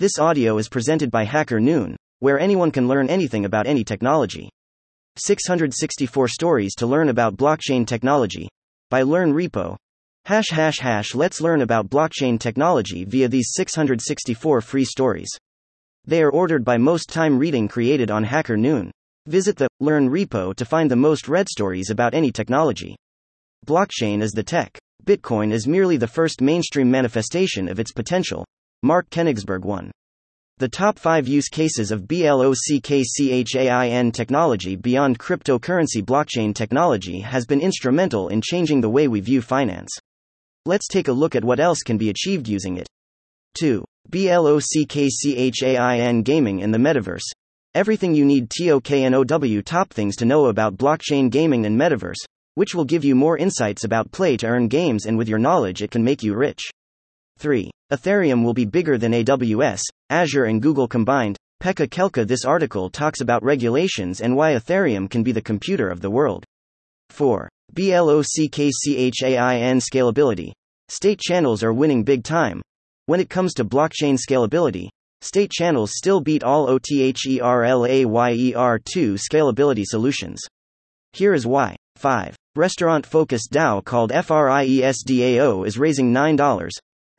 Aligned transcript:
This 0.00 0.18
audio 0.18 0.56
is 0.56 0.70
presented 0.70 1.10
by 1.10 1.24
Hacker 1.24 1.60
Noon, 1.60 1.94
where 2.20 2.40
anyone 2.40 2.70
can 2.70 2.88
learn 2.88 3.10
anything 3.10 3.44
about 3.44 3.66
any 3.66 3.84
technology. 3.84 4.48
664 5.16 6.26
stories 6.26 6.74
to 6.76 6.86
learn 6.86 7.10
about 7.10 7.36
blockchain 7.36 7.86
technology 7.86 8.48
by 8.88 9.02
Learn 9.02 9.34
Repo. 9.34 9.76
Hash 10.24 10.48
hash 10.48 10.78
hash 10.78 11.14
let's 11.14 11.42
learn 11.42 11.60
about 11.60 11.90
blockchain 11.90 12.40
technology 12.40 13.04
via 13.04 13.28
these 13.28 13.50
664 13.52 14.62
free 14.62 14.86
stories. 14.86 15.28
They 16.06 16.22
are 16.22 16.32
ordered 16.32 16.64
by 16.64 16.78
most 16.78 17.10
time 17.10 17.38
reading 17.38 17.68
created 17.68 18.10
on 18.10 18.24
Hacker 18.24 18.56
Noon. 18.56 18.90
Visit 19.26 19.58
the 19.58 19.68
Learn 19.80 20.08
repo 20.08 20.56
to 20.56 20.64
find 20.64 20.90
the 20.90 20.96
most 20.96 21.28
read 21.28 21.46
stories 21.46 21.90
about 21.90 22.14
any 22.14 22.32
technology. 22.32 22.96
Blockchain 23.66 24.22
is 24.22 24.32
the 24.32 24.42
tech. 24.42 24.78
Bitcoin 25.04 25.52
is 25.52 25.68
merely 25.68 25.98
the 25.98 26.08
first 26.08 26.40
mainstream 26.40 26.90
manifestation 26.90 27.68
of 27.68 27.78
its 27.78 27.92
potential. 27.92 28.46
Mark 28.82 29.10
Kenigsberg 29.10 29.60
1. 29.60 29.90
The 30.56 30.68
top 30.68 30.98
5 30.98 31.28
use 31.28 31.50
cases 31.50 31.90
of 31.90 32.08
BLOCKCHAIN 32.08 34.10
technology 34.10 34.74
beyond 34.74 35.18
cryptocurrency 35.18 36.02
blockchain 36.02 36.54
technology 36.54 37.20
has 37.20 37.44
been 37.44 37.60
instrumental 37.60 38.28
in 38.28 38.40
changing 38.40 38.80
the 38.80 38.88
way 38.88 39.06
we 39.06 39.20
view 39.20 39.42
finance. 39.42 39.90
Let's 40.64 40.88
take 40.88 41.08
a 41.08 41.12
look 41.12 41.36
at 41.36 41.44
what 41.44 41.60
else 41.60 41.80
can 41.80 41.98
be 41.98 42.08
achieved 42.08 42.48
using 42.48 42.78
it. 42.78 42.86
2. 43.58 43.84
BLOCKCHAIN 44.08 46.24
gaming 46.24 46.60
in 46.60 46.70
the 46.70 46.78
metaverse. 46.78 47.30
Everything 47.74 48.14
you 48.14 48.24
need 48.24 48.48
TOKNOW 48.48 49.62
top 49.62 49.90
things 49.90 50.16
to 50.16 50.24
know 50.24 50.46
about 50.46 50.78
blockchain 50.78 51.28
gaming 51.28 51.66
and 51.66 51.78
metaverse, 51.78 52.24
which 52.54 52.74
will 52.74 52.86
give 52.86 53.04
you 53.04 53.14
more 53.14 53.36
insights 53.36 53.84
about 53.84 54.10
play 54.10 54.38
to 54.38 54.46
earn 54.46 54.68
games 54.68 55.04
and 55.04 55.18
with 55.18 55.28
your 55.28 55.38
knowledge 55.38 55.82
it 55.82 55.90
can 55.90 56.02
make 56.02 56.22
you 56.22 56.34
rich. 56.34 56.70
3. 57.40 57.68
Ethereum 57.90 58.44
will 58.44 58.54
be 58.54 58.66
bigger 58.66 58.98
than 58.98 59.12
AWS, 59.12 59.80
Azure 60.10 60.44
and 60.44 60.60
Google 60.60 60.86
combined. 60.86 61.38
Pekka 61.62 61.88
Kelka 61.88 62.26
This 62.26 62.44
article 62.44 62.90
talks 62.90 63.22
about 63.22 63.42
regulations 63.42 64.20
and 64.20 64.36
why 64.36 64.52
Ethereum 64.54 65.08
can 65.10 65.22
be 65.22 65.32
the 65.32 65.40
computer 65.40 65.88
of 65.88 66.02
the 66.02 66.10
world. 66.10 66.44
4. 67.08 67.48
BLOCKCHAIN 67.72 69.80
scalability. 69.80 70.52
State 70.88 71.18
channels 71.18 71.62
are 71.62 71.72
winning 71.72 72.04
big 72.04 72.24
time. 72.24 72.60
When 73.06 73.20
it 73.20 73.30
comes 73.30 73.54
to 73.54 73.64
blockchain 73.64 74.18
scalability, 74.18 74.90
state 75.22 75.50
channels 75.50 75.92
still 75.94 76.20
beat 76.20 76.44
all 76.44 76.68
OTHERLAYER2 76.68 79.18
scalability 79.18 79.84
solutions. 79.84 80.42
Here 81.12 81.34
is 81.34 81.46
why. 81.46 81.76
5. 81.96 82.36
Restaurant 82.56 83.06
focused 83.06 83.52
DAO 83.52 83.84
called 83.84 84.10
FRIESDAO 84.10 85.66
is 85.66 85.78
raising 85.78 86.12
$9. 86.12 86.70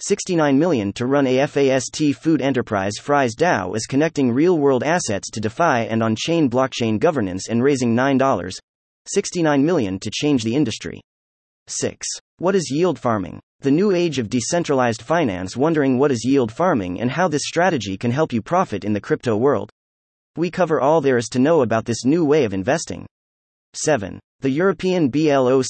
69 0.04 0.58
million 0.58 0.92
to 0.94 1.06
run 1.06 1.26
AFAST 1.28 2.16
food 2.16 2.42
enterprise 2.42 2.94
Fries 3.00 3.36
DAO 3.36 3.76
is 3.76 3.86
connecting 3.86 4.32
real 4.32 4.58
world 4.58 4.82
assets 4.84 5.30
to 5.30 5.40
DeFi 5.40 5.88
and 5.90 6.02
on 6.02 6.16
chain 6.16 6.50
blockchain 6.50 7.00
governance 7.00 7.50
and 7.50 7.62
raising 7.62 7.96
$9. 7.96 8.60
69 9.06 9.64
million 9.64 10.00
to 10.00 10.10
change 10.12 10.44
the 10.44 10.56
industry. 10.56 11.02
6. 11.68 12.08
What 12.40 12.56
is 12.56 12.72
yield 12.72 12.98
farming? 12.98 13.40
The 13.60 13.70
new 13.70 13.92
age 13.92 14.18
of 14.18 14.28
decentralized 14.28 15.04
finance 15.04 15.56
wondering 15.56 16.00
what 16.00 16.12
is 16.12 16.26
yield 16.26 16.52
farming 16.52 17.00
and 17.00 17.12
how 17.12 17.28
this 17.28 17.44
strategy 17.46 17.96
can 17.96 18.10
help 18.10 18.34
you 18.34 18.42
profit 18.42 18.84
in 18.84 18.94
the 18.94 19.02
crypto 19.02 19.38
world. 19.38 19.70
We 20.36 20.50
cover 20.50 20.82
all 20.82 21.02
there 21.02 21.18
is 21.18 21.30
to 21.30 21.40
know 21.40 21.62
about 21.62 21.86
this 21.86 22.06
new 22.06 22.26
way 22.26 22.44
of 22.44 22.56
investing. 22.56 23.06
7. 23.76 24.20
The 24.42 24.50
European 24.50 25.10
BLOCKCHAIN 25.12 25.62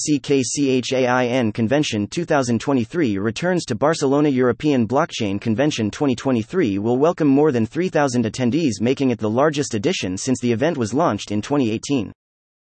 Convention 1.52 2.06
2023 2.06 3.18
returns 3.18 3.66
to 3.66 3.74
Barcelona 3.74 4.30
European 4.30 4.88
Blockchain 4.88 5.38
Convention 5.38 5.90
2023 5.90 6.78
will 6.78 6.96
welcome 6.96 7.28
more 7.28 7.52
than 7.52 7.66
3,000 7.66 8.24
attendees, 8.24 8.80
making 8.80 9.10
it 9.10 9.18
the 9.18 9.28
largest 9.28 9.74
edition 9.74 10.16
since 10.16 10.40
the 10.40 10.50
event 10.50 10.78
was 10.78 10.94
launched 10.94 11.32
in 11.32 11.42
2018. 11.42 12.12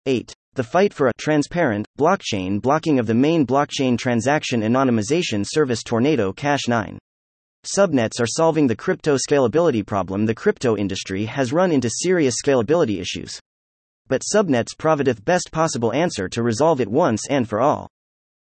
8. 0.05 0.33
The 0.53 0.63
fight 0.63 0.93
for 0.93 1.09
a 1.09 1.13
transparent 1.19 1.85
blockchain 1.99 2.61
blocking 2.61 2.97
of 2.97 3.05
the 3.05 3.13
main 3.13 3.45
blockchain 3.45 3.97
transaction 3.97 4.61
anonymization 4.61 5.45
service 5.45 5.83
Tornado 5.83 6.31
Cash 6.31 6.69
9. 6.69 6.97
Subnets 7.65 8.21
are 8.21 8.25
solving 8.25 8.67
the 8.67 8.75
crypto 8.77 9.17
scalability 9.17 9.85
problem. 9.85 10.25
The 10.25 10.33
crypto 10.33 10.77
industry 10.77 11.25
has 11.25 11.51
run 11.51 11.73
into 11.73 11.89
serious 11.89 12.35
scalability 12.41 13.01
issues. 13.01 13.41
But 14.09 14.23
subnets 14.23 14.75
provideth 14.77 15.23
best 15.23 15.49
possible 15.51 15.93
answer 15.93 16.27
to 16.29 16.43
resolve 16.43 16.81
it 16.81 16.89
once 16.89 17.27
and 17.29 17.47
for 17.47 17.61
all. 17.61 17.87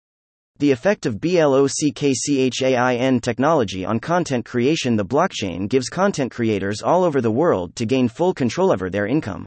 The 0.59 0.71
effect 0.71 1.05
of 1.05 1.21
BLOCKCHAIN 1.21 3.21
technology 3.21 3.85
on 3.85 4.01
content 4.01 4.47
creation. 4.47 4.97
The 4.97 5.05
blockchain 5.05 5.69
gives 5.69 5.91
content 5.91 6.33
creators 6.33 6.81
all 6.81 7.05
over 7.05 7.21
the 7.21 7.31
world 7.31 7.77
to 7.77 7.85
gain 7.85 8.09
full 8.09 8.33
control 8.33 8.73
over 8.73 8.89
their 8.89 9.07
income. 9.07 9.45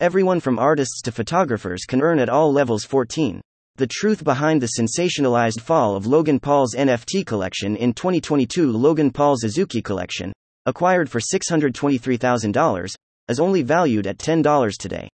Everyone 0.00 0.38
from 0.38 0.58
artists 0.58 1.00
to 1.00 1.12
photographers 1.12 1.86
can 1.86 2.02
earn 2.02 2.18
at 2.18 2.28
all 2.28 2.52
levels 2.52 2.84
14. 2.84 3.40
The 3.76 3.86
truth 3.86 4.22
behind 4.22 4.60
the 4.60 4.72
sensationalized 4.78 5.62
fall 5.62 5.96
of 5.96 6.06
Logan 6.06 6.40
Paul's 6.40 6.74
NFT 6.74 7.24
collection 7.24 7.74
in 7.74 7.94
2022 7.94 8.70
Logan 8.70 9.10
Paul's 9.10 9.44
Azuki 9.44 9.82
collection, 9.82 10.34
acquired 10.66 11.08
for 11.08 11.20
$623,000, 11.20 12.94
is 13.28 13.40
only 13.40 13.62
valued 13.62 14.06
at 14.06 14.18
$10 14.18 14.76
today. 14.78 15.08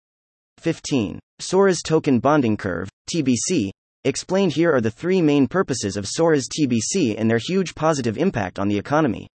15. 0.60 1.20
Sora's 1.40 1.82
token 1.82 2.20
bonding 2.20 2.58
curve, 2.58 2.90
TBC. 3.14 3.72
Explained 4.06 4.54
here 4.54 4.74
are 4.74 4.82
the 4.82 4.92
three 4.92 5.22
main 5.22 5.48
purposes 5.48 5.98
of 5.98 6.08
Sora's 6.08 6.48
TBC 6.48 7.16
and 7.18 7.30
their 7.30 7.38
huge 7.38 7.76
positive 7.76 8.18
impact 8.18 8.60
on 8.60 8.68
the 8.68 8.78
economy. 8.78 9.28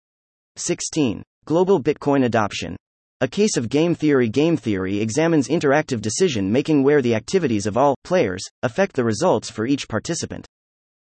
16. 0.56 1.22
Global 1.44 1.82
Bitcoin 1.82 2.24
adoption. 2.24 2.76
A 3.20 3.28
case 3.28 3.56
of 3.56 3.68
game 3.68 3.94
theory. 3.94 4.28
Game 4.28 4.56
theory 4.56 5.00
examines 5.00 5.48
interactive 5.48 6.00
decision 6.00 6.50
making 6.50 6.82
where 6.82 7.02
the 7.02 7.14
activities 7.14 7.66
of 7.66 7.76
all 7.76 7.94
players 8.04 8.42
affect 8.62 8.96
the 8.96 9.04
results 9.04 9.50
for 9.50 9.66
each 9.66 9.88
participant. 9.88 10.46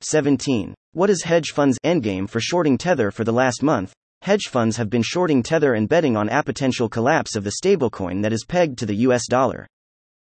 17. 0.01 0.73
What 0.93 1.09
is 1.09 1.23
hedge 1.23 1.51
funds 1.51 1.77
endgame 1.85 2.29
for 2.29 2.41
shorting 2.41 2.77
Tether 2.77 3.11
for 3.11 3.23
the 3.23 3.31
last 3.31 3.63
month? 3.63 3.93
Hedge 4.23 4.49
funds 4.49 4.77
have 4.77 4.91
been 4.91 5.01
shorting 5.01 5.41
Tether 5.41 5.73
and 5.73 5.89
betting 5.89 6.15
on 6.15 6.29
a 6.29 6.43
potential 6.43 6.87
collapse 6.87 7.35
of 7.35 7.43
the 7.43 7.53
stablecoin 7.63 8.21
that 8.21 8.31
is 8.31 8.45
pegged 8.47 8.77
to 8.77 8.85
the 8.85 8.97
US 8.97 9.25
dollar. 9.27 9.65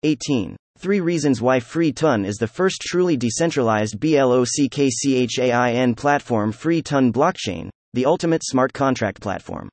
18. 0.03 0.55
Three 0.77 1.01
reasons 1.01 1.41
why 1.41 1.59
Free 1.59 1.91
Ton 1.91 2.23
is 2.23 2.37
the 2.37 2.47
first 2.47 2.79
truly 2.81 3.17
decentralized 3.17 3.99
BLOCKCHAIN 3.99 5.97
platform 5.97 6.53
Free 6.53 6.81
Ton 6.81 7.11
blockchain, 7.11 7.69
the 7.93 8.05
ultimate 8.05 8.43
smart 8.45 8.71
contract 8.71 9.19
platform. 9.19 9.67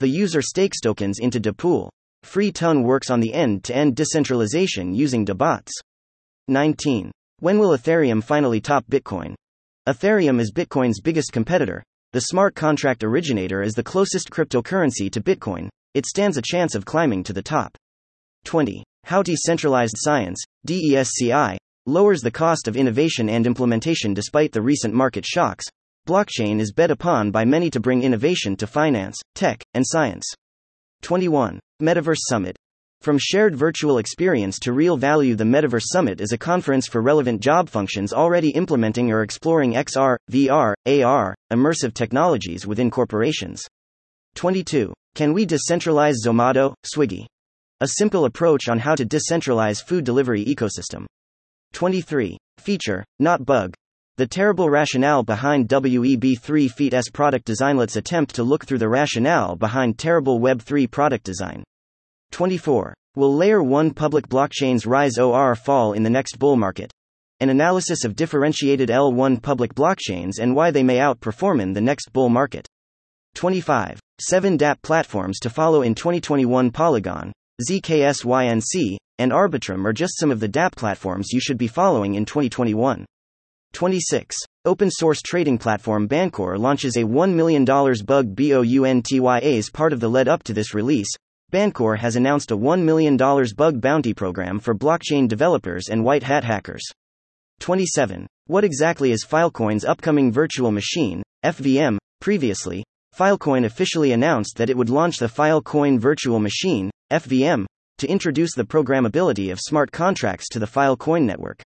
The 0.00 0.08
user 0.08 0.42
stakes 0.42 0.80
tokens 0.80 1.20
into 1.20 1.38
DePool. 1.40 1.90
Free 2.24 2.50
Ton 2.50 2.82
works 2.82 3.08
on 3.08 3.20
the 3.20 3.32
end 3.32 3.62
to 3.64 3.76
end 3.76 3.94
decentralization 3.94 4.92
using 4.92 5.24
DeBots. 5.24 5.70
19. 6.48 7.12
When 7.38 7.60
will 7.60 7.70
Ethereum 7.78 8.20
finally 8.20 8.60
top 8.60 8.84
Bitcoin? 8.90 9.36
Ethereum 9.88 10.40
is 10.40 10.52
Bitcoin's 10.52 11.00
biggest 11.00 11.32
competitor. 11.32 11.84
The 12.14 12.20
smart 12.20 12.54
contract 12.54 13.02
originator 13.02 13.60
is 13.60 13.74
the 13.74 13.82
closest 13.82 14.30
cryptocurrency 14.30 15.10
to 15.10 15.20
Bitcoin. 15.20 15.68
It 15.94 16.06
stands 16.06 16.36
a 16.36 16.42
chance 16.42 16.76
of 16.76 16.84
climbing 16.84 17.24
to 17.24 17.32
the 17.32 17.42
top. 17.42 17.76
20. 18.44 18.84
How 19.02 19.20
decentralized 19.20 19.96
science, 19.96 20.40
DESCI, 20.64 21.56
lowers 21.86 22.20
the 22.20 22.30
cost 22.30 22.68
of 22.68 22.76
innovation 22.76 23.28
and 23.28 23.48
implementation 23.48 24.14
despite 24.14 24.52
the 24.52 24.62
recent 24.62 24.94
market 24.94 25.26
shocks, 25.26 25.64
Blockchain 26.06 26.60
is 26.60 26.72
bet 26.72 26.92
upon 26.92 27.32
by 27.32 27.44
many 27.44 27.68
to 27.68 27.80
bring 27.80 28.04
innovation 28.04 28.54
to 28.58 28.68
finance, 28.68 29.16
tech, 29.34 29.60
and 29.74 29.84
science. 29.84 30.24
21. 31.02 31.58
Metaverse 31.82 32.20
Summit. 32.28 32.56
From 33.04 33.18
shared 33.20 33.54
virtual 33.54 33.98
experience 33.98 34.58
to 34.60 34.72
real 34.72 34.96
value, 34.96 35.34
the 35.34 35.44
Metaverse 35.44 35.92
Summit 35.92 36.22
is 36.22 36.32
a 36.32 36.38
conference 36.38 36.86
for 36.86 37.02
relevant 37.02 37.42
job 37.42 37.68
functions 37.68 38.14
already 38.14 38.48
implementing 38.48 39.12
or 39.12 39.22
exploring 39.22 39.74
XR, 39.74 40.16
VR, 40.30 40.72
AR, 40.86 41.34
immersive 41.52 41.92
technologies 41.92 42.66
within 42.66 42.90
corporations. 42.90 43.62
22. 44.36 44.90
Can 45.14 45.34
we 45.34 45.44
decentralize 45.44 46.14
Zomato, 46.24 46.72
Swiggy? 46.96 47.26
A 47.82 47.88
simple 47.88 48.24
approach 48.24 48.70
on 48.70 48.78
how 48.78 48.94
to 48.94 49.04
decentralize 49.04 49.84
food 49.84 50.06
delivery 50.06 50.42
ecosystem. 50.42 51.04
23. 51.74 52.38
Feature, 52.56 53.04
not 53.18 53.44
bug. 53.44 53.74
The 54.16 54.26
terrible 54.26 54.70
rationale 54.70 55.22
behind 55.22 55.68
WEB3 55.68 56.70
Feet 56.70 56.94
product 57.12 57.44
design. 57.44 57.76
Let's 57.76 57.96
attempt 57.96 58.34
to 58.36 58.42
look 58.42 58.64
through 58.64 58.78
the 58.78 58.88
rationale 58.88 59.56
behind 59.56 59.98
terrible 59.98 60.40
Web3 60.40 60.90
product 60.90 61.24
design. 61.24 61.64
24. 62.34 62.92
Will 63.14 63.32
Layer 63.32 63.62
1 63.62 63.92
public 63.92 64.26
blockchains 64.26 64.88
rise 64.88 65.18
or 65.18 65.54
fall 65.54 65.92
in 65.92 66.02
the 66.02 66.10
next 66.10 66.36
bull 66.36 66.56
market? 66.56 66.90
An 67.38 67.48
analysis 67.48 68.04
of 68.04 68.16
differentiated 68.16 68.88
L1 68.88 69.40
public 69.40 69.72
blockchains 69.72 70.40
and 70.40 70.56
why 70.56 70.72
they 70.72 70.82
may 70.82 70.96
outperform 70.96 71.62
in 71.62 71.72
the 71.72 71.80
next 71.80 72.12
bull 72.12 72.28
market. 72.28 72.66
25. 73.36 74.00
7 74.20 74.58
DApp 74.58 74.82
platforms 74.82 75.38
to 75.38 75.48
follow 75.48 75.82
in 75.82 75.94
2021 75.94 76.72
Polygon, 76.72 77.32
ZKSYNC, 77.70 78.96
and 79.20 79.30
Arbitrum 79.30 79.84
are 79.84 79.92
just 79.92 80.18
some 80.18 80.32
of 80.32 80.40
the 80.40 80.48
DApp 80.48 80.74
platforms 80.74 81.28
you 81.32 81.38
should 81.38 81.56
be 81.56 81.68
following 81.68 82.16
in 82.16 82.24
2021. 82.24 83.06
26. 83.74 84.36
Open 84.64 84.90
source 84.90 85.22
trading 85.22 85.56
platform 85.56 86.08
Bancor 86.08 86.58
launches 86.58 86.96
a 86.96 87.04
$1 87.04 87.32
million 87.32 87.64
bug 87.64 88.34
BOUNTY 88.34 89.20
as 89.56 89.70
part 89.70 89.92
of 89.92 90.00
the 90.00 90.08
lead 90.08 90.26
up 90.26 90.42
to 90.42 90.52
this 90.52 90.74
release. 90.74 91.14
Bancor 91.54 91.96
has 91.96 92.16
announced 92.16 92.50
a 92.50 92.56
$1 92.56 92.82
million 92.82 93.16
bug 93.16 93.80
bounty 93.80 94.12
program 94.12 94.58
for 94.58 94.74
blockchain 94.74 95.28
developers 95.28 95.88
and 95.88 96.02
white 96.02 96.24
hat 96.24 96.42
hackers. 96.42 96.82
27. 97.60 98.26
What 98.48 98.64
exactly 98.64 99.12
is 99.12 99.24
Filecoin's 99.24 99.84
upcoming 99.84 100.32
virtual 100.32 100.72
machine, 100.72 101.22
FVM? 101.44 101.96
Previously, 102.20 102.82
Filecoin 103.16 103.66
officially 103.66 104.10
announced 104.10 104.56
that 104.56 104.68
it 104.68 104.76
would 104.76 104.90
launch 104.90 105.18
the 105.18 105.28
Filecoin 105.28 106.00
Virtual 106.00 106.40
Machine, 106.40 106.90
FVM, 107.12 107.66
to 107.98 108.08
introduce 108.08 108.56
the 108.56 108.64
programmability 108.64 109.52
of 109.52 109.60
smart 109.60 109.92
contracts 109.92 110.48
to 110.48 110.58
the 110.58 110.66
Filecoin 110.66 111.22
network. 111.22 111.62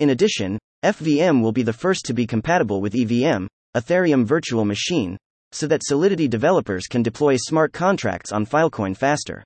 In 0.00 0.10
addition, 0.10 0.58
FVM 0.84 1.40
will 1.40 1.52
be 1.52 1.62
the 1.62 1.72
first 1.72 2.04
to 2.04 2.12
be 2.12 2.26
compatible 2.26 2.82
with 2.82 2.94
EVM, 2.94 3.46
Ethereum 3.74 4.26
Virtual 4.26 4.66
Machine, 4.66 5.16
so 5.54 5.66
that 5.68 5.84
Solidity 5.84 6.28
developers 6.28 6.86
can 6.86 7.02
deploy 7.02 7.36
smart 7.36 7.72
contracts 7.72 8.32
on 8.32 8.44
Filecoin 8.44 8.94
faster. 8.96 9.44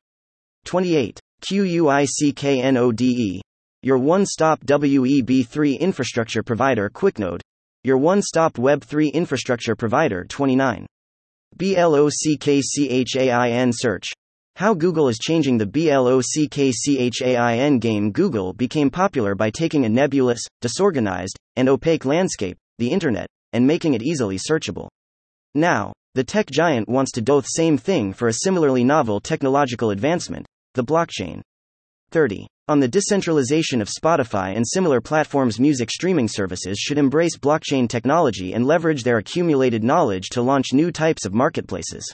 28. 0.64 1.20
QUICKNODE. 1.42 3.40
Your 3.82 3.98
one 3.98 4.24
stop 4.26 4.58
WEB3 4.64 5.78
infrastructure 5.78 6.42
provider 6.42 6.90
QuickNode. 6.90 7.40
Your 7.84 7.98
one 7.98 8.22
stop 8.22 8.54
Web3 8.54 9.12
infrastructure 9.12 9.76
provider 9.76 10.24
29. 10.24 10.84
BLOCKCHAIN 11.56 13.72
search. 13.72 14.08
How 14.56 14.74
Google 14.74 15.08
is 15.08 15.18
changing 15.18 15.58
the 15.58 15.66
BLOCKCHAIN 15.66 17.78
game. 17.78 18.10
Google 18.10 18.52
became 18.52 18.90
popular 18.90 19.36
by 19.36 19.50
taking 19.50 19.84
a 19.84 19.88
nebulous, 19.88 20.44
disorganized, 20.60 21.38
and 21.54 21.68
opaque 21.68 22.04
landscape, 22.04 22.56
the 22.78 22.90
internet, 22.90 23.28
and 23.52 23.64
making 23.64 23.94
it 23.94 24.02
easily 24.02 24.36
searchable. 24.36 24.88
Now, 25.54 25.92
the 26.14 26.24
tech 26.24 26.50
giant 26.50 26.88
wants 26.88 27.12
to 27.12 27.20
do 27.20 27.40
the 27.40 27.46
same 27.46 27.78
thing 27.78 28.12
for 28.12 28.28
a 28.28 28.38
similarly 28.44 28.84
novel 28.84 29.20
technological 29.20 29.90
advancement, 29.90 30.46
the 30.74 30.84
blockchain. 30.84 31.42
30. 32.10 32.46
On 32.68 32.80
the 32.80 32.88
decentralization 32.88 33.80
of 33.80 33.88
Spotify 33.88 34.54
and 34.54 34.66
similar 34.66 35.00
platforms, 35.00 35.58
music 35.58 35.90
streaming 35.90 36.28
services 36.28 36.78
should 36.78 36.98
embrace 36.98 37.38
blockchain 37.38 37.88
technology 37.88 38.52
and 38.52 38.66
leverage 38.66 39.04
their 39.04 39.18
accumulated 39.18 39.82
knowledge 39.82 40.28
to 40.30 40.42
launch 40.42 40.72
new 40.72 40.92
types 40.92 41.24
of 41.24 41.34
marketplaces. 41.34 42.04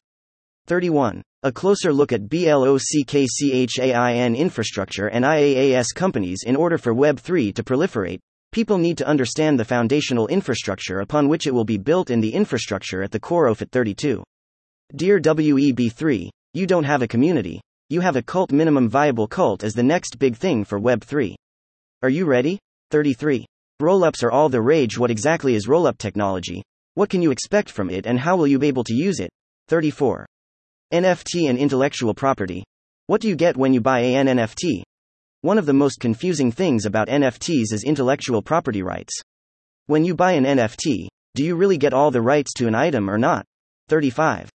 31. 0.66 1.22
A 1.42 1.52
closer 1.52 1.92
look 1.92 2.12
at 2.12 2.28
BLOCKCHAIN 2.28 4.36
infrastructure 4.36 5.08
and 5.08 5.24
IaaS 5.24 5.94
companies 5.94 6.44
in 6.46 6.56
order 6.56 6.78
for 6.78 6.94
Web3 6.94 7.54
to 7.54 7.62
proliferate. 7.62 8.20
People 8.54 8.78
need 8.78 8.96
to 8.98 9.08
understand 9.08 9.58
the 9.58 9.64
foundational 9.64 10.28
infrastructure 10.28 11.00
upon 11.00 11.28
which 11.28 11.48
it 11.48 11.50
will 11.52 11.64
be 11.64 11.76
built 11.76 12.08
and 12.08 12.22
the 12.22 12.32
infrastructure 12.32 13.02
at 13.02 13.10
the 13.10 13.18
core 13.18 13.48
of 13.48 13.60
it. 13.60 13.72
32. 13.72 14.22
Dear 14.94 15.18
WEB3, 15.18 16.30
you 16.52 16.64
don't 16.64 16.84
have 16.84 17.02
a 17.02 17.08
community, 17.08 17.60
you 17.88 18.00
have 18.00 18.14
a 18.14 18.22
cult 18.22 18.52
minimum 18.52 18.88
viable 18.88 19.26
cult 19.26 19.64
as 19.64 19.74
the 19.74 19.82
next 19.82 20.20
big 20.20 20.36
thing 20.36 20.62
for 20.62 20.78
Web3. 20.78 21.34
Are 22.04 22.08
you 22.08 22.26
ready? 22.26 22.60
33. 22.92 23.44
Rollups 23.82 24.22
are 24.22 24.30
all 24.30 24.48
the 24.48 24.62
rage. 24.62 24.96
What 24.96 25.10
exactly 25.10 25.56
is 25.56 25.66
rollup 25.66 25.98
technology? 25.98 26.62
What 26.94 27.10
can 27.10 27.22
you 27.22 27.32
expect 27.32 27.68
from 27.68 27.90
it 27.90 28.06
and 28.06 28.20
how 28.20 28.36
will 28.36 28.46
you 28.46 28.60
be 28.60 28.68
able 28.68 28.84
to 28.84 28.94
use 28.94 29.18
it? 29.18 29.30
34. 29.66 30.26
NFT 30.92 31.50
and 31.50 31.58
intellectual 31.58 32.14
property. 32.14 32.62
What 33.08 33.20
do 33.20 33.26
you 33.26 33.34
get 33.34 33.56
when 33.56 33.74
you 33.74 33.80
buy 33.80 33.98
an 33.98 34.28
NFT? 34.28 34.84
One 35.44 35.58
of 35.58 35.66
the 35.66 35.74
most 35.74 36.00
confusing 36.00 36.50
things 36.50 36.86
about 36.86 37.08
NFTs 37.08 37.70
is 37.74 37.84
intellectual 37.84 38.40
property 38.40 38.80
rights. 38.80 39.12
When 39.84 40.02
you 40.02 40.14
buy 40.14 40.32
an 40.32 40.44
NFT, 40.44 41.08
do 41.34 41.44
you 41.44 41.54
really 41.54 41.76
get 41.76 41.92
all 41.92 42.10
the 42.10 42.22
rights 42.22 42.54
to 42.54 42.66
an 42.66 42.74
item 42.74 43.10
or 43.10 43.18
not? 43.18 43.44
35. 43.90 44.48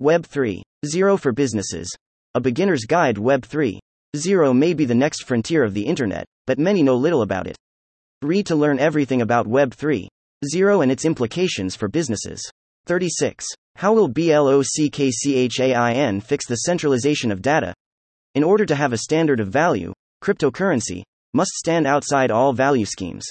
Web 0.00 0.26
3.0 0.26 1.20
for 1.20 1.30
businesses. 1.30 1.88
A 2.34 2.40
Beginner's 2.40 2.86
Guide 2.86 3.18
Web 3.18 3.42
3.0 3.42 4.58
may 4.58 4.74
be 4.74 4.84
the 4.84 4.96
next 4.96 5.22
frontier 5.22 5.62
of 5.62 5.74
the 5.74 5.86
Internet, 5.86 6.26
but 6.44 6.58
many 6.58 6.82
know 6.82 6.96
little 6.96 7.22
about 7.22 7.46
it. 7.46 7.56
Read 8.20 8.46
to 8.46 8.56
learn 8.56 8.80
everything 8.80 9.22
about 9.22 9.46
Web 9.46 9.76
3.0 9.76 10.82
and 10.82 10.90
its 10.90 11.04
implications 11.04 11.76
for 11.76 11.86
businesses. 11.86 12.42
36. 12.86 13.46
How 13.76 13.94
will 13.94 14.08
BLOCKCHAIN 14.08 14.60
fix 16.20 16.48
the 16.48 16.56
centralization 16.56 17.30
of 17.30 17.42
data? 17.42 17.72
In 18.34 18.42
order 18.42 18.66
to 18.66 18.74
have 18.74 18.92
a 18.92 18.98
standard 18.98 19.38
of 19.38 19.50
value, 19.50 19.92
cryptocurrency 20.26 21.02
must 21.34 21.52
stand 21.52 21.86
outside 21.86 22.32
all 22.32 22.52
value 22.52 22.84
schemes. 22.84 23.24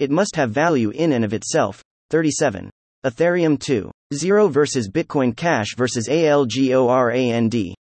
It 0.00 0.10
must 0.10 0.34
have 0.34 0.50
value 0.50 0.90
in 0.90 1.12
and 1.12 1.24
of 1.24 1.32
itself. 1.32 1.84
37. 2.10 2.68
Ethereum 3.04 3.56
2.0 3.58 3.92
0 4.12 4.48
versus 4.48 4.90
Bitcoin 4.90 5.36
Cash 5.36 5.76
versus 5.76 6.08
ALGORAND. 6.08 7.74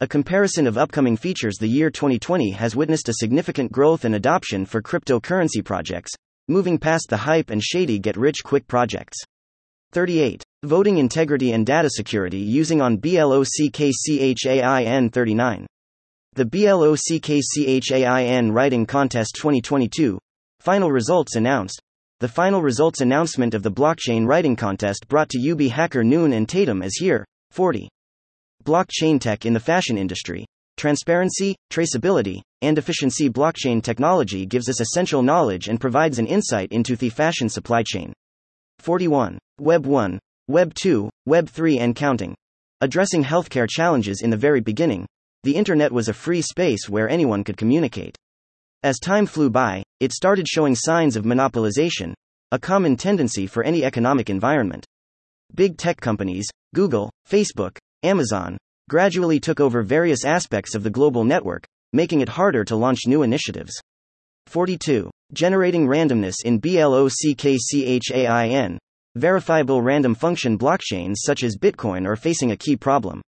A 0.00 0.08
comparison 0.08 0.66
of 0.66 0.76
upcoming 0.76 1.16
features 1.16 1.58
The 1.58 1.68
year 1.68 1.90
2020 1.90 2.50
has 2.50 2.74
witnessed 2.74 3.08
a 3.08 3.14
significant 3.14 3.70
growth 3.70 4.04
and 4.04 4.16
adoption 4.16 4.66
for 4.66 4.82
cryptocurrency 4.82 5.64
projects, 5.64 6.10
moving 6.48 6.78
past 6.78 7.06
the 7.08 7.18
hype 7.18 7.50
and 7.50 7.62
shady 7.62 8.00
get 8.00 8.16
rich 8.16 8.42
quick 8.42 8.66
projects. 8.66 9.18
38. 9.92 10.42
Voting 10.64 10.98
integrity 10.98 11.52
and 11.52 11.64
data 11.64 11.88
security 11.88 12.40
using 12.40 12.80
on 12.80 12.96
BLOCKCHAIN 12.98 14.30
39. 15.10 15.66
The 16.34 16.46
BLOCKCHAIN 16.46 17.92
Writing 18.52 18.86
Contest 18.86 19.34
2022. 19.34 20.18
Final 20.60 20.90
results 20.90 21.36
announced. 21.36 21.78
The 22.20 22.28
final 22.28 22.62
results 22.62 23.02
announcement 23.02 23.52
of 23.52 23.62
the 23.62 23.70
blockchain 23.70 24.26
writing 24.26 24.56
contest 24.56 25.06
brought 25.08 25.28
to 25.28 25.50
UB 25.50 25.60
Hacker 25.70 26.02
Noon 26.02 26.32
and 26.32 26.48
Tatum 26.48 26.82
is 26.82 26.96
here. 26.96 27.26
40. 27.50 27.86
Blockchain 28.64 29.20
tech 29.20 29.44
in 29.44 29.52
the 29.52 29.60
fashion 29.60 29.98
industry. 29.98 30.46
Transparency, 30.78 31.54
traceability, 31.70 32.40
and 32.62 32.78
efficiency 32.78 33.28
blockchain 33.28 33.82
technology 33.82 34.46
gives 34.46 34.70
us 34.70 34.80
essential 34.80 35.22
knowledge 35.22 35.68
and 35.68 35.82
provides 35.82 36.18
an 36.18 36.26
insight 36.26 36.72
into 36.72 36.96
the 36.96 37.10
fashion 37.10 37.50
supply 37.50 37.82
chain. 37.82 38.10
41. 38.78 39.38
Web 39.60 39.84
1, 39.84 40.18
Web 40.48 40.72
2, 40.72 41.10
Web 41.26 41.46
3, 41.50 41.78
and 41.78 41.94
counting. 41.94 42.34
Addressing 42.80 43.22
healthcare 43.22 43.68
challenges 43.68 44.22
in 44.22 44.30
the 44.30 44.36
very 44.38 44.60
beginning, 44.60 45.06
the 45.44 45.56
internet 45.56 45.90
was 45.90 46.08
a 46.08 46.12
free 46.14 46.40
space 46.40 46.88
where 46.88 47.08
anyone 47.08 47.42
could 47.42 47.56
communicate. 47.56 48.16
As 48.82 48.98
time 48.98 49.26
flew 49.26 49.50
by, 49.50 49.82
it 50.00 50.12
started 50.12 50.46
showing 50.48 50.74
signs 50.74 51.16
of 51.16 51.24
monopolization, 51.24 52.14
a 52.52 52.58
common 52.58 52.96
tendency 52.96 53.46
for 53.46 53.62
any 53.64 53.84
economic 53.84 54.30
environment. 54.30 54.84
Big 55.54 55.76
tech 55.76 56.00
companies, 56.00 56.48
Google, 56.74 57.10
Facebook, 57.28 57.76
Amazon, 58.02 58.56
gradually 58.88 59.38
took 59.40 59.60
over 59.60 59.82
various 59.82 60.24
aspects 60.24 60.74
of 60.74 60.82
the 60.82 60.90
global 60.90 61.24
network, 61.24 61.64
making 61.92 62.20
it 62.20 62.28
harder 62.28 62.64
to 62.64 62.76
launch 62.76 63.06
new 63.06 63.22
initiatives. 63.22 63.72
42. 64.46 65.10
Generating 65.32 65.86
randomness 65.86 66.36
in 66.44 66.60
BLOCKCHAIN. 66.60 67.88
Verifiable 69.16 69.82
random 69.82 70.14
function 70.14 70.58
blockchains 70.58 71.16
such 71.18 71.42
as 71.42 71.56
Bitcoin 71.56 72.06
are 72.06 72.16
facing 72.16 72.52
a 72.52 72.56
key 72.56 72.76
problem. 72.76 73.20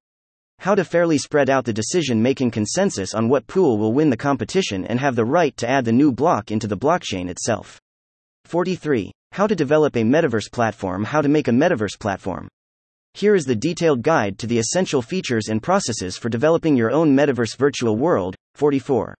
How 0.59 0.75
to 0.75 0.83
fairly 0.85 1.17
spread 1.17 1.49
out 1.49 1.65
the 1.65 1.73
decision 1.73 2.21
making 2.21 2.51
consensus 2.51 3.13
on 3.13 3.29
what 3.29 3.47
pool 3.47 3.77
will 3.77 3.93
win 3.93 4.09
the 4.09 4.17
competition 4.17 4.85
and 4.85 4.99
have 4.99 5.15
the 5.15 5.25
right 5.25 5.55
to 5.57 5.69
add 5.69 5.85
the 5.85 5.91
new 5.91 6.11
block 6.11 6.51
into 6.51 6.67
the 6.67 6.77
blockchain 6.77 7.29
itself. 7.29 7.79
43. 8.45 9.11
How 9.31 9.47
to 9.47 9.55
develop 9.55 9.95
a 9.95 10.03
metaverse 10.03 10.51
platform. 10.51 11.03
How 11.03 11.21
to 11.21 11.29
make 11.29 11.47
a 11.47 11.51
metaverse 11.51 11.99
platform. 11.99 12.47
Here 13.15 13.35
is 13.35 13.45
the 13.45 13.55
detailed 13.55 14.01
guide 14.01 14.39
to 14.39 14.47
the 14.47 14.57
essential 14.57 15.01
features 15.01 15.47
and 15.47 15.61
processes 15.61 16.17
for 16.17 16.29
developing 16.29 16.75
your 16.75 16.91
own 16.91 17.15
metaverse 17.15 17.57
virtual 17.57 17.95
world. 17.95 18.35
44. 18.55 19.15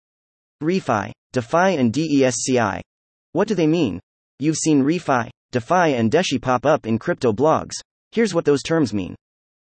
ReFi, 0.64 1.12
DeFi, 1.32 1.76
and 1.78 1.94
DESCI. 1.94 2.82
What 3.34 3.48
do 3.48 3.56
they 3.56 3.68
mean? 3.68 4.00
You've 4.40 4.58
seen 4.58 4.84
ReFi, 4.84 5.30
DeFi, 5.52 5.96
and 5.96 6.12
Deshi 6.12 6.42
pop 6.42 6.66
up 6.66 6.88
in 6.88 6.98
crypto 6.98 7.34
blogs. 7.34 7.74
Here's 8.12 8.34
what 8.34 8.46
those 8.46 8.64
terms 8.64 8.94
mean. 8.94 9.16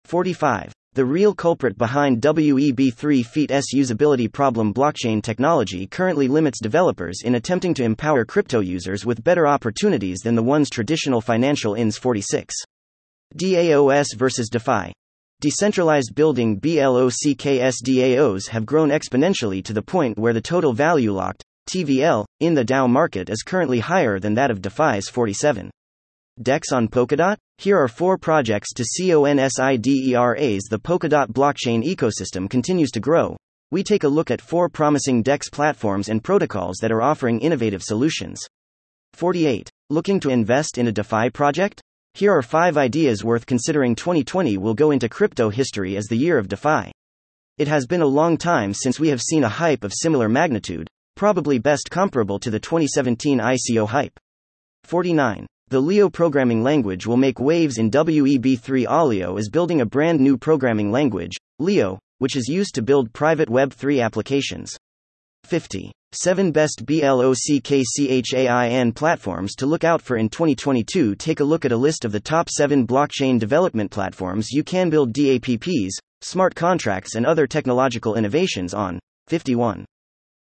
45. 0.05 0.73
The 0.97 1.05
real 1.05 1.35
culprit 1.35 1.77
behind 1.77 2.23
WEB3 2.23 3.23
FEET's 3.27 3.75
usability 3.75 4.33
problem 4.33 4.73
blockchain 4.73 5.23
technology 5.23 5.87
currently 5.87 6.27
limits 6.27 6.59
developers 6.59 7.21
in 7.23 7.35
attempting 7.35 7.75
to 7.75 7.85
empower 7.85 8.25
crypto 8.25 8.61
users 8.61 9.05
with 9.05 9.23
better 9.23 9.47
opportunities 9.47 10.21
than 10.21 10.35
the 10.35 10.43
ones 10.43 10.71
traditional 10.71 11.21
financial 11.21 11.75
INS 11.75 11.99
46. 11.99 12.55
DAOS 13.37 14.15
versus 14.17 14.49
DeFi. 14.49 14.91
Decentralized 15.43 16.15
building 16.15 16.59
BLOCKS 16.59 17.83
DAOs 17.85 18.49
have 18.49 18.65
grown 18.65 18.89
exponentially 18.89 19.63
to 19.67 19.75
the 19.75 19.83
point 19.83 20.17
where 20.19 20.33
the 20.33 20.41
total 20.41 20.73
value 20.73 21.13
locked, 21.13 21.45
TVL, 21.69 22.25
in 22.41 22.55
the 22.55 22.65
DAO 22.65 22.89
market 22.89 23.29
is 23.29 23.43
currently 23.43 23.81
higher 23.81 24.19
than 24.19 24.33
that 24.33 24.51
of 24.51 24.63
DeFi's 24.63 25.11
47. 25.11 25.71
DEX 26.43 26.71
on 26.71 26.87
Polkadot? 26.87 27.39
Here 27.57 27.79
are 27.79 27.89
four 27.89 28.19
projects 28.19 28.75
to 28.75 28.83
CONSIDERAs. 28.83 30.61
The 30.69 30.79
Polkadot 30.79 31.33
blockchain 31.33 31.83
ecosystem 31.83 32.51
continues 32.51 32.91
to 32.91 33.01
grow. 33.01 33.39
We 33.71 33.83
take 33.83 34.05
a 34.05 34.09
look 34.09 34.31
at 34.31 34.43
four 34.43 34.69
promising 34.69 35.23
DEX 35.23 35.49
platforms 35.49 36.11
and 36.11 36.23
protocols 36.23 36.77
that 36.83 36.93
are 36.93 37.01
offering 37.01 37.41
innovative 37.41 37.83
solutions. 37.83 38.47
48. 39.15 39.71
Looking 39.89 40.21
to 40.21 40.29
invest 40.29 40.77
in 40.77 40.89
a 40.89 40.93
DeFi 40.93 41.31
project? 41.31 41.81
Here 42.13 42.37
are 42.37 42.43
five 42.43 42.77
ideas 42.77 43.25
worth 43.25 43.47
considering. 43.47 43.95
2020 43.95 44.59
will 44.59 44.75
go 44.75 44.91
into 44.91 45.09
crypto 45.09 45.49
history 45.49 45.97
as 45.97 46.05
the 46.05 46.19
year 46.19 46.37
of 46.37 46.49
DeFi. 46.49 46.93
It 47.57 47.69
has 47.69 47.87
been 47.87 48.03
a 48.03 48.07
long 48.07 48.37
time 48.37 48.75
since 48.75 49.01
we 49.01 49.09
have 49.09 49.23
seen 49.23 49.45
a 49.45 49.49
hype 49.49 49.85
of 49.85 49.95
similar 49.95 50.29
magnitude, 50.29 50.87
probably 51.15 51.59
best 51.59 51.89
comparable 51.91 52.39
to 52.41 52.51
the 52.51 52.61
2017 52.61 53.39
ICO 53.39 53.89
hype. 53.89 54.21
49. 54.85 55.47
The 55.69 55.81
Leo 55.81 56.09
programming 56.09 56.63
language 56.63 57.09
will 57.09 57.17
make 57.17 57.41
waves 57.41 57.79
in 57.79 57.91
WEB3. 57.91 58.87
Aleo 58.87 59.37
is 59.37 59.51
building 59.51 59.81
a 59.81 59.85
brand 59.85 60.21
new 60.21 60.39
programming 60.39 60.93
language, 60.93 61.37
Leo, 61.59 61.99
which 62.19 62.37
is 62.37 62.47
used 62.47 62.77
to 62.77 62.83
build 62.83 63.13
private 63.13 63.49
Web3 63.49 64.01
applications. 64.01 64.77
50. 65.43 65.91
7 66.13 66.53
Best 66.53 66.87
BLOCKCHAIN 66.87 67.33
platforms 68.95 69.57
to 69.57 69.67
look 69.67 69.83
out 69.83 70.01
for 70.01 70.19
in 70.19 70.29
2022. 70.29 71.17
Take 71.17 71.41
a 71.41 71.45
look 71.45 71.65
at 71.65 71.73
a 71.73 71.77
list 71.77 72.05
of 72.05 72.13
the 72.13 72.21
top 72.21 72.49
7 72.49 72.87
blockchain 72.87 73.41
development 73.41 73.91
platforms 73.91 74.53
you 74.53 74.63
can 74.63 74.89
build 74.89 75.13
DApps, 75.13 75.95
smart 76.21 76.55
contracts, 76.55 77.17
and 77.17 77.27
other 77.27 77.49
technological 77.49 78.15
innovations 78.15 78.73
on. 78.73 79.01
51. 79.27 79.85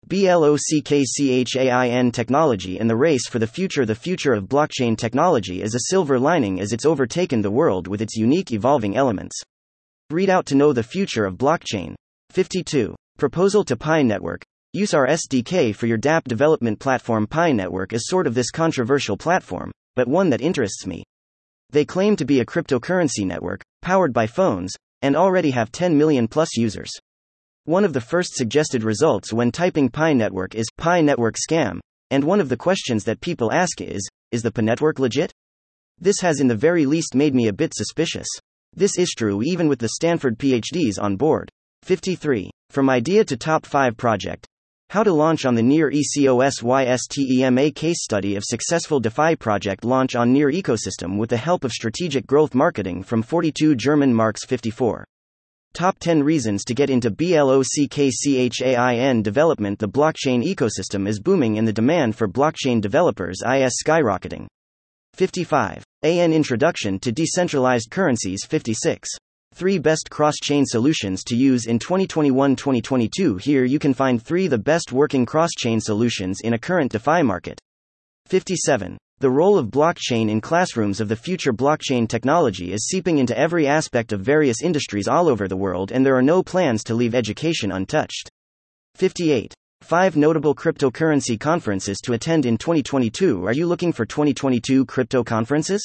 BLOCKCHAIN 0.08 2.12
technology 2.14 2.80
and 2.80 2.90
the 2.90 2.96
race 2.96 3.28
for 3.28 3.40
the 3.40 3.48
future. 3.48 3.86
The 3.86 3.94
future 3.94 4.32
of 4.32 4.46
blockchain 4.46 4.98
technology 4.98 5.62
is 5.62 5.76
a 5.76 5.90
silver 5.90 6.18
lining 6.18 6.62
as 6.62 6.72
it's 6.72 6.86
overtaken 6.86 7.42
the 7.42 7.52
world 7.52 7.90
with 7.90 8.02
its 8.02 8.16
unique 8.16 8.54
evolving 8.54 8.96
elements. 8.96 9.38
Read 10.10 10.30
out 10.30 10.46
to 10.46 10.56
know 10.56 10.72
the 10.72 10.82
future 10.82 11.26
of 11.26 11.36
blockchain. 11.36 11.94
52. 12.30 12.96
Proposal 13.18 13.66
to 13.66 13.76
Pi 13.76 14.02
Network. 14.02 14.46
Use 14.72 14.94
our 14.94 15.08
SDK 15.08 15.76
for 15.76 15.88
your 15.88 15.98
dApp 15.98 16.24
development 16.24 16.80
platform. 16.80 17.28
Pi 17.28 17.52
Network 17.52 17.92
is 17.92 18.08
sort 18.08 18.28
of 18.28 18.34
this 18.34 18.50
controversial 18.50 19.18
platform, 19.18 19.74
but 19.98 20.08
one 20.08 20.30
that 20.30 20.40
interests 20.40 20.88
me. 20.88 21.04
They 21.72 21.84
claim 21.84 22.16
to 22.16 22.24
be 22.24 22.40
a 22.40 22.46
cryptocurrency 22.46 23.26
network, 23.26 23.62
powered 23.82 24.14
by 24.14 24.28
phones, 24.28 24.74
and 25.02 25.18
already 25.18 25.52
have 25.52 25.74
10 25.74 25.98
million 25.98 26.30
plus 26.30 26.56
users. 26.56 26.98
One 27.68 27.84
of 27.84 27.92
the 27.92 28.00
first 28.00 28.34
suggested 28.34 28.86
results 28.86 29.34
when 29.34 29.52
typing 29.52 29.90
Pi 29.90 30.14
network 30.14 30.56
is 30.56 30.72
Pi 30.78 31.02
network 31.02 31.36
scam, 31.36 31.82
and 32.10 32.24
one 32.24 32.40
of 32.40 32.48
the 32.48 32.56
questions 32.56 33.04
that 33.04 33.20
people 33.20 33.52
ask 33.52 33.82
is 33.82 34.08
Is 34.32 34.42
the 34.42 34.54
Pi 34.54 34.62
network 34.62 35.00
legit? 35.00 35.34
This 36.00 36.22
has 36.22 36.40
in 36.40 36.48
the 36.48 36.56
very 36.56 36.86
least 36.86 37.14
made 37.14 37.36
me 37.36 37.50
a 37.50 37.54
bit 37.54 37.74
suspicious. 37.76 38.30
This 38.74 38.98
is 38.98 39.10
true 39.10 39.42
even 39.44 39.68
with 39.68 39.80
the 39.80 39.90
Stanford 39.90 40.40
PhDs 40.40 40.98
on 40.98 41.18
board. 41.18 41.50
53. 41.84 42.50
From 42.70 42.90
idea 42.90 43.26
to 43.26 43.36
top 43.36 43.66
5 43.66 43.98
project. 43.98 44.48
How 44.90 45.04
to 45.04 45.12
launch 45.12 45.44
on 45.44 45.56
the 45.56 45.62
Near 45.62 45.92
ECOSYSTEMA 45.92 47.76
case 47.76 48.02
study 48.02 48.38
of 48.38 48.46
successful 48.46 49.02
DeFi 49.02 49.36
project 49.36 49.84
launch 49.84 50.16
on 50.16 50.32
Near 50.32 50.50
ecosystem 50.50 51.18
with 51.18 51.30
the 51.30 51.36
help 51.36 51.66
of 51.66 51.74
strategic 51.74 52.28
growth 52.28 52.56
marketing 52.56 53.04
from 53.04 53.22
42 53.22 53.76
German 53.76 54.14
marks 54.14 54.46
54. 54.46 55.04
Top 55.78 56.00
10 56.00 56.24
reasons 56.24 56.64
to 56.64 56.74
get 56.74 56.90
into 56.90 57.12
BLOCKCHAIN 57.12 59.22
development. 59.22 59.78
The 59.78 59.88
blockchain 59.88 60.44
ecosystem 60.44 61.08
is 61.08 61.20
booming 61.20 61.60
and 61.60 61.68
the 61.68 61.72
demand 61.72 62.16
for 62.16 62.28
blockchain 62.28 62.82
developers 62.82 63.44
is 63.46 63.84
skyrocketing. 63.86 64.48
55. 65.14 65.84
AN 66.02 66.34
Introduction 66.34 66.98
to 66.98 67.12
Decentralized 67.12 67.92
Currencies 67.92 68.44
56. 68.44 69.08
3 69.54 69.78
Best 69.78 70.10
Cross 70.10 70.38
Chain 70.42 70.66
Solutions 70.66 71.24
to 71.26 71.36
Use 71.36 71.68
in 71.68 71.78
2021 71.78 72.56
2022. 72.56 73.38
Here 73.38 73.64
you 73.64 73.78
can 73.78 73.94
find 73.94 74.20
3 74.20 74.48
the 74.48 74.58
best 74.58 74.92
working 74.92 75.28
cross 75.28 75.52
chain 75.56 75.80
solutions 75.80 76.40
in 76.44 76.54
a 76.54 76.58
current 76.58 76.92
DeFi 76.92 77.22
market. 77.22 77.60
57. 78.26 78.98
The 79.20 79.32
role 79.32 79.58
of 79.58 79.72
blockchain 79.72 80.30
in 80.30 80.42
classrooms 80.42 81.02
of 81.02 81.08
the 81.08 81.16
future 81.16 81.52
blockchain 81.52 82.08
technology 82.08 82.72
is 82.72 82.88
seeping 82.88 83.18
into 83.18 83.36
every 83.36 83.66
aspect 83.66 84.14
of 84.14 84.22
various 84.22 84.62
industries 84.62 85.08
all 85.08 85.28
over 85.28 85.48
the 85.48 85.58
world, 85.58 85.92
and 85.92 86.06
there 86.06 86.16
are 86.16 86.22
no 86.22 86.44
plans 86.44 86.84
to 86.84 86.94
leave 86.94 87.16
education 87.16 87.72
untouched. 87.72 88.30
58. 88.94 89.56
5 89.82 90.18
notable 90.18 90.54
cryptocurrency 90.54 91.40
conferences 91.40 91.98
to 92.04 92.14
attend 92.14 92.46
in 92.46 92.60
2022. 92.60 93.44
Are 93.44 93.54
you 93.54 93.66
looking 93.66 93.92
for 93.92 94.06
2022 94.06 94.86
crypto 94.86 95.24
conferences? 95.24 95.82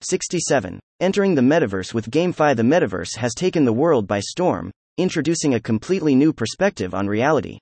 67. 0.00 0.80
Entering 0.98 1.36
the 1.36 1.40
metaverse 1.40 1.94
with 1.94 2.10
GameFi 2.10 2.56
The 2.56 2.64
metaverse 2.64 3.16
has 3.16 3.34
taken 3.34 3.64
the 3.64 3.72
world 3.72 4.08
by 4.08 4.18
storm, 4.18 4.72
introducing 4.98 5.54
a 5.54 5.60
completely 5.60 6.16
new 6.16 6.32
perspective 6.32 6.92
on 6.92 7.06
reality. 7.06 7.58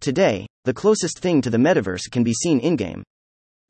Today, 0.00 0.46
the 0.64 0.72
closest 0.72 1.18
thing 1.18 1.42
to 1.42 1.50
the 1.50 1.58
metaverse 1.58 2.10
can 2.10 2.24
be 2.24 2.32
seen 2.32 2.60
in 2.60 2.76
game. 2.76 3.04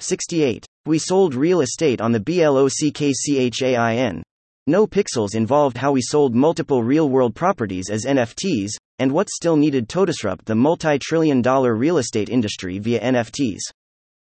68. 0.00 0.64
We 0.86 0.98
sold 0.98 1.34
real 1.34 1.60
estate 1.60 2.00
on 2.00 2.12
the 2.12 2.20
BLOCKCHAIN. 2.20 4.22
No 4.68 4.86
pixels 4.86 5.34
involved 5.34 5.78
how 5.78 5.92
we 5.92 6.02
sold 6.02 6.34
multiple 6.34 6.82
real 6.82 7.08
world 7.08 7.34
properties 7.34 7.90
as 7.90 8.04
NFTs, 8.04 8.70
and 8.98 9.10
what 9.10 9.30
still 9.30 9.56
needed 9.56 9.88
to 9.88 10.06
disrupt 10.06 10.44
the 10.44 10.54
multi 10.54 10.98
trillion 10.98 11.42
dollar 11.42 11.74
real 11.74 11.98
estate 11.98 12.28
industry 12.28 12.78
via 12.78 13.00
NFTs. 13.00 13.60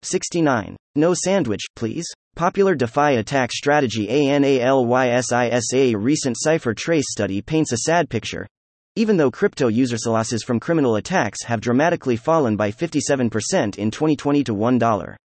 69. 0.01 0.75
No 0.95 1.13
sandwich, 1.13 1.61
please. 1.75 2.05
Popular 2.35 2.75
DeFi 2.75 3.17
attack 3.17 3.51
strategy 3.51 4.07
ANALYSISA 4.07 5.95
recent 5.95 6.35
CipherTrace 6.45 7.03
study 7.03 7.41
paints 7.41 7.71
a 7.71 7.77
sad 7.77 8.09
picture. 8.09 8.47
Even 8.95 9.17
though 9.17 9.31
crypto 9.31 9.69
users' 9.69 10.05
losses 10.05 10.43
from 10.43 10.59
criminal 10.59 10.97
attacks 10.97 11.43
have 11.45 11.61
dramatically 11.61 12.15
fallen 12.15 12.55
by 12.55 12.71
57% 12.71 13.77
in 13.77 13.91
2020 13.91 14.43
to 14.43 14.53
$1. 14.53 15.15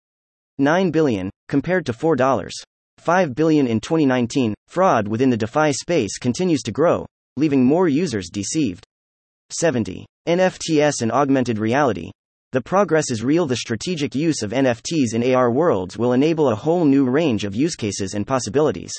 9 0.59 0.91
billion, 0.91 1.31
compared 1.49 1.87
to 1.87 1.93
$4. 1.93 2.51
5 2.99 3.35
billion 3.35 3.67
in 3.67 3.81
2019, 3.81 4.55
fraud 4.67 5.07
within 5.07 5.31
the 5.31 5.37
DeFi 5.37 5.73
space 5.73 6.19
continues 6.19 6.63
to 6.63 6.73
grow, 6.73 7.07
leaving 7.37 7.65
more 7.65 7.89
users 7.89 8.29
deceived. 8.29 8.85
70. 9.51 10.05
NFTs 10.29 11.01
and 11.01 11.13
augmented 11.13 11.59
reality. 11.59 12.11
The 12.53 12.61
progress 12.61 13.11
is 13.11 13.23
real. 13.23 13.47
The 13.47 13.57
strategic 13.57 14.15
use 14.15 14.43
of 14.43 14.51
NFTs 14.51 15.15
in 15.15 15.35
AR 15.35 15.51
worlds 15.51 15.97
will 15.97 16.13
enable 16.13 16.49
a 16.49 16.55
whole 16.55 16.85
new 16.85 17.09
range 17.09 17.45
of 17.45 17.55
use 17.55 17.77
cases 17.77 18.15
and 18.15 18.27
possibilities. 18.27 18.93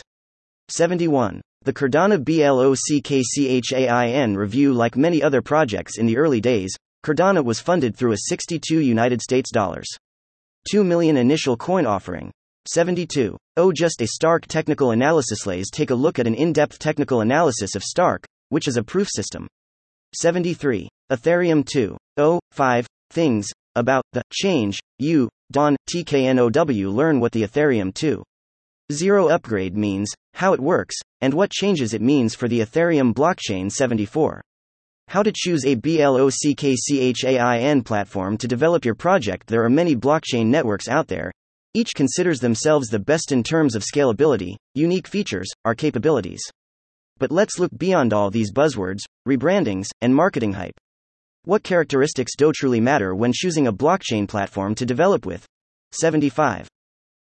71. 0.70 1.42
The 1.64 1.74
Cardano 1.74 2.24
BLOCKCHAIN 2.24 3.58
review 4.38 4.74
like 4.74 4.96
many 4.96 5.22
other 5.22 5.42
projects 5.42 5.98
in 5.98 6.06
the 6.06 6.18
early 6.18 6.40
days, 6.40 6.74
Cardano 7.04 7.44
was 7.44 7.60
funded 7.60 7.96
through 7.96 8.14
a 8.14 8.28
62 8.28 8.80
United 8.80 9.22
States 9.22 9.52
dollars 9.52 9.88
2 10.70 10.84
million 10.84 11.18
initial 11.18 11.56
coin 11.56 11.86
offering. 11.86 12.32
72. 12.68 13.38
Oh, 13.58 13.72
just 13.72 14.02
a 14.02 14.08
Stark 14.08 14.46
technical 14.48 14.92
analysis. 14.92 15.46
Let's 15.46 15.70
take 15.70 15.90
a 15.90 15.96
look 15.96 16.20
at 16.20 16.28
an 16.28 16.36
in 16.36 16.54
depth 16.54 16.80
technical 16.80 17.22
analysis 17.22 17.76
of 17.76 17.84
Stark, 17.84 18.26
which 18.50 18.68
is 18.68 18.78
a 18.78 18.84
proof 18.84 19.08
system. 19.10 19.48
73. 20.16 20.90
Ethereum 21.12 21.66
2. 21.66 21.98
Oh, 22.18 22.40
5. 22.52 22.88
Things 23.12 23.48
about 23.76 24.04
the 24.14 24.22
change. 24.32 24.80
You, 25.00 25.30
Don, 25.52 25.76
TKNOW 25.92 26.94
learn 26.94 27.20
what 27.20 27.32
the 27.32 27.44
Ethereum 27.44 27.94
2. 27.94 28.24
0 28.92 29.28
upgrade 29.28 29.78
means, 29.78 30.10
how 30.34 30.54
it 30.54 30.60
works, 30.60 30.96
and 31.22 31.34
what 31.34 31.52
changes 31.52 31.94
it 31.94 32.02
means 32.02 32.36
for 32.36 32.48
the 32.48 32.60
Ethereum 32.60 33.14
blockchain 33.14 33.72
74. 33.72 34.42
How 35.10 35.24
to 35.24 35.34
choose 35.36 35.66
a 35.66 35.76
BLOCKCHAIN 35.76 37.84
platform 37.84 38.38
to 38.38 38.48
develop 38.48 38.86
your 38.86 38.94
project. 38.94 39.48
There 39.48 39.64
are 39.64 39.70
many 39.70 39.96
blockchain 39.96 40.46
networks 40.46 40.88
out 40.88 41.08
there. 41.08 41.32
Each 41.74 41.96
considers 41.96 42.40
themselves 42.40 42.90
the 42.90 43.00
best 43.00 43.32
in 43.32 43.42
terms 43.42 43.74
of 43.74 43.84
scalability, 43.84 44.54
unique 44.76 45.08
features, 45.08 45.50
or 45.66 45.74
capabilities. 45.74 46.44
But 47.18 47.32
let's 47.32 47.58
look 47.58 47.76
beyond 47.76 48.14
all 48.14 48.30
these 48.30 48.54
buzzwords, 48.54 49.00
rebrandings, 49.28 49.88
and 50.02 50.14
marketing 50.14 50.54
hype. 50.54 50.80
What 51.44 51.64
characteristics 51.64 52.36
do 52.38 52.52
truly 52.54 52.80
matter 52.80 53.16
when 53.16 53.34
choosing 53.34 53.66
a 53.66 53.74
blockchain 53.74 54.28
platform 54.28 54.76
to 54.76 54.86
develop 54.86 55.26
with? 55.26 55.44
75. 55.92 56.68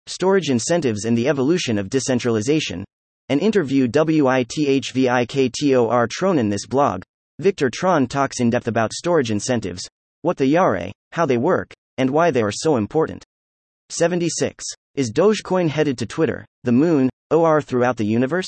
Storage 0.06 0.52
incentives 0.52 1.06
and 1.06 1.18
the 1.18 1.28
evolution 1.28 1.80
of 1.80 1.90
decentralization. 1.90 2.86
An 3.30 3.40
interview 3.40 3.88
WITHVIKTOR 3.88 6.10
Tron 6.12 6.38
in 6.38 6.50
this 6.50 6.68
blog, 6.68 7.02
Viktor 7.42 7.70
Tron 7.72 8.06
talks 8.06 8.40
in 8.40 8.52
depth 8.52 8.68
about 8.68 8.94
storage 8.94 9.32
incentives, 9.32 9.90
what 10.22 10.38
they 10.38 10.54
are, 10.54 10.76
eh, 10.76 10.92
how 11.14 11.26
they 11.26 11.38
work, 11.38 11.74
and 11.98 12.12
why 12.12 12.30
they 12.30 12.44
are 12.44 12.52
so 12.52 12.78
important. 12.78 13.26
76. 13.90 14.64
Is 14.94 15.12
Dogecoin 15.12 15.68
headed 15.68 15.98
to 15.98 16.06
Twitter, 16.06 16.46
the 16.66 16.72
moon, 16.72 17.10
OR 17.32 17.60
throughout 17.60 17.98
the 17.98 18.06
universe? 18.06 18.48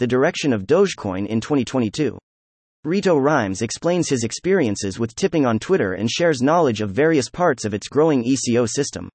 The 0.00 0.08
direction 0.08 0.52
of 0.52 0.66
Dogecoin 0.66 1.28
in 1.28 1.40
2022. 1.40 2.18
Rito 2.82 3.16
Rhymes 3.16 3.62
explains 3.62 4.08
his 4.08 4.24
experiences 4.24 4.98
with 4.98 5.14
tipping 5.14 5.46
on 5.46 5.60
Twitter 5.60 5.92
and 5.92 6.10
shares 6.10 6.42
knowledge 6.42 6.80
of 6.80 6.90
various 6.90 7.30
parts 7.30 7.64
of 7.64 7.72
its 7.72 7.86
growing 7.86 8.24
ECO 8.24 8.66
system. 8.66 9.08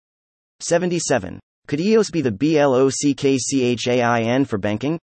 77. 0.62 1.42
Could 1.68 1.82
EOS 1.82 2.10
be 2.10 2.22
the 2.22 2.32
BLOCKCHAIN 2.32 4.48
for 4.48 4.58
banking? 4.58 4.98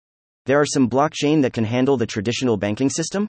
There 0.46 0.62
are 0.62 0.66
some 0.66 0.90
blockchain 0.90 1.42
that 1.42 1.52
can 1.52 1.66
handle 1.66 1.98
the 1.98 2.08
traditional 2.08 2.56
banking 2.56 2.90
system? 2.90 3.28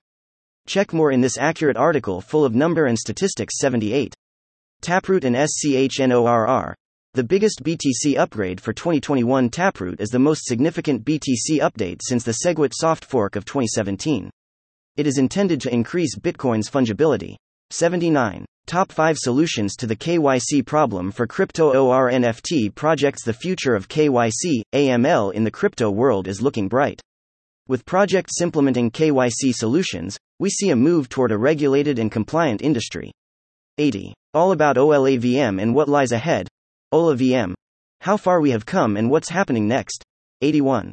Check 0.66 0.92
more 0.92 1.12
in 1.12 1.20
this 1.20 1.38
accurate 1.38 1.76
article 1.76 2.20
full 2.20 2.44
of 2.44 2.56
number 2.56 2.86
and 2.86 2.98
statistics 2.98 3.54
78. 3.60 4.12
Taproot 4.80 5.24
and 5.24 5.36
SCHNORR. 5.36 6.74
The 7.14 7.22
biggest 7.22 7.62
BTC 7.62 8.18
upgrade 8.18 8.60
for 8.60 8.72
2021 8.72 9.48
Taproot 9.48 10.00
is 10.00 10.08
the 10.08 10.18
most 10.18 10.44
significant 10.44 11.04
BTC 11.04 11.60
update 11.60 12.00
since 12.02 12.24
the 12.24 12.38
SegWit 12.44 12.72
soft 12.74 13.04
fork 13.04 13.36
of 13.36 13.44
2017. 13.44 14.28
It 14.96 15.06
is 15.06 15.18
intended 15.18 15.60
to 15.60 15.72
increase 15.72 16.18
Bitcoin's 16.18 16.68
fungibility. 16.68 17.36
79. 17.70 18.44
Top 18.66 18.90
5 18.90 19.18
solutions 19.18 19.76
to 19.76 19.86
the 19.86 19.94
KYC 19.94 20.66
problem 20.66 21.12
for 21.12 21.28
crypto 21.28 21.72
OR 21.72 22.10
NFT 22.10 22.74
projects. 22.74 23.22
The 23.22 23.32
future 23.32 23.76
of 23.76 23.88
KYC, 23.88 24.62
AML 24.74 25.32
in 25.32 25.44
the 25.44 25.50
crypto 25.52 25.92
world 25.92 26.26
is 26.26 26.42
looking 26.42 26.66
bright. 26.66 27.00
With 27.68 27.84
projects 27.84 28.40
implementing 28.42 28.90
KYC 28.90 29.54
solutions, 29.54 30.18
we 30.38 30.50
see 30.50 30.70
a 30.70 30.76
move 30.76 31.08
toward 31.08 31.32
a 31.32 31.38
regulated 31.38 31.98
and 31.98 32.12
compliant 32.12 32.62
industry. 32.62 33.10
80. 33.78 34.14
All 34.34 34.52
about 34.52 34.76
OLAVM 34.76 35.60
and 35.60 35.74
what 35.74 35.88
lies 35.88 36.12
ahead. 36.12 36.48
OLAVM. 36.92 37.54
How 38.00 38.16
far 38.16 38.40
we 38.40 38.50
have 38.50 38.66
come 38.66 38.96
and 38.96 39.10
what's 39.10 39.28
happening 39.28 39.66
next. 39.66 40.02
81. 40.42 40.92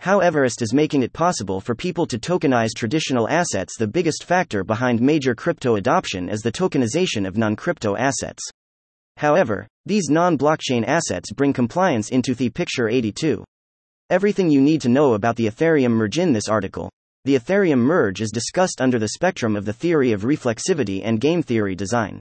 How 0.00 0.20
Everest 0.20 0.60
is 0.60 0.74
making 0.74 1.02
it 1.02 1.12
possible 1.12 1.60
for 1.60 1.74
people 1.74 2.06
to 2.06 2.18
tokenize 2.18 2.74
traditional 2.76 3.28
assets. 3.28 3.76
The 3.78 3.86
biggest 3.86 4.24
factor 4.24 4.62
behind 4.62 5.00
major 5.00 5.34
crypto 5.34 5.76
adoption 5.76 6.28
is 6.28 6.40
the 6.40 6.52
tokenization 6.52 7.26
of 7.26 7.36
non 7.36 7.56
crypto 7.56 7.96
assets. 7.96 8.42
However, 9.16 9.66
these 9.86 10.10
non 10.10 10.36
blockchain 10.36 10.84
assets 10.86 11.32
bring 11.32 11.52
compliance 11.52 12.10
into 12.10 12.34
the 12.34 12.50
picture 12.50 12.88
82. 12.88 13.42
Everything 14.10 14.50
you 14.50 14.60
need 14.60 14.82
to 14.82 14.90
know 14.90 15.14
about 15.14 15.36
the 15.36 15.46
Ethereum 15.46 15.92
merge 15.92 16.18
in 16.18 16.32
this 16.32 16.48
article. 16.48 16.90
The 17.26 17.34
Ethereum 17.34 17.80
merge 17.80 18.20
is 18.20 18.30
discussed 18.30 18.80
under 18.80 19.00
the 19.00 19.08
spectrum 19.08 19.56
of 19.56 19.64
the 19.64 19.72
theory 19.72 20.12
of 20.12 20.22
reflexivity 20.22 21.00
and 21.04 21.20
game 21.20 21.42
theory 21.42 21.74
design. 21.74 22.20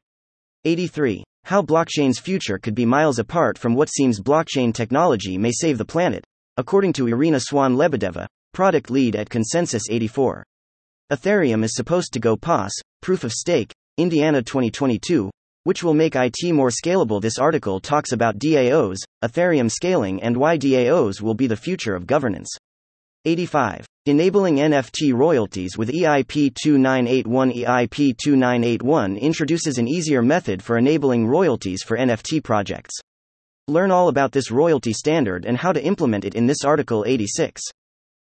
83. 0.63 1.23
How 1.43 1.61
blockchain's 1.61 2.17
future 2.17 2.57
could 2.57 2.73
be 2.73 2.87
miles 2.87 3.19
apart 3.19 3.59
from 3.59 3.75
what 3.75 3.87
seems 3.87 4.19
blockchain 4.19 4.73
technology 4.73 5.37
may 5.37 5.51
save 5.51 5.77
the 5.77 5.85
planet, 5.85 6.23
according 6.57 6.91
to 6.93 7.05
Irina 7.05 7.39
Swan 7.39 7.75
Lebedeva, 7.75 8.25
product 8.51 8.89
lead 8.89 9.15
at 9.15 9.29
Consensus 9.29 9.83
84. 9.91 10.43
Ethereum 11.11 11.63
is 11.63 11.75
supposed 11.75 12.11
to 12.13 12.19
go 12.19 12.35
POS, 12.35 12.71
proof 13.03 13.23
of 13.23 13.31
stake, 13.31 13.71
Indiana 13.99 14.41
2022, 14.41 15.29
which 15.65 15.83
will 15.83 15.93
make 15.93 16.15
IT 16.15 16.51
more 16.51 16.71
scalable. 16.71 17.21
This 17.21 17.37
article 17.37 17.79
talks 17.79 18.11
about 18.11 18.39
DAOs, 18.39 18.97
Ethereum 19.23 19.69
scaling, 19.69 20.23
and 20.23 20.35
why 20.35 20.57
DAOs 20.57 21.21
will 21.21 21.35
be 21.35 21.45
the 21.45 21.55
future 21.55 21.93
of 21.93 22.07
governance. 22.07 22.49
85. 23.25 23.85
Enabling 24.07 24.57
NFT 24.57 25.15
royalties 25.15 25.79
with 25.79 25.89
EIP 25.89 26.53
2981 26.61 27.51
EIP 27.53 28.15
2981 28.15 29.17
introduces 29.17 29.79
an 29.79 29.87
easier 29.87 30.21
method 30.21 30.61
for 30.61 30.77
enabling 30.77 31.25
royalties 31.25 31.81
for 31.81 31.97
NFT 31.97 32.43
projects. 32.43 32.93
Learn 33.67 33.89
all 33.89 34.07
about 34.07 34.31
this 34.31 34.51
royalty 34.51 34.93
standard 34.93 35.43
and 35.45 35.57
how 35.57 35.71
to 35.71 35.83
implement 35.83 36.23
it 36.23 36.35
in 36.35 36.45
this 36.45 36.63
article 36.63 37.03
86. 37.07 37.63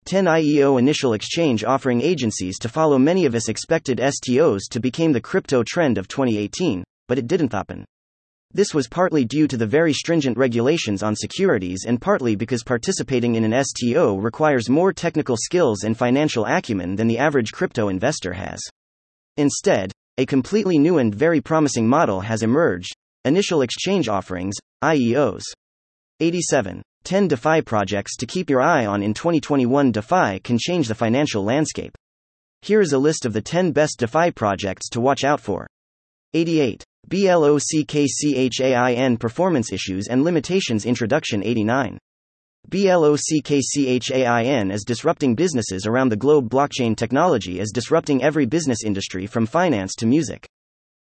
10 0.06 0.24
IEO 0.24 0.76
initial 0.76 1.12
exchange 1.12 1.62
offering 1.62 2.00
agencies 2.00 2.58
to 2.58 2.68
follow 2.68 2.98
many 2.98 3.24
of 3.24 3.36
us 3.36 3.48
expected 3.48 3.98
STOs 3.98 4.62
to 4.72 4.80
become 4.80 5.12
the 5.12 5.20
crypto 5.20 5.62
trend 5.62 5.98
of 5.98 6.08
2018, 6.08 6.82
but 7.06 7.16
it 7.16 7.28
didn't 7.28 7.52
happen. 7.52 7.84
This 8.52 8.74
was 8.74 8.88
partly 8.88 9.24
due 9.24 9.46
to 9.46 9.56
the 9.56 9.66
very 9.66 9.92
stringent 9.92 10.36
regulations 10.36 11.04
on 11.04 11.14
securities 11.14 11.84
and 11.86 12.00
partly 12.00 12.34
because 12.34 12.64
participating 12.64 13.36
in 13.36 13.44
an 13.44 13.64
STO 13.64 14.16
requires 14.16 14.68
more 14.68 14.92
technical 14.92 15.36
skills 15.36 15.84
and 15.84 15.96
financial 15.96 16.44
acumen 16.46 16.96
than 16.96 17.06
the 17.06 17.18
average 17.18 17.52
crypto 17.52 17.88
investor 17.88 18.32
has. 18.32 18.60
Instead, 19.36 19.92
a 20.18 20.26
completely 20.26 20.78
new 20.78 20.98
and 20.98 21.14
very 21.14 21.40
promising 21.40 21.88
model 21.88 22.20
has 22.22 22.42
emerged 22.42 22.92
initial 23.24 23.62
exchange 23.62 24.08
offerings, 24.08 24.56
IEOs. 24.82 25.44
87. 26.18 26.82
10 27.04 27.28
DeFi 27.28 27.62
projects 27.62 28.16
to 28.16 28.26
keep 28.26 28.50
your 28.50 28.60
eye 28.60 28.84
on 28.84 29.00
in 29.02 29.14
2021. 29.14 29.92
DeFi 29.92 30.40
can 30.40 30.58
change 30.58 30.88
the 30.88 30.94
financial 30.94 31.44
landscape. 31.44 31.96
Here 32.62 32.80
is 32.80 32.92
a 32.92 32.98
list 32.98 33.24
of 33.24 33.32
the 33.32 33.40
10 33.40 33.70
best 33.70 34.00
DeFi 34.00 34.32
projects 34.32 34.88
to 34.90 35.00
watch 35.00 35.22
out 35.22 35.40
for. 35.40 35.68
88. 36.32 36.84
BLOCKCHAIN 37.08 39.16
Performance 39.16 39.72
Issues 39.72 40.06
and 40.06 40.22
Limitations 40.22 40.86
Introduction 40.86 41.42
89. 41.42 41.98
BLOCKCHAIN 42.68 44.70
is 44.70 44.84
disrupting 44.84 45.34
businesses 45.34 45.86
around 45.86 46.10
the 46.10 46.16
globe. 46.16 46.48
Blockchain 46.48 46.96
technology 46.96 47.58
is 47.58 47.72
disrupting 47.72 48.22
every 48.22 48.46
business 48.46 48.84
industry 48.84 49.26
from 49.26 49.44
finance 49.44 49.96
to 49.96 50.06
music. 50.06 50.46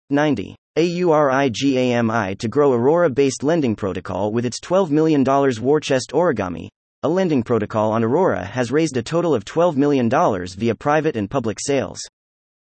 90. 0.09 0.57
AURIGAMI 0.79 2.39
to 2.39 2.49
grow 2.49 2.73
Aurora 2.73 3.11
based 3.11 3.43
lending 3.43 3.77
protocol 3.77 4.33
with 4.33 4.47
its 4.47 4.61
$12 4.61 4.91
million 4.91 5.23
war 5.61 5.79
chest 5.79 6.13
Aurigami. 6.15 6.71
A 7.03 7.09
lending 7.09 7.43
protocol 7.43 7.93
on 7.93 8.03
Aurora 8.03 8.47
has 8.47 8.73
raised 8.73 8.97
a 8.97 9.03
total 9.03 9.35
of 9.35 9.45
$12 9.45 9.77
million 9.77 10.09
via 10.57 10.75
private 10.75 11.17
and 11.17 11.31
public 11.31 11.59
sales. 11.61 12.01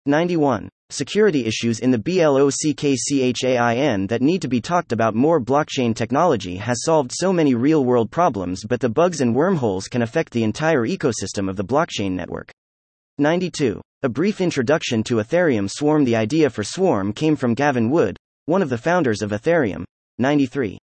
91. 0.05 0.67
Security 0.91 1.45
issues 1.45 1.81
in 1.81 1.91
the 1.91 1.99
BLOCKCHAIN 1.99 4.07
that 4.07 4.23
need 4.23 4.41
to 4.41 4.47
be 4.47 4.59
talked 4.59 4.91
about 4.91 5.13
more. 5.13 5.39
Blockchain 5.39 5.95
technology 5.95 6.55
has 6.55 6.83
solved 6.83 7.11
so 7.13 7.31
many 7.31 7.53
real 7.53 7.85
world 7.85 8.09
problems, 8.09 8.65
but 8.67 8.79
the 8.79 8.89
bugs 8.89 9.21
and 9.21 9.35
wormholes 9.35 9.87
can 9.87 10.01
affect 10.01 10.33
the 10.33 10.43
entire 10.43 10.87
ecosystem 10.87 11.47
of 11.47 11.57
the 11.57 11.63
blockchain 11.63 12.13
network. 12.13 12.51
92. 13.19 13.79
A 14.01 14.09
brief 14.09 14.41
introduction 14.41 15.03
to 15.03 15.17
Ethereum 15.17 15.69
Swarm. 15.69 16.05
The 16.05 16.15
idea 16.15 16.49
for 16.49 16.63
Swarm 16.63 17.13
came 17.13 17.35
from 17.35 17.53
Gavin 17.53 17.91
Wood, 17.91 18.17
one 18.45 18.63
of 18.63 18.69
the 18.69 18.77
founders 18.77 19.21
of 19.21 19.29
Ethereum. 19.29 19.83
93. 20.17 20.79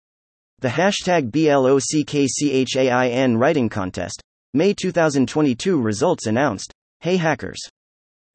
The 0.59 0.69
hashtag 0.69 1.31
BLOCKCHAIN 1.31 3.39
writing 3.39 3.71
contest. 3.71 4.21
May 4.53 4.75
2022 4.75 5.81
results 5.81 6.27
announced. 6.27 6.75
Hey 7.01 7.17
hackers. 7.17 7.71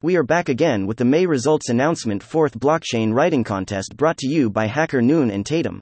We 0.02 0.16
are 0.16 0.22
back 0.22 0.48
again 0.48 0.86
with 0.86 0.96
the 0.96 1.04
May 1.04 1.26
results 1.26 1.68
announcement 1.68 2.22
4th 2.22 2.52
blockchain 2.52 3.12
writing 3.12 3.44
contest 3.44 3.98
brought 3.98 4.16
to 4.20 4.26
you 4.26 4.48
by 4.48 4.64
Hacker 4.64 5.02
Noon 5.02 5.30
and 5.30 5.44
Tatum. 5.44 5.78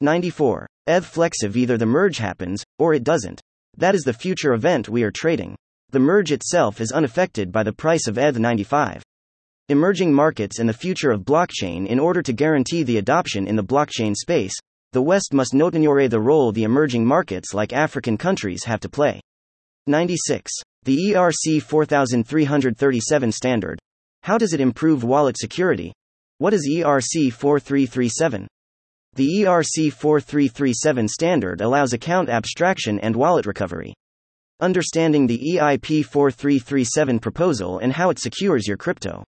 94. 0.00 0.66
ETH 0.88 1.04
Flexive 1.04 1.54
either 1.54 1.78
the 1.78 1.86
merge 1.86 2.18
happens, 2.18 2.64
or 2.80 2.94
it 2.94 3.04
doesn't. 3.04 3.40
That 3.76 3.94
is 3.94 4.02
the 4.02 4.12
future 4.12 4.54
event 4.54 4.88
we 4.88 5.04
are 5.04 5.12
trading. 5.12 5.54
The 5.90 6.00
merge 6.00 6.32
itself 6.32 6.80
is 6.80 6.90
unaffected 6.90 7.52
by 7.52 7.62
the 7.62 7.72
price 7.72 8.08
of 8.08 8.18
ETH 8.18 8.40
95. 8.40 9.04
Emerging 9.68 10.12
markets 10.12 10.58
and 10.58 10.68
the 10.68 10.72
future 10.72 11.12
of 11.12 11.20
blockchain 11.20 11.86
In 11.86 12.00
order 12.00 12.22
to 12.22 12.32
guarantee 12.32 12.82
the 12.82 12.98
adoption 12.98 13.46
in 13.46 13.54
the 13.54 13.62
blockchain 13.62 14.16
space, 14.16 14.54
the 14.90 15.02
West 15.02 15.32
must 15.32 15.54
not 15.54 15.76
ignore 15.76 16.08
the 16.08 16.18
role 16.18 16.50
the 16.50 16.64
emerging 16.64 17.06
markets 17.06 17.54
like 17.54 17.72
African 17.72 18.18
countries 18.18 18.64
have 18.64 18.80
to 18.80 18.88
play. 18.88 19.20
96. 19.86 20.50
The 20.84 21.14
ERC 21.14 21.62
4337 21.62 23.32
standard. 23.32 23.78
How 24.22 24.36
does 24.36 24.52
it 24.52 24.60
improve 24.60 25.02
wallet 25.02 25.38
security? 25.38 25.94
What 26.36 26.52
is 26.52 26.68
ERC 26.70 27.32
4337? 27.32 28.46
The 29.14 29.28
ERC 29.28 29.90
4337 29.90 31.08
standard 31.08 31.62
allows 31.62 31.94
account 31.94 32.28
abstraction 32.28 32.98
and 32.98 33.16
wallet 33.16 33.46
recovery. 33.46 33.94
Understanding 34.60 35.26
the 35.26 35.38
EIP 35.38 36.04
4337 36.04 37.18
proposal 37.18 37.78
and 37.78 37.90
how 37.90 38.10
it 38.10 38.18
secures 38.18 38.68
your 38.68 38.76
crypto. 38.76 39.24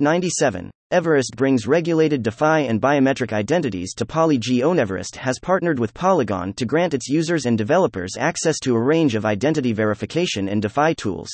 97. 0.00 0.72
Everest 0.90 1.36
brings 1.36 1.68
regulated 1.68 2.24
DeFi 2.24 2.66
and 2.66 2.82
biometric 2.82 3.32
identities 3.32 3.94
to 3.94 4.04
Polyg. 4.04 4.76
Everest 4.76 5.14
has 5.14 5.38
partnered 5.38 5.78
with 5.78 5.94
Polygon 5.94 6.52
to 6.54 6.66
grant 6.66 6.94
its 6.94 7.08
users 7.08 7.46
and 7.46 7.56
developers 7.56 8.16
access 8.18 8.58
to 8.58 8.74
a 8.74 8.82
range 8.82 9.14
of 9.14 9.24
identity 9.24 9.72
verification 9.72 10.48
and 10.48 10.62
DeFi 10.62 10.96
tools. 10.96 11.30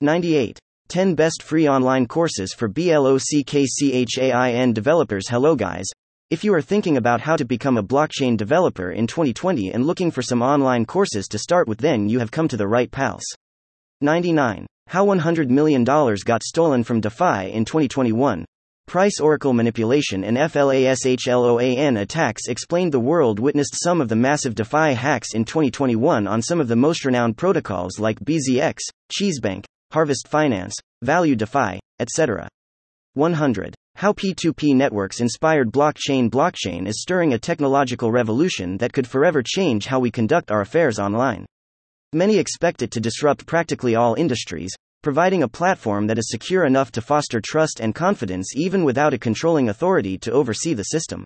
98. 0.00 0.56
10 0.86 1.16
Best 1.16 1.42
Free 1.42 1.68
Online 1.68 2.06
Courses 2.06 2.52
for 2.52 2.68
BLOCKCHAIN 2.68 4.72
Developers. 4.72 5.28
Hello, 5.28 5.56
guys. 5.56 5.86
If 6.30 6.44
you 6.44 6.54
are 6.54 6.62
thinking 6.62 6.96
about 6.96 7.20
how 7.20 7.34
to 7.34 7.44
become 7.44 7.76
a 7.76 7.82
blockchain 7.82 8.36
developer 8.36 8.92
in 8.92 9.08
2020 9.08 9.72
and 9.72 9.84
looking 9.84 10.12
for 10.12 10.22
some 10.22 10.42
online 10.42 10.86
courses 10.86 11.26
to 11.26 11.40
start 11.40 11.66
with, 11.66 11.78
then 11.78 12.08
you 12.08 12.20
have 12.20 12.30
come 12.30 12.46
to 12.46 12.56
the 12.56 12.68
right 12.68 12.88
pals. 12.88 13.24
99. 14.00 14.64
How 14.90 15.06
$100 15.06 15.50
million 15.50 15.84
got 15.84 16.42
stolen 16.42 16.82
from 16.82 17.00
DeFi 17.00 17.52
in 17.52 17.64
2021. 17.64 18.44
Price 18.88 19.20
Oracle 19.20 19.52
manipulation 19.52 20.24
and 20.24 20.36
FLASHLOAN 20.36 22.00
attacks 22.00 22.48
explained 22.48 22.90
the 22.90 22.98
world 22.98 23.38
witnessed 23.38 23.76
some 23.80 24.00
of 24.00 24.08
the 24.08 24.16
massive 24.16 24.56
DeFi 24.56 24.94
hacks 24.94 25.34
in 25.34 25.44
2021 25.44 26.26
on 26.26 26.42
some 26.42 26.60
of 26.60 26.66
the 26.66 26.74
most 26.74 27.04
renowned 27.04 27.36
protocols 27.36 28.00
like 28.00 28.18
BZX, 28.18 28.78
Cheesebank, 29.12 29.64
Harvest 29.92 30.26
Finance, 30.26 30.74
Value 31.02 31.36
DeFi, 31.36 31.78
etc. 32.00 32.48
100. 33.14 33.76
How 33.94 34.12
P2P 34.12 34.74
networks 34.74 35.20
inspired 35.20 35.70
blockchain. 35.70 36.28
Blockchain 36.28 36.88
is 36.88 37.00
stirring 37.00 37.34
a 37.34 37.38
technological 37.38 38.10
revolution 38.10 38.76
that 38.78 38.92
could 38.92 39.06
forever 39.06 39.40
change 39.40 39.86
how 39.86 40.00
we 40.00 40.10
conduct 40.10 40.50
our 40.50 40.62
affairs 40.62 40.98
online. 40.98 41.46
Many 42.12 42.38
expect 42.38 42.82
it 42.82 42.90
to 42.90 43.00
disrupt 43.00 43.46
practically 43.46 43.94
all 43.94 44.14
industries, 44.14 44.74
providing 45.00 45.44
a 45.44 45.48
platform 45.48 46.08
that 46.08 46.18
is 46.18 46.28
secure 46.28 46.64
enough 46.64 46.90
to 46.92 47.00
foster 47.00 47.40
trust 47.40 47.78
and 47.78 47.94
confidence 47.94 48.56
even 48.56 48.82
without 48.82 49.14
a 49.14 49.18
controlling 49.18 49.68
authority 49.68 50.18
to 50.18 50.32
oversee 50.32 50.74
the 50.74 50.82
system. 50.82 51.22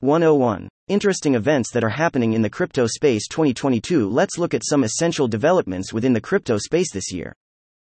101. 0.00 0.68
Interesting 0.88 1.36
events 1.36 1.72
that 1.72 1.84
are 1.84 1.88
happening 1.88 2.34
in 2.34 2.42
the 2.42 2.50
crypto 2.50 2.86
space 2.86 3.28
2022. 3.28 4.10
Let's 4.10 4.36
look 4.36 4.52
at 4.52 4.62
some 4.62 4.84
essential 4.84 5.26
developments 5.26 5.90
within 5.90 6.12
the 6.12 6.20
crypto 6.20 6.58
space 6.58 6.92
this 6.92 7.10
year. 7.10 7.32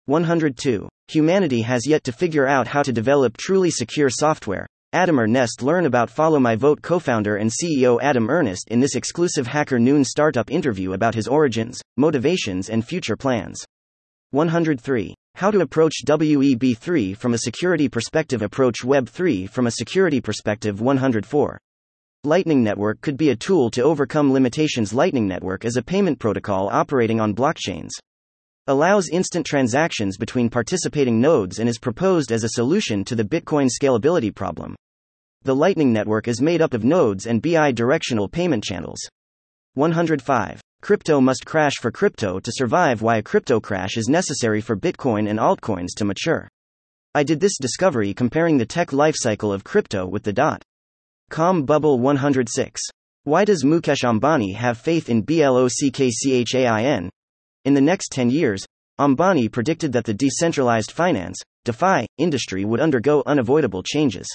102. 0.08 0.90
Humanity 1.08 1.62
has 1.62 1.88
yet 1.88 2.04
to 2.04 2.12
figure 2.12 2.46
out 2.46 2.68
how 2.68 2.84
to 2.84 2.92
develop 2.92 3.38
truly 3.38 3.72
secure 3.72 4.10
software, 4.10 4.68
Adam 4.97 5.19
Ernest 5.19 5.62
learn 5.62 5.86
about 5.86 6.10
Follow 6.10 6.39
My 6.39 6.55
Vote 6.55 6.81
co-founder 6.81 7.36
and 7.36 7.51
CEO 7.51 7.99
Adam 8.01 8.31
Ernest 8.31 8.67
in 8.69 8.79
this 8.79 8.95
exclusive 8.95 9.45
Hacker 9.45 9.77
Noon 9.77 10.03
startup 10.03 10.49
interview 10.49 10.93
about 10.93 11.13
his 11.13 11.27
origins, 11.27 11.79
motivations 11.97 12.71
and 12.71 12.83
future 12.83 13.15
plans. 13.15 13.63
103. 14.31 15.13
How 15.36 15.51
to 15.51 15.60
approach 15.60 16.03
WEB3 16.03 17.15
from 17.15 17.36
a 17.36 17.38
security 17.38 17.88
perspective 17.88 18.41
approach 18.41 18.77
Web3 18.83 19.47
from 19.47 19.67
a 19.67 19.71
security 19.71 20.19
perspective 20.19 20.81
104. 20.81 21.60
Lightning 22.23 22.63
Network 22.63 22.99
could 23.01 23.17
be 23.17 23.29
a 23.29 23.36
tool 23.36 23.69
to 23.69 23.83
overcome 23.83 24.33
limitations 24.33 24.95
Lightning 24.95 25.27
Network 25.27 25.63
is 25.63 25.77
a 25.77 25.83
payment 25.83 26.17
protocol 26.17 26.69
operating 26.71 27.19
on 27.19 27.36
blockchains 27.36 27.91
allows 28.69 29.07
instant 29.07 29.45
transactions 29.45 30.17
between 30.17 30.49
participating 30.49 31.21
nodes 31.21 31.60
and 31.60 31.69
is 31.69 31.79
proposed 31.79 32.33
as 32.33 32.43
a 32.43 32.49
solution 32.49 33.05
to 33.05 33.15
the 33.15 33.23
Bitcoin 33.23 33.69
scalability 33.69 34.33
problem. 34.36 34.75
The 35.43 35.56
Lightning 35.56 35.93
Network 35.93 36.28
is 36.28 36.41
made 36.41 36.62
up 36.62 36.73
of 36.73 36.84
nodes 36.84 37.26
and 37.26 37.41
bi 37.41 37.71
directional 37.71 38.28
payment 38.28 38.63
channels. 38.63 39.00
105. 39.76 40.62
Crypto 40.82 41.21
must 41.21 41.45
crash 41.45 41.76
for 41.82 41.91
crypto 41.91 42.39
to 42.39 42.52
survive. 42.52 43.02
Why 43.02 43.17
a 43.17 43.23
crypto 43.23 43.60
crash 43.60 43.97
is 43.97 44.08
necessary 44.08 44.62
for 44.62 44.76
Bitcoin 44.76 45.30
and 45.30 45.39
altcoins 45.39 45.95
to 45.97 46.06
mature. 46.06 46.47
I 47.15 47.23
did 47.23 47.39
this 47.39 47.58
discovery 47.58 48.13
comparing 48.13 48.58
the 48.58 48.65
tech 48.65 48.89
lifecycle 48.89 49.54
of 49.54 49.63
crypto 49.63 50.06
with 50.06 50.23
the 50.23 50.34
dot 50.34 50.63
com 51.30 51.63
bubble 51.63 52.00
106. 52.00 52.82
Why 53.23 53.45
does 53.45 53.63
Mukesh 53.63 54.04
Ambani 54.04 54.56
have 54.56 54.78
faith 54.78 55.10
in 55.10 55.23
BLOCKCHAIN, 55.23 57.10
in 57.67 57.73
the 57.73 57.82
next 57.82 58.13
10 58.13 58.30
years, 58.30 58.65
Ambani 58.97 59.52
predicted 59.52 59.91
that 59.91 60.06
the 60.06 60.13
decentralized 60.13 60.89
finance, 60.89 61.38
DeFi, 61.65 62.08
industry 62.17 62.63
would 62.63 62.80
undergo 62.80 63.23
unavoidable 63.26 63.84
changes. 63.84 64.26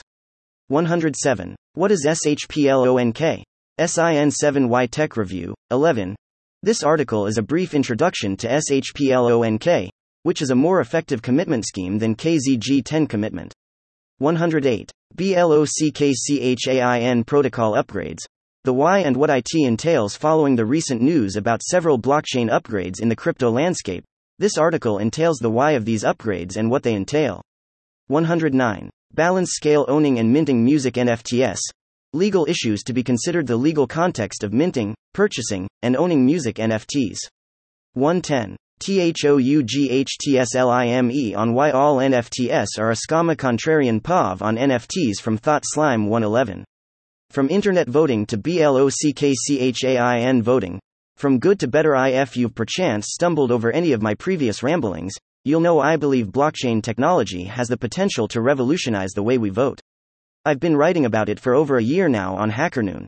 107. 0.73 1.55
What 1.75 1.93
is 1.93 2.07
SHPLONK? 2.07 3.45
SIN7Y 3.79 4.91
Tech 4.91 5.19
Review, 5.19 5.55
11. 5.71 6.17
This 6.63 6.83
article 6.83 7.27
is 7.27 7.37
a 7.37 7.43
brief 7.43 7.75
introduction 7.75 8.39
to 8.39 8.49
SHPLONK, 8.49 9.91
which 10.23 10.41
is 10.41 10.49
a 10.49 10.55
more 10.55 10.81
effective 10.81 11.21
commitment 11.21 11.67
scheme 11.67 11.99
than 11.99 12.17
KZG 12.17 12.83
10 12.87 13.07
commitment. 13.07 13.53
108. 14.17 14.91
BLOCKCHAIN 15.15 16.47
protocol 17.27 17.75
upgrades, 17.75 18.21
the 18.65 18.73
why 18.73 19.01
and 19.01 19.15
what 19.15 19.29
IT 19.29 19.53
entails 19.55 20.17
following 20.17 20.57
the 20.57 20.65
recent 20.65 21.03
news 21.03 21.37
about 21.37 21.63
several 21.63 21.99
blockchain 21.99 22.49
upgrades 22.49 22.99
in 22.99 23.11
the 23.11 23.17
crypto 23.17 23.51
landscape. 23.51 24.05
This 24.39 24.57
article 24.57 24.97
entails 25.01 25.37
the 25.37 25.51
why 25.51 25.73
of 25.73 25.85
these 25.85 26.03
upgrades 26.03 26.57
and 26.57 26.71
what 26.71 26.83
they 26.83 26.95
entail. 26.95 27.43
109. 28.07 28.89
Balance 29.15 29.51
scale 29.53 29.85
owning 29.89 30.19
and 30.19 30.33
minting 30.33 30.65
music 30.65 30.95
NFTs. 30.95 31.59
Legal 32.15 32.47
issues 32.47 32.83
to 32.83 32.95
be 32.95 33.03
considered 33.03 33.47
the 33.47 33.57
legal 33.57 33.87
context 33.87 34.43
of 34.43 34.55
minting, 34.55 34.95
purchasing, 35.13 35.69
and 35.83 35.99
owning 35.99 36.25
music 36.25 36.57
NFTs. 36.57 37.19
110. 37.93 38.57
THOUGHTSLIME 38.81 39.37
on 41.37 41.53
why 41.53 41.71
all 41.73 41.99
NFTs 41.99 42.79
are 42.79 42.91
a 42.91 42.95
scama 42.95 43.37
contrarian 43.37 44.01
POV 44.01 44.41
on 44.41 44.57
NFTs 44.57 45.21
from 45.21 45.37
Thought 45.37 45.65
Slime 45.67 46.07
111. 46.07 46.65
From 47.29 47.51
internet 47.51 47.89
voting 47.89 48.25
to 48.25 48.39
BLOCKCHAIN 48.39 50.43
voting. 50.43 50.81
From 51.19 51.39
good 51.39 51.61
to 51.61 51.69
better 51.69 51.95
if 51.95 52.35
you've 52.35 52.55
perchance 52.55 53.09
stumbled 53.11 53.53
over 53.53 53.71
any 53.71 53.93
of 53.93 54.01
my 54.01 54.15
previous 54.15 54.63
ramblings, 54.63 55.13
you'll 55.45 55.61
know 55.61 55.81
I 55.81 55.97
believe 55.97 56.27
blockchain 56.27 56.83
technology 56.83 57.45
has 57.45 57.69
the 57.69 57.77
potential 57.77 58.29
to 58.29 58.41
revolutionize 58.41 59.11
the 59.11 59.23
way 59.23 59.39
we 59.39 59.51
vote. 59.51 59.81
I've 60.45 60.61
been 60.61 60.77
writing 60.77 61.05
about 61.05 61.29
it 61.29 61.41
for 61.41 61.55
over 61.55 61.77
a 61.77 61.83
year 61.83 62.09
now 62.09 62.37
on 62.37 62.51
HackerNoon. 62.51 63.07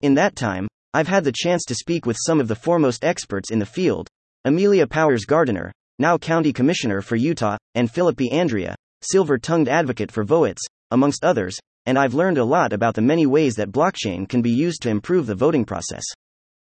In 0.00 0.14
that 0.14 0.36
time, 0.36 0.68
I've 0.94 1.08
had 1.08 1.24
the 1.24 1.32
chance 1.32 1.64
to 1.66 1.74
speak 1.74 2.06
with 2.06 2.16
some 2.18 2.40
of 2.40 2.48
the 2.48 2.54
foremost 2.54 3.04
experts 3.04 3.50
in 3.50 3.58
the 3.58 3.66
field 3.66 4.08
Amelia 4.44 4.86
Powers 4.86 5.24
Gardner, 5.24 5.72
now 5.98 6.16
County 6.16 6.52
Commissioner 6.52 7.02
for 7.02 7.16
Utah, 7.16 7.58
and 7.74 7.90
Philip 7.90 8.20
Andrea, 8.32 8.74
silver 9.02 9.38
tongued 9.38 9.68
advocate 9.68 10.10
for 10.10 10.24
Voatz, 10.24 10.60
amongst 10.90 11.24
others, 11.24 11.58
and 11.86 11.98
I've 11.98 12.14
learned 12.14 12.38
a 12.38 12.44
lot 12.44 12.72
about 12.72 12.94
the 12.94 13.02
many 13.02 13.26
ways 13.26 13.54
that 13.56 13.72
blockchain 13.72 14.28
can 14.28 14.42
be 14.42 14.50
used 14.50 14.82
to 14.82 14.90
improve 14.90 15.26
the 15.26 15.34
voting 15.34 15.64
process. 15.64 16.04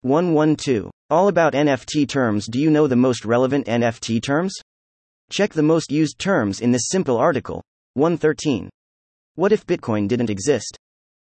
112. 0.02 0.90
All 1.10 1.28
about 1.28 1.52
NFT 1.52 2.08
terms. 2.08 2.48
Do 2.48 2.58
you 2.58 2.70
know 2.70 2.86
the 2.86 2.96
most 2.96 3.24
relevant 3.24 3.66
NFT 3.66 4.22
terms? 4.22 4.52
Check 5.32 5.54
the 5.54 5.62
most 5.62 5.90
used 5.90 6.18
terms 6.18 6.60
in 6.60 6.72
this 6.72 6.88
simple 6.90 7.16
article. 7.16 7.62
113. 7.94 8.68
What 9.36 9.50
if 9.50 9.64
Bitcoin 9.64 10.06
didn't 10.06 10.28
exist? 10.28 10.76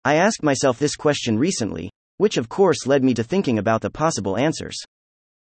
I 0.05 0.17
asked 0.17 0.43
myself 0.43 0.81
this 0.81 0.97
question 0.97 1.39
recently, 1.39 1.93
which 2.17 2.37
of 2.37 2.49
course 2.49 2.89
led 2.89 3.05
me 3.05 3.15
to 3.15 3.23
thinking 3.23 3.61
about 3.61 3.83
the 3.83 3.89
possible 3.89 4.37
answers. 4.37 4.77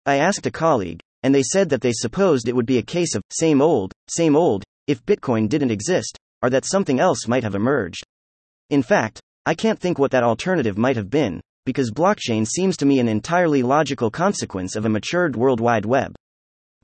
I 0.08 0.16
asked 0.16 0.48
a 0.48 0.52
colleague, 0.52 1.00
and 1.22 1.34
they 1.34 1.44
said 1.44 1.70
that 1.70 1.82
they 1.82 1.92
supposed 1.94 2.48
it 2.48 2.56
would 2.56 2.66
be 2.66 2.80
a 2.80 2.82
case 2.82 3.14
of 3.14 3.22
same 3.30 3.62
old, 3.62 3.94
same 4.10 4.36
old, 4.36 4.64
if 4.88 5.06
Bitcoin 5.06 5.48
didn't 5.48 5.70
exist, 5.70 6.18
or 6.42 6.50
that 6.50 6.66
something 6.66 7.00
else 7.00 7.28
might 7.28 7.44
have 7.44 7.54
emerged. 7.54 8.04
In 8.72 8.82
fact, 8.82 9.20
I 9.46 9.54
can't 9.54 9.80
think 9.80 10.00
what 10.00 10.10
that 10.10 10.24
alternative 10.24 10.76
might 10.76 10.96
have 10.96 11.12
been, 11.12 11.40
because 11.68 11.92
blockchain 11.92 12.48
seems 12.48 12.78
to 12.78 12.88
me 12.88 12.98
an 12.98 13.10
entirely 13.10 13.62
logical 13.62 14.10
consequence 14.10 14.76
of 14.76 14.86
a 14.86 14.90
matured 14.90 15.36
World 15.36 15.60
Wide 15.60 15.86
Web. 15.86 16.16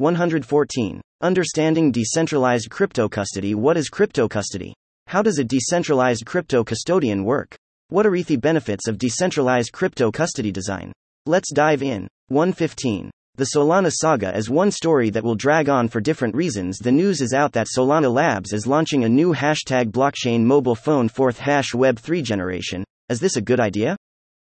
114. 0.02 1.00
Understanding 1.22 1.92
decentralized 1.92 2.72
crypto 2.72 3.08
custody. 3.08 3.54
What 3.54 3.78
is 3.78 3.88
crypto 3.88 4.28
custody? 4.28 4.74
How 5.06 5.22
does 5.22 5.38
a 5.38 5.44
decentralized 5.44 6.26
crypto 6.26 6.64
custodian 6.64 7.24
work? 7.24 7.56
What 7.90 8.08
are 8.08 8.24
the 8.24 8.38
benefits 8.38 8.88
of 8.88 8.98
decentralized 8.98 9.72
crypto 9.72 10.12
custody 10.12 10.52
design? 10.52 10.92
Let's 11.28 11.54
dive 11.54 11.84
in. 11.84 12.08
115. 12.30 13.12
The 13.36 13.50
Solana 13.56 13.92
saga 13.94 14.36
is 14.36 14.50
one 14.50 14.72
story 14.72 15.12
that 15.12 15.24
will 15.24 15.36
drag 15.36 15.70
on 15.70 15.88
for 15.88 16.02
different 16.02 16.36
reasons. 16.36 16.80
The 16.80 16.92
news 16.92 17.22
is 17.22 17.34
out 17.34 17.52
that 17.54 17.68
Solana 17.68 18.12
Labs 18.12 18.54
is 18.54 18.66
launching 18.66 19.04
a 19.04 19.10
new 19.10 19.36
hashtag 19.36 19.92
blockchain 19.92 20.42
mobile 20.42 20.76
phone 20.76 21.10
fourth 21.10 21.38
hash 21.38 21.76
web 21.76 22.00
3 22.00 22.24
generation. 22.24 22.84
Is 23.10 23.20
this 23.20 23.36
a 23.36 23.42
good 23.42 23.60
idea? 23.60 23.96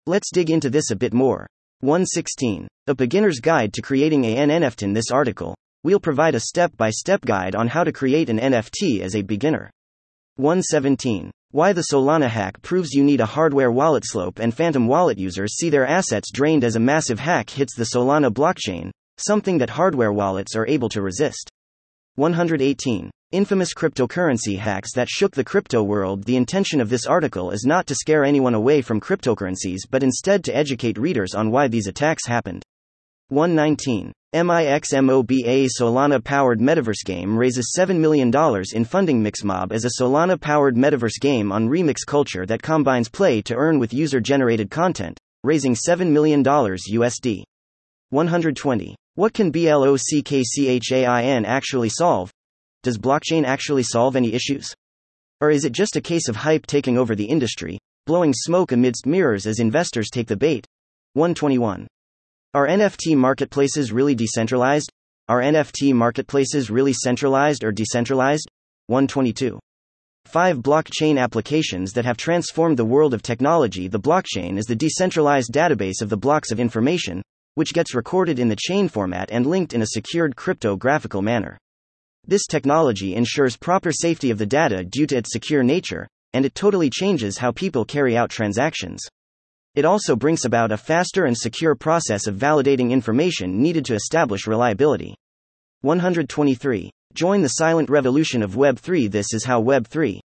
Let's 0.07 0.33
dig 0.33 0.51
into 0.51 0.71
this 0.71 0.91
a 0.91 0.97
bit 0.97 1.15
more. 1.15 1.47
116. 1.81 2.67
A 2.87 2.95
beginner's 2.95 3.39
guide 3.39 3.75
to 3.75 3.83
creating 3.83 4.25
a 4.25 4.37
NFT. 4.37 4.83
In 4.85 4.95
this 4.95 5.11
article, 5.11 5.55
we'll 5.85 6.01
provide 6.01 6.35
a 6.35 6.41
step 6.41 6.75
by 6.79 6.89
step 6.89 7.21
guide 7.21 7.55
on 7.55 7.69
how 7.69 7.85
to 7.85 7.93
create 7.93 8.31
an 8.31 8.39
NFT 8.39 9.01
as 9.01 9.15
a 9.15 9.21
beginner. 9.21 9.71
117. 10.37 11.31
Why 11.51 11.75
the 11.75 11.85
Solana 11.93 12.29
hack 12.29 12.63
proves 12.63 12.95
you 12.95 13.05
need 13.05 13.21
a 13.21 13.27
hardware 13.27 13.71
wallet 13.71 14.05
slope 14.07 14.39
and 14.39 14.55
Phantom 14.55 14.87
wallet 14.87 15.19
users 15.19 15.57
see 15.57 15.69
their 15.69 15.87
assets 15.87 16.31
drained 16.33 16.65
as 16.65 16.77
a 16.77 16.81
massive 16.81 17.19
hack 17.19 17.51
hits 17.51 17.75
the 17.77 17.91
Solana 17.95 18.31
blockchain, 18.31 18.91
something 19.19 19.59
that 19.59 19.71
hardware 19.71 20.15
wallets 20.15 20.57
are 20.57 20.67
able 20.67 20.89
to 20.89 21.03
resist. 21.03 21.51
118. 22.15 23.11
Infamous 23.33 23.75
cryptocurrency 23.75 24.57
hacks 24.57 24.93
that 24.95 25.09
shook 25.09 25.33
the 25.35 25.43
crypto 25.43 25.83
world. 25.83 26.23
The 26.23 26.37
intention 26.37 26.81
of 26.81 26.89
this 26.89 27.07
article 27.07 27.51
is 27.51 27.65
not 27.67 27.85
to 27.89 27.95
scare 27.97 28.23
anyone 28.25 28.55
away 28.55 28.83
from 28.83 29.01
cryptocurrencies 29.01 29.81
but 29.91 30.05
instead 30.05 30.45
to 30.45 30.55
educate 30.57 30.97
readers 30.97 31.35
on 31.35 31.51
why 31.51 31.67
these 31.67 31.89
attacks 31.89 32.25
happened. 32.29 32.63
119. 33.31 34.13
MIXMOBA 34.33 35.67
Solana 35.77 36.23
powered 36.23 36.61
metaverse 36.61 37.05
game 37.05 37.37
raises 37.37 37.75
$7 37.77 37.99
million 37.99 38.31
in 38.73 38.85
funding. 38.85 39.25
Mixmob 39.25 39.73
is 39.73 39.85
a 39.85 40.01
Solana 40.01 40.41
powered 40.41 40.77
metaverse 40.77 41.19
game 41.21 41.51
on 41.51 41.69
remix 41.69 42.07
culture 42.07 42.47
that 42.47 42.63
combines 42.63 43.09
play 43.09 43.43
to 43.43 43.57
earn 43.57 43.81
with 43.81 43.93
user 43.93 44.21
generated 44.21 44.71
content, 44.71 45.19
raising 45.43 45.75
$7 45.75 46.13
million 46.13 46.45
USD. 46.45 47.43
120. 48.11 48.95
What 49.17 49.35
can 49.35 49.51
BLOCKCHAIN 49.51 51.45
actually 51.45 51.89
solve? 51.89 52.31
Does 52.87 52.99
blockchain 52.99 53.45
actually 53.45 53.83
solve 53.83 54.15
any 54.15 54.33
issues? 54.33 54.73
Or 55.41 55.51
is 55.51 55.65
it 55.65 55.73
just 55.73 55.97
a 55.97 56.01
case 56.01 56.29
of 56.29 56.37
hype 56.37 56.67
taking 56.67 56.97
over 56.97 57.17
the 57.17 57.25
industry, 57.25 57.81
blowing 58.07 58.33
smoke 58.33 58.71
amidst 58.71 59.07
mirrors 59.07 59.45
as 59.45 59.59
investors 59.59 60.09
take 60.09 60.29
the 60.29 60.37
bait? 60.37 60.65
121. 61.15 61.89
Are 62.55 62.69
NFT 62.69 63.17
marketplaces 63.17 63.91
really 63.91 64.15
decentralized? 64.15 64.89
Are 65.29 65.41
NFT 65.41 65.95
marketplaces 65.95 66.71
really 66.71 66.93
centralized 66.93 67.65
or 67.65 67.73
decentralized? 67.73 68.49
122. 68.87 69.59
5 70.27 70.59
blockchain 70.59 71.19
applications 71.19 71.93
that 71.93 72.05
have 72.05 72.17
transformed 72.17 72.77
the 72.77 72.85
world 72.85 73.15
of 73.15 73.23
technology. 73.23 73.89
The 73.89 73.99
blockchain 73.99 74.59
is 74.59 74.67
the 74.67 74.77
decentralized 74.77 75.51
database 75.53 76.03
of 76.03 76.09
the 76.09 76.17
blocks 76.17 76.53
of 76.53 76.61
information, 76.61 77.21
which 77.57 77.75
gets 77.75 77.97
recorded 77.97 78.39
in 78.39 78.49
the 78.49 78.55
chain 78.55 78.89
format 78.89 79.29
and 79.33 79.45
linked 79.45 79.75
in 79.75 79.83
a 79.83 79.89
secured 79.89 80.37
cryptographical 80.37 81.21
manner. 81.21 81.59
This 82.29 82.47
technology 82.47 83.15
ensures 83.15 83.57
proper 83.57 83.93
safety 83.93 84.31
of 84.31 84.39
the 84.39 84.47
data 84.47 84.83
due 84.83 85.07
to 85.07 85.17
its 85.17 85.33
secure 85.33 85.63
nature, 85.63 86.09
and 86.33 86.45
it 86.45 86.57
totally 86.57 86.91
changes 86.91 87.39
how 87.39 87.53
people 87.53 87.85
carry 87.85 88.17
out 88.17 88.31
transactions. 88.31 89.01
It 89.77 89.85
also 89.85 90.17
brings 90.17 90.45
about 90.45 90.73
a 90.73 90.77
faster 90.77 91.27
and 91.27 91.37
secure 91.37 91.77
process 91.77 92.27
of 92.27 92.35
validating 92.35 92.91
information 92.91 93.63
needed 93.63 93.85
to 93.85 93.95
establish 93.95 94.47
reliability. 94.47 95.15
123. 95.83 96.91
Join 97.15 97.43
the 97.43 97.49
silent 97.49 97.89
revolution 97.91 98.43
of 98.43 98.57
Web3. 98.57 99.11
This 99.11 99.33
is 99.33 99.45
how 99.45 99.61
Web 99.61 99.89
3.0 99.89 100.21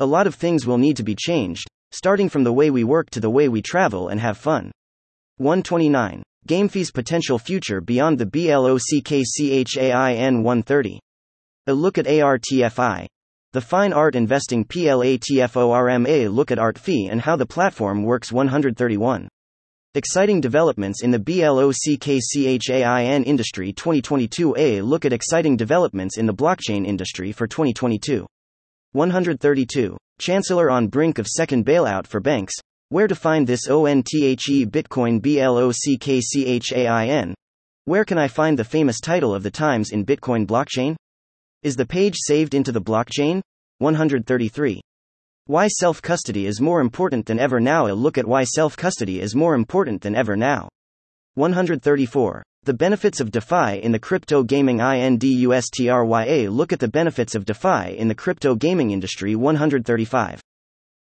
A 0.00 0.06
lot 0.06 0.26
of 0.26 0.34
things 0.34 0.66
will 0.66 0.78
need 0.78 0.96
to 0.96 1.04
be 1.04 1.14
changed, 1.14 1.68
starting 1.92 2.28
from 2.28 2.42
the 2.42 2.52
way 2.52 2.70
we 2.70 2.82
work 2.82 3.08
to 3.10 3.20
the 3.20 3.30
way 3.30 3.48
we 3.48 3.62
travel 3.62 4.08
and 4.08 4.18
have 4.18 4.36
fun. 4.36 4.72
129. 5.36 6.24
GameFi's 6.48 6.90
potential 6.90 7.38
future 7.38 7.80
beyond 7.80 8.18
the 8.18 8.26
BLOCKCHAIN 8.26 9.22
130. 10.42 11.00
A 11.68 11.72
look 11.72 11.98
at 11.98 12.06
ARTFI. 12.06 13.06
The 13.52 13.60
fine 13.60 13.92
art 13.92 14.16
investing 14.16 14.64
PLATFORMA 14.64 16.28
look 16.34 16.50
at 16.50 16.58
ArtFi 16.58 17.12
and 17.12 17.20
how 17.20 17.36
the 17.36 17.46
platform 17.46 18.02
works 18.02 18.32
131. 18.32 19.28
Exciting 19.96 20.40
developments 20.42 21.02
in 21.02 21.10
the 21.10 21.18
BLOCKCHAIN 21.18 23.24
industry 23.24 23.72
2022 23.72 24.54
A 24.58 24.82
look 24.82 25.06
at 25.06 25.14
exciting 25.14 25.56
developments 25.56 26.18
in 26.18 26.26
the 26.26 26.34
blockchain 26.34 26.86
industry 26.86 27.32
for 27.32 27.46
2022. 27.46 28.26
132. 28.92 29.96
Chancellor 30.18 30.68
on 30.68 30.88
brink 30.88 31.18
of 31.18 31.26
second 31.26 31.64
bailout 31.64 32.06
for 32.06 32.20
banks, 32.20 32.52
where 32.90 33.08
to 33.08 33.14
find 33.14 33.46
this 33.46 33.70
ONTHE 33.70 34.66
Bitcoin 34.66 35.22
BLOCKCHAIN? 35.22 37.34
Where 37.86 38.04
can 38.04 38.18
I 38.18 38.28
find 38.28 38.58
the 38.58 38.64
famous 38.64 39.00
title 39.00 39.34
of 39.34 39.42
the 39.42 39.50
Times 39.50 39.92
in 39.92 40.04
Bitcoin 40.04 40.46
blockchain? 40.46 40.94
Is 41.62 41.74
the 41.74 41.86
page 41.86 42.16
saved 42.18 42.52
into 42.52 42.70
the 42.70 42.82
blockchain? 42.82 43.40
133. 43.78 44.82
Why 45.48 45.68
self 45.68 46.02
custody 46.02 46.46
is 46.46 46.60
more 46.60 46.80
important 46.80 47.24
than 47.26 47.38
ever 47.38 47.60
now. 47.60 47.86
A 47.86 47.94
look 47.94 48.18
at 48.18 48.26
why 48.26 48.42
self 48.42 48.76
custody 48.76 49.20
is 49.20 49.36
more 49.36 49.54
important 49.54 50.02
than 50.02 50.16
ever 50.16 50.36
now. 50.36 50.68
134. 51.34 52.42
The 52.64 52.74
benefits 52.74 53.20
of 53.20 53.30
DeFi 53.30 53.80
in 53.80 53.92
the 53.92 53.98
crypto 54.00 54.42
gaming 54.42 54.78
INDUSTRYA. 54.78 56.50
Look 56.50 56.72
at 56.72 56.80
the 56.80 56.88
benefits 56.88 57.36
of 57.36 57.44
DeFi 57.44 57.96
in 57.96 58.08
the 58.08 58.14
crypto 58.16 58.56
gaming 58.56 58.90
industry. 58.90 59.36
135. 59.36 60.40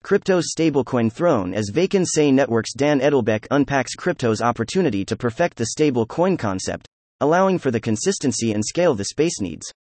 Crypto's 0.01 0.51
stablecoin 0.58 1.13
throne 1.13 1.54
as 1.54 1.69
Vacant 1.71 2.08
Say 2.08 2.32
Networks 2.32 2.73
Dan 2.73 2.99
Edelbeck 2.99 3.45
unpacks 3.51 3.93
crypto's 3.93 4.41
opportunity 4.41 5.06
to 5.06 5.15
perfect 5.15 5.58
the 5.58 5.67
stable 5.67 6.08
coin 6.08 6.36
concept, 6.36 6.88
allowing 7.19 7.60
for 7.60 7.69
the 7.69 7.80
consistency 7.80 8.54
and 8.54 8.65
scale 8.65 8.95
the 8.95 9.06
space 9.06 9.39
needs. 9.39 9.71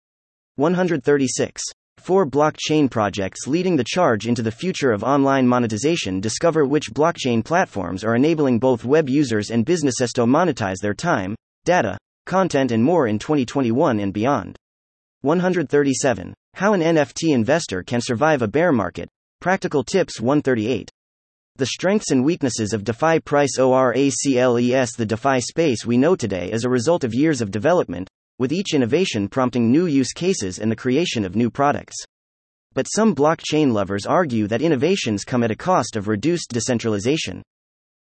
136. 0.57 1.63
Four 2.01 2.27
blockchain 2.27 2.91
projects 2.91 3.47
leading 3.47 3.77
the 3.77 3.85
charge 3.85 4.27
into 4.27 4.41
the 4.41 4.51
future 4.51 4.91
of 4.91 5.05
online 5.05 5.47
monetization 5.47 6.19
discover 6.19 6.65
which 6.65 6.95
blockchain 6.95 7.45
platforms 7.45 8.05
are 8.05 8.17
enabling 8.17 8.59
both 8.59 8.87
web 8.87 9.07
users 9.07 9.51
and 9.51 9.67
businesses 9.67 10.11
to 10.13 10.23
monetize 10.23 10.79
their 10.81 10.95
time, 10.95 11.37
data, 11.67 11.99
content, 12.25 12.73
and 12.73 12.83
more 12.83 13.07
in 13.07 13.19
2021 13.19 14.01
and 14.01 14.15
beyond. 14.15 14.57
137. 15.21 16.33
How 16.55 16.73
an 16.73 16.81
NFT 16.81 17.35
investor 17.35 17.83
can 17.83 18.01
survive 18.01 18.41
a 18.41 18.49
bear 18.49 18.73
market. 18.73 19.11
Practical 19.43 19.85
Tips 19.85 20.23
138. 20.23 20.91
The 21.57 21.67
strengths 21.67 22.13
and 22.13 22.25
weaknesses 22.25 22.73
of 22.73 22.83
DeFi 22.83 23.21
Price 23.21 23.59
ORACLES 23.59 24.17
The 24.97 25.07
DeFi 25.07 25.41
space 25.43 25.85
we 25.85 25.99
know 25.99 26.17
today 26.17 26.51
is 26.51 26.65
a 26.65 26.71
result 26.71 27.05
of 27.05 27.13
years 27.13 27.43
of 27.43 27.51
development, 27.51 28.09
with 28.41 28.53
each 28.53 28.75
innovation 28.75 29.29
prompting 29.29 29.71
new 29.71 29.87
use 29.87 30.13
cases 30.13 30.59
and 30.59 30.73
the 30.73 30.77
creation 30.77 31.25
of 31.25 31.37
new 31.37 31.51
products. 31.51 31.95
But 32.73 32.87
some 32.87 33.15
blockchain 33.15 33.71
lovers 33.71 34.07
argue 34.07 34.49
that 34.49 34.63
innovations 34.63 35.25
come 35.25 35.45
at 35.45 35.51
a 35.51 35.57
cost 35.57 35.95
of 35.95 36.09
reduced 36.09 36.49
decentralization. 36.49 37.43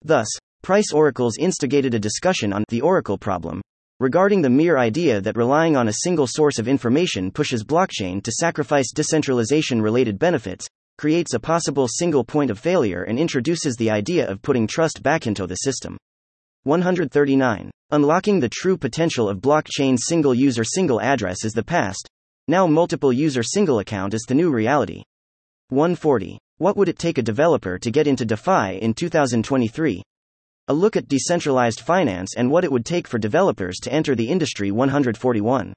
Thus, 0.01 0.27
Price 0.63 0.91
Oracles 0.91 1.37
instigated 1.37 1.93
a 1.93 1.99
discussion 1.99 2.51
on 2.51 2.63
the 2.69 2.81
Oracle 2.81 3.17
problem, 3.17 3.61
regarding 3.99 4.41
the 4.41 4.49
mere 4.49 4.77
idea 4.77 5.21
that 5.21 5.37
relying 5.37 5.75
on 5.75 5.87
a 5.87 5.99
single 6.03 6.27
source 6.27 6.57
of 6.57 6.67
information 6.67 7.29
pushes 7.29 7.63
blockchain 7.63 8.23
to 8.23 8.31
sacrifice 8.31 8.91
decentralization 8.91 9.81
related 9.81 10.17
benefits, 10.17 10.67
creates 10.97 11.33
a 11.33 11.39
possible 11.39 11.87
single 11.87 12.23
point 12.23 12.49
of 12.49 12.57
failure, 12.57 13.03
and 13.03 13.19
introduces 13.19 13.75
the 13.75 13.91
idea 13.91 14.27
of 14.27 14.41
putting 14.41 14.65
trust 14.65 15.03
back 15.03 15.27
into 15.27 15.45
the 15.45 15.55
system. 15.55 15.95
139. 16.65 17.69
Unlocking 17.91 18.39
the 18.39 18.47
true 18.47 18.77
potential 18.77 19.27
of 19.27 19.39
blockchain 19.39 19.97
single 19.99 20.33
user 20.33 20.63
single 20.63 21.01
address 21.01 21.43
is 21.43 21.51
the 21.51 21.61
past. 21.61 22.07
Now 22.47 22.67
multiple 22.67 23.11
user 23.11 23.43
single 23.43 23.79
account 23.79 24.13
is 24.13 24.23
the 24.27 24.33
new 24.33 24.49
reality. 24.49 25.03
140. 25.69 26.39
What 26.59 26.77
would 26.77 26.87
it 26.87 26.97
take 26.97 27.17
a 27.17 27.21
developer 27.21 27.77
to 27.77 27.91
get 27.91 28.07
into 28.07 28.23
DeFi 28.23 28.77
in 28.81 28.93
2023? 28.93 30.01
A 30.69 30.73
look 30.73 30.95
at 30.95 31.09
decentralized 31.09 31.81
finance 31.81 32.35
and 32.37 32.49
what 32.49 32.63
it 32.63 32.71
would 32.71 32.85
take 32.85 33.09
for 33.09 33.17
developers 33.17 33.79
to 33.79 33.91
enter 33.91 34.15
the 34.15 34.29
industry 34.29 34.71
141. 34.71 35.73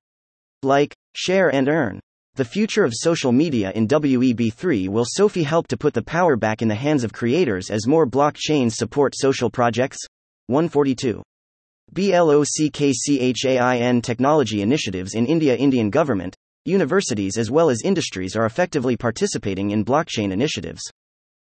Like, 0.62 0.94
share, 1.16 1.52
and 1.52 1.68
earn. 1.68 1.98
The 2.36 2.44
future 2.44 2.84
of 2.84 2.92
social 2.94 3.32
media 3.32 3.72
in 3.74 3.88
WEB3 3.88 4.88
will 4.88 5.04
Sophie 5.04 5.42
help 5.42 5.66
to 5.68 5.76
put 5.76 5.94
the 5.94 6.02
power 6.02 6.36
back 6.36 6.62
in 6.62 6.68
the 6.68 6.76
hands 6.76 7.02
of 7.02 7.12
creators 7.12 7.70
as 7.70 7.88
more 7.88 8.06
blockchains 8.06 8.74
support 8.74 9.14
social 9.16 9.50
projects? 9.50 10.05
142. 10.48 11.22
BLOCKCHAIN 11.92 14.02
technology 14.02 14.62
initiatives 14.62 15.14
in 15.14 15.26
India 15.26 15.56
Indian 15.56 15.90
government, 15.90 16.34
universities 16.64 17.38
as 17.38 17.50
well 17.50 17.70
as 17.70 17.82
industries 17.84 18.36
are 18.36 18.46
effectively 18.46 18.96
participating 18.96 19.70
in 19.70 19.84
blockchain 19.84 20.32
initiatives. 20.32 20.82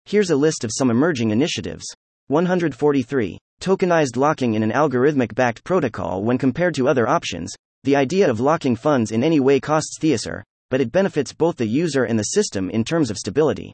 Here's 0.06 0.30
a 0.30 0.36
list 0.36 0.64
of 0.64 0.72
some 0.74 0.92
emerging 0.92 1.32
initiatives. 1.32 1.86
143. 2.28 3.38
Tokenized 3.62 4.18
locking 4.18 4.54
in 4.54 4.64
an 4.64 4.72
algorithmic 4.72 5.34
backed 5.36 5.64
protocol 5.64 6.24
when 6.24 6.38
compared 6.38 6.76
to 6.76 6.88
other 6.88 7.08
options. 7.08 7.54
The 7.84 7.96
idea 7.96 8.30
of 8.30 8.40
locking 8.40 8.76
funds 8.76 9.12
in 9.12 9.24
any 9.24 9.40
way 9.40 9.60
costs 9.60 9.98
Theaser, 10.00 10.44
but 10.70 10.82
it 10.82 10.92
benefits 10.92 11.34
both 11.34 11.58
the 11.58 11.68
user 11.68 12.04
and 12.04 12.18
the 12.18 12.24
system 12.24 12.70
in 12.70 12.84
terms 12.84 13.10
of 13.10 13.18
stability. 13.18 13.74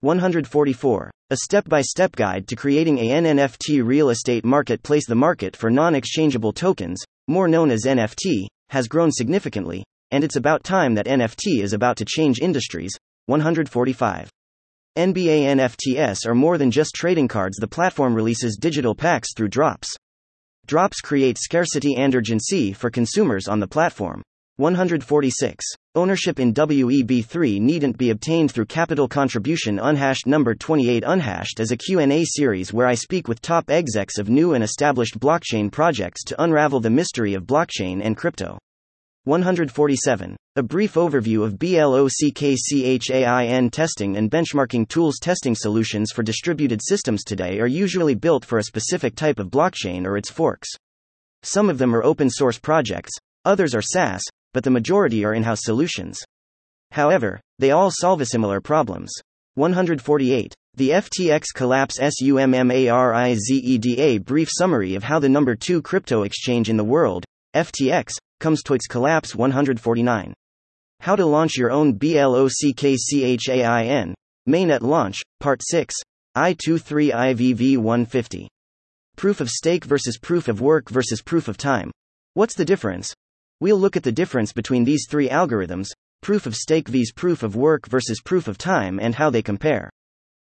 144. 0.00 1.10
A 1.30 1.36
step 1.36 1.68
by 1.68 1.80
step 1.80 2.12
guide 2.14 2.46
to 2.46 2.56
creating 2.56 2.98
a 2.98 3.10
NFT 3.10 3.84
real 3.84 4.10
estate 4.10 4.44
marketplace. 4.44 5.06
The 5.06 5.14
market 5.14 5.56
for 5.56 5.70
non 5.70 5.96
exchangeable 5.96 6.52
tokens, 6.52 7.02
more 7.26 7.48
known 7.48 7.70
as 7.70 7.84
NFT, 7.84 8.46
has 8.70 8.86
grown 8.86 9.10
significantly, 9.10 9.82
and 10.12 10.22
it's 10.22 10.36
about 10.36 10.62
time 10.62 10.94
that 10.94 11.06
NFT 11.06 11.62
is 11.62 11.72
about 11.72 11.96
to 11.96 12.04
change 12.04 12.38
industries. 12.40 12.92
145. 13.26 14.30
NBA 14.96 15.56
NFTs 15.56 16.26
are 16.26 16.34
more 16.34 16.58
than 16.58 16.70
just 16.70 16.94
trading 16.94 17.28
cards, 17.28 17.56
the 17.58 17.66
platform 17.66 18.14
releases 18.14 18.56
digital 18.56 18.94
packs 18.94 19.34
through 19.36 19.48
drops. 19.48 19.94
Drops 20.66 21.00
create 21.00 21.38
scarcity 21.38 21.96
and 21.96 22.14
urgency 22.14 22.72
for 22.72 22.88
consumers 22.88 23.48
on 23.48 23.58
the 23.58 23.68
platform. 23.68 24.22
146. 24.56 25.64
Ownership 25.98 26.38
in 26.38 26.54
WEB3 26.54 27.60
needn't 27.60 27.98
be 27.98 28.10
obtained 28.10 28.52
through 28.52 28.66
capital 28.66 29.08
contribution 29.08 29.80
unhashed 29.80 30.28
number 30.28 30.54
28 30.54 31.02
unhashed 31.04 31.58
is 31.58 31.72
a 31.72 31.76
Q&A 31.76 32.24
series 32.24 32.72
where 32.72 32.86
I 32.86 32.94
speak 32.94 33.26
with 33.26 33.42
top 33.42 33.68
execs 33.68 34.16
of 34.16 34.28
new 34.28 34.54
and 34.54 34.62
established 34.62 35.18
blockchain 35.18 35.72
projects 35.72 36.22
to 36.26 36.40
unravel 36.40 36.78
the 36.78 36.88
mystery 36.88 37.34
of 37.34 37.48
blockchain 37.48 38.00
and 38.00 38.16
crypto. 38.16 38.60
147. 39.24 40.36
A 40.54 40.62
brief 40.62 40.94
overview 40.94 41.44
of 41.44 41.58
BLOCKCHAIN 41.58 42.12
testing 43.72 44.16
and 44.16 44.30
benchmarking 44.30 44.86
tools 44.86 45.18
testing 45.18 45.56
solutions 45.56 46.12
for 46.14 46.22
distributed 46.22 46.80
systems 46.80 47.24
today 47.24 47.58
are 47.58 47.66
usually 47.66 48.14
built 48.14 48.44
for 48.44 48.58
a 48.58 48.62
specific 48.70 49.16
type 49.16 49.40
of 49.40 49.50
blockchain 49.50 50.06
or 50.06 50.16
its 50.16 50.30
forks. 50.30 50.68
Some 51.42 51.68
of 51.68 51.78
them 51.78 51.92
are 51.92 52.04
open 52.04 52.30
source 52.30 52.56
projects, 52.60 53.10
others 53.44 53.74
are 53.74 53.82
SaaS, 53.82 54.22
but 54.52 54.64
the 54.64 54.70
majority 54.70 55.24
are 55.24 55.34
in 55.34 55.42
house 55.42 55.62
solutions. 55.62 56.20
However, 56.92 57.40
they 57.58 57.70
all 57.70 57.90
solve 57.90 58.26
similar 58.26 58.60
problems. 58.60 59.10
148. 59.54 60.54
The 60.74 60.90
FTX 60.90 61.46
collapse 61.54 61.98
SUMMARIZEDA 61.98 62.64
brief 64.24 64.48
summary 64.50 64.94
of 64.94 65.02
how 65.02 65.18
the 65.18 65.28
number 65.28 65.56
2 65.56 65.82
crypto 65.82 66.22
exchange 66.22 66.70
in 66.70 66.76
the 66.76 66.84
world, 66.84 67.24
FTX, 67.56 68.12
comes 68.38 68.62
to 68.62 68.74
its 68.74 68.86
collapse 68.86 69.34
149. 69.34 70.32
How 71.00 71.16
to 71.16 71.26
launch 71.26 71.56
your 71.56 71.72
own 71.72 71.94
BLOCKCHAIN, 71.98 72.54
mainnet 74.48 74.82
launch, 74.82 75.20
part 75.40 75.62
6, 75.64 75.94
I23 76.36 77.12
IVV 77.12 77.78
150. 77.78 78.48
Proof 79.16 79.40
of 79.40 79.50
stake 79.50 79.84
versus 79.84 80.18
proof 80.18 80.46
of 80.46 80.60
work 80.60 80.88
versus 80.88 81.20
proof 81.22 81.48
of 81.48 81.56
time. 81.56 81.90
What's 82.34 82.54
the 82.54 82.64
difference? 82.64 83.12
We'll 83.60 83.78
look 83.78 83.96
at 83.96 84.04
the 84.04 84.12
difference 84.12 84.52
between 84.52 84.84
these 84.84 85.06
three 85.08 85.28
algorithms 85.28 85.88
proof 86.20 86.46
of 86.46 86.54
stake 86.54 86.88
vs 86.88 87.12
proof 87.12 87.42
of 87.42 87.56
work 87.56 87.88
versus 87.88 88.20
proof 88.20 88.48
of 88.48 88.58
time 88.58 88.98
and 89.00 89.14
how 89.14 89.30
they 89.30 89.42
compare. 89.42 89.90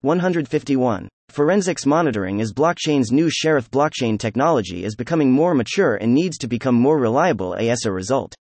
151. 0.03 1.09
Forensics 1.29 1.87
monitoring 1.87 2.41
as 2.41 2.53
blockchain's 2.53 3.11
new 3.11 3.29
sheriff 3.31 3.71
blockchain 3.71 4.19
technology 4.19 4.85
is 4.85 4.97
becoming 4.97 5.31
more 5.31 5.55
mature 5.55 5.97
and 5.97 6.15
needs 6.15 6.39
to 6.39 6.47
become 6.47 6.75
more 6.75 6.99
reliable 6.99 7.55
as 7.55 7.85
a 7.85 7.93
result. 7.93 8.35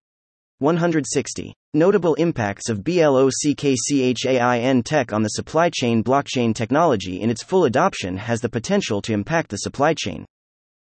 160. 0.59 1.55
Notable 1.73 2.13
impacts 2.17 2.69
of 2.69 2.85
BLOCKCHAIN 2.85 4.83
tech 4.85 5.11
on 5.15 5.23
the 5.23 5.31
supply 5.31 5.71
chain 5.71 6.05
blockchain 6.05 6.55
technology 6.55 7.23
in 7.23 7.31
its 7.31 7.43
full 7.43 7.65
adoption 7.65 8.19
has 8.19 8.43
the 8.43 8.51
potential 8.51 9.01
to 9.01 9.15
impact 9.15 9.49
the 9.49 9.57
supply 9.57 9.95
chain. 9.95 10.27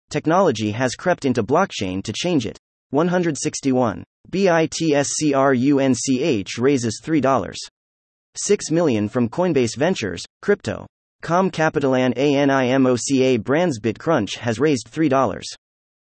Technology 0.10 0.72
has 0.72 0.96
crept 0.96 1.26
into 1.26 1.44
blockchain 1.44 2.04
to 2.04 2.12
change 2.12 2.48
it. 2.48 2.58
161. 2.90 4.04
BITSCRUNCH 4.32 4.98
raises 6.58 7.00
$3. 7.06 7.56
6 8.38 8.72
million 8.72 9.10
from 9.10 9.30
Coinbase 9.30 9.76
Ventures, 9.76 10.26
crypto. 10.42 10.86
Com 11.22 11.50
Capitalan 11.50 12.14
ANIMOCA 12.16 13.44
Brands 13.44 13.80
bitsCrunch 13.80 14.36
has 14.38 14.60
raised 14.60 14.92
$3. 14.92 15.42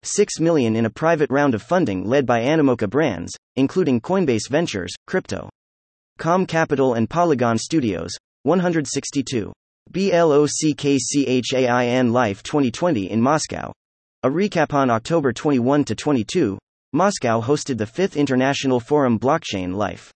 6 0.03 0.41
million 0.41 0.77
in 0.77 0.87
a 0.87 0.91
private 0.91 1.31
round 1.31 1.55
of 1.55 1.63
funding 1.63 2.05
led 2.05 2.27
by 2.27 2.41
Animoca 2.41 2.89
Brands, 2.89 3.33
including 3.57 4.01
Coinbase 4.01 4.49
Ventures, 4.51 4.93
crypto. 5.07 5.49
Com 6.19 6.47
Capital 6.47 6.95
and 6.95 7.09
Polygon 7.09 7.59
Studios, 7.59 8.17
162. 8.43 9.53
BLOCKCHAIN 9.91 10.93
Life 12.13 12.43
2020 12.43 13.11
in 13.11 13.23
Moscow. 13.23 13.73
A 14.25 14.29
recap 14.29 14.75
on 14.75 14.91
October 14.91 15.33
21 15.33 15.85
to 15.85 15.95
22, 15.95 16.59
Moscow 16.93 17.41
hosted 17.41 17.79
the 17.79 17.85
5th 17.85 18.17
International 18.17 18.81
Forum 18.81 19.19
Blockchain 19.19 19.75
Life. 19.75 20.13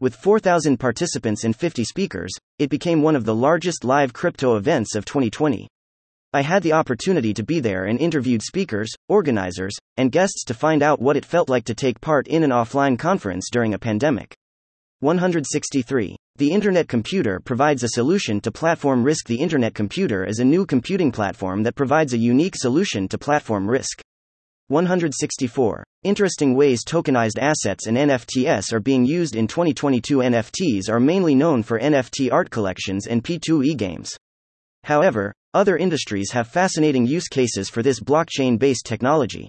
With 0.00 0.16
4,000 0.16 0.80
participants 0.80 1.44
and 1.44 1.54
50 1.54 1.84
speakers, 1.84 2.32
it 2.58 2.70
became 2.70 3.02
one 3.02 3.14
of 3.14 3.26
the 3.26 3.34
largest 3.34 3.84
live 3.84 4.14
crypto 4.14 4.56
events 4.56 4.94
of 4.94 5.04
2020. 5.04 5.68
I 6.32 6.40
had 6.40 6.62
the 6.62 6.72
opportunity 6.72 7.34
to 7.34 7.42
be 7.42 7.60
there 7.60 7.84
and 7.84 8.00
interviewed 8.00 8.40
speakers, 8.40 8.90
organizers, 9.10 9.76
and 9.98 10.10
guests 10.10 10.42
to 10.44 10.54
find 10.54 10.82
out 10.82 11.02
what 11.02 11.18
it 11.18 11.26
felt 11.26 11.50
like 11.50 11.66
to 11.66 11.74
take 11.74 12.00
part 12.00 12.28
in 12.28 12.42
an 12.42 12.48
offline 12.48 12.98
conference 12.98 13.50
during 13.50 13.74
a 13.74 13.78
pandemic. 13.78 14.34
163. 15.00 16.16
The 16.36 16.50
Internet 16.50 16.88
Computer 16.88 17.38
provides 17.38 17.82
a 17.82 17.88
solution 17.88 18.40
to 18.40 18.50
platform 18.50 19.04
risk. 19.04 19.26
The 19.26 19.38
Internet 19.38 19.74
Computer 19.74 20.24
is 20.24 20.38
a 20.38 20.44
new 20.46 20.64
computing 20.64 21.12
platform 21.12 21.62
that 21.64 21.74
provides 21.74 22.14
a 22.14 22.18
unique 22.18 22.56
solution 22.56 23.06
to 23.08 23.18
platform 23.18 23.68
risk. 23.68 24.00
164. 24.70 25.84
Interesting 26.04 26.54
ways 26.54 26.84
tokenized 26.84 27.38
assets 27.40 27.88
and 27.88 27.96
NFTs 27.96 28.72
are 28.72 28.78
being 28.78 29.04
used 29.04 29.34
in 29.34 29.48
2022. 29.48 30.18
NFTs 30.18 30.88
are 30.88 31.00
mainly 31.00 31.34
known 31.34 31.64
for 31.64 31.80
NFT 31.80 32.30
art 32.30 32.50
collections 32.50 33.08
and 33.08 33.24
P2E 33.24 33.76
games. 33.76 34.12
However, 34.84 35.34
other 35.54 35.76
industries 35.76 36.30
have 36.30 36.46
fascinating 36.46 37.04
use 37.04 37.26
cases 37.26 37.68
for 37.68 37.82
this 37.82 37.98
blockchain 37.98 38.60
based 38.60 38.86
technology. 38.86 39.48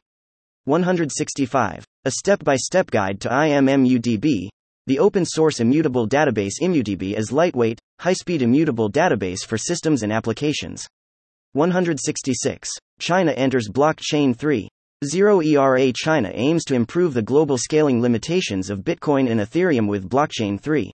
165. 0.65 1.85
A 2.05 2.11
step 2.11 2.43
by 2.43 2.55
step 2.55 2.89
guide 2.89 3.21
to 3.21 3.29
IMMUDB. 3.29 4.49
The 4.87 4.97
open 4.97 5.23
source 5.23 5.59
immutable 5.59 6.09
database 6.09 6.53
ImmuDB 6.59 7.15
is 7.15 7.31
lightweight, 7.31 7.79
high 7.99 8.13
speed 8.13 8.41
immutable 8.41 8.91
database 8.91 9.45
for 9.45 9.59
systems 9.59 10.01
and 10.01 10.11
applications. 10.11 10.87
166. 11.53 12.69
China 12.99 13.31
enters 13.33 13.69
blockchain 13.69 14.35
3. 14.35 14.67
Zero 15.03 15.41
ERA 15.41 15.91
China 15.91 16.29
aims 16.31 16.63
to 16.63 16.75
improve 16.75 17.15
the 17.15 17.23
global 17.23 17.57
scaling 17.57 18.03
limitations 18.03 18.69
of 18.69 18.83
Bitcoin 18.83 19.31
and 19.31 19.39
Ethereum 19.39 19.87
with 19.87 20.07
Blockchain 20.07 20.61
3. 20.61 20.91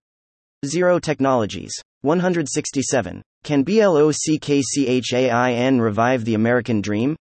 Zero 0.65 0.97
Technologies. 0.97 1.73
167. 2.03 3.21
Can 3.43 3.65
BLOCKCHAIN 3.65 4.21
revive 5.81 6.23
the 6.23 6.35
American 6.35 6.79
dream? 6.79 7.17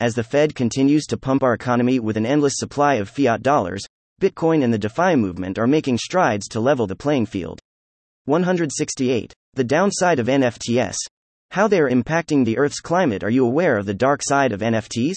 As 0.00 0.14
the 0.14 0.24
Fed 0.24 0.54
continues 0.54 1.04
to 1.08 1.18
pump 1.18 1.42
our 1.42 1.52
economy 1.52 2.00
with 2.00 2.16
an 2.16 2.24
endless 2.24 2.54
supply 2.56 2.94
of 2.94 3.10
fiat 3.10 3.42
dollars, 3.42 3.84
Bitcoin 4.18 4.64
and 4.64 4.72
the 4.72 4.78
DeFi 4.78 5.16
movement 5.16 5.58
are 5.58 5.66
making 5.66 5.98
strides 5.98 6.48
to 6.48 6.58
level 6.58 6.86
the 6.86 6.96
playing 6.96 7.26
field. 7.26 7.60
168. 8.24 9.34
The 9.56 9.64
downside 9.64 10.18
of 10.18 10.28
NFTs. 10.28 10.96
How 11.50 11.68
they 11.68 11.80
are 11.80 11.90
impacting 11.90 12.46
the 12.46 12.56
Earth's 12.56 12.80
climate. 12.80 13.22
Are 13.22 13.28
you 13.28 13.44
aware 13.44 13.76
of 13.76 13.84
the 13.84 13.92
dark 13.92 14.22
side 14.22 14.52
of 14.52 14.60
NFTs? 14.60 15.16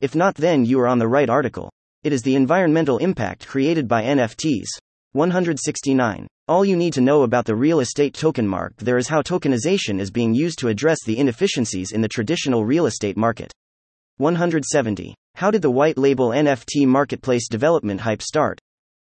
If 0.00 0.14
not, 0.14 0.34
then 0.34 0.64
you 0.64 0.80
are 0.80 0.88
on 0.88 0.98
the 0.98 1.08
right 1.08 1.28
article. 1.28 1.70
It 2.02 2.14
is 2.14 2.22
the 2.22 2.34
environmental 2.34 2.96
impact 2.98 3.46
created 3.46 3.86
by 3.86 4.02
NFTs. 4.02 4.66
169. 5.12 6.26
All 6.48 6.64
you 6.64 6.74
need 6.74 6.94
to 6.94 7.02
know 7.02 7.22
about 7.22 7.44
the 7.44 7.54
real 7.54 7.80
estate 7.80 8.14
token 8.14 8.48
mark 8.48 8.74
there 8.78 8.96
is 8.96 9.08
how 9.08 9.20
tokenization 9.20 10.00
is 10.00 10.10
being 10.10 10.32
used 10.32 10.58
to 10.60 10.68
address 10.68 10.98
the 11.04 11.18
inefficiencies 11.18 11.92
in 11.92 12.00
the 12.00 12.08
traditional 12.08 12.64
real 12.64 12.86
estate 12.86 13.18
market. 13.18 13.52
170. 14.16 15.14
How 15.34 15.50
did 15.50 15.60
the 15.60 15.70
white 15.70 15.98
label 15.98 16.30
NFT 16.30 16.86
marketplace 16.86 17.48
development 17.48 18.00
hype 18.00 18.22
start? 18.22 18.58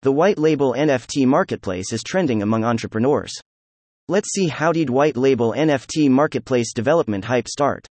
The 0.04 0.12
white 0.12 0.38
label 0.38 0.74
NFT 0.74 1.26
marketplace 1.26 1.92
is 1.94 2.04
trending 2.04 2.44
among 2.44 2.64
entrepreneurs. 2.64 3.34
Let's 4.08 4.32
see 4.34 4.48
how 4.48 4.72
did 4.72 4.92
white 4.92 5.18
label 5.18 5.54
NFT 5.58 6.12
marketplace 6.12 6.74
development 6.74 7.26
hype 7.26 7.48
start. 7.48 7.88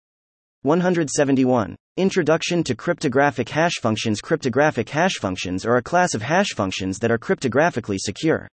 171. 0.65 1.75
Introduction 1.97 2.63
to 2.63 2.73
cryptographic 2.73 3.49
hash 3.49 3.75
functions. 3.79 4.19
Cryptographic 4.19 4.89
hash 4.89 5.19
functions 5.19 5.63
are 5.63 5.77
a 5.77 5.83
class 5.83 6.15
of 6.15 6.23
hash 6.23 6.55
functions 6.55 6.97
that 6.97 7.11
are 7.11 7.19
cryptographically 7.19 7.99
secure. 7.99 8.47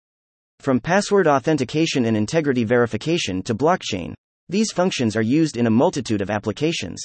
From 0.59 0.82
password 0.82 1.26
authentication 1.26 2.03
and 2.03 2.18
integrity 2.18 2.66
verification 2.66 3.41
to 3.43 3.55
blockchain, 3.55 4.14
these 4.49 4.74
functions 4.74 5.16
are 5.16 5.22
used 5.22 5.55
in 5.55 5.68
a 5.68 5.72
multitude 5.72 6.22
of 6.22 6.30
applications. 6.30 7.01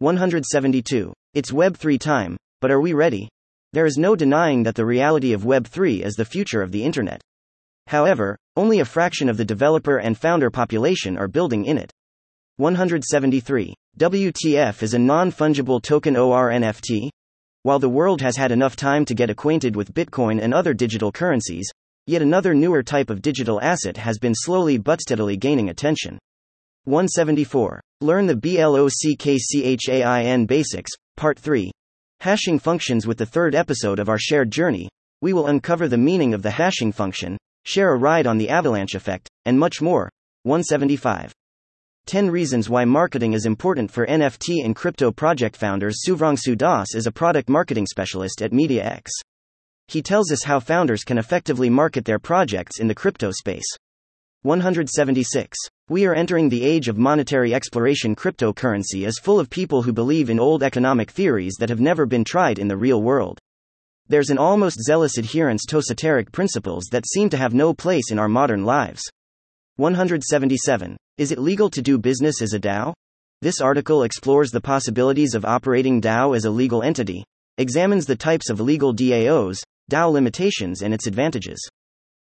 172. 0.00 1.14
It's 1.32 1.50
Web3 1.50 1.98
time, 1.98 2.36
but 2.60 2.70
are 2.70 2.82
we 2.82 2.92
ready? 2.92 3.30
There 3.72 3.86
is 3.86 3.96
no 3.96 4.14
denying 4.14 4.64
that 4.64 4.74
the 4.74 4.84
reality 4.84 5.32
of 5.32 5.44
Web3 5.44 6.04
is 6.04 6.12
the 6.12 6.26
future 6.26 6.60
of 6.60 6.72
the 6.72 6.84
Internet. 6.84 7.22
However, 7.86 8.36
only 8.54 8.80
a 8.80 8.84
fraction 8.84 9.30
of 9.30 9.38
the 9.38 9.46
developer 9.46 9.96
and 9.96 10.18
founder 10.18 10.50
population 10.50 11.16
are 11.16 11.26
building 11.26 11.64
in 11.64 11.78
it. 11.78 11.90
173. 12.58 13.74
WTF 13.98 14.82
is 14.82 14.94
a 14.94 14.98
non 14.98 15.30
fungible 15.30 15.82
token 15.82 16.16
or 16.16 16.48
NFT. 16.48 17.10
While 17.64 17.78
the 17.78 17.90
world 17.90 18.22
has 18.22 18.38
had 18.38 18.50
enough 18.50 18.76
time 18.76 19.04
to 19.04 19.14
get 19.14 19.28
acquainted 19.28 19.76
with 19.76 19.92
Bitcoin 19.92 20.40
and 20.40 20.54
other 20.54 20.72
digital 20.72 21.12
currencies, 21.12 21.70
yet 22.06 22.22
another 22.22 22.54
newer 22.54 22.82
type 22.82 23.10
of 23.10 23.20
digital 23.20 23.60
asset 23.60 23.98
has 23.98 24.18
been 24.18 24.34
slowly 24.34 24.78
but 24.78 25.02
steadily 25.02 25.36
gaining 25.36 25.68
attention. 25.68 26.18
174. 26.84 27.78
Learn 28.00 28.26
the 28.26 28.34
BLOCKCHAIN 28.34 28.86
basics, 30.46 30.92
Part 31.18 31.38
3. 31.38 31.70
Hashing 32.20 32.58
functions 32.58 33.06
with 33.06 33.18
the 33.18 33.26
third 33.26 33.54
episode 33.54 33.98
of 33.98 34.08
our 34.08 34.16
shared 34.18 34.50
journey. 34.50 34.88
We 35.20 35.34
will 35.34 35.48
uncover 35.48 35.88
the 35.88 35.98
meaning 35.98 36.32
of 36.32 36.40
the 36.40 36.52
hashing 36.52 36.92
function, 36.92 37.36
share 37.66 37.92
a 37.92 37.98
ride 37.98 38.26
on 38.26 38.38
the 38.38 38.48
avalanche 38.48 38.94
effect, 38.94 39.28
and 39.44 39.58
much 39.58 39.82
more. 39.82 40.08
175. 40.44 41.34
10 42.06 42.30
Reasons 42.30 42.70
Why 42.70 42.84
Marketing 42.84 43.32
is 43.32 43.46
Important 43.46 43.90
for 43.90 44.06
NFT 44.06 44.64
and 44.64 44.76
Crypto 44.76 45.10
Project 45.10 45.56
Founders 45.56 46.04
Suvrangsu 46.06 46.56
Das 46.56 46.94
is 46.94 47.08
a 47.08 47.10
product 47.10 47.48
marketing 47.48 47.84
specialist 47.84 48.42
at 48.42 48.52
MediaX. 48.52 49.08
He 49.88 50.02
tells 50.02 50.30
us 50.30 50.44
how 50.44 50.60
founders 50.60 51.02
can 51.02 51.18
effectively 51.18 51.68
market 51.68 52.04
their 52.04 52.20
projects 52.20 52.78
in 52.78 52.86
the 52.86 52.94
crypto 52.94 53.32
space. 53.32 53.66
176. 54.42 55.58
We 55.88 56.06
are 56.06 56.14
entering 56.14 56.48
the 56.48 56.62
age 56.62 56.86
of 56.86 56.96
monetary 56.96 57.52
exploration. 57.52 58.14
Cryptocurrency 58.14 59.04
is 59.04 59.18
full 59.18 59.40
of 59.40 59.50
people 59.50 59.82
who 59.82 59.92
believe 59.92 60.30
in 60.30 60.38
old 60.38 60.62
economic 60.62 61.10
theories 61.10 61.56
that 61.58 61.70
have 61.70 61.80
never 61.80 62.06
been 62.06 62.22
tried 62.22 62.60
in 62.60 62.68
the 62.68 62.76
real 62.76 63.02
world. 63.02 63.40
There's 64.06 64.30
an 64.30 64.38
almost 64.38 64.80
zealous 64.80 65.18
adherence 65.18 65.64
to 65.70 65.78
esoteric 65.78 66.30
principles 66.30 66.84
that 66.92 67.08
seem 67.08 67.30
to 67.30 67.36
have 67.36 67.52
no 67.52 67.74
place 67.74 68.12
in 68.12 68.20
our 68.20 68.28
modern 68.28 68.64
lives. 68.64 69.02
177. 69.76 70.96
Is 71.18 71.32
it 71.32 71.38
legal 71.38 71.68
to 71.68 71.82
do 71.82 71.98
business 71.98 72.40
as 72.40 72.54
a 72.54 72.58
DAO? 72.58 72.94
This 73.42 73.60
article 73.60 74.04
explores 74.04 74.50
the 74.50 74.60
possibilities 74.60 75.34
of 75.34 75.44
operating 75.44 76.00
DAO 76.00 76.34
as 76.34 76.46
a 76.46 76.50
legal 76.50 76.82
entity, 76.82 77.24
examines 77.58 78.06
the 78.06 78.16
types 78.16 78.48
of 78.48 78.58
legal 78.58 78.94
DAOs, 78.94 79.58
DAO 79.90 80.10
limitations, 80.10 80.80
and 80.80 80.94
its 80.94 81.06
advantages. 81.06 81.58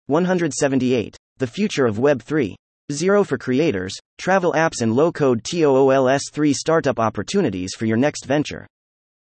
178. 0.09 1.17
The 1.39 1.47
future 1.47 1.87
of 1.87 1.99
Web 1.99 2.21
3. 2.21 2.55
Zero 2.93 3.25
for 3.25 3.39
creators, 3.39 3.95
travel 4.19 4.53
apps, 4.53 4.83
and 4.83 4.95
low 4.95 5.11
code 5.11 5.43
TOOLS 5.43 6.25
3 6.31 6.53
startup 6.53 6.99
opportunities 6.99 7.75
for 7.75 7.87
your 7.87 7.97
next 7.97 8.27
venture. 8.27 8.67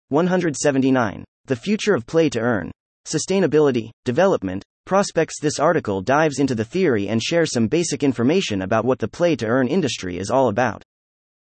179. 0.09 1.23
The 1.45 1.55
future 1.55 1.93
of 1.93 2.07
play 2.07 2.29
to 2.29 2.39
earn. 2.39 2.71
Sustainability, 3.07 3.91
development, 4.03 4.63
Prospects 4.85 5.39
This 5.39 5.57
article 5.57 5.99
dives 5.99 6.37
into 6.37 6.53
the 6.53 6.63
theory 6.63 7.07
and 7.07 7.19
shares 7.19 7.51
some 7.51 7.65
basic 7.67 8.03
information 8.03 8.61
about 8.61 8.85
what 8.85 8.99
the 8.99 9.07
play 9.07 9.35
to 9.37 9.47
earn 9.47 9.67
industry 9.67 10.19
is 10.19 10.29
all 10.29 10.47
about. 10.47 10.83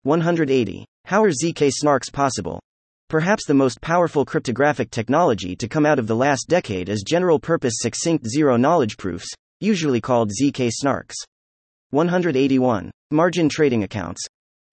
180. 0.02 0.84
How 1.06 1.24
are 1.24 1.30
ZK 1.30 1.70
snarks 1.82 2.12
possible? 2.12 2.60
Perhaps 3.08 3.46
the 3.46 3.54
most 3.54 3.80
powerful 3.80 4.26
cryptographic 4.26 4.90
technology 4.90 5.56
to 5.56 5.68
come 5.68 5.86
out 5.86 5.98
of 5.98 6.06
the 6.06 6.14
last 6.14 6.48
decade 6.50 6.90
is 6.90 7.02
general 7.02 7.38
purpose 7.38 7.76
succinct 7.78 8.28
zero 8.28 8.58
knowledge 8.58 8.98
proofs, 8.98 9.32
usually 9.58 10.02
called 10.02 10.30
ZK 10.30 10.68
snarks. 10.84 11.14
181. 11.92 12.90
Margin 13.10 13.48
trading 13.48 13.84
accounts. 13.84 14.22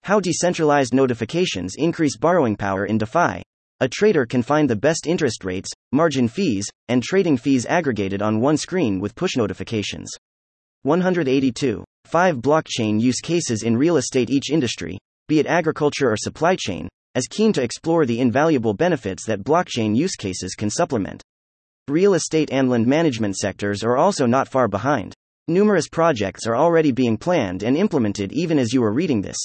How 0.02 0.20
decentralized 0.20 0.92
notifications 0.92 1.72
increase 1.78 2.18
borrowing 2.18 2.54
power 2.54 2.84
in 2.84 2.98
DeFi. 2.98 3.42
A 3.80 3.88
trader 3.88 4.26
can 4.26 4.42
find 4.42 4.68
the 4.68 4.74
best 4.74 5.06
interest 5.06 5.44
rates, 5.44 5.68
margin 5.92 6.26
fees, 6.26 6.66
and 6.88 7.00
trading 7.00 7.36
fees 7.36 7.64
aggregated 7.64 8.20
on 8.20 8.40
one 8.40 8.56
screen 8.56 8.98
with 8.98 9.14
push 9.14 9.36
notifications. 9.36 10.10
182. 10.82 11.84
5 12.04 12.36
blockchain 12.38 13.00
use 13.00 13.20
cases 13.20 13.62
in 13.62 13.76
real 13.76 13.96
estate 13.96 14.30
each 14.30 14.50
industry, 14.50 14.98
be 15.28 15.38
it 15.38 15.46
agriculture 15.46 16.10
or 16.10 16.16
supply 16.16 16.56
chain, 16.56 16.88
as 17.14 17.28
keen 17.28 17.52
to 17.52 17.62
explore 17.62 18.04
the 18.04 18.20
invaluable 18.20 18.74
benefits 18.74 19.24
that 19.26 19.44
blockchain 19.44 19.94
use 19.94 20.16
cases 20.16 20.56
can 20.56 20.70
supplement. 20.70 21.22
Real 21.86 22.14
estate 22.14 22.50
and 22.50 22.68
land 22.68 22.86
management 22.86 23.36
sectors 23.36 23.84
are 23.84 23.96
also 23.96 24.26
not 24.26 24.48
far 24.48 24.66
behind. 24.66 25.14
Numerous 25.46 25.88
projects 25.88 26.48
are 26.48 26.56
already 26.56 26.90
being 26.90 27.16
planned 27.16 27.62
and 27.62 27.76
implemented 27.76 28.32
even 28.32 28.58
as 28.58 28.72
you 28.72 28.82
are 28.82 28.92
reading 28.92 29.22
this. 29.22 29.38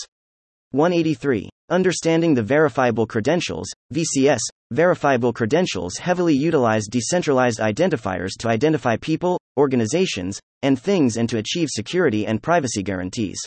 183. 0.73 1.49
Understanding 1.69 2.33
the 2.33 2.41
Verifiable 2.41 3.05
Credentials, 3.05 3.67
VCS. 3.93 4.39
Verifiable 4.71 5.31
credentials 5.31 5.97
heavily 5.97 6.33
utilize 6.33 6.87
decentralized 6.87 7.59
identifiers 7.59 8.31
to 8.39 8.49
identify 8.49 8.97
people, 8.97 9.39
organizations, 9.55 10.39
and 10.63 10.81
things 10.81 11.17
and 11.17 11.29
to 11.29 11.37
achieve 11.37 11.69
security 11.69 12.25
and 12.25 12.41
privacy 12.41 12.81
guarantees. 12.81 13.39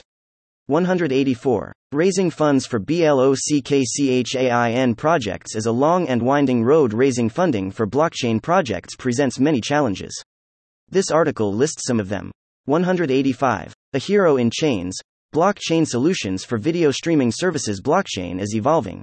184. 0.67 1.73
Raising 1.91 2.31
funds 2.31 2.65
for 2.65 2.79
BLOCKCHAIN 2.79 4.97
projects 4.97 5.57
is 5.57 5.67
a 5.67 5.73
long 5.73 6.09
and 6.09 6.23
winding 6.23 6.63
road. 6.63 6.93
Raising 6.93 7.29
funding 7.29 7.73
for 7.73 7.89
blockchain 7.89 8.41
projects 8.41 8.95
presents 8.95 9.41
many 9.41 9.61
challenges. 9.61 10.23
This 10.89 11.11
article 11.11 11.53
lists 11.53 11.89
some 11.89 11.99
of 11.99 12.09
them. 12.09 12.31
185. 12.67 13.75
A 13.95 13.99
hero 13.99 14.37
in 14.37 14.49
chains. 14.53 14.97
Blockchain 15.37 15.87
solutions 15.87 16.47
for 16.47 16.57
video 16.57 16.91
streaming 16.91 17.31
services. 17.31 17.83
Blockchain 17.83 18.41
is 18.41 18.55
evolving. 18.55 19.03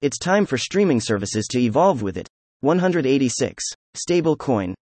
It's 0.00 0.16
time 0.16 0.46
for 0.46 0.56
streaming 0.56 0.98
services 0.98 1.46
to 1.48 1.60
evolve 1.60 2.00
with 2.00 2.16
it. 2.16 2.26
186. 2.60 3.62
Stablecoin. 3.94 4.72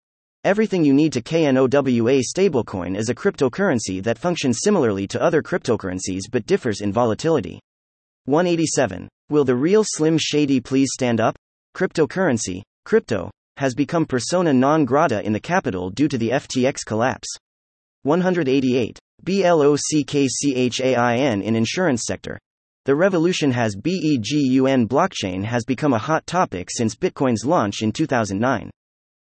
Everything 0.45 0.85
you 0.85 0.95
need 0.95 1.13
to 1.15 1.23
KNOWA 1.23 2.23
stablecoin 2.23 2.97
is 2.97 3.09
a 3.09 3.17
cryptocurrency 3.17 4.01
that 4.05 4.17
functions 4.17 4.61
similarly 4.63 5.09
to 5.09 5.21
other 5.21 5.43
cryptocurrencies 5.43 6.31
but 6.31 6.47
differs 6.47 6.81
in 6.81 6.93
volatility. 6.93 7.59
187. 8.27 9.09
Will 9.29 9.45
the 9.45 9.57
real 9.57 9.83
Slim 9.85 10.17
Shady 10.17 10.61
please 10.61 10.91
stand 10.93 11.21
up? 11.21 11.35
Cryptocurrency, 11.75 12.63
crypto, 12.85 13.29
has 13.57 13.75
become 13.75 14.07
persona 14.07 14.53
non 14.53 14.85
grata 14.85 15.21
in 15.27 15.33
the 15.33 15.41
capital 15.41 15.91
due 15.91 16.07
to 16.07 16.17
the 16.17 16.31
FTX 16.31 16.87
collapse. 16.87 17.27
188. 18.07 18.99
BLOCKCHAIN 19.25 20.23
in 21.43 21.57
insurance 21.57 22.05
sector. 22.07 22.39
The 22.85 22.95
revolution 22.95 23.51
has 23.51 23.75
BEGUN 23.75 24.87
blockchain 24.87 25.43
has 25.43 25.65
become 25.65 25.93
a 25.93 25.99
hot 25.99 26.25
topic 26.25 26.69
since 26.71 26.95
Bitcoin's 26.95 27.45
launch 27.45 27.83
in 27.83 27.91
2009. 27.91 28.71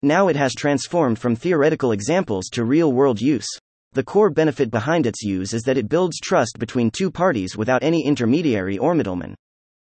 Now 0.01 0.29
it 0.29 0.37
has 0.37 0.55
transformed 0.55 1.19
from 1.19 1.35
theoretical 1.35 1.91
examples 1.91 2.45
to 2.53 2.63
real 2.63 2.93
world 2.93 3.19
use. 3.19 3.49
The 3.91 4.03
core 4.03 4.29
benefit 4.29 4.71
behind 4.71 5.05
its 5.05 5.21
use 5.21 5.53
is 5.53 5.63
that 5.63 5.77
it 5.77 5.89
builds 5.89 6.21
trust 6.21 6.57
between 6.57 6.91
two 6.91 7.11
parties 7.11 7.57
without 7.57 7.83
any 7.83 8.05
intermediary 8.05 8.77
or 8.77 8.95
middleman. 8.95 9.35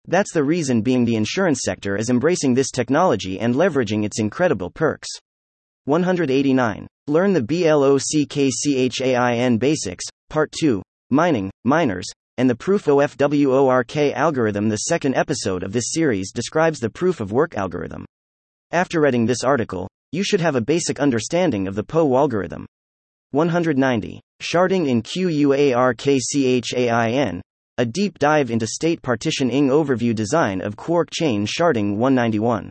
That's 0.09 0.33
the 0.33 0.43
reason 0.43 0.83
being 0.83 1.05
the 1.05 1.15
insurance 1.15 1.61
sector 1.63 1.97
is 1.97 2.11
embracing 2.11 2.55
this 2.55 2.73
technology 2.73 3.39
and 3.39 3.55
leveraging 3.55 4.05
its 4.05 4.19
incredible 4.19 4.71
perks. 4.71 5.09
189. 5.85 6.87
Learn 7.07 7.33
the 7.33 7.43
BLOCKCHAIN 7.43 8.79
basics, 9.59 10.05
Part 10.31 10.53
2, 10.59 10.83
Mining, 11.11 11.51
Miners, 11.65 12.07
and 12.39 12.49
the 12.49 12.55
Proof 12.55 12.87
OFWORK 12.87 14.13
algorithm. 14.15 14.69
The 14.69 14.77
second 14.77 15.15
episode 15.15 15.63
of 15.63 15.73
this 15.73 15.93
series 15.93 16.33
describes 16.33 16.81
the 16.81 16.91
proof 16.91 17.21
of 17.21 17.33
work 17.33 17.57
algorithm. 17.57 18.05
After 18.71 19.01
reading 19.01 19.27
this 19.27 19.45
article, 19.45 19.89
you 20.13 20.25
should 20.25 20.41
have 20.41 20.57
a 20.57 20.61
basic 20.61 20.99
understanding 20.99 21.69
of 21.69 21.75
the 21.75 21.85
POW 21.85 22.17
algorithm. 22.17 22.67
190. 23.33 24.21
Sharding 24.41 24.89
in 24.89 25.03
QUARKCHAIN, 25.03 26.31
a 27.79 27.85
deep 27.85 28.19
dive 28.19 28.51
into 28.51 28.67
state 28.67 29.03
partitioning 29.03 29.69
overview 29.69 30.15
design 30.15 30.61
of 30.61 30.77
QuarkChain 30.77 31.47
sharding 31.47 31.97
191. 31.97 32.71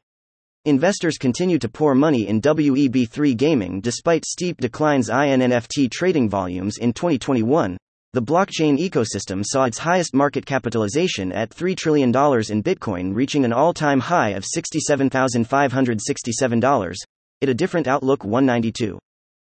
Investors 0.65 1.17
continue 1.17 1.59
to 1.59 1.67
pour 1.67 1.93
money 1.93 2.29
in 2.29 2.39
WEB3 2.39 3.35
gaming 3.35 3.81
despite 3.81 4.23
steep 4.23 4.61
declines 4.61 5.09
in 5.09 5.41
NFT 5.41 5.91
trading 5.91 6.29
volumes 6.29 6.77
in 6.77 6.93
2021. 6.93 7.75
The 8.13 8.21
blockchain 8.21 8.79
ecosystem 8.79 9.43
saw 9.45 9.65
its 9.65 9.79
highest 9.79 10.13
market 10.13 10.45
capitalization 10.45 11.33
at 11.33 11.49
$3 11.49 11.75
trillion 11.75 12.11
in 12.11 12.63
Bitcoin, 12.63 13.13
reaching 13.13 13.43
an 13.43 13.51
all 13.51 13.73
time 13.73 13.99
high 13.99 14.29
of 14.29 14.45
$67,567. 14.45 16.95
It 17.41 17.49
a 17.49 17.53
different 17.53 17.87
outlook 17.87 18.23
192. 18.23 18.97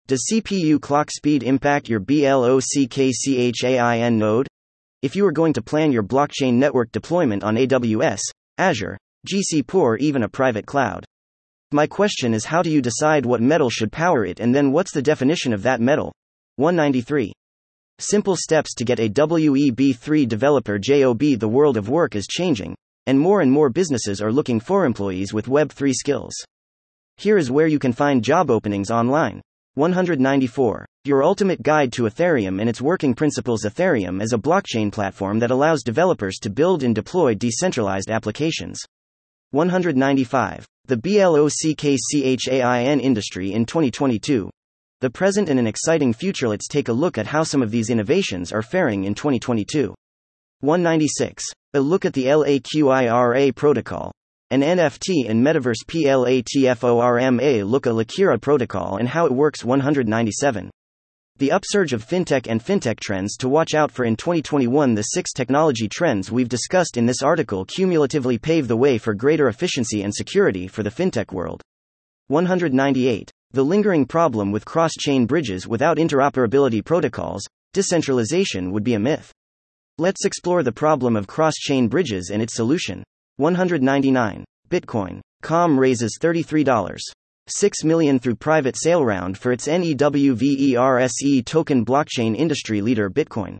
Does 0.08 0.26
CPU 0.32 0.80
clock 0.80 1.12
speed 1.12 1.43
impact 1.43 1.89
your 1.89 1.99
BLOCKCHAIN 1.99 4.14
node? 4.14 4.47
If 5.01 5.18
you 5.18 5.26
are 5.26 5.34
going 5.34 5.51
to 5.51 5.62
plan 5.62 5.91
your 5.91 6.04
blockchain 6.04 6.54
network 6.54 6.93
deployment 6.93 7.43
on 7.43 7.58
AWS, 7.58 8.22
Azure, 8.58 8.97
GCP 9.28 9.74
or 9.76 9.98
even 9.98 10.24
a 10.24 10.30
private 10.30 10.66
cloud. 10.66 11.06
My 11.72 11.88
question 11.88 12.34
is 12.34 12.46
how 12.46 12.62
do 12.62 12.70
you 12.70 12.82
decide 12.82 13.26
what 13.26 13.42
metal 13.42 13.70
should 13.70 13.92
power 13.92 14.26
it 14.26 14.40
and 14.40 14.54
then 14.54 14.72
what's 14.72 14.92
the 14.92 15.02
definition 15.02 15.54
of 15.54 15.64
that 15.64 15.82
metal? 15.82 16.14
193. 16.58 17.34
Simple 18.00 18.36
steps 18.36 18.74
to 18.76 18.86
get 18.86 19.00
a 19.00 19.10
WEB3 19.10 20.28
developer 20.28 20.78
job. 20.78 21.20
The 21.20 21.48
world 21.48 21.78
of 21.78 21.90
work 21.90 22.16
is 22.16 22.28
changing, 22.28 22.76
and 23.08 23.20
more 23.20 23.42
and 23.42 23.52
more 23.52 23.70
businesses 23.70 24.22
are 24.22 24.32
looking 24.32 24.60
for 24.60 24.86
employees 24.86 25.34
with 25.34 25.48
Web3 25.48 25.94
skills. 25.94 26.34
Here 27.18 27.38
is 27.38 27.52
where 27.52 27.68
you 27.68 27.80
can 27.80 27.94
find 27.94 28.24
job 28.24 28.50
openings 28.50 28.92
online. 28.92 29.42
194. 29.76 30.86
Your 31.06 31.24
ultimate 31.24 31.64
guide 31.64 31.92
to 31.94 32.04
Ethereum 32.04 32.60
and 32.60 32.70
its 32.70 32.82
working 32.82 33.14
principles. 33.14 33.64
Ethereum 33.64 34.22
is 34.22 34.34
a 34.34 34.38
blockchain 34.38 34.92
platform 34.92 35.40
that 35.40 35.52
allows 35.52 35.82
developers 35.82 36.38
to 36.40 36.50
build 36.50 36.84
and 36.84 36.94
deploy 36.94 37.34
decentralized 37.34 38.12
applications. 38.12 38.80
195. 39.54 40.66
The 40.88 40.97
BLOCKCHAIN 40.97 42.99
industry 42.99 43.54
in 43.54 43.68
2022. 43.68 44.49
The 44.99 45.10
present 45.12 45.47
and 45.47 45.60
an 45.60 45.68
exciting 45.68 46.12
future. 46.12 46.47
Let's 46.47 46.68
take 46.68 46.88
a 46.88 46.93
look 46.93 47.20
at 47.20 47.28
how 47.28 47.43
some 47.43 47.62
of 47.62 47.70
these 47.70 47.91
innovations 47.91 48.51
are 48.51 48.64
faring 48.64 49.04
in 49.04 49.14
2022. 49.14 49.93
196. 50.62 51.45
A 51.76 51.80
look 51.80 52.04
at 52.04 52.14
the 52.14 52.26
LAQIRA 52.26 53.56
protocol. 53.56 54.12
An 54.49 54.62
NFT 54.62 55.30
and 55.30 55.45
Metaverse 55.45 55.86
PLATFORMA 55.88 57.64
look 57.64 57.86
at 57.86 57.93
Laqira 57.93 58.41
protocol 58.41 58.97
and 58.97 59.08
how 59.08 59.28
it 59.28 59.32
works 59.32 59.64
197. 59.64 60.72
The 61.40 61.52
upsurge 61.52 61.94
of 61.94 62.06
fintech 62.06 62.46
and 62.48 62.64
fintech 62.64 63.00
trends 63.00 63.38
to 63.38 63.50
watch 63.50 63.74
out 63.74 63.92
for 63.92 64.06
in 64.06 64.16
2021. 64.16 64.94
The 64.94 65.02
six 65.02 65.34
technology 65.34 65.88
trends 65.88 66.32
we've 66.32 66.48
discussed 66.48 66.96
in 66.96 67.08
this 67.08 67.24
article 67.24 67.66
cumulatively 67.66 68.38
pave 68.38 68.68
the 68.68 68.78
way 68.78 69.00
for 69.00 69.16
greater 69.16 69.48
efficiency 69.48 70.04
and 70.04 70.14
security 70.14 70.68
for 70.68 70.84
the 70.84 70.92
fintech 70.92 71.34
world. 71.34 71.64
198. 72.28 73.32
The 73.52 73.64
lingering 73.64 74.06
problem 74.06 74.52
with 74.52 74.64
cross 74.64 74.92
chain 74.94 75.26
bridges 75.26 75.68
without 75.68 75.98
interoperability 75.98 76.86
protocols, 76.86 77.44
decentralization 77.74 78.72
would 78.72 78.84
be 78.84 78.94
a 78.94 79.00
myth. 79.00 79.32
Let's 79.98 80.26
explore 80.26 80.62
the 80.62 80.72
problem 80.72 81.16
of 81.16 81.26
cross 81.26 81.56
chain 81.56 81.88
bridges 81.88 82.30
and 82.32 82.44
its 82.44 82.56
solution. 82.56 83.04
199. 83.38 84.46
Bitcoin. 84.70 85.20
Com 85.42 85.80
raises 85.80 86.20
$33. 86.22 86.96
6 87.48 87.84
million 87.84 88.20
through 88.20 88.36
private 88.36 88.78
sale 88.78 89.04
round 89.04 89.38
for 89.38 89.52
its 89.52 89.68
NEWVERSE 89.68 91.44
token 91.46 91.84
blockchain 91.86 92.36
industry 92.36 92.82
leader 92.82 93.10
Bitcoin. 93.10 93.58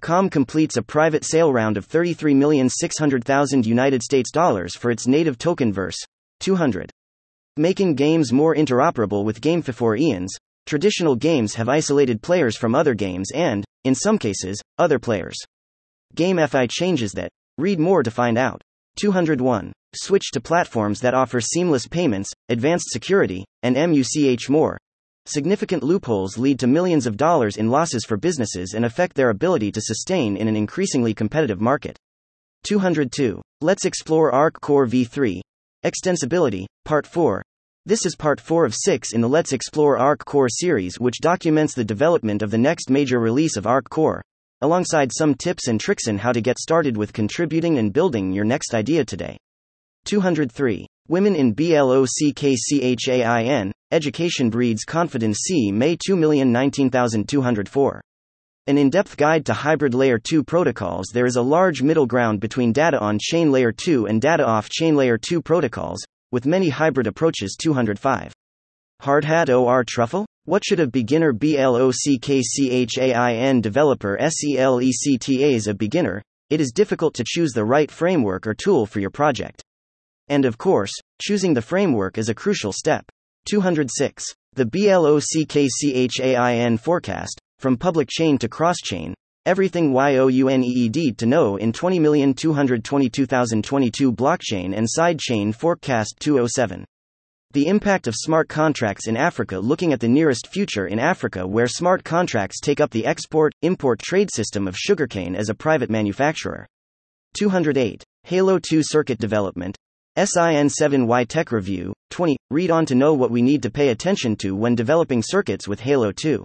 Com 0.00 0.30
completes 0.30 0.76
a 0.76 0.82
private 0.82 1.24
sale 1.24 1.52
round 1.52 1.76
of 1.76 1.88
33,600,000 1.88 3.66
United 3.66 4.02
States 4.02 4.30
dollars 4.30 4.76
for 4.76 4.92
its 4.92 5.08
native 5.08 5.36
token 5.36 5.72
verse 5.72 5.96
200. 6.38 6.90
Making 7.56 7.96
games 7.96 8.32
more 8.32 8.54
interoperable 8.54 9.24
with 9.24 9.40
Game4 9.40 9.98
Eons, 9.98 10.36
traditional 10.66 11.16
games 11.16 11.54
have 11.54 11.68
isolated 11.68 12.22
players 12.22 12.56
from 12.56 12.76
other 12.76 12.94
games 12.94 13.32
and, 13.34 13.64
in 13.82 13.96
some 13.96 14.18
cases, 14.18 14.62
other 14.78 15.00
players. 15.00 15.36
GameFi 16.14 16.70
changes 16.70 17.10
that. 17.12 17.30
Read 17.58 17.80
more 17.80 18.04
to 18.04 18.10
find 18.12 18.38
out. 18.38 18.62
201. 18.98 19.72
Switch 19.94 20.32
to 20.32 20.40
platforms 20.40 21.00
that 21.00 21.14
offer 21.14 21.40
seamless 21.40 21.86
payments, 21.86 22.30
advanced 22.48 22.90
security, 22.90 23.44
and 23.62 23.76
MUCH 23.76 24.50
more. 24.50 24.76
Significant 25.24 25.84
loopholes 25.84 26.36
lead 26.36 26.58
to 26.58 26.66
millions 26.66 27.06
of 27.06 27.16
dollars 27.16 27.58
in 27.58 27.70
losses 27.70 28.04
for 28.04 28.16
businesses 28.16 28.74
and 28.74 28.84
affect 28.84 29.14
their 29.14 29.30
ability 29.30 29.70
to 29.70 29.80
sustain 29.80 30.36
in 30.36 30.48
an 30.48 30.56
increasingly 30.56 31.14
competitive 31.14 31.60
market. 31.60 31.96
202. 32.64 33.40
Let's 33.60 33.84
explore 33.84 34.32
Arc 34.32 34.60
Core 34.60 34.86
v3. 34.86 35.40
Extensibility, 35.84 36.66
Part 36.84 37.06
4. 37.06 37.42
This 37.86 38.04
is 38.04 38.16
part 38.16 38.40
4 38.40 38.64
of 38.64 38.74
6 38.74 39.12
in 39.12 39.20
the 39.20 39.28
Let's 39.28 39.52
Explore 39.52 39.96
Arc 39.96 40.24
Core 40.24 40.48
series, 40.48 40.98
which 40.98 41.20
documents 41.20 41.74
the 41.74 41.84
development 41.84 42.42
of 42.42 42.50
the 42.50 42.58
next 42.58 42.90
major 42.90 43.20
release 43.20 43.56
of 43.56 43.66
Arc 43.66 43.88
Core, 43.88 44.22
alongside 44.60 45.12
some 45.12 45.34
tips 45.34 45.68
and 45.68 45.80
tricks 45.80 46.08
in 46.08 46.18
how 46.18 46.32
to 46.32 46.40
get 46.40 46.58
started 46.58 46.96
with 46.96 47.12
contributing 47.12 47.78
and 47.78 47.92
building 47.92 48.32
your 48.32 48.44
next 48.44 48.74
idea 48.74 49.04
today. 49.04 49.36
203. 50.04 50.86
Women 51.08 51.36
in 51.36 51.54
BLOCKCHAIN, 51.54 53.72
Education 53.90 54.50
Breeds 54.50 54.84
Confidence 54.84 55.38
C. 55.46 55.72
May 55.72 55.96
2019204. 55.96 58.00
An 58.66 58.76
in 58.76 58.90
depth 58.90 59.16
guide 59.16 59.46
to 59.46 59.54
hybrid 59.54 59.94
Layer 59.94 60.18
2 60.18 60.44
protocols. 60.44 61.06
There 61.14 61.24
is 61.24 61.36
a 61.36 61.42
large 61.42 61.80
middle 61.80 62.06
ground 62.06 62.40
between 62.40 62.72
data 62.72 62.98
on 62.98 63.18
chain 63.18 63.50
Layer 63.50 63.72
2 63.72 64.06
and 64.06 64.20
data 64.20 64.44
off 64.44 64.68
chain 64.68 64.94
Layer 64.94 65.16
2 65.16 65.40
protocols, 65.40 66.04
with 66.32 66.44
many 66.44 66.68
hybrid 66.68 67.06
approaches. 67.06 67.56
205. 67.58 68.34
Hardhat 69.00 69.48
OR 69.48 69.84
Truffle? 69.84 70.26
What 70.44 70.64
should 70.64 70.80
a 70.80 70.88
beginner 70.88 71.32
BLOCKCHAIN 71.32 73.60
developer 73.62 74.18
SELECTA 74.20 75.54
as 75.54 75.68
a 75.68 75.74
beginner? 75.74 76.20
It 76.50 76.60
is 76.60 76.72
difficult 76.72 77.14
to 77.14 77.22
choose 77.24 77.52
the 77.52 77.64
right 77.64 77.88
framework 77.90 78.46
or 78.46 78.54
tool 78.54 78.86
for 78.86 78.98
your 78.98 79.10
project. 79.10 79.62
And 80.28 80.44
of 80.44 80.58
course, 80.58 80.92
choosing 81.22 81.54
the 81.54 81.62
framework 81.62 82.18
is 82.18 82.28
a 82.28 82.34
crucial 82.34 82.72
step. 82.72 83.04
206. 83.48 84.24
The 84.54 84.66
BLOCKCHAIN 84.66 86.78
forecast, 86.78 87.38
from 87.60 87.76
public 87.76 88.08
chain 88.10 88.36
to 88.38 88.48
cross 88.48 88.78
chain, 88.82 89.14
everything 89.46 89.94
YOUNEED 89.94 91.18
to 91.18 91.26
know 91.26 91.54
in 91.56 91.72
20,222,022 91.72 94.12
blockchain 94.12 94.76
and 94.76 94.86
sidechain 94.86 95.54
forecast 95.54 96.16
207. 96.18 96.84
The 97.54 97.66
impact 97.66 98.06
of 98.06 98.14
smart 98.14 98.46
contracts 98.50 99.08
in 99.08 99.16
Africa 99.16 99.58
Looking 99.58 99.94
at 99.94 100.00
the 100.00 100.08
nearest 100.08 100.48
future 100.48 100.86
in 100.86 100.98
Africa, 100.98 101.46
where 101.46 101.66
smart 101.66 102.04
contracts 102.04 102.60
take 102.60 102.78
up 102.78 102.90
the 102.90 103.06
export 103.06 103.54
import 103.62 104.00
trade 104.00 104.28
system 104.30 104.68
of 104.68 104.76
sugarcane 104.76 105.34
as 105.34 105.48
a 105.48 105.54
private 105.54 105.88
manufacturer. 105.88 106.66
208. 107.38 108.04
Halo 108.24 108.58
2 108.58 108.82
circuit 108.82 109.18
development, 109.18 109.78
SIN7Y 110.18 111.26
Tech 111.26 111.50
Review, 111.50 111.94
20. 112.10 112.36
Read 112.50 112.70
on 112.70 112.84
to 112.84 112.94
know 112.94 113.14
what 113.14 113.30
we 113.30 113.40
need 113.40 113.62
to 113.62 113.70
pay 113.70 113.88
attention 113.88 114.36
to 114.36 114.54
when 114.54 114.74
developing 114.74 115.22
circuits 115.22 115.66
with 115.66 115.80
Halo 115.80 116.12
2. 116.12 116.44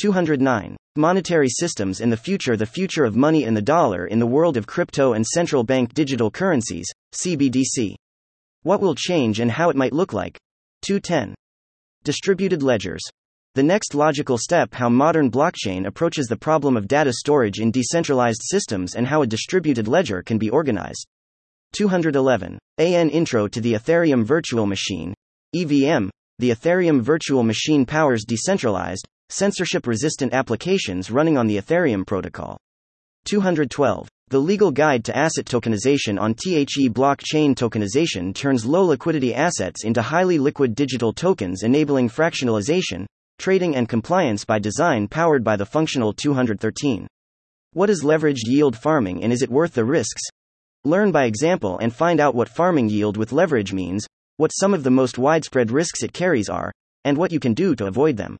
209. 0.00 0.76
Monetary 0.96 1.48
systems 1.50 2.00
in 2.00 2.08
the 2.08 2.16
future 2.16 2.56
The 2.56 2.64
future 2.64 3.04
of 3.04 3.16
money 3.16 3.44
and 3.44 3.54
the 3.54 3.60
dollar 3.60 4.06
in 4.06 4.18
the 4.18 4.26
world 4.26 4.56
of 4.56 4.66
crypto 4.66 5.12
and 5.12 5.26
central 5.26 5.62
bank 5.62 5.92
digital 5.92 6.30
currencies, 6.30 6.86
CBDC. 7.14 7.96
What 8.62 8.80
will 8.80 8.94
change 8.94 9.40
and 9.40 9.50
how 9.50 9.70
it 9.70 9.76
might 9.76 9.92
look 9.92 10.12
like? 10.12 10.38
210. 10.82 11.34
Distributed 12.04 12.62
ledgers. 12.62 13.02
The 13.54 13.62
next 13.62 13.94
logical 13.94 14.38
step 14.38 14.72
how 14.72 14.88
modern 14.88 15.30
blockchain 15.30 15.86
approaches 15.86 16.26
the 16.26 16.36
problem 16.36 16.76
of 16.76 16.86
data 16.88 17.12
storage 17.12 17.60
in 17.60 17.70
decentralized 17.70 18.40
systems 18.44 18.94
and 18.94 19.06
how 19.06 19.22
a 19.22 19.26
distributed 19.26 19.88
ledger 19.88 20.22
can 20.22 20.38
be 20.38 20.48
organized. 20.48 21.06
211. 21.72 22.58
AN 22.78 23.10
Intro 23.10 23.48
to 23.48 23.60
the 23.60 23.74
Ethereum 23.74 24.24
Virtual 24.24 24.66
Machine. 24.66 25.12
EVM. 25.54 26.08
The 26.38 26.50
Ethereum 26.50 27.00
Virtual 27.00 27.42
Machine 27.42 27.84
powers 27.84 28.24
decentralized, 28.24 29.06
censorship 29.28 29.86
resistant 29.86 30.32
applications 30.32 31.10
running 31.10 31.36
on 31.36 31.46
the 31.46 31.56
Ethereum 31.56 32.06
protocol. 32.06 32.56
212. 33.24 34.08
The 34.28 34.38
legal 34.38 34.70
guide 34.70 35.04
to 35.04 35.16
asset 35.16 35.46
tokenization 35.46 36.18
on 36.18 36.34
THE 36.34 36.88
blockchain 36.88 37.54
tokenization 37.54 38.34
turns 38.34 38.64
low 38.64 38.84
liquidity 38.84 39.34
assets 39.34 39.84
into 39.84 40.00
highly 40.00 40.38
liquid 40.38 40.74
digital 40.74 41.12
tokens, 41.12 41.62
enabling 41.62 42.08
fractionalization, 42.08 43.06
trading, 43.38 43.76
and 43.76 43.88
compliance 43.88 44.44
by 44.44 44.58
design 44.58 45.08
powered 45.08 45.44
by 45.44 45.56
the 45.56 45.66
functional 45.66 46.12
213. 46.12 47.06
What 47.74 47.90
is 47.90 48.04
leveraged 48.04 48.46
yield 48.46 48.76
farming 48.76 49.22
and 49.22 49.32
is 49.32 49.42
it 49.42 49.50
worth 49.50 49.74
the 49.74 49.84
risks? 49.84 50.22
Learn 50.84 51.12
by 51.12 51.24
example 51.24 51.78
and 51.78 51.94
find 51.94 52.20
out 52.20 52.34
what 52.34 52.48
farming 52.48 52.88
yield 52.88 53.16
with 53.16 53.32
leverage 53.32 53.72
means, 53.72 54.06
what 54.36 54.50
some 54.50 54.74
of 54.74 54.82
the 54.82 54.90
most 54.90 55.18
widespread 55.18 55.70
risks 55.70 56.02
it 56.02 56.12
carries 56.12 56.48
are, 56.48 56.72
and 57.04 57.16
what 57.16 57.32
you 57.32 57.40
can 57.40 57.54
do 57.54 57.74
to 57.76 57.86
avoid 57.86 58.16
them. 58.16 58.36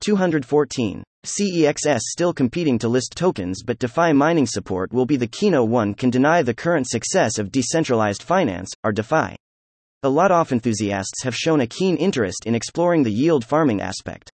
214. 0.00 1.02
CEXS 1.24 2.00
still 2.00 2.32
competing 2.32 2.78
to 2.78 2.88
list 2.88 3.14
tokens, 3.16 3.62
but 3.64 3.78
DeFi 3.78 4.12
mining 4.12 4.46
support 4.46 4.92
will 4.92 5.04
be 5.04 5.16
the 5.16 5.26
key. 5.26 5.50
No 5.50 5.64
one 5.64 5.94
can 5.94 6.10
deny 6.10 6.42
the 6.42 6.54
current 6.54 6.88
success 6.88 7.38
of 7.38 7.50
decentralized 7.50 8.22
finance, 8.22 8.70
or 8.84 8.92
DeFi. 8.92 9.36
A 10.04 10.08
lot 10.08 10.30
of 10.30 10.52
enthusiasts 10.52 11.24
have 11.24 11.34
shown 11.34 11.60
a 11.60 11.66
keen 11.66 11.96
interest 11.96 12.46
in 12.46 12.54
exploring 12.54 13.02
the 13.02 13.12
yield 13.12 13.44
farming 13.44 13.80
aspect. 13.80 14.30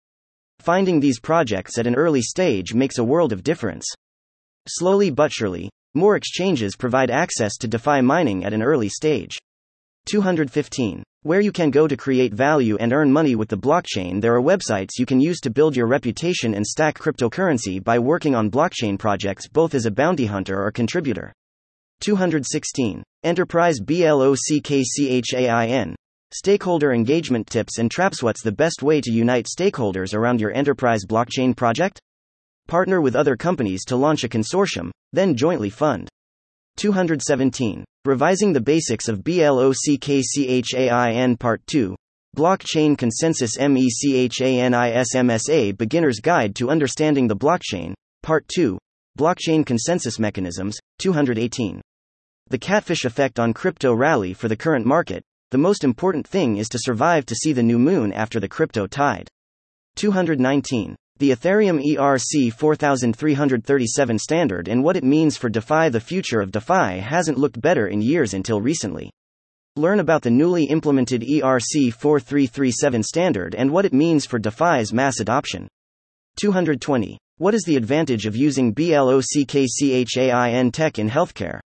Finding 0.59 0.99
these 0.99 1.21
projects 1.21 1.79
at 1.79 1.87
an 1.87 1.95
early 1.95 2.23
stage 2.23 2.75
makes 2.75 2.99
a 2.99 3.05
world 3.05 3.33
of 3.33 3.45
difference. 3.45 3.87
Slowly 4.69 5.11
but 5.11 5.33
surely, 5.33 5.71
more 5.95 6.17
exchanges 6.17 6.77
provide 6.77 7.11
access 7.11 7.57
to 7.59 7.69
DeFi 7.69 8.01
mining 8.01 8.45
at 8.45 8.53
an 8.53 8.63
early 8.63 8.89
stage. 8.89 9.39
215. 10.07 11.05
Where 11.25 11.41
you 11.41 11.53
can 11.53 11.71
go 11.71 11.87
to 11.87 11.97
create 11.97 12.35
value 12.35 12.77
and 12.81 12.93
earn 12.93 13.13
money 13.13 13.37
with 13.37 13.49
the 13.49 13.57
blockchain. 13.57 14.21
There 14.21 14.35
are 14.35 14.43
websites 14.43 14.99
you 14.99 15.07
can 15.07 15.21
use 15.21 15.39
to 15.43 15.51
build 15.51 15.77
your 15.77 15.87
reputation 15.87 16.53
and 16.55 16.67
stack 16.67 16.99
cryptocurrency 16.99 17.81
by 17.81 18.01
working 18.01 18.35
on 18.35 18.51
blockchain 18.51 18.99
projects 18.99 19.47
both 19.47 19.77
as 19.77 19.87
a 19.87 19.91
bounty 19.93 20.27
hunter 20.27 20.61
or 20.61 20.73
contributor. 20.73 21.33
216. 22.01 23.05
Enterprise 23.23 23.79
BLOCKCHAIN. 23.79 24.35
Stakeholder 26.35 26.93
engagement 26.93 27.47
tips 27.47 27.79
and 27.79 27.89
traps. 27.89 28.21
What's 28.21 28.43
the 28.43 28.51
best 28.51 28.83
way 28.83 29.01
to 29.01 29.13
unite 29.13 29.47
stakeholders 29.47 30.15
around 30.15 30.41
your 30.41 30.53
enterprise 30.53 31.05
blockchain 31.09 31.57
project? 31.57 32.01
Partner 32.67 33.01
with 33.01 33.15
other 33.15 33.37
companies 33.37 33.85
to 33.85 33.95
launch 33.95 34.25
a 34.25 34.29
consortium, 34.29 34.91
then 35.13 35.37
jointly 35.37 35.71
fund. 35.71 36.09
217. 36.77 37.85
Revising 38.05 38.53
the 38.53 38.61
Basics 38.61 39.09
of 39.09 39.23
BLOCKCHAIN 39.23 41.39
Part 41.39 41.63
2. 41.67 41.97
Blockchain 42.37 42.97
Consensus 42.97 43.59
MECHANISMSA 43.59 45.77
Beginner's 45.77 46.21
Guide 46.21 46.55
to 46.57 46.71
Understanding 46.71 47.29
the 47.29 47.37
Blockchain, 47.37 47.93
Part 48.23 48.49
2. 48.49 48.79
Blockchain 49.19 49.67
Consensus 49.67 50.19
Mechanisms, 50.19 50.79
218. 50.99 51.83
The 52.49 52.59
catfish 52.59 53.05
effect 53.05 53.39
on 53.39 53.53
crypto 53.53 53.93
rally 53.93 54.33
for 54.33 54.49
the 54.49 54.57
current 54.57 54.87
market. 54.87 55.23
The 55.51 55.59
most 55.59 55.85
important 55.85 56.27
thing 56.27 56.57
is 56.57 56.71
to 56.71 56.79
survive 56.81 57.27
to 57.27 57.35
see 57.35 57.53
the 57.53 57.63
new 57.63 57.79
moon 57.79 58.15
after 58.15 58.41
the 58.41 58.49
crypto 58.49 58.87
tide. 58.87 59.29
219. 59.97 60.97
The 61.23 61.31
Ethereum 61.31 61.79
ERC 61.81 62.53
4337 62.53 64.19
standard 64.19 64.67
and 64.67 64.83
what 64.83 64.97
it 64.97 65.05
means 65.05 65.37
for 65.37 65.49
DeFi. 65.49 65.89
The 65.89 66.01
future 66.01 66.41
of 66.41 66.51
DeFi 66.51 66.99
hasn't 66.99 67.39
looked 67.39 67.61
better 67.61 67.87
in 67.87 68.03
years 68.03 68.35
until 68.35 68.61
recently. 68.61 69.13
Learn 69.77 70.01
about 70.01 70.23
the 70.23 70.33
newly 70.33 70.65
implemented 70.65 71.23
ERC 71.23 71.93
4337 71.95 73.05
standard 73.05 73.55
and 73.55 73.71
what 73.71 73.85
it 73.85 73.93
means 73.93 74.27
for 74.27 74.41
DeFi's 74.41 74.93
mass 74.93 75.21
adoption. 75.21 75.69
220. 76.41 77.19
What 77.37 77.55
is 77.55 77.63
the 77.63 77.77
advantage 77.77 78.27
of 78.27 78.35
using 78.35 78.75
BLOCKCHAIN 78.75 80.73
tech 80.73 80.99
in 80.99 81.09
healthcare? 81.09 81.61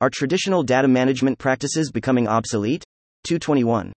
Are 0.00 0.08
traditional 0.08 0.62
data 0.62 0.88
management 0.88 1.38
practices 1.38 1.90
becoming 1.92 2.26
obsolete? 2.26 2.84
221. 3.24 3.92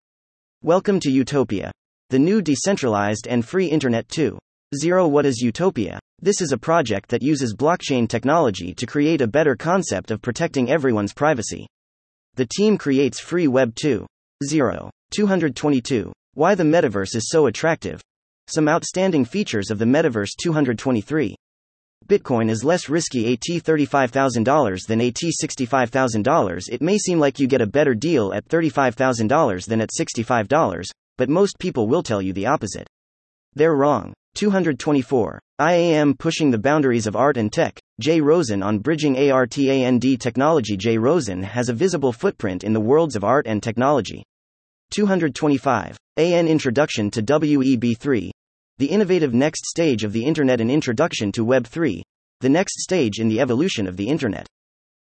Welcome 0.64 1.00
to 1.00 1.10
Utopia. 1.10 1.72
The 2.10 2.20
new 2.20 2.42
decentralized 2.42 3.26
and 3.30 3.48
free 3.48 3.68
Internet 3.68 4.10
2. 4.10 4.38
0 4.76 5.08
What 5.08 5.26
is 5.26 5.40
Utopia? 5.40 5.98
This 6.22 6.42
is 6.42 6.52
a 6.52 6.58
project 6.58 7.08
that 7.10 7.24
uses 7.24 7.56
blockchain 7.56 8.06
technology 8.06 8.74
to 8.74 8.86
create 8.86 9.22
a 9.22 9.28
better 9.28 9.56
concept 9.56 10.12
of 10.12 10.22
protecting 10.22 10.70
everyone's 10.70 11.14
privacy. 11.14 11.66
The 12.36 12.48
team 12.48 12.78
creates 12.78 13.18
free 13.18 13.48
Web 13.48 13.74
2. 13.76 14.06
0. 14.46 14.92
222. 15.12 16.12
Why 16.34 16.54
the 16.54 16.66
metaverse 16.66 17.16
is 17.16 17.30
so 17.30 17.48
attractive. 17.48 18.02
Some 18.50 18.68
outstanding 18.68 19.24
features 19.24 19.72
of 19.72 19.80
the 19.80 19.86
metaverse 19.86 20.32
223. 20.38 21.34
Bitcoin 22.06 22.50
is 22.50 22.66
less 22.66 22.90
risky 22.90 23.32
at 23.32 23.40
$35,000 23.40 24.86
than 24.86 25.00
at 25.00 25.14
$65,000. 25.14 26.62
It 26.70 26.82
may 26.82 26.98
seem 26.98 27.20
like 27.20 27.40
you 27.40 27.48
get 27.48 27.62
a 27.62 27.68
better 27.68 27.96
deal 27.96 28.34
at 28.34 28.46
$35,000 28.50 29.66
than 29.66 29.80
at 29.80 29.92
$65, 29.98 30.84
but 31.18 31.30
most 31.30 31.58
people 31.58 31.88
will 31.88 32.04
tell 32.04 32.22
you 32.22 32.34
the 32.34 32.48
opposite. 32.48 32.88
They're 33.56 33.74
wrong. 33.74 34.14
224. 34.38 35.40
IAM 35.68 36.14
pushing 36.14 36.52
the 36.52 36.60
boundaries 36.60 37.08
of 37.08 37.16
art 37.16 37.38
and 37.38 37.52
tech. 37.52 37.80
Jay 38.00 38.22
Rosen 38.22 38.62
on 38.62 38.78
bridging 38.78 39.16
ARTAND 39.16 40.22
technology. 40.22 40.78
Jay 40.78 40.96
Rosen 40.96 41.42
has 41.42 41.70
a 41.70 41.74
visible 41.74 42.14
footprint 42.14 42.64
in 42.64 42.72
the 42.72 42.80
worlds 42.80 43.16
of 43.16 43.24
art 43.24 43.48
and 43.48 43.64
technology. 43.64 44.24
225. 44.92 45.98
AN 46.18 46.48
Introduction 46.48 47.10
to 47.10 47.24
WEB3. 47.24 48.30
The 48.78 48.86
innovative 48.86 49.34
next 49.34 49.66
stage 49.66 50.04
of 50.04 50.14
the 50.14 50.24
Internet 50.24 50.62
and 50.62 50.70
introduction 50.70 51.32
to 51.32 51.44
Web 51.44 51.66
3. 51.66 52.04
The 52.42 52.50
next 52.50 52.82
stage 52.82 53.18
in 53.18 53.30
the 53.30 53.40
evolution 53.40 53.88
of 53.88 53.98
the 53.98 54.08
Internet. 54.08 54.46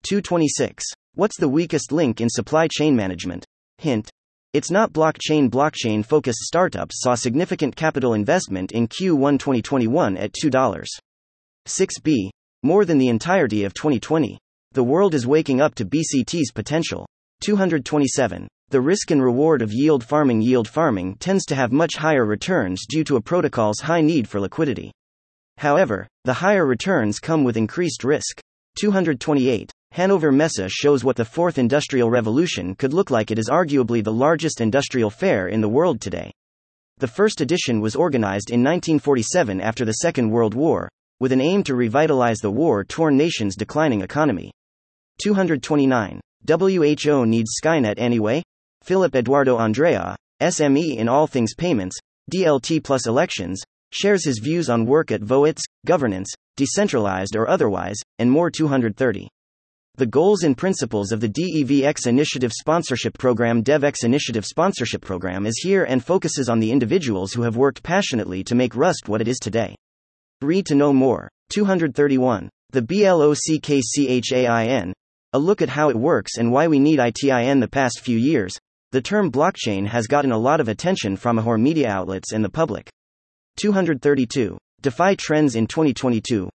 226. 0.04 0.84
What's 1.16 1.36
the 1.36 1.48
weakest 1.48 1.90
link 1.90 2.20
in 2.20 2.28
supply 2.30 2.68
chain 2.70 2.94
management? 2.94 3.44
Hint. 3.78 4.08
It's 4.52 4.70
not 4.70 4.92
blockchain. 4.92 5.50
Blockchain 5.50 6.04
focused 6.04 6.40
startups 6.40 7.00
saw 7.00 7.14
significant 7.14 7.76
capital 7.76 8.14
investment 8.14 8.72
in 8.72 8.88
Q1 8.88 9.38
2021 9.38 10.16
at 10.16 10.32
$2. 10.32 10.84
6b. 11.66 12.30
More 12.62 12.84
than 12.84 12.98
the 12.98 13.08
entirety 13.08 13.64
of 13.64 13.74
2020. 13.74 14.38
The 14.72 14.84
world 14.84 15.14
is 15.14 15.26
waking 15.26 15.60
up 15.60 15.74
to 15.76 15.84
BCT's 15.84 16.52
potential. 16.52 17.06
227. 17.42 18.48
The 18.70 18.80
risk 18.80 19.10
and 19.10 19.22
reward 19.22 19.62
of 19.62 19.72
yield 19.72 20.02
farming 20.02 20.40
Yield 20.40 20.66
farming 20.68 21.16
tends 21.16 21.44
to 21.46 21.54
have 21.54 21.70
much 21.70 21.96
higher 21.96 22.24
returns 22.24 22.84
due 22.88 23.04
to 23.04 23.16
a 23.16 23.20
protocol's 23.20 23.80
high 23.80 24.00
need 24.00 24.28
for 24.28 24.40
liquidity. 24.40 24.90
However, 25.58 26.08
the 26.24 26.34
higher 26.34 26.66
returns 26.66 27.18
come 27.18 27.44
with 27.44 27.56
increased 27.56 28.04
risk. 28.04 28.40
228. 28.80 29.70
Hannover 29.96 30.30
Messe 30.30 30.68
shows 30.68 31.04
what 31.04 31.16
the 31.16 31.24
fourth 31.24 31.56
industrial 31.56 32.10
revolution 32.10 32.74
could 32.74 32.92
look 32.92 33.10
like. 33.10 33.30
It 33.30 33.38
is 33.38 33.48
arguably 33.48 34.04
the 34.04 34.12
largest 34.12 34.60
industrial 34.60 35.08
fair 35.08 35.48
in 35.48 35.62
the 35.62 35.70
world 35.70 36.02
today. 36.02 36.30
The 36.98 37.08
first 37.08 37.40
edition 37.40 37.80
was 37.80 37.96
organized 37.96 38.50
in 38.50 38.60
1947 38.60 39.58
after 39.58 39.86
the 39.86 40.02
Second 40.04 40.28
World 40.28 40.52
War, 40.52 40.90
with 41.18 41.32
an 41.32 41.40
aim 41.40 41.62
to 41.62 41.74
revitalize 41.74 42.40
the 42.40 42.50
war 42.50 42.84
torn 42.84 43.16
nation's 43.16 43.56
declining 43.56 44.02
economy. 44.02 44.52
229. 45.22 46.20
WHO 46.46 47.24
needs 47.24 47.58
Skynet 47.58 47.94
anyway? 47.96 48.42
Philip 48.82 49.14
Eduardo 49.14 49.56
Andrea, 49.56 50.14
SME 50.42 50.98
in 50.98 51.08
all 51.08 51.26
things 51.26 51.54
payments, 51.54 51.96
DLT 52.30 52.84
plus 52.84 53.06
elections, 53.06 53.62
shares 53.94 54.26
his 54.26 54.40
views 54.40 54.68
on 54.68 54.84
work 54.84 55.10
at 55.10 55.22
Voatz, 55.22 55.62
governance, 55.86 56.30
decentralized 56.58 57.34
or 57.34 57.48
otherwise, 57.48 57.96
and 58.18 58.30
more 58.30 58.50
230. 58.50 59.30
The 59.98 60.04
goals 60.04 60.42
and 60.42 60.54
principles 60.54 61.10
of 61.10 61.20
the 61.20 61.28
DEVX 61.30 62.06
Initiative 62.06 62.52
Sponsorship 62.52 63.16
Program 63.16 63.64
DevX 63.64 64.04
Initiative 64.04 64.44
Sponsorship 64.44 65.00
Program 65.00 65.46
is 65.46 65.56
here 65.62 65.84
and 65.84 66.04
focuses 66.04 66.50
on 66.50 66.60
the 66.60 66.70
individuals 66.70 67.32
who 67.32 67.40
have 67.40 67.56
worked 67.56 67.82
passionately 67.82 68.44
to 68.44 68.54
make 68.54 68.76
Rust 68.76 69.08
what 69.08 69.22
it 69.22 69.28
is 69.28 69.38
today. 69.38 69.74
Read 70.42 70.66
to 70.66 70.74
know 70.74 70.92
more. 70.92 71.30
231. 71.48 72.50
The 72.72 72.82
BLOCKCHAIN. 72.82 73.32
A 75.32 75.38
look 75.38 75.62
at 75.62 75.70
how 75.70 75.88
it 75.88 75.96
works 75.96 76.36
and 76.36 76.52
why 76.52 76.68
we 76.68 76.78
need 76.78 76.98
ITIN 76.98 77.60
the 77.60 77.66
past 77.66 78.00
few 78.00 78.18
years, 78.18 78.58
the 78.92 79.00
term 79.00 79.32
blockchain 79.32 79.86
has 79.86 80.06
gotten 80.06 80.30
a 80.30 80.38
lot 80.38 80.60
of 80.60 80.68
attention 80.68 81.16
from 81.16 81.38
Ahor 81.38 81.58
media 81.58 81.88
outlets 81.88 82.32
and 82.32 82.44
the 82.44 82.50
public. 82.50 82.90
232. 83.56 84.58
DeFi 84.82 85.16
trends 85.16 85.54
in 85.54 85.66
2022. 85.66 86.50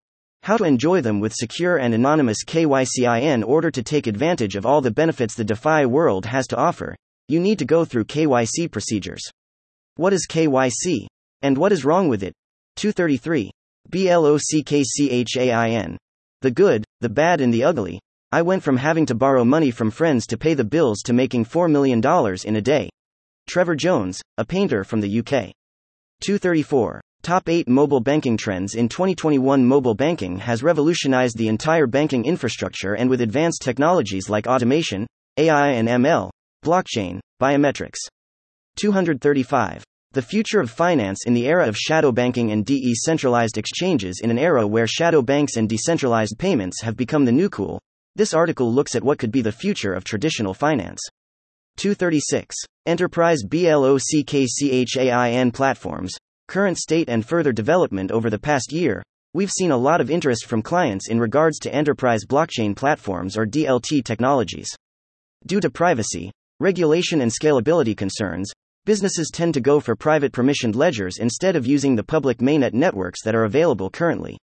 How 0.44 0.58
to 0.58 0.64
enjoy 0.64 1.02
them 1.02 1.20
with 1.20 1.34
secure 1.34 1.78
and 1.78 1.94
anonymous 1.94 2.44
KYC 2.46 3.22
in 3.22 3.44
order 3.44 3.70
to 3.72 3.84
take 3.84 4.08
advantage 4.08 4.56
of 4.56 4.66
all 4.66 4.82
the 4.82 4.92
benefits 4.92 5.36
the 5.36 5.44
DeFi 5.44 5.86
world 5.86 6.26
has 6.26 6.48
to 6.48 6.58
offer. 6.58 6.96
You 7.28 7.40
need 7.40 7.60
to 7.60 7.66
go 7.66 7.86
through 7.86 8.06
KYC 8.06 8.72
procedures. 8.72 9.22
What 9.96 10.14
is 10.14 10.28
KYC? 10.30 11.08
And 11.42 11.58
what 11.58 11.72
is 11.72 11.86
wrong 11.86 12.08
with 12.08 12.24
it? 12.24 12.34
233. 12.78 13.52
BLOCKCHAIN. 13.90 15.98
The 16.42 16.52
good, 16.52 16.86
the 17.02 17.10
bad, 17.10 17.42
and 17.42 17.54
the 17.54 17.66
ugly. 17.66 18.00
I 18.32 18.44
went 18.44 18.64
from 18.64 18.78
having 18.78 19.06
to 19.08 19.16
borrow 19.16 19.44
money 19.44 19.72
from 19.72 19.92
friends 19.92 20.26
to 20.28 20.38
pay 20.38 20.54
the 20.54 20.64
bills 20.64 21.02
to 21.04 21.14
making 21.14 21.46
$4 21.46 21.70
million 21.70 22.00
in 22.46 22.56
a 22.56 22.62
day. 22.62 22.90
Trevor 23.48 23.76
Jones, 23.76 24.22
a 24.38 24.46
painter 24.46 24.84
from 24.84 25.02
the 25.02 25.20
UK. 25.20 25.52
234. 26.22 27.02
Top 27.22 27.50
8 27.50 27.68
Mobile 27.68 28.00
Banking 28.00 28.38
Trends 28.38 28.76
In 28.76 28.88
2021, 28.88 29.66
mobile 29.66 29.94
banking 29.94 30.38
has 30.38 30.64
revolutionized 30.64 31.38
the 31.38 31.50
entire 31.50 31.86
banking 31.86 32.24
infrastructure 32.24 32.94
and 32.94 33.10
with 33.10 33.20
advanced 33.20 33.62
technologies 33.62 34.30
like 34.30 34.48
automation, 34.48 35.06
AI 35.36 35.72
and 35.72 35.90
ML, 35.90 36.30
blockchain, 36.66 37.20
biometrics. 37.42 37.98
235. 38.78 39.84
The 40.14 40.22
future 40.22 40.62
of 40.62 40.72
finance 40.72 41.26
in 41.26 41.34
the 41.34 41.46
era 41.46 41.68
of 41.68 41.76
shadow 41.76 42.14
banking 42.14 42.54
and 42.54 42.66
decentralized 42.66 43.58
exchanges 43.58 44.22
in 44.24 44.32
an 44.32 44.40
era 44.40 44.66
where 44.66 44.88
shadow 44.88 45.22
banks 45.22 45.58
and 45.58 45.68
decentralized 45.68 46.40
payments 46.40 46.82
have 46.82 46.96
become 46.96 47.26
the 47.26 47.34
new 47.34 47.50
cool, 47.50 47.82
this 48.16 48.34
article 48.34 48.74
looks 48.74 48.96
at 48.96 49.04
what 49.04 49.20
could 49.20 49.32
be 49.32 49.42
the 49.42 49.52
future 49.52 49.94
of 49.94 50.06
traditional 50.06 50.54
finance. 50.54 51.02
236. 51.76 52.56
Enterprise 52.86 53.44
BLOCKCHAIN 53.44 55.52
platforms, 55.52 56.16
current 56.50 56.80
state 56.80 57.10
and 57.10 57.24
further 57.24 57.52
development 57.52 58.12
over 58.12 58.30
the 58.32 58.40
past 58.40 58.74
year. 58.74 59.04
We've 59.36 59.52
seen 59.52 59.70
a 59.70 59.78
lot 59.78 60.02
of 60.02 60.10
interest 60.10 60.48
from 60.48 60.64
clients 60.64 61.08
in 61.08 61.20
regards 61.20 61.60
to 61.60 61.74
enterprise 61.74 62.26
blockchain 62.28 62.76
platforms 62.76 63.38
or 63.38 63.46
DLT 63.46 64.04
technologies. 64.04 64.68
Due 65.46 65.60
to 65.60 65.70
privacy, 65.70 66.32
regulation, 66.60 67.22
and 67.22 67.32
scalability 67.32 67.96
concerns, 67.96 68.52
businesses 68.86 69.30
tend 69.32 69.54
to 69.54 69.62
go 69.62 69.80
for 69.80 69.96
private 69.96 70.32
permissioned 70.32 70.76
ledgers 70.76 71.20
instead 71.20 71.56
of 71.56 71.68
using 71.68 71.96
the 71.96 72.04
public 72.04 72.40
mainnet 72.40 72.74
networks 72.74 73.24
that 73.24 73.36
are 73.36 73.46
available 73.46 73.92
currently. 73.92 74.36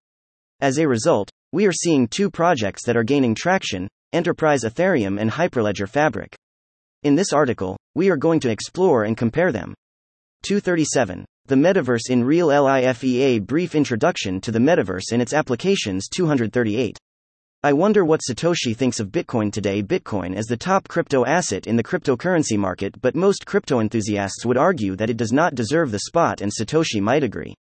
As 0.62 0.78
a 0.78 0.88
result, 0.88 1.32
we 1.54 1.66
are 1.66 1.74
seeing 1.74 2.08
two 2.08 2.30
projects 2.30 2.86
that 2.86 2.96
are 2.96 3.04
gaining 3.04 3.34
traction 3.34 3.88
Enterprise 4.14 4.64
Ethereum 4.64 5.20
and 5.20 5.32
Hyperledger 5.32 5.90
Fabric. 5.90 6.36
In 7.02 7.16
this 7.16 7.34
article, 7.34 7.76
we 7.96 8.12
are 8.12 8.18
going 8.18 8.40
to 8.42 8.52
explore 8.52 9.06
and 9.06 9.18
compare 9.18 9.52
them. 9.52 9.74
237. 10.44 11.26
The 11.48 11.54
Metaverse 11.54 12.10
in 12.10 12.24
Real 12.24 12.48
LIFE 12.48 13.46
Brief 13.46 13.76
Introduction 13.76 14.42
to 14.42 14.52
the 14.52 14.58
Metaverse 14.58 15.12
and 15.12 15.22
its 15.22 15.32
Applications 15.32 16.08
238. 16.08 16.98
I 17.62 17.72
wonder 17.72 18.04
what 18.04 18.22
Satoshi 18.28 18.76
thinks 18.76 19.00
of 19.00 19.10
Bitcoin 19.12 19.52
today. 19.52 19.84
Bitcoin 19.84 20.36
is 20.36 20.48
the 20.48 20.58
top 20.58 20.88
crypto 20.88 21.24
asset 21.24 21.68
in 21.68 21.76
the 21.76 21.84
cryptocurrency 21.84 22.58
market, 22.58 23.00
but 23.00 23.16
most 23.16 23.46
crypto 23.46 23.80
enthusiasts 23.80 24.44
would 24.44 24.58
argue 24.58 24.96
that 24.96 25.12
it 25.12 25.18
does 25.18 25.32
not 25.32 25.54
deserve 25.54 25.92
the 25.92 26.00
spot, 26.00 26.42
and 26.42 26.52
Satoshi 26.52 27.00
might 27.00 27.24
agree. 27.24 27.54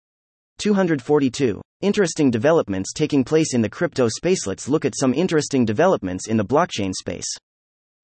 242. 0.60 1.62
Interesting 1.82 2.32
developments 2.32 2.94
taking 2.94 3.26
place 3.26 3.54
in 3.54 3.62
the 3.62 3.68
crypto 3.68 4.08
space. 4.08 4.48
Let's 4.48 4.70
look 4.70 4.86
at 4.86 4.98
some 4.98 5.14
interesting 5.14 5.66
developments 5.66 6.30
in 6.30 6.38
the 6.38 6.46
blockchain 6.46 6.94
space. 6.94 7.28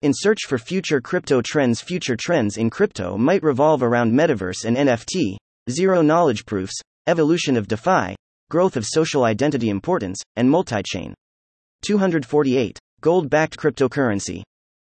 In 0.00 0.12
search 0.14 0.46
for 0.48 0.56
future 0.56 1.02
crypto 1.02 1.42
trends, 1.42 1.82
future 1.82 2.16
trends 2.16 2.56
in 2.56 2.70
crypto 2.70 3.18
might 3.18 3.42
revolve 3.42 3.82
around 3.82 4.14
metaverse 4.14 4.64
and 4.64 4.78
NFT, 4.78 5.36
zero 5.68 6.00
knowledge 6.00 6.46
proofs, 6.46 6.80
evolution 7.06 7.54
of 7.54 7.68
DeFi, 7.68 8.16
growth 8.48 8.78
of 8.78 8.86
social 8.86 9.24
identity 9.24 9.68
importance, 9.68 10.22
and 10.36 10.48
multi 10.48 10.80
chain. 10.86 11.12
248. 11.82 12.78
Gold 13.02 13.30
backed 13.30 13.56
cryptocurrency. 13.56 14.42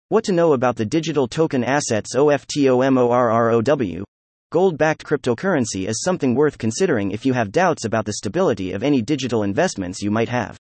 What 0.09 0.23
to 0.23 0.31
know 0.31 0.53
about 0.53 0.75
the 0.75 0.87
digital 0.87 1.27
token 1.27 1.63
assets 1.63 2.15
OFTOMORROW? 2.15 4.03
Gold 4.51 4.75
backed 4.75 5.05
cryptocurrency 5.05 5.87
is 5.87 6.01
something 6.01 6.33
worth 6.33 6.57
considering 6.57 7.11
if 7.11 7.27
you 7.27 7.33
have 7.33 7.51
doubts 7.51 7.85
about 7.85 8.05
the 8.05 8.13
stability 8.13 8.71
of 8.71 8.81
any 8.81 9.03
digital 9.03 9.43
investments 9.43 10.01
you 10.01 10.09
might 10.09 10.29
have. 10.29 10.57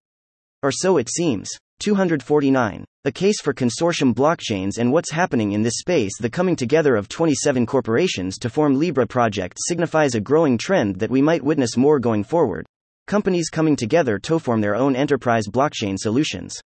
Or 0.61 0.71
so 0.71 0.97
it 0.97 1.09
seems. 1.09 1.49
249. 1.79 2.85
A 3.05 3.11
case 3.11 3.41
for 3.41 3.55
consortium 3.55 4.13
blockchains 4.13 4.77
and 4.77 4.91
what's 4.91 5.09
happening 5.09 5.53
in 5.53 5.63
this 5.63 5.79
space. 5.79 6.15
The 6.19 6.29
coming 6.29 6.55
together 6.55 6.95
of 6.95 7.09
27 7.09 7.65
corporations 7.65 8.37
to 8.37 8.51
form 8.51 8.77
Libra 8.77 9.07
project 9.07 9.57
signifies 9.67 10.13
a 10.13 10.21
growing 10.21 10.59
trend 10.59 10.99
that 10.99 11.09
we 11.09 11.23
might 11.23 11.43
witness 11.43 11.75
more 11.75 11.97
going 11.99 12.23
forward. 12.23 12.67
Companies 13.07 13.49
coming 13.49 13.75
together 13.75 14.19
to 14.19 14.37
form 14.37 14.61
their 14.61 14.75
own 14.75 14.95
enterprise 14.95 15.47
blockchain 15.47 15.97
solutions. 15.97 16.61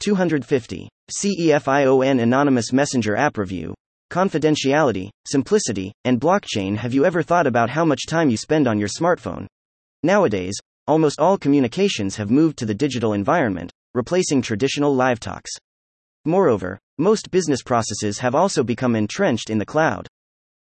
250. 0.00 0.88
CEFION 1.10 2.20
Anonymous 2.20 2.72
Messenger 2.72 3.16
App 3.16 3.38
Review. 3.38 3.74
Confidentiality, 4.10 5.10
simplicity, 5.26 5.92
and 6.04 6.20
blockchain. 6.20 6.76
Have 6.76 6.94
you 6.94 7.04
ever 7.04 7.22
thought 7.22 7.46
about 7.46 7.70
how 7.70 7.84
much 7.84 8.06
time 8.06 8.30
you 8.30 8.36
spend 8.36 8.66
on 8.66 8.78
your 8.78 8.88
smartphone? 8.88 9.46
Nowadays, 10.02 10.54
almost 10.86 11.18
all 11.18 11.36
communications 11.36 12.16
have 12.16 12.30
moved 12.30 12.58
to 12.58 12.66
the 12.66 12.74
digital 12.74 13.12
environment, 13.12 13.70
replacing 13.94 14.42
traditional 14.42 14.94
live 14.94 15.18
talks. 15.18 15.50
Moreover, 16.24 16.78
most 16.98 17.30
business 17.30 17.62
processes 17.62 18.18
have 18.18 18.34
also 18.34 18.62
become 18.62 18.94
entrenched 18.94 19.50
in 19.50 19.58
the 19.58 19.66
cloud. 19.66 20.06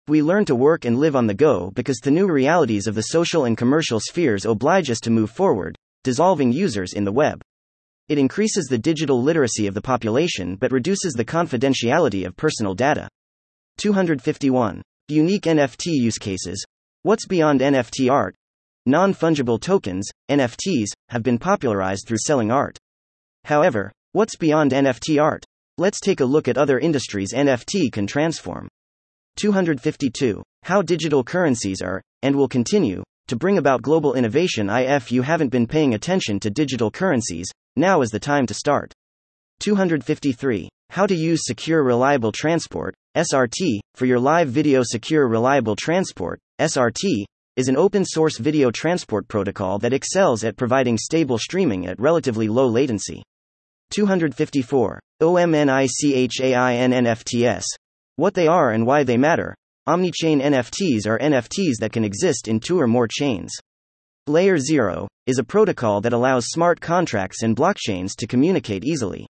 We 0.09 0.23
learn 0.23 0.45
to 0.47 0.55
work 0.55 0.85
and 0.85 0.99
live 0.99 1.15
on 1.15 1.27
the 1.27 1.35
go 1.35 1.71
because 1.71 1.99
the 1.99 2.11
new 2.11 2.27
realities 2.27 2.87
of 2.87 2.95
the 2.95 3.03
social 3.03 3.45
and 3.45 3.57
commercial 3.57 4.01
spheres 4.01 4.45
oblige 4.45 4.91
us 4.91 5.01
to 5.01 5.11
move 5.11 5.31
forward, 5.31 5.77
dissolving 6.03 6.53
users 6.53 6.93
in 6.93 7.05
the 7.05 7.13
web. 7.13 7.41
It 8.13 8.19
increases 8.19 8.67
the 8.67 8.77
digital 8.77 9.23
literacy 9.23 9.67
of 9.67 9.73
the 9.73 9.81
population 9.81 10.57
but 10.57 10.71
reduces 10.71 11.15
the 11.15 11.25
confidentiality 11.25 12.27
of 12.27 12.37
personal 12.37 12.75
data. 12.75 13.09
251. 13.79 14.83
Unique 15.09 15.45
NFT 15.45 15.87
use 15.87 16.19
cases. 16.19 16.63
What's 17.05 17.27
beyond 17.27 17.63
NFT 17.63 18.11
art? 18.11 18.35
Non 18.85 19.15
fungible 19.15 19.59
tokens, 19.59 20.11
NFTs, 20.31 20.89
have 21.09 21.23
been 21.23 21.39
popularized 21.39 22.07
through 22.07 22.19
selling 22.19 22.51
art. 22.51 22.77
However, 23.45 23.91
what's 24.13 24.37
beyond 24.37 24.73
NFT 24.73 25.19
art? 25.19 25.47
Let's 25.79 25.99
take 25.99 26.21
a 26.21 26.27
look 26.27 26.49
at 26.49 26.59
other 26.59 26.79
industries 26.79 27.33
NFT 27.33 27.91
can 27.93 28.07
transform. 28.07 28.69
252. 29.37 30.43
How 30.65 30.83
digital 30.83 31.25
currencies 31.25 31.81
are, 31.81 32.03
and 32.21 32.37
will 32.37 32.47
continue, 32.47 33.03
to 33.29 33.37
bring 33.37 33.57
about 33.57 33.81
global 33.81 34.13
innovation. 34.13 34.69
If 34.69 35.11
you 35.11 35.23
haven't 35.23 35.49
been 35.49 35.67
paying 35.67 35.95
attention 35.95 36.39
to 36.41 36.51
digital 36.51 36.91
currencies, 36.91 37.51
now 37.77 38.03
is 38.03 38.11
the 38.11 38.21
time 38.21 38.47
to 38.47 38.55
start. 38.55 38.93
253. 39.61 40.69
How 40.91 41.07
to 41.07 41.15
use 41.15 41.41
Secure 41.45 41.83
Reliable 41.83 42.33
Transport, 42.33 42.95
SRT, 43.17 43.81
for 43.95 44.05
your 44.05 44.19
live 44.19 44.49
video. 44.49 44.83
Secure 44.83 45.27
Reliable 45.27 45.75
Transport, 45.77 46.39
SRT, 46.61 47.25
is 47.57 47.69
an 47.69 47.77
open 47.77 48.05
source 48.05 48.39
video 48.39 48.71
transport 48.71 49.27
protocol 49.29 49.79
that 49.79 49.93
excels 49.93 50.45
at 50.45 50.57
providing 50.57 50.99
stable 50.99 51.39
streaming 51.39 51.87
at 51.87 52.01
relatively 52.01 52.49
low 52.49 52.67
latency. 52.67 53.23
254. 53.91 55.01
OMNICHAINNFTS. 55.23 56.35
What 58.17 58.35
they 58.35 58.47
are 58.49 58.71
and 58.71 58.87
why 58.87 59.05
they 59.05 59.17
matter. 59.17 59.55
Omnichain 59.89 60.43
NFTs 60.43 61.07
are 61.07 61.19
NFTs 61.19 61.79
that 61.81 61.93
can 61.93 62.05
exist 62.05 62.49
in 62.49 62.61
two 62.61 62.79
or 62.79 62.87
more 62.87 63.09
chains. 63.09 63.53
Layer 64.29 64.57
0 64.57 65.09
is 65.27 65.41
a 65.41 65.45
protocol 65.45 66.01
that 66.01 66.13
allows 66.13 66.47
smart 66.47 66.81
contracts 66.81 67.43
and 67.43 67.57
blockchains 67.57 68.11
to 68.17 68.29
communicate 68.29 68.85
easily. 68.85 69.27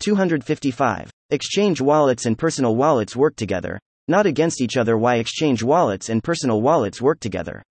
255. 0.00 1.10
Exchange 1.30 1.80
wallets 1.80 2.26
and 2.26 2.36
personal 2.36 2.76
wallets 2.76 3.16
work 3.16 3.36
together, 3.36 3.78
not 4.06 4.26
against 4.26 4.60
each 4.60 4.76
other. 4.76 4.98
Why 4.98 5.14
exchange 5.14 5.62
wallets 5.62 6.10
and 6.10 6.22
personal 6.22 6.60
wallets 6.60 7.00
work 7.00 7.20
together. 7.20 7.62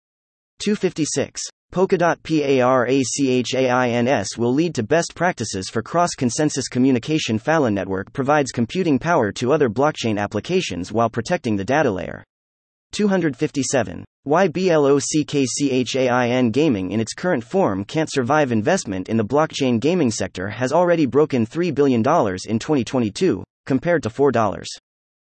256. 0.58 1.44
Polkadot 1.72 2.24
PARACHAINS 2.24 4.36
will 4.40 4.52
lead 4.52 4.74
to 4.74 4.82
best 4.82 5.14
practices 5.14 5.70
for 5.70 5.84
cross 5.84 6.16
consensus 6.18 6.70
communication. 6.70 7.38
Phala 7.38 7.72
Network 7.72 8.12
provides 8.14 8.52
computing 8.52 8.98
power 8.98 9.32
to 9.34 9.54
other 9.54 9.70
blockchain 9.70 10.18
applications 10.18 10.92
while 10.92 11.12
protecting 11.12 11.56
the 11.56 11.64
data 11.64 11.92
layer. 11.92 12.24
257. 12.92 14.06
Why 14.24 14.48
BLOCKCHAIN 14.48 16.52
Gaming 16.52 16.92
in 16.92 17.00
its 17.00 17.14
current 17.14 17.44
form 17.44 17.86
can't 17.86 18.12
survive 18.12 18.52
investment 18.52 19.10
in 19.10 19.18
the 19.18 19.26
blockchain 19.26 19.80
gaming 19.80 20.12
sector 20.12 20.50
has 20.50 20.72
already 20.72 21.06
broken 21.06 21.46
$3 21.46 21.74
billion 21.74 22.00
in 22.00 22.60
2022, 22.60 23.44
compared 23.66 24.04
to 24.04 24.10
$4. 24.10 24.66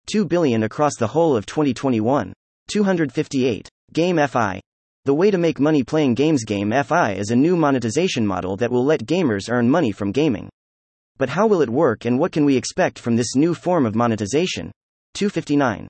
2 0.08 0.26
billion 0.26 0.64
across 0.64 0.96
the 0.98 1.08
whole 1.08 1.36
of 1.36 1.46
2021. 1.46 2.34
258. 2.70 3.70
Game 3.94 4.18
FI, 4.28 4.60
the 5.08 5.14
way 5.14 5.32
to 5.32 5.38
make 5.38 5.58
money 5.58 5.86
playing 5.86 6.16
games 6.16 6.44
Game 6.44 6.74
FI 6.84 7.14
is 7.14 7.32
a 7.32 7.36
new 7.36 7.56
monetization 7.56 8.28
model 8.28 8.58
that 8.58 8.70
will 8.70 8.84
let 8.84 9.06
gamers 9.06 9.50
earn 9.50 9.70
money 9.70 9.94
from 9.94 10.12
gaming. 10.12 10.50
But 11.18 11.30
how 11.30 11.48
will 11.48 11.62
it 11.62 11.70
work 11.70 12.04
and 12.04 12.20
what 12.20 12.34
can 12.34 12.44
we 12.44 12.58
expect 12.58 13.00
from 13.00 13.16
this 13.16 13.34
new 13.34 13.54
form 13.54 13.86
of 13.86 13.96
monetization? 13.96 14.70
259. 15.14 15.88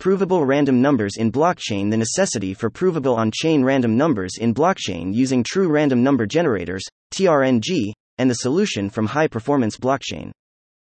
Provable 0.00 0.46
random 0.46 0.80
numbers 0.80 1.18
in 1.18 1.30
blockchain 1.30 1.90
The 1.90 1.96
necessity 1.98 2.54
for 2.54 2.70
provable 2.70 3.14
on 3.14 3.30
chain 3.30 3.62
random 3.62 3.98
numbers 3.98 4.38
in 4.40 4.54
blockchain 4.54 5.14
using 5.14 5.44
true 5.44 5.68
random 5.68 6.02
number 6.02 6.26
generators, 6.26 6.82
TRNG, 7.14 7.92
and 8.16 8.30
the 8.30 8.36
solution 8.36 8.88
from 8.88 9.06
high 9.06 9.28
performance 9.28 9.76
blockchain. 9.76 10.32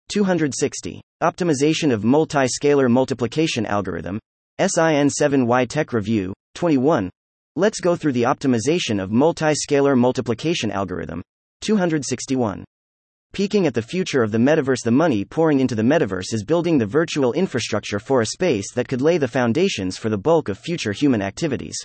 260. 0.09 1.01
Optimization 1.23 1.91
of 1.91 2.03
multi 2.03 2.45
scalar 2.45 2.87
multiplication 2.87 3.65
algorithm, 3.65 4.19
SIN7Y 4.61 5.67
Tech 5.67 5.91
Review, 5.91 6.31
21, 6.53 7.09
Let's 7.55 7.81
go 7.81 7.95
through 7.95 8.13
the 8.13 8.23
optimization 8.23 9.01
of 9.01 9.11
multi-scalar 9.11 9.97
multiplication 9.97 10.71
algorithm. 10.71 11.23
261. 11.61 12.63
Peeking 13.31 13.67
at 13.67 13.75
the 13.75 13.81
future 13.81 14.23
of 14.23 14.31
the 14.31 14.39
metaverse, 14.39 14.81
the 14.83 14.91
money 14.91 15.23
pouring 15.23 15.59
into 15.59 15.75
the 15.75 15.83
metaverse 15.83 16.33
is 16.33 16.43
building 16.43 16.79
the 16.79 16.85
virtual 16.85 17.31
infrastructure 17.33 17.99
for 17.99 18.21
a 18.21 18.25
space 18.25 18.73
that 18.73 18.87
could 18.87 19.01
lay 19.01 19.19
the 19.19 19.27
foundations 19.27 19.97
for 19.97 20.09
the 20.09 20.17
bulk 20.17 20.49
of 20.49 20.57
future 20.57 20.93
human 20.93 21.21
activities. 21.21 21.77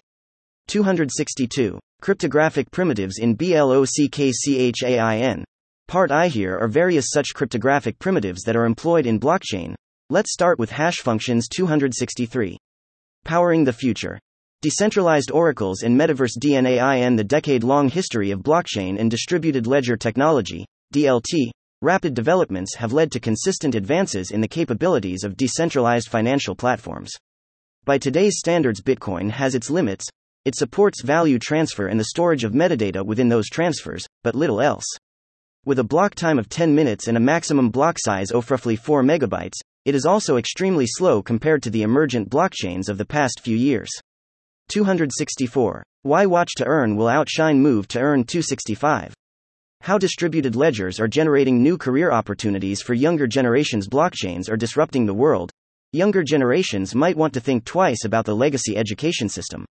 262. 0.68 1.78
Cryptographic 2.01 2.70
primitives 2.70 3.18
in 3.18 3.36
BLOCKCHAIN. 3.36 5.45
Part 5.86 6.11
I 6.11 6.28
here 6.28 6.59
are 6.59 6.66
various 6.66 7.11
such 7.11 7.34
cryptographic 7.34 7.99
primitives 7.99 8.42
that 8.45 8.57
are 8.57 8.64
employed 8.64 9.05
in 9.05 9.20
blockchain. 9.20 9.74
Let's 10.09 10.32
start 10.32 10.59
with 10.59 10.70
hash 10.70 11.01
functions 11.01 11.47
263. 11.49 12.57
Powering 13.26 13.64
the 13.64 13.72
future. 13.72 14.18
Decentralized 14.62 15.30
oracles 15.30 15.82
and 15.82 15.95
metaverse 15.95 16.38
DNAIN 16.42 17.18
The 17.18 17.24
decade 17.24 17.64
long 17.64 17.90
history 17.90 18.30
of 18.30 18.40
blockchain 18.40 18.99
and 18.99 19.11
distributed 19.11 19.66
ledger 19.66 19.99
technology, 19.99 20.64
DLT, 20.95 21.51
rapid 21.82 22.14
developments 22.14 22.76
have 22.76 22.92
led 22.92 23.11
to 23.11 23.18
consistent 23.18 23.74
advances 23.74 24.30
in 24.30 24.40
the 24.40 24.47
capabilities 24.47 25.24
of 25.24 25.36
decentralized 25.36 26.09
financial 26.09 26.55
platforms. 26.55 27.11
By 27.84 27.99
today's 27.99 28.38
standards, 28.38 28.80
Bitcoin 28.80 29.28
has 29.30 29.57
its 29.57 29.70
limits. 29.70 30.07
It 30.45 30.55
supports 30.55 31.03
value 31.03 31.40
transfer 31.40 31.88
and 31.88 31.99
the 31.99 32.05
storage 32.05 32.45
of 32.45 32.53
metadata 32.53 33.05
within 33.05 33.28
those 33.28 33.49
transfers, 33.49 34.07
but 34.22 34.36
little 34.36 34.61
else. 34.61 34.84
With 35.64 35.80
a 35.80 35.84
block 35.84 36.14
time 36.14 36.38
of 36.38 36.49
10 36.49 36.72
minutes 36.72 37.09
and 37.09 37.16
a 37.16 37.20
maximum 37.20 37.70
block 37.70 37.97
size 37.99 38.30
of 38.30 38.49
roughly 38.49 38.76
4 38.76 39.03
megabytes, 39.03 39.59
it 39.84 39.97
is 39.97 40.07
also 40.07 40.36
extremely 40.36 40.86
slow 40.86 41.24
compared 41.24 41.64
to 41.64 41.70
the 41.70 41.82
emergent 41.82 42.30
blockchains 42.30 42.88
of 42.88 42.99
the 42.99 43.05
past 43.05 43.40
few 43.40 43.57
years. 43.57 43.90
264. 44.68 45.82
Why 46.03 46.24
Watch 46.24 46.53
to 46.59 46.64
Earn 46.64 46.95
will 46.95 47.09
outshine 47.09 47.61
Move 47.61 47.88
to 47.88 47.99
Earn 47.99 48.22
265. 48.22 49.12
How 49.85 49.99
distributed 49.99 50.57
ledgers 50.57 50.99
are 50.99 51.07
generating 51.07 51.62
new 51.62 51.76
career 51.76 52.11
opportunities 52.11 52.80
for 52.80 52.95
younger 52.95 53.26
generations. 53.26 53.87
Blockchains 53.87 54.49
are 54.49 54.57
disrupting 54.57 55.05
the 55.05 55.12
world. 55.12 55.51
Younger 55.93 56.22
generations 56.22 56.95
might 56.95 57.18
want 57.18 57.35
to 57.35 57.41
think 57.41 57.66
twice 57.66 58.07
about 58.07 58.24
the 58.24 58.35
legacy 58.35 58.78
education 58.78 59.28
system. 59.28 59.66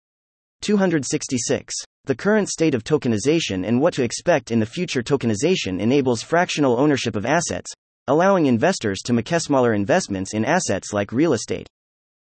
266. 0.61 1.74
The 2.05 2.14
current 2.14 2.47
state 2.47 2.76
of 2.76 2.84
tokenization 2.84 3.68
and 3.68 3.82
what 3.82 3.95
to 3.95 4.03
expect 4.03 4.51
in 4.51 4.59
the 4.59 4.68
future. 4.68 5.01
Tokenization 5.01 5.80
enables 5.80 6.22
fractional 6.22 6.80
ownership 6.80 7.16
of 7.16 7.26
assets, 7.26 7.72
allowing 8.05 8.45
investors 8.45 8.99
to 9.05 9.14
make 9.14 9.30
smaller 9.30 9.74
investments 9.74 10.36
in 10.36 10.45
assets 10.45 10.93
like 10.93 11.11
real 11.11 11.34
estate. 11.34 11.68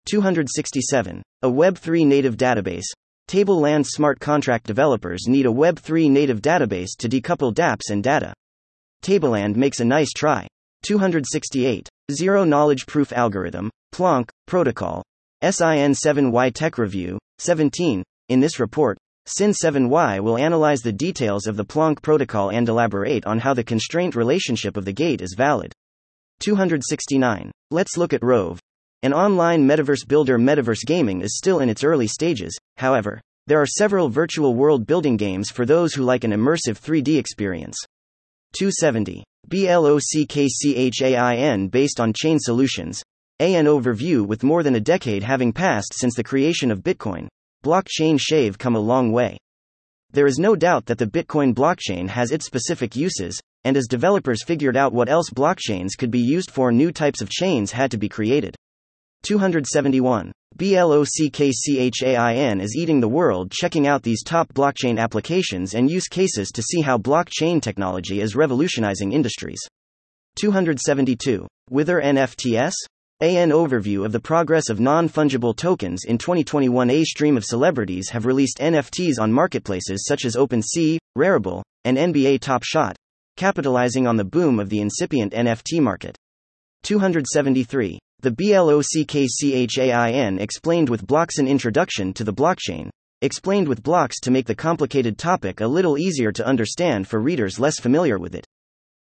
267. 0.06 1.22
A 1.42 1.50
Web3 1.50 2.06
native 2.06 2.38
database. 2.38 2.86
Tableland 3.26 3.86
smart 3.86 4.20
contract 4.20 4.66
developers 4.66 5.26
need 5.26 5.46
a 5.46 5.52
Web3 5.52 6.10
native 6.10 6.42
database 6.42 6.90
to 6.98 7.08
decouple 7.08 7.54
dApps 7.54 7.90
and 7.90 8.02
data. 8.02 8.34
Tableland 9.02 9.56
makes 9.56 9.80
a 9.80 9.84
nice 9.84 10.12
try. 10.12 10.46
268. 10.82 11.88
Zero 12.12 12.44
Knowledge 12.44 12.86
Proof 12.86 13.12
Algorithm, 13.12 13.70
Plonk, 13.92 14.30
Protocol. 14.46 15.02
SIN 15.42 15.92
7Y 15.92 16.54
Tech 16.54 16.78
Review, 16.78 17.18
17. 17.38 18.02
In 18.28 18.40
this 18.40 18.60
report, 18.60 18.96
SIN 19.26 19.52
7Y 19.52 20.20
will 20.20 20.38
analyze 20.38 20.80
the 20.80 20.92
details 20.92 21.46
of 21.46 21.56
the 21.56 21.64
Plonk 21.64 22.02
protocol 22.02 22.50
and 22.50 22.68
elaborate 22.68 23.24
on 23.26 23.38
how 23.38 23.54
the 23.54 23.64
constraint 23.64 24.14
relationship 24.14 24.76
of 24.76 24.84
the 24.84 24.92
gate 24.92 25.22
is 25.22 25.34
valid. 25.36 25.72
269. 26.40 27.50
Let's 27.70 27.96
look 27.96 28.12
at 28.12 28.22
Rove. 28.22 28.60
An 29.04 29.12
online 29.12 29.68
metaverse 29.68 30.08
builder. 30.08 30.38
Metaverse 30.38 30.86
gaming 30.86 31.20
is 31.20 31.36
still 31.36 31.58
in 31.58 31.68
its 31.68 31.84
early 31.84 32.06
stages, 32.06 32.58
however, 32.78 33.20
there 33.46 33.60
are 33.60 33.66
several 33.66 34.08
virtual 34.08 34.54
world 34.54 34.86
building 34.86 35.18
games 35.18 35.50
for 35.50 35.66
those 35.66 35.92
who 35.92 36.02
like 36.02 36.24
an 36.24 36.30
immersive 36.30 36.80
3D 36.80 37.18
experience. 37.18 37.76
270. 38.56 39.22
BLOCKCHAIN 39.46 40.48
based 41.68 42.00
on 42.00 42.14
chain 42.14 42.38
solutions. 42.38 43.02
AN 43.40 43.66
overview 43.66 44.26
with 44.26 44.42
more 44.42 44.62
than 44.62 44.76
a 44.76 44.80
decade 44.80 45.22
having 45.22 45.52
passed 45.52 45.92
since 45.92 46.14
the 46.14 46.24
creation 46.24 46.70
of 46.70 46.80
Bitcoin 46.80 47.28
blockchain 47.62 48.18
shave 48.18 48.56
come 48.56 48.74
a 48.74 48.80
long 48.80 49.12
way. 49.12 49.36
There 50.12 50.26
is 50.26 50.38
no 50.38 50.56
doubt 50.56 50.86
that 50.86 50.96
the 50.96 51.06
Bitcoin 51.06 51.52
blockchain 51.52 52.08
has 52.08 52.30
its 52.30 52.46
specific 52.46 52.96
uses, 52.96 53.38
and 53.64 53.76
as 53.76 53.86
developers 53.86 54.42
figured 54.42 54.78
out 54.78 54.94
what 54.94 55.10
else 55.10 55.28
blockchains 55.28 55.90
could 55.98 56.10
be 56.10 56.20
used 56.20 56.50
for, 56.50 56.72
new 56.72 56.90
types 56.90 57.20
of 57.20 57.28
chains 57.28 57.70
had 57.70 57.90
to 57.90 57.98
be 57.98 58.08
created. 58.08 58.56
271. 59.24 60.32
BLOCKCHAIN 60.56 62.60
is 62.60 62.76
eating 62.76 63.00
the 63.00 63.08
world 63.08 63.50
checking 63.50 63.86
out 63.86 64.02
these 64.02 64.22
top 64.22 64.52
blockchain 64.52 64.98
applications 64.98 65.74
and 65.74 65.90
use 65.90 66.08
cases 66.08 66.50
to 66.50 66.62
see 66.62 66.82
how 66.82 66.98
blockchain 66.98 67.60
technology 67.60 68.20
is 68.20 68.36
revolutionizing 68.36 69.12
industries. 69.12 69.60
272. 70.36 71.46
Wither 71.70 72.02
NFTs? 72.02 72.74
AN 73.20 73.48
overview 73.48 74.04
of 74.04 74.12
the 74.12 74.20
progress 74.20 74.68
of 74.68 74.78
non 74.78 75.08
fungible 75.08 75.56
tokens 75.56 76.04
in 76.04 76.18
2021. 76.18 76.90
A 76.90 77.04
stream 77.04 77.38
of 77.38 77.46
celebrities 77.46 78.10
have 78.10 78.26
released 78.26 78.58
NFTs 78.58 79.18
on 79.18 79.32
marketplaces 79.32 80.04
such 80.06 80.26
as 80.26 80.36
OpenSea, 80.36 80.98
Rarible, 81.16 81.62
and 81.84 81.96
NBA 81.96 82.40
Top 82.40 82.62
Shot, 82.62 82.94
capitalizing 83.36 84.06
on 84.06 84.16
the 84.16 84.24
boom 84.24 84.60
of 84.60 84.68
the 84.68 84.80
incipient 84.80 85.32
NFT 85.32 85.80
market. 85.80 86.18
273. 86.82 87.98
The 88.24 88.30
BLOCKCHAIN 88.30 90.40
explained 90.40 90.88
with 90.88 91.06
blocks 91.06 91.36
an 91.36 91.46
introduction 91.46 92.14
to 92.14 92.24
the 92.24 92.32
blockchain, 92.32 92.88
explained 93.20 93.68
with 93.68 93.82
blocks 93.82 94.18
to 94.20 94.30
make 94.30 94.46
the 94.46 94.54
complicated 94.54 95.18
topic 95.18 95.60
a 95.60 95.66
little 95.66 95.98
easier 95.98 96.32
to 96.32 96.46
understand 96.46 97.06
for 97.06 97.20
readers 97.20 97.60
less 97.60 97.78
familiar 97.78 98.18
with 98.18 98.34
it. 98.34 98.46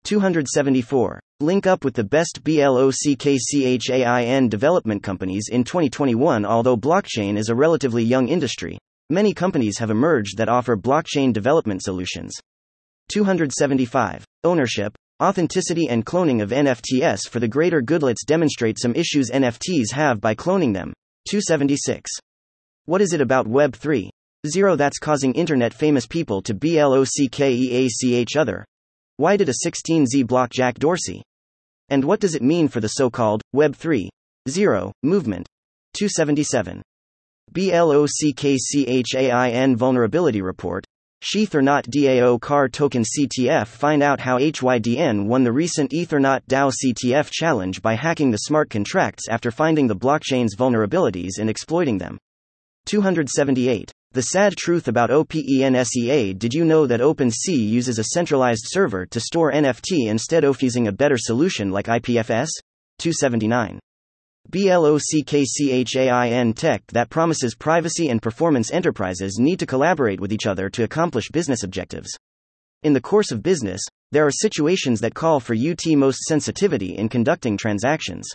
274. 0.04 1.18
Link 1.40 1.66
up 1.66 1.82
with 1.82 1.94
the 1.94 2.04
best 2.04 2.44
BLOCKCHAIN 2.44 4.50
development 4.50 5.02
companies 5.02 5.48
in 5.50 5.64
2021. 5.64 6.44
Although 6.44 6.76
blockchain 6.76 7.38
is 7.38 7.48
a 7.48 7.54
relatively 7.54 8.04
young 8.04 8.28
industry, 8.28 8.76
many 9.08 9.32
companies 9.32 9.78
have 9.78 9.88
emerged 9.88 10.36
that 10.36 10.50
offer 10.50 10.76
blockchain 10.76 11.32
development 11.32 11.82
solutions. 11.82 12.34
275. 13.08 14.26
Ownership, 14.44 14.94
authenticity, 15.22 15.88
and 15.88 16.04
cloning 16.04 16.42
of 16.42 16.50
NFTs 16.50 17.28
for 17.28 17.40
the 17.40 17.48
greater 17.48 17.80
good. 17.80 18.02
Let's 18.02 18.24
demonstrate 18.24 18.78
some 18.78 18.94
issues 18.94 19.30
NFTs 19.30 19.92
have 19.92 20.20
by 20.20 20.34
cloning 20.34 20.74
them. 20.74 20.92
276. 21.28 22.10
What 22.84 23.00
is 23.00 23.12
it 23.12 23.20
about 23.20 23.46
Web3? 23.46 24.08
0 24.46 24.76
that's 24.76 24.98
causing 24.98 25.34
internet 25.34 25.74
famous 25.74 26.06
people 26.06 26.40
to 26.42 26.54
BLOCKEACH 26.54 28.36
other? 28.36 28.64
Why 29.16 29.36
did 29.36 29.48
a16z 29.48 30.26
block 30.26 30.50
Jack 30.50 30.78
Dorsey? 30.78 31.22
And 31.88 32.04
what 32.04 32.20
does 32.20 32.34
it 32.34 32.42
mean 32.42 32.68
for 32.68 32.80
the 32.80 32.88
so 32.88 33.10
called 33.10 33.42
Web 33.52 33.72
3.0 33.72 34.08
0 34.48 34.92
movement? 35.02 35.48
277. 35.94 36.82
BLOCKCHAIN 37.52 39.76
Vulnerability 39.76 40.42
Report. 40.42 40.84
Ethernaut 41.34 41.88
DAO 41.88 42.40
CAR 42.40 42.68
Token 42.68 43.02
CTF 43.02 43.66
Find 43.66 44.00
out 44.02 44.20
how 44.20 44.38
HYDN 44.38 45.26
won 45.26 45.42
the 45.42 45.50
recent 45.50 45.90
Ethernaut 45.90 46.42
DAO 46.46 46.70
CTF 46.70 47.30
challenge 47.30 47.82
by 47.82 47.94
hacking 47.94 48.30
the 48.30 48.36
smart 48.36 48.70
contracts 48.70 49.28
after 49.28 49.50
finding 49.50 49.88
the 49.88 49.96
blockchain's 49.96 50.54
vulnerabilities 50.54 51.38
and 51.40 51.50
exploiting 51.50 51.98
them. 51.98 52.16
278. 52.86 53.90
The 54.12 54.22
sad 54.22 54.56
truth 54.56 54.86
about 54.86 55.10
OpenSea 55.10 56.38
Did 56.38 56.54
you 56.54 56.64
know 56.64 56.86
that 56.86 57.00
OpenSea 57.00 57.58
uses 57.58 57.98
a 57.98 58.04
centralized 58.04 58.64
server 58.66 59.04
to 59.06 59.18
store 59.18 59.52
NFT 59.52 60.06
instead 60.06 60.44
of 60.44 60.62
using 60.62 60.86
a 60.86 60.92
better 60.92 61.18
solution 61.18 61.72
like 61.72 61.86
IPFS? 61.86 62.48
279. 62.98 63.80
BLOCKCHAIN 64.50 65.84
Tech 66.54 66.86
that 66.88 67.10
promises 67.10 67.54
privacy 67.54 68.08
and 68.08 68.22
performance 68.22 68.70
enterprises 68.70 69.38
need 69.38 69.58
to 69.58 69.66
collaborate 69.66 70.20
with 70.20 70.32
each 70.32 70.46
other 70.46 70.68
to 70.70 70.84
accomplish 70.84 71.30
business 71.30 71.62
objectives. 71.62 72.08
In 72.82 72.92
the 72.92 73.00
course 73.00 73.32
of 73.32 73.42
business, 73.42 73.80
there 74.12 74.26
are 74.26 74.30
situations 74.30 75.00
that 75.00 75.14
call 75.14 75.40
for 75.40 75.54
utmost 75.54 76.20
sensitivity 76.24 76.96
in 76.96 77.08
conducting 77.08 77.56
transactions. 77.56 78.28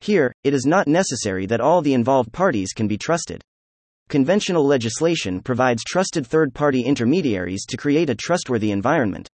Here, 0.00 0.32
it 0.44 0.52
is 0.52 0.66
not 0.66 0.88
necessary 0.88 1.46
that 1.46 1.60
all 1.60 1.82
the 1.82 1.94
involved 1.94 2.32
parties 2.32 2.72
can 2.72 2.88
be 2.88 2.98
trusted. 2.98 3.42
Conventional 4.08 4.66
legislation 4.66 5.40
provides 5.40 5.82
trusted 5.84 6.26
third 6.26 6.54
party 6.54 6.82
intermediaries 6.82 7.64
to 7.66 7.76
create 7.76 8.10
a 8.10 8.14
trustworthy 8.14 8.70
environment. 8.70 9.28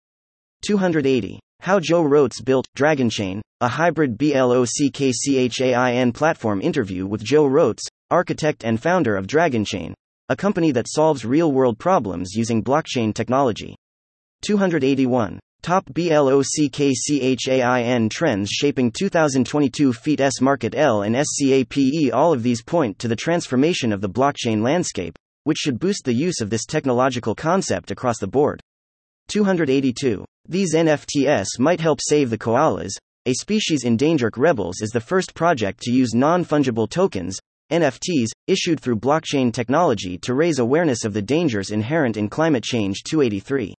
280. 0.65 1.39
How 1.59 1.79
Joe 1.79 2.01
Roets 2.01 2.41
built 2.41 2.67
DragonChain, 2.75 3.41
a 3.63 3.67
hybrid 3.69 4.17
BLOCKCHAIN 4.17 6.11
platform 6.11 6.59
interview 6.59 7.07
with 7.07 7.23
Joe 7.23 7.45
Roets, 7.45 7.87
architect 8.11 8.65
and 8.65 8.77
founder 8.77 9.15
of 9.15 9.25
DragonChain, 9.25 9.93
a 10.27 10.35
company 10.35 10.71
that 10.73 10.89
solves 10.89 11.23
real 11.23 11.53
world 11.53 11.79
problems 11.79 12.33
using 12.35 12.61
blockchain 12.61 13.13
technology. 13.13 13.73
281. 14.41 15.39
Top 15.61 15.85
BLOCKCHAIN 15.93 16.49
trends 18.09 18.49
shaping 18.49 18.91
2022 18.91 19.93
FEET 19.93 20.19
S 20.19 20.41
market 20.41 20.75
L 20.75 21.03
and 21.03 21.15
SCAPE. 21.15 22.11
All 22.11 22.33
of 22.33 22.43
these 22.43 22.61
point 22.61 22.99
to 22.99 23.07
the 23.07 23.15
transformation 23.15 23.93
of 23.93 24.01
the 24.01 24.09
blockchain 24.09 24.61
landscape, 24.61 25.17
which 25.45 25.59
should 25.59 25.79
boost 25.79 26.03
the 26.03 26.11
use 26.11 26.41
of 26.41 26.49
this 26.49 26.65
technological 26.65 27.33
concept 27.33 27.91
across 27.91 28.19
the 28.19 28.27
board. 28.27 28.59
282. 29.29 30.25
These 30.49 30.75
NFTs 30.75 31.47
might 31.59 31.79
help 31.79 32.01
save 32.01 32.29
the 32.29 32.37
koalas, 32.37 32.91
a 33.25 33.33
species 33.33 33.85
in 33.85 33.95
danger. 33.95 34.29
Rebels 34.35 34.81
is 34.81 34.89
the 34.89 34.99
first 34.99 35.33
project 35.33 35.79
to 35.83 35.91
use 35.91 36.13
non 36.13 36.43
fungible 36.43 36.89
tokens, 36.89 37.37
NFTs, 37.71 38.27
issued 38.47 38.81
through 38.81 38.97
blockchain 38.97 39.53
technology 39.53 40.17
to 40.19 40.33
raise 40.33 40.59
awareness 40.59 41.05
of 41.05 41.13
the 41.13 41.21
dangers 41.21 41.71
inherent 41.71 42.17
in 42.17 42.29
climate 42.29 42.63
change. 42.63 43.03
283. 43.03 43.73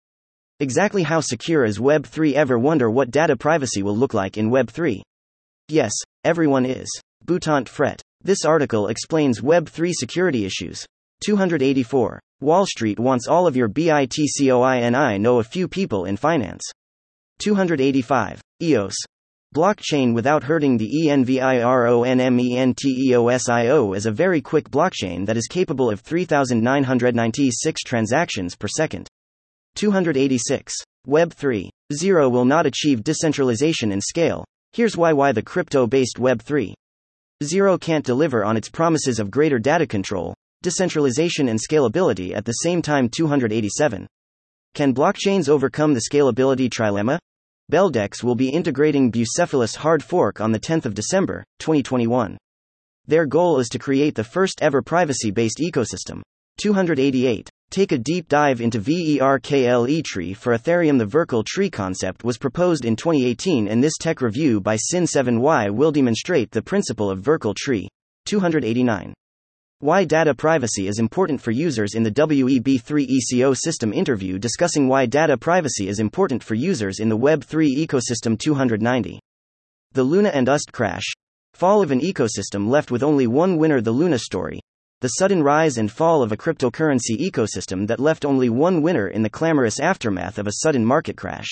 Exactly 0.61 1.03
how 1.03 1.19
secure 1.19 1.65
is 1.65 1.77
Web3? 1.77 2.33
Ever 2.33 2.57
wonder 2.57 2.89
what 2.89 3.11
data 3.11 3.35
privacy 3.35 3.83
will 3.83 3.97
look 3.97 4.13
like 4.13 4.37
in 4.37 4.49
Web3? 4.49 5.01
Yes, 5.67 5.91
everyone 6.23 6.65
is. 6.65 6.89
Boutant 7.25 7.67
Fret. 7.67 8.01
This 8.21 8.45
article 8.45 8.87
explains 8.87 9.41
Web3 9.41 9.91
security 9.93 10.45
issues. 10.45 10.85
284. 11.25 12.19
Wall 12.39 12.65
Street 12.65 12.97
wants 12.97 13.27
all 13.27 13.45
of 13.45 13.57
your 13.57 13.67
BITCOIN. 13.67 15.21
know 15.21 15.39
a 15.39 15.43
few 15.43 15.67
people 15.67 16.05
in 16.05 16.15
finance. 16.15 16.63
285. 17.39 18.41
EOS. 18.61 18.95
Blockchain 19.53 20.13
without 20.15 20.43
hurting 20.43 20.77
the 20.77 21.09
ENVIRONMENTEOSIO 21.09 23.95
is 23.95 24.07
a 24.07 24.11
very 24.11 24.41
quick 24.41 24.71
blockchain 24.71 25.27
that 25.27 25.37
is 25.37 25.45
capable 25.45 25.91
of 25.91 25.99
3,996 25.99 27.83
transactions 27.83 28.55
per 28.55 28.67
second. 28.67 29.07
286. 29.75 30.73
Web 31.05 31.35
3.0 31.35 32.31
will 32.31 32.45
not 32.45 32.65
achieve 32.65 33.03
decentralization 33.03 33.91
and 33.91 34.01
scale. 34.01 34.43
Here's 34.71 34.97
why 34.97 35.13
why 35.13 35.31
the 35.31 35.43
crypto-based 35.43 36.17
Web 36.17 36.41
3.0 36.41 37.79
can't 37.79 38.03
deliver 38.03 38.43
on 38.43 38.57
its 38.57 38.69
promises 38.69 39.19
of 39.19 39.29
greater 39.29 39.59
data 39.59 39.85
control, 39.85 40.33
decentralization 40.63 41.49
and 41.49 41.59
scalability 41.59 42.35
at 42.35 42.45
the 42.45 42.53
same 42.53 42.81
time 42.81 43.07
287. 43.07 44.07
Can 44.73 44.95
blockchains 44.95 45.47
overcome 45.47 45.93
the 45.93 46.01
scalability 46.11 46.71
trilemma? 46.71 47.19
Beldex 47.72 48.22
will 48.24 48.36
be 48.36 48.49
integrating 48.49 49.09
Bucephalus 49.09 49.76
hard 49.78 50.03
fork 50.03 50.41
on 50.41 50.51
the 50.51 50.59
10th 50.59 50.86
of 50.86 50.93
December, 50.93 51.45
2021. 51.59 52.38
Their 53.07 53.26
goal 53.26 53.59
is 53.59 53.70
to 53.70 53.80
create 53.80 54.16
the 54.16 54.24
first 54.24 54.61
ever 54.61 54.82
privacy-based 54.82 55.59
ecosystem. 55.59 56.22
288. 56.57 57.49
Take 57.72 57.91
a 57.91 57.97
deep 57.97 58.28
dive 58.28 58.61
into 58.61 58.80
VERKLE 58.80 60.03
tree 60.03 60.34
for 60.34 60.53
Ethereum. 60.53 60.99
The 60.99 61.05
Verkle 61.05 61.45
tree 61.45 61.70
concept 61.70 62.24
was 62.24 62.38
proposed 62.38 62.86
in 62.86 62.95
2018, 62.95 63.68
and 63.68 63.84
this 63.84 63.97
tech 63.99 64.22
review 64.22 64.59
by 64.59 64.76
Sin7Y 64.76 65.72
will 65.72 65.91
demonstrate 65.91 66.51
the 66.51 66.61
principle 66.61 67.09
of 67.09 67.22
Verkle 67.22 67.55
tree. 67.55 67.88
289. 68.26 69.14
Why 69.84 70.05
data 70.05 70.34
privacy 70.34 70.88
is 70.88 70.97
important 70.97 71.41
for 71.41 71.51
users 71.51 71.93
in 71.93 72.03
the 72.03 72.11
WEB3 72.11 73.05
ECO 73.05 73.53
system 73.53 73.91
interview 73.91 74.39
discussing 74.39 74.88
why 74.88 75.05
data 75.05 75.38
privacy 75.38 75.89
is 75.89 75.99
important 75.99 76.41
for 76.41 76.55
users 76.55 77.01
in 77.01 77.09
the 77.09 77.17
Web3 77.17 77.86
ecosystem 77.86 78.39
290. 78.39 79.19
The 79.91 80.03
Luna 80.05 80.29
and 80.29 80.47
UST 80.47 80.71
crash. 80.71 81.03
Fall 81.53 81.81
of 81.84 81.91
an 81.91 81.99
ecosystem 81.99 82.69
left 82.69 82.91
with 82.91 83.03
only 83.03 83.27
one 83.27 83.57
winner 83.57 83.81
the 83.81 83.91
Luna 83.91 84.19
story. 84.19 84.61
The 85.01 85.09
sudden 85.19 85.43
rise 85.43 85.77
and 85.77 85.91
fall 85.91 86.23
of 86.23 86.31
a 86.31 86.38
cryptocurrency 86.38 87.19
ecosystem 87.19 87.86
that 87.88 87.99
left 87.99 88.23
only 88.23 88.47
one 88.47 88.81
winner 88.81 89.09
in 89.09 89.21
the 89.21 89.29
clamorous 89.29 89.81
aftermath 89.81 90.39
of 90.39 90.47
a 90.47 90.59
sudden 90.61 90.86
market 90.86 91.17
crash. 91.17 91.49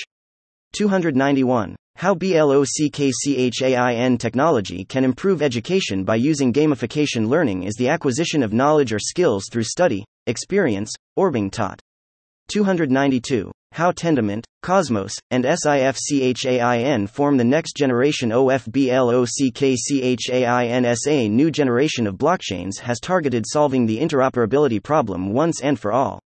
291. 0.72 1.76
How 1.96 2.16
BLOCKCHAIN 2.16 4.18
technology 4.18 4.86
can 4.86 5.04
improve 5.04 5.44
education 5.44 6.04
by 6.04 6.16
using 6.16 6.52
gamification 6.52 7.28
learning 7.28 7.62
is 7.64 7.76
the 7.76 7.90
acquisition 7.90 8.42
of 8.42 8.54
knowledge 8.54 8.92
or 8.92 8.98
skills 8.98 9.44
through 9.52 9.66
study, 9.66 10.04
experience, 10.26 10.92
or 11.16 11.30
being 11.30 11.52
taught. 11.52 11.80
292. 12.48 13.52
How 13.74 13.92
Tendermint, 13.92 14.46
Cosmos, 14.64 15.14
and 15.30 15.46
SIFCHAIN 15.46 17.08
form 17.08 17.38
the 17.38 17.44
next 17.44 17.78
generation 17.78 18.32
OFBLOCKCHAINS. 18.32 21.30
new 21.30 21.52
generation 21.52 22.08
of 22.08 22.16
blockchains 22.16 22.80
has 22.80 23.00
targeted 23.00 23.46
solving 23.48 23.86
the 23.86 24.00
interoperability 24.00 24.82
problem 24.84 25.34
once 25.34 25.62
and 25.62 25.80
for 25.80 25.94
all. 25.94 26.20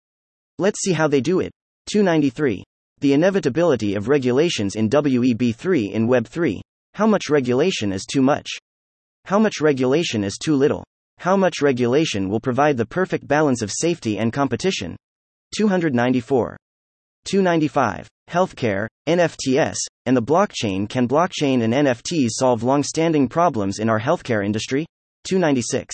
Let's 0.58 0.80
see 0.82 0.94
how 0.94 1.10
they 1.10 1.22
do 1.22 1.42
it. 1.42 1.52
293. 1.92 2.64
The 3.02 3.14
inevitability 3.14 3.96
of 3.96 4.08
regulations 4.08 4.76
in 4.76 4.90
WEB3 4.90 5.92
in 5.92 6.08
Web3. 6.08 6.62
How 6.94 7.06
much 7.06 7.30
regulation 7.30 7.92
is 7.92 8.06
too 8.06 8.22
much? 8.22 8.50
How 9.26 9.38
much 9.38 9.60
regulation 9.60 10.24
is 10.24 10.38
too 10.42 10.56
little? 10.56 10.86
How 11.18 11.36
much 11.36 11.62
regulation 11.62 12.30
will 12.30 12.40
provide 12.40 12.78
the 12.78 12.86
perfect 12.86 13.28
balance 13.28 13.62
of 13.62 13.72
safety 13.72 14.18
and 14.18 14.32
competition? 14.32 14.96
294. 15.58 16.56
295. 17.26 18.08
Healthcare, 18.30 18.88
NFTs, 19.10 19.76
and 20.06 20.16
the 20.16 20.22
blockchain 20.22 20.88
Can 20.88 21.08
blockchain 21.08 21.64
and 21.64 21.74
NFTs 21.74 22.30
solve 22.32 22.64
long 22.64 22.82
standing 22.82 23.28
problems 23.28 23.80
in 23.80 23.90
our 23.90 24.00
healthcare 24.00 24.46
industry? 24.46 24.86
296. 25.28 25.94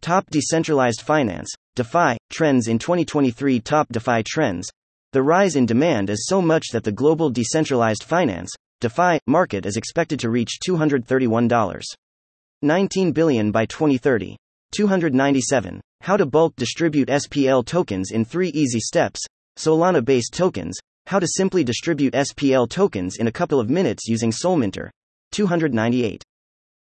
Top 0.00 0.24
Decentralized 0.30 1.02
Finance, 1.02 1.52
DeFi, 1.76 2.16
Trends 2.30 2.68
in 2.68 2.78
2023 2.78 3.60
Top 3.60 3.88
DeFi 3.90 4.22
Trends, 4.22 4.68
the 5.14 5.22
rise 5.22 5.54
in 5.54 5.64
demand 5.64 6.10
is 6.10 6.26
so 6.26 6.42
much 6.42 6.70
that 6.72 6.82
the 6.82 6.90
global 6.90 7.30
decentralized 7.30 8.02
finance 8.02 8.50
DeFi 8.80 9.20
market 9.28 9.64
is 9.64 9.76
expected 9.76 10.18
to 10.18 10.28
reach 10.28 10.58
$231.19 10.68 13.14
billion 13.14 13.52
by 13.52 13.64
2030. 13.64 14.36
297. 14.76 15.80
How 16.00 16.16
to 16.16 16.26
bulk 16.26 16.56
distribute 16.56 17.06
SPL 17.06 17.64
tokens 17.64 18.10
in 18.10 18.24
3 18.24 18.48
easy 18.48 18.80
steps. 18.80 19.20
Solana 19.56 20.04
based 20.04 20.34
tokens. 20.34 20.76
How 21.06 21.20
to 21.20 21.28
simply 21.28 21.62
distribute 21.62 22.14
SPL 22.14 22.68
tokens 22.68 23.18
in 23.18 23.28
a 23.28 23.32
couple 23.32 23.60
of 23.60 23.70
minutes 23.70 24.08
using 24.08 24.32
Solminter. 24.32 24.90
298. 25.30 26.24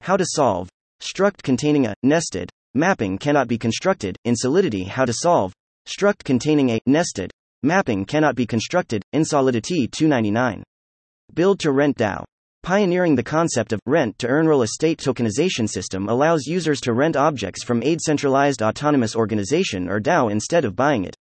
How 0.01 0.17
to 0.17 0.25
solve 0.25 0.67
struct 0.99 1.43
containing 1.43 1.85
a 1.85 1.93
nested 2.01 2.49
mapping 2.73 3.19
cannot 3.19 3.47
be 3.47 3.59
constructed 3.59 4.17
in 4.25 4.35
Solidity. 4.35 4.85
How 4.85 5.05
to 5.05 5.13
solve 5.13 5.53
struct 5.87 6.23
containing 6.23 6.71
a 6.71 6.81
nested 6.87 7.29
Mapping 7.63 8.05
cannot 8.05 8.35
be 8.35 8.45
constructed, 8.45 9.03
in 9.13 9.25
Solidity 9.25 9.87
299. 9.87 10.63
Build 11.33 11.59
to 11.59 11.71
Rent 11.71 11.97
DAO. 11.97 12.23
Pioneering 12.63 13.15
the 13.15 13.23
concept 13.23 13.73
of 13.73 13.79
rent 13.85 14.17
to 14.17 14.27
earn 14.27 14.47
real 14.47 14.63
estate 14.63 14.97
tokenization 14.97 15.69
system 15.69 16.09
allows 16.09 16.47
users 16.47 16.81
to 16.81 16.93
rent 16.93 17.15
objects 17.15 17.63
from 17.63 17.83
a 17.83 17.97
centralized 17.99 18.63
autonomous 18.63 19.15
organization 19.15 19.87
or 19.87 19.99
DAO 19.99 20.31
instead 20.31 20.65
of 20.65 20.75
buying 20.75 21.03
it. 21.03 21.15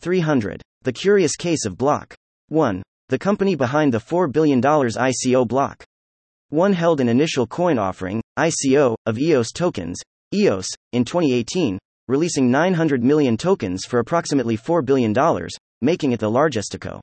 300. 0.00 0.60
The 0.82 0.92
curious 0.92 1.36
case 1.36 1.64
of 1.64 1.78
Block. 1.78 2.14
1. 2.48 2.82
The 3.08 3.18
company 3.18 3.54
behind 3.54 3.94
the 3.94 3.98
$4 3.98 4.30
billion 4.30 4.60
ICO 4.60 5.48
Block. 5.48 5.84
1 6.50 6.72
held 6.74 7.00
an 7.00 7.08
initial 7.08 7.46
coin 7.46 7.78
offering, 7.78 8.20
ICO, 8.38 8.94
of 9.06 9.18
EOS 9.18 9.52
tokens, 9.52 9.98
EOS, 10.34 10.68
in 10.92 11.04
2018, 11.04 11.78
releasing 12.08 12.50
900 12.50 13.02
million 13.02 13.36
tokens 13.36 13.84
for 13.84 13.98
approximately 13.98 14.56
$4 14.56 14.84
billion, 14.84 15.14
making 15.80 16.12
it 16.12 16.20
the 16.20 16.30
largest 16.30 16.76
ICO. 16.78 17.00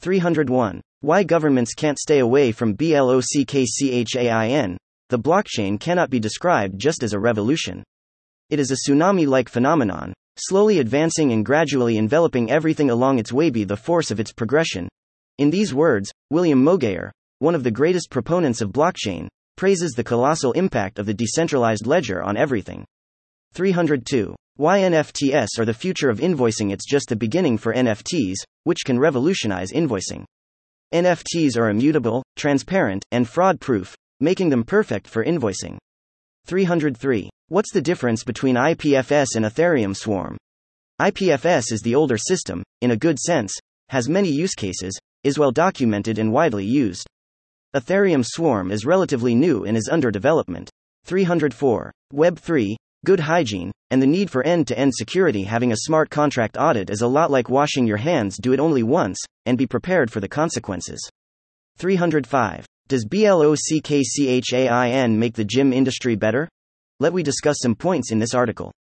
301. 0.00 0.80
Why 1.00 1.22
governments 1.22 1.74
can't 1.74 1.98
stay 1.98 2.18
away 2.18 2.52
from 2.52 2.74
BLOCKCHAIN. 2.74 4.76
The 5.08 5.18
blockchain 5.18 5.78
cannot 5.78 6.10
be 6.10 6.18
described 6.18 6.78
just 6.78 7.02
as 7.02 7.12
a 7.12 7.20
revolution. 7.20 7.84
It 8.50 8.58
is 8.58 8.70
a 8.70 8.76
tsunami 8.76 9.26
like 9.26 9.48
phenomenon, 9.48 10.12
slowly 10.36 10.80
advancing 10.80 11.32
and 11.32 11.44
gradually 11.44 11.96
enveloping 11.96 12.50
everything 12.50 12.90
along 12.90 13.18
its 13.18 13.32
way. 13.32 13.50
Be 13.50 13.64
the 13.64 13.76
force 13.76 14.10
of 14.10 14.20
its 14.20 14.32
progression. 14.32 14.88
In 15.38 15.50
these 15.50 15.72
words, 15.72 16.10
William 16.30 16.64
Mougayar, 16.64 17.10
one 17.38 17.54
of 17.54 17.62
the 17.62 17.70
greatest 17.70 18.10
proponents 18.10 18.60
of 18.60 18.70
blockchain, 18.70 19.28
praises 19.56 19.92
the 19.92 20.04
colossal 20.04 20.52
impact 20.52 20.98
of 20.98 21.06
the 21.06 21.14
decentralized 21.14 21.86
ledger 21.86 22.22
on 22.22 22.36
everything. 22.36 22.84
302. 23.56 24.36
Why 24.56 24.80
NFTs 24.80 25.58
are 25.58 25.64
the 25.64 25.72
future 25.72 26.10
of 26.10 26.18
invoicing 26.18 26.72
It's 26.72 26.84
just 26.84 27.08
the 27.08 27.16
beginning 27.16 27.56
for 27.56 27.72
NFTs, 27.72 28.34
which 28.64 28.84
can 28.84 28.98
revolutionize 28.98 29.72
invoicing. 29.72 30.26
NFTs 30.92 31.56
are 31.56 31.70
immutable, 31.70 32.22
transparent, 32.36 33.02
and 33.12 33.26
fraud 33.26 33.58
proof, 33.58 33.96
making 34.20 34.50
them 34.50 34.62
perfect 34.62 35.08
for 35.08 35.24
invoicing. 35.24 35.78
303. 36.44 37.30
What's 37.48 37.72
the 37.72 37.80
difference 37.80 38.24
between 38.24 38.56
IPFS 38.56 39.28
and 39.36 39.46
Ethereum 39.46 39.96
Swarm? 39.96 40.36
IPFS 41.00 41.72
is 41.72 41.80
the 41.80 41.94
older 41.94 42.18
system, 42.18 42.62
in 42.82 42.90
a 42.90 42.96
good 42.96 43.18
sense, 43.18 43.54
has 43.88 44.06
many 44.06 44.28
use 44.28 44.54
cases, 44.54 44.98
is 45.24 45.38
well 45.38 45.50
documented 45.50 46.18
and 46.18 46.30
widely 46.30 46.66
used. 46.66 47.06
Ethereum 47.74 48.22
Swarm 48.22 48.70
is 48.70 48.84
relatively 48.84 49.34
new 49.34 49.64
and 49.64 49.78
is 49.78 49.88
under 49.90 50.10
development. 50.10 50.68
304. 51.06 51.90
Web3, 52.12 52.76
good 53.04 53.20
hygiene, 53.20 53.72
and 53.90 54.00
the 54.00 54.06
need 54.06 54.30
for 54.30 54.42
end 54.44 54.66
to 54.68 54.78
end 54.78 54.94
security. 54.94 55.44
Having 55.44 55.72
a 55.72 55.78
smart 55.78 56.10
contract 56.10 56.56
audit 56.58 56.90
is 56.90 57.02
a 57.02 57.06
lot 57.06 57.30
like 57.30 57.48
washing 57.48 57.86
your 57.86 57.98
hands, 57.98 58.36
do 58.36 58.52
it 58.52 58.60
only 58.60 58.82
once, 58.82 59.18
and 59.44 59.58
be 59.58 59.66
prepared 59.66 60.10
for 60.10 60.20
the 60.20 60.28
consequences. 60.28 61.00
305. 61.78 62.66
Does 62.88 63.04
BLOCKCHAIN 63.04 65.18
make 65.18 65.34
the 65.34 65.44
gym 65.44 65.72
industry 65.72 66.16
better? 66.16 66.48
Let 66.98 67.12
we 67.12 67.22
discuss 67.22 67.58
some 67.60 67.74
points 67.74 68.12
in 68.12 68.18
this 68.18 68.34
article. 68.34 68.72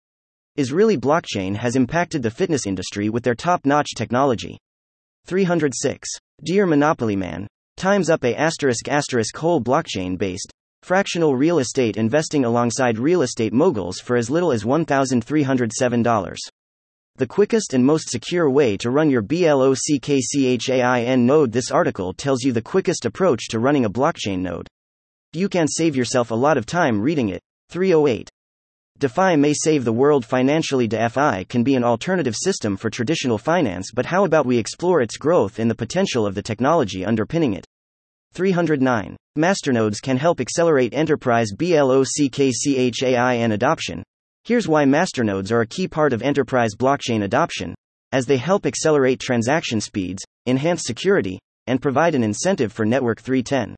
Is 0.56 0.72
really 0.72 0.98
blockchain 0.98 1.56
has 1.56 1.76
impacted 1.76 2.24
the 2.24 2.32
fitness 2.32 2.66
industry 2.66 3.10
with 3.10 3.24
their 3.24 3.36
top 3.36 3.66
notch 3.66 3.90
technology. 3.96 4.58
306. 5.26 6.08
Dear 6.44 6.66
Monopoly 6.66 7.16
Man, 7.16 7.48
times 7.76 8.10
up 8.10 8.24
a 8.24 8.40
asterisk 8.40 8.88
asterisk 8.88 9.36
whole 9.36 9.60
blockchain 9.60 10.18
based 10.18 10.52
Fractional 10.86 11.36
real 11.36 11.58
estate 11.58 11.98
investing 11.98 12.46
alongside 12.46 13.00
real 13.00 13.24
estate 13.24 13.52
moguls 13.52 13.98
for 13.98 14.18
as 14.18 14.30
little 14.30 14.52
as 14.52 14.66
$1,307. 14.66 16.36
The 17.16 17.26
quickest 17.26 17.74
and 17.74 17.84
most 17.84 18.12
secure 18.12 18.48
way 18.52 18.78
to 18.78 18.92
run 18.92 19.10
your 19.10 19.24
BLOCKCHAIN 19.24 21.26
node. 21.26 21.52
This 21.52 21.72
article 21.72 22.14
tells 22.14 22.44
you 22.44 22.52
the 22.52 22.62
quickest 22.62 23.06
approach 23.06 23.48
to 23.48 23.58
running 23.58 23.86
a 23.86 23.90
blockchain 23.90 24.42
node. 24.42 24.68
You 25.34 25.50
can 25.50 25.68
save 25.68 25.96
yourself 25.96 26.30
a 26.30 26.36
lot 26.36 26.56
of 26.56 26.68
time 26.68 27.02
reading 27.02 27.30
it. 27.30 27.42
308. 27.72 28.30
DeFi 29.00 29.38
may 29.38 29.56
save 29.56 29.86
the 29.86 29.92
world 29.92 30.24
financially. 30.24 30.88
DeFi 30.88 31.46
can 31.46 31.64
be 31.64 31.74
an 31.74 31.84
alternative 31.84 32.36
system 32.36 32.78
for 32.78 32.92
traditional 32.92 33.40
finance, 33.40 33.90
but 33.92 34.06
how 34.06 34.24
about 34.24 34.46
we 34.46 34.60
explore 34.60 35.02
its 35.02 35.18
growth 35.18 35.58
and 35.58 35.68
the 35.68 35.74
potential 35.74 36.28
of 36.28 36.36
the 36.36 36.44
technology 36.44 37.04
underpinning 37.04 37.56
it? 37.56 37.66
309. 38.36 39.16
Masternodes 39.38 40.02
can 40.02 40.18
help 40.18 40.40
accelerate 40.40 40.94
enterprise 40.94 41.52
BLOCKCHAIN 41.58 43.54
adoption. 43.54 44.04
Here's 44.44 44.68
why 44.68 44.86
masternodes 44.86 45.52
are 45.52 45.62
a 45.62 45.68
key 45.68 45.88
part 45.88 46.14
of 46.14 46.22
enterprise 46.22 46.76
blockchain 46.78 47.24
adoption, 47.24 47.74
as 48.12 48.26
they 48.26 48.38
help 48.38 48.66
accelerate 48.66 49.20
transaction 49.20 49.82
speeds, 49.82 50.24
enhance 50.46 50.84
security, 50.84 51.40
and 51.66 51.82
provide 51.82 52.14
an 52.14 52.24
incentive 52.24 52.72
for 52.72 52.86
Network 52.86 53.22
310. 53.22 53.76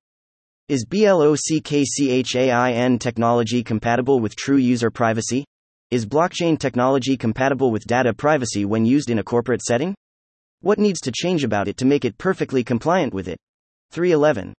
Is 0.68 0.86
BLOCKCHAIN 0.86 3.00
technology 3.00 3.64
compatible 3.64 4.20
with 4.20 4.36
true 4.36 4.58
user 4.58 4.92
privacy? 4.92 5.46
Is 5.90 6.06
blockchain 6.06 6.60
technology 6.60 7.16
compatible 7.16 7.72
with 7.72 7.86
data 7.86 8.14
privacy 8.14 8.66
when 8.66 8.86
used 8.86 9.10
in 9.10 9.20
a 9.20 9.24
corporate 9.24 9.62
setting? 9.62 9.96
What 10.60 10.80
needs 10.80 11.00
to 11.02 11.14
change 11.14 11.46
about 11.46 11.70
it 11.70 11.78
to 11.78 11.86
make 11.86 12.04
it 12.04 12.18
perfectly 12.18 12.66
compliant 12.66 13.14
with 13.14 13.30
it? 13.30 13.38
311. 13.92 14.54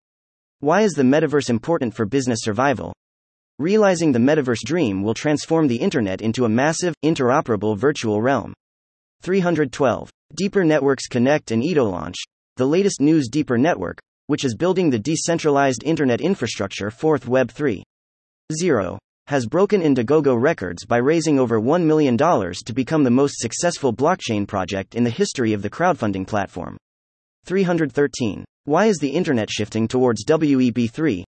Why 0.61 0.83
is 0.83 0.93
the 0.93 1.03
metaverse 1.03 1.51
important 1.51 1.95
for 1.95 2.07
business 2.07 2.41
survival? 2.43 2.93
Realizing 3.59 4.13
the 4.13 4.19
metaverse 4.19 4.61
dream 4.65 5.03
will 5.03 5.15
transform 5.15 5.69
the 5.69 5.77
internet 5.77 6.21
into 6.21 6.45
a 6.45 6.49
massive, 6.49 6.95
interoperable 7.05 7.77
virtual 7.77 8.23
realm. 8.23 8.55
312. 9.23 10.11
Deeper 10.37 10.65
Networks 10.65 11.07
Connect 11.07 11.51
and 11.51 11.65
Edo 11.65 11.85
launch. 11.85 12.17
The 12.57 12.67
latest 12.67 13.01
news 13.01 13.29
Deeper 13.29 13.59
Network, 13.59 13.99
which 14.27 14.45
is 14.45 14.55
building 14.55 14.91
the 14.91 14.99
decentralized 14.99 15.83
internet 15.85 16.21
infrastructure 16.21 16.91
fourth 16.91 17.27
Web 17.27 17.51
3. 17.51 17.83
0. 18.53 18.99
has 19.27 19.47
broken 19.47 19.83
Indiegogo 19.83 20.41
records 20.41 20.85
by 20.85 20.99
raising 20.99 21.39
over 21.39 21.61
$1 21.61 21.85
million 21.85 22.17
to 22.17 22.73
become 22.75 23.05
the 23.05 23.11
most 23.11 23.39
successful 23.39 23.93
blockchain 23.93 24.47
project 24.47 24.95
in 24.95 25.05
the 25.05 25.11
history 25.11 25.53
of 25.53 25.63
the 25.63 25.71
crowdfunding 25.71 26.27
platform. 26.27 26.77
313. 27.45 28.45
Why 28.69 28.85
is 28.85 28.99
the 28.99 29.09
internet 29.09 29.51
shifting 29.51 29.89
towards 29.89 30.27
WEB3? 30.27 31.25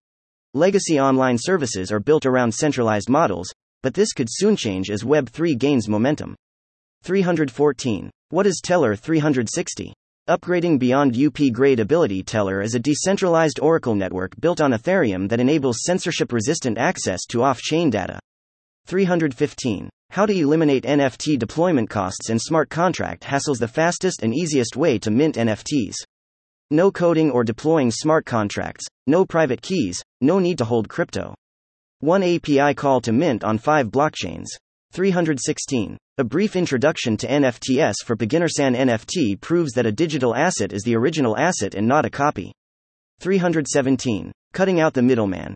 Legacy 0.53 0.99
online 0.99 1.39
services 1.39 1.91
are 1.91 1.99
built 1.99 2.27
around 2.27 2.53
centralized 2.53 3.09
models, 3.09 3.51
but 3.81 3.95
this 3.95 4.13
could 4.13 4.27
soon 4.29 4.55
change 4.55 4.91
as 4.91 5.01
Web3 5.01 5.57
gains 5.57 5.89
momentum. 5.89 6.35
314. 7.01 8.11
What 8.29 8.45
is 8.45 8.61
Tellor 8.63 8.95
360? 8.95 9.91
Upgrading 10.29 10.77
beyond 10.77 11.17
UP 11.17 11.39
grade 11.51 11.79
ability 11.79 12.21
Tellor 12.21 12.63
is 12.63 12.75
a 12.75 12.79
decentralized 12.79 13.59
Oracle 13.59 13.95
network 13.95 14.39
built 14.39 14.61
on 14.61 14.73
Ethereum 14.73 15.27
that 15.29 15.39
enables 15.39 15.81
censorship 15.83 16.31
resistant 16.31 16.77
access 16.77 17.25
to 17.25 17.41
off 17.41 17.57
chain 17.57 17.89
data. 17.89 18.19
315. 18.85 19.89
How 20.11 20.27
to 20.27 20.33
eliminate 20.33 20.83
NFT 20.83 21.39
deployment 21.39 21.89
costs 21.89 22.29
and 22.29 22.39
smart 22.39 22.69
contract 22.69 23.23
hassles 23.23 23.57
the 23.57 23.67
fastest 23.67 24.21
and 24.21 24.31
easiest 24.31 24.77
way 24.77 24.99
to 24.99 25.09
mint 25.09 25.37
NFTs. 25.37 25.95
No 26.73 26.89
coding 26.89 27.31
or 27.31 27.43
deploying 27.43 27.91
smart 27.91 28.25
contracts, 28.25 28.85
no 29.05 29.25
private 29.25 29.61
keys, 29.61 30.01
no 30.21 30.39
need 30.39 30.57
to 30.59 30.63
hold 30.63 30.87
crypto. 30.87 31.35
One 31.99 32.23
API 32.23 32.75
call 32.75 33.01
to 33.01 33.11
mint 33.11 33.43
on 33.43 33.57
five 33.57 33.87
blockchains. 33.87 34.45
316. 34.93 35.97
A 36.17 36.23
brief 36.23 36.55
introduction 36.55 37.17
to 37.17 37.27
NFTs 37.27 37.95
for 38.05 38.15
beginners. 38.15 38.57
An 38.57 38.75
NFT 38.75 39.41
proves 39.41 39.73
that 39.73 39.85
a 39.85 39.91
digital 39.91 40.33
asset 40.33 40.71
is 40.71 40.83
the 40.83 40.95
original 40.95 41.37
asset 41.37 41.75
and 41.75 41.85
not 41.85 42.05
a 42.05 42.09
copy. 42.09 42.53
317. 43.19 44.31
Cutting 44.53 44.79
out 44.79 44.93
the 44.93 45.01
middleman. 45.01 45.53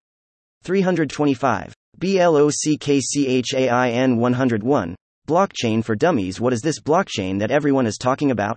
325. 0.63 1.75
BLOCKCHAIN 1.99 4.17
101. 4.17 4.97
Blockchain 5.29 5.85
for 5.85 5.95
Dummies 5.95 6.41
What 6.41 6.55
is 6.55 6.63
this 6.63 6.81
blockchain 6.81 7.39
that 7.41 7.51
everyone 7.51 7.87
is 7.87 7.99
talking 7.99 8.31
about? 8.31 8.57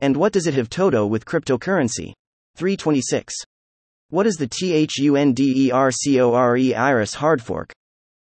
And 0.00 0.14
what 0.14 0.34
does 0.34 0.46
it 0.46 0.52
have 0.52 0.68
Toto 0.68 1.06
with 1.06 1.24
cryptocurrency? 1.24 2.12
326. 2.56 3.34
What 4.10 4.26
is 4.26 4.36
the 4.36 4.46
THUNDERCORE 4.46 6.74
Iris 6.76 7.16
hardfork? 7.16 7.70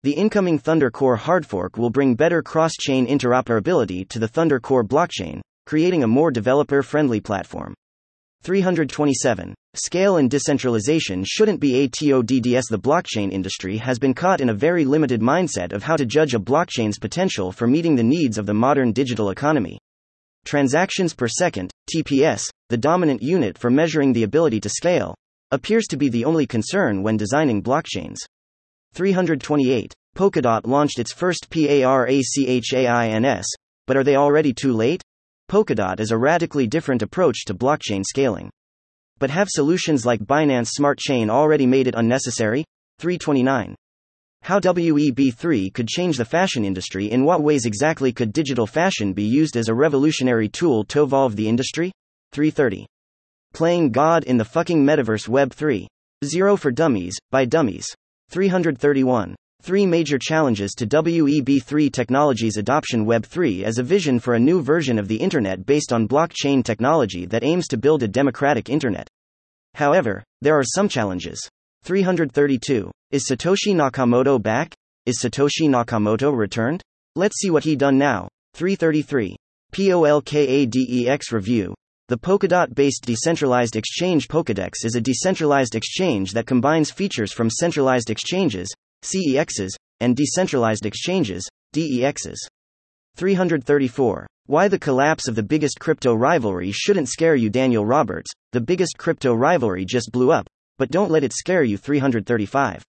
The 0.05 0.11
incoming 0.11 0.59
ThunderCore 0.59 1.17
hardfork 1.17 1.79
will 1.79 1.89
bring 1.89 2.13
better 2.13 2.43
cross 2.43 2.73
chain 2.73 3.07
interoperability 3.07 4.07
to 4.09 4.19
the 4.19 4.27
ThunderCore 4.27 4.83
blockchain, 4.83 5.41
creating 5.65 6.03
a 6.03 6.07
more 6.07 6.29
developer 6.29 6.83
friendly 6.83 7.19
platform. 7.19 7.73
327. 8.43 9.55
Scale 9.73 10.17
and 10.17 10.29
decentralization 10.29 11.23
shouldn't 11.25 11.59
be 11.59 11.87
ATODDS. 11.87 12.65
The 12.69 12.77
blockchain 12.77 13.31
industry 13.31 13.77
has 13.77 13.97
been 13.97 14.13
caught 14.13 14.41
in 14.41 14.49
a 14.49 14.53
very 14.53 14.85
limited 14.85 15.21
mindset 15.21 15.73
of 15.73 15.81
how 15.81 15.95
to 15.95 16.05
judge 16.05 16.35
a 16.35 16.39
blockchain's 16.39 16.99
potential 16.99 17.51
for 17.51 17.65
meeting 17.65 17.95
the 17.95 18.03
needs 18.03 18.37
of 18.37 18.45
the 18.45 18.53
modern 18.53 18.91
digital 18.91 19.31
economy. 19.31 19.79
Transactions 20.45 21.15
per 21.15 21.27
second, 21.27 21.71
TPS, 21.91 22.43
the 22.69 22.77
dominant 22.77 23.23
unit 23.23 23.57
for 23.57 23.71
measuring 23.71 24.13
the 24.13 24.21
ability 24.21 24.59
to 24.59 24.69
scale, 24.69 25.15
appears 25.49 25.87
to 25.87 25.97
be 25.97 26.09
the 26.09 26.25
only 26.25 26.45
concern 26.45 27.01
when 27.01 27.17
designing 27.17 27.63
blockchains. 27.63 28.17
328. 28.95 29.93
Polkadot 30.15 30.65
launched 30.65 30.99
its 30.99 31.11
first 31.11 31.49
PARACHAINS, 31.49 33.45
but 33.87 33.97
are 33.97 34.03
they 34.05 34.15
already 34.15 34.53
too 34.53 34.71
late? 34.71 35.01
Polkadot 35.51 35.99
is 35.99 36.11
a 36.11 36.17
radically 36.17 36.65
different 36.65 37.01
approach 37.01 37.43
to 37.45 37.53
blockchain 37.53 38.03
scaling. 38.07 38.49
But 39.19 39.31
have 39.31 39.49
solutions 39.49 40.05
like 40.05 40.21
Binance 40.21 40.69
Smart 40.69 40.97
Chain 40.97 41.29
already 41.29 41.67
made 41.67 41.87
it 41.87 41.95
unnecessary? 41.95 42.63
329. 42.99 43.75
How 44.43 44.61
WEB3 44.61 45.73
could 45.73 45.89
change 45.89 46.15
the 46.15 46.23
fashion 46.23 46.63
industry 46.63 47.11
In 47.11 47.25
what 47.25 47.43
ways 47.43 47.65
exactly 47.65 48.13
could 48.13 48.31
digital 48.31 48.65
fashion 48.65 49.11
be 49.11 49.23
used 49.23 49.57
as 49.57 49.67
a 49.67 49.73
revolutionary 49.73 50.47
tool 50.47 50.85
to 50.85 51.03
evolve 51.03 51.35
the 51.35 51.49
industry? 51.49 51.91
330. 52.31 52.85
Playing 53.53 53.91
God 53.91 54.23
in 54.23 54.37
the 54.37 54.45
fucking 54.45 54.85
metaverse 54.85 55.27
Web 55.27 55.51
3. 55.51 55.85
Zero 56.23 56.55
for 56.55 56.71
Dummies, 56.71 57.17
by 57.29 57.43
Dummies. 57.43 57.93
331. 58.29 59.35
Three 59.61 59.85
major 59.85 60.19
challenges 60.19 60.73
to 60.73 60.85
WEB3 60.85 61.91
technologies 61.91 62.57
adoption 62.57 63.05
Web3 63.05 63.63
as 63.63 63.79
a 63.79 63.83
vision 63.83 64.19
for 64.19 64.35
a 64.35 64.39
new 64.39 64.61
version 64.61 64.99
of 64.99 65.07
the 65.07 65.15
Internet 65.15 65.65
based 65.65 65.91
on 65.91 66.07
blockchain 66.07 66.63
technology 66.63 67.25
that 67.25 67.43
aims 67.43 67.67
to 67.69 67.77
build 67.77 68.03
a 68.03 68.07
democratic 68.07 68.69
Internet. 68.69 69.07
However, 69.73 70.23
there 70.41 70.57
are 70.57 70.63
some 70.63 70.87
challenges. 70.87 71.49
332. 71.83 72.91
Is 73.11 73.27
Satoshi 73.29 73.73
Nakamoto 73.73 74.41
back? 74.41 74.73
Is 75.05 75.19
Satoshi 75.19 75.69
Nakamoto 75.69 76.35
returned? 76.35 76.81
Let's 77.15 77.39
see 77.39 77.49
what 77.49 77.63
he 77.63 77.75
done 77.75 77.97
now. 77.97 78.27
333. 78.53 79.35
POLKADEX 79.71 81.31
Review. 81.31 81.73
The 82.07 82.19
Polkadot 82.19 82.75
based 82.75 83.03
decentralized 83.03 83.75
exchange 83.75 84.27
Polkadex 84.27 84.85
is 84.85 84.93
a 84.93 85.01
decentralized 85.01 85.73
exchange 85.73 86.33
that 86.33 86.45
combines 86.45 86.91
features 86.91 87.33
from 87.33 87.49
centralized 87.49 88.11
exchanges, 88.11 88.71
CEXs, 89.01 89.71
and 90.01 90.15
decentralized 90.15 90.85
exchanges, 90.85 91.49
DEXs. 91.73 92.37
334. 93.15 94.27
Why 94.45 94.67
the 94.67 94.77
collapse 94.77 95.27
of 95.27 95.33
the 95.33 95.41
biggest 95.41 95.79
crypto 95.79 96.13
rivalry 96.13 96.71
shouldn't 96.71 97.09
scare 97.09 97.33
you. 97.33 97.49
Daniel 97.49 97.87
Roberts, 97.87 98.29
the 98.51 98.61
biggest 98.61 98.99
crypto 98.99 99.33
rivalry 99.33 99.83
just 99.83 100.11
blew 100.11 100.31
up, 100.31 100.45
but 100.77 100.91
don't 100.91 101.09
let 101.09 101.23
it 101.23 101.33
scare 101.33 101.63
you. 101.63 101.75
335. 101.75 102.83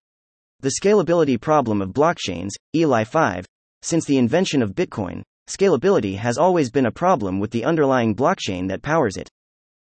The 0.61 0.75
scalability 0.79 1.41
problem 1.41 1.81
of 1.81 1.95
blockchains, 1.95 2.51
Eli 2.75 3.05
5. 3.05 3.47
Since 3.81 4.05
the 4.05 4.19
invention 4.19 4.61
of 4.61 4.75
Bitcoin, 4.75 5.23
scalability 5.49 6.17
has 6.17 6.39
always 6.39 6.71
been 6.71 6.87
a 6.87 6.91
problem 6.91 7.41
with 7.41 7.51
the 7.51 7.65
underlying 7.65 8.15
blockchain 8.15 8.69
that 8.69 8.83
powers 8.83 9.17
it. 9.17 9.29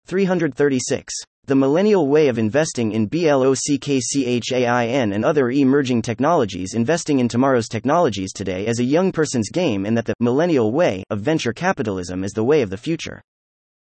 336. 0.05 1.13
The 1.47 1.55
millennial 1.55 2.07
way 2.07 2.27
of 2.27 2.37
investing 2.37 2.91
in 2.91 3.07
BLOCKCHAIN 3.07 5.13
and 5.13 5.23
other 5.23 5.49
emerging 5.49 6.01
technologies 6.01 6.73
investing 6.73 7.19
in 7.19 7.27
tomorrow's 7.27 7.69
technologies 7.69 8.33
today 8.33 8.67
as 8.67 8.79
a 8.79 8.83
young 8.83 9.11
person's 9.11 9.49
game 9.49 9.85
and 9.85 9.97
that 9.97 10.05
the 10.05 10.13
millennial 10.19 10.71
way 10.71 11.03
of 11.09 11.21
venture 11.21 11.53
capitalism 11.53 12.23
is 12.23 12.33
the 12.33 12.43
way 12.43 12.61
of 12.61 12.69
the 12.69 12.77
future. 12.77 13.21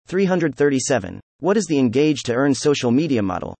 337. 0.07 1.19
What 1.39 1.57
is 1.57 1.65
the 1.65 1.79
engage 1.79 2.21
to 2.23 2.35
earn 2.35 2.53
social 2.53 2.91
media 2.91 3.23
model? 3.23 3.55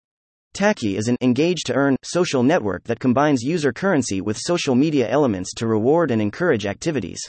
Taki 0.54 0.96
is 0.96 1.08
an 1.08 1.18
engage 1.22 1.64
to 1.64 1.74
earn 1.74 1.98
social 2.04 2.44
network 2.44 2.84
that 2.86 3.00
combines 3.00 3.42
user 3.42 3.74
currency 3.74 4.22
with 4.22 4.38
social 4.38 4.76
media 4.76 5.10
elements 5.10 5.54
to 5.56 5.68
reward 5.68 6.12
and 6.12 6.22
encourage 6.22 6.66
activities. 6.66 7.20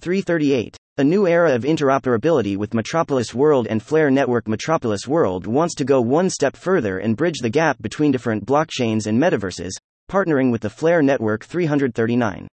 338. 0.00 0.76
A 0.98 1.04
new 1.04 1.26
era 1.26 1.54
of 1.54 1.64
interoperability 1.64 2.56
with 2.56 2.74
Metropolis 2.74 3.34
World 3.34 3.66
and 3.68 3.82
Flare 3.82 4.10
Network. 4.10 4.46
Metropolis 4.46 5.08
World 5.08 5.46
wants 5.46 5.74
to 5.76 5.84
go 5.84 6.00
one 6.00 6.30
step 6.30 6.56
further 6.56 6.98
and 6.98 7.16
bridge 7.16 7.40
the 7.40 7.50
gap 7.50 7.80
between 7.80 8.12
different 8.12 8.46
blockchains 8.46 9.06
and 9.06 9.20
metaverses, 9.20 9.72
partnering 10.08 10.52
with 10.52 10.62
the 10.62 10.70
Flare 10.70 11.02
Network 11.02 11.44
339. 11.44 12.46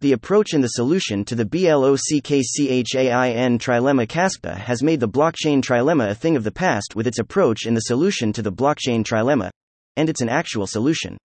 The 0.00 0.12
approach 0.12 0.52
and 0.52 0.64
the 0.64 0.68
solution 0.68 1.24
to 1.26 1.36
the 1.36 1.44
BLOCKCHAIN 1.44 3.58
trilemma 3.60 4.08
Kaspa 4.08 4.56
has 4.56 4.82
made 4.82 4.98
the 4.98 5.08
blockchain 5.08 5.62
trilemma 5.62 6.10
a 6.10 6.16
thing 6.16 6.36
of 6.36 6.42
the 6.42 6.50
past 6.50 6.96
with 6.96 7.06
its 7.06 7.20
approach 7.20 7.66
and 7.66 7.76
the 7.76 7.82
solution 7.82 8.32
to 8.32 8.42
the 8.42 8.50
blockchain 8.50 9.04
trilemma, 9.04 9.50
and 9.96 10.08
it's 10.08 10.20
an 10.20 10.28
actual 10.28 10.66
solution. 10.66 11.16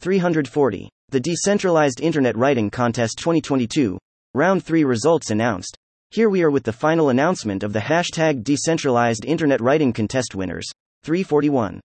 340. 0.00 0.88
The 1.10 1.20
Decentralized 1.20 2.00
Internet 2.00 2.36
Writing 2.36 2.70
Contest 2.70 3.18
2022, 3.18 3.98
Round 4.36 4.62
3 4.62 4.84
results 4.84 5.30
announced. 5.30 5.78
Here 6.10 6.28
we 6.28 6.42
are 6.42 6.50
with 6.50 6.64
the 6.64 6.70
final 6.70 7.08
announcement 7.08 7.62
of 7.62 7.72
the 7.72 7.78
hashtag 7.78 8.44
Decentralized 8.44 9.24
Internet 9.24 9.62
Writing 9.62 9.94
Contest 9.94 10.34
winners. 10.34 10.66
341. 11.04 11.80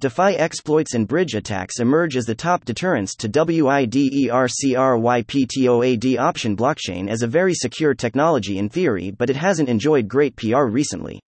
DeFi 0.00 0.36
exploits 0.36 0.94
and 0.94 1.06
bridge 1.06 1.36
attacks 1.36 1.78
emerge 1.78 2.16
as 2.16 2.24
the 2.24 2.34
top 2.34 2.64
deterrents 2.64 3.14
to 3.14 3.28
WIDERCRYPTOAD 3.28 6.18
option 6.18 6.56
blockchain 6.56 7.08
as 7.08 7.22
a 7.22 7.28
very 7.28 7.54
secure 7.54 7.94
technology 7.94 8.58
in 8.58 8.68
theory, 8.68 9.12
but 9.12 9.30
it 9.30 9.36
hasn't 9.36 9.68
enjoyed 9.68 10.08
great 10.08 10.34
PR 10.34 10.64
recently. 10.64 11.20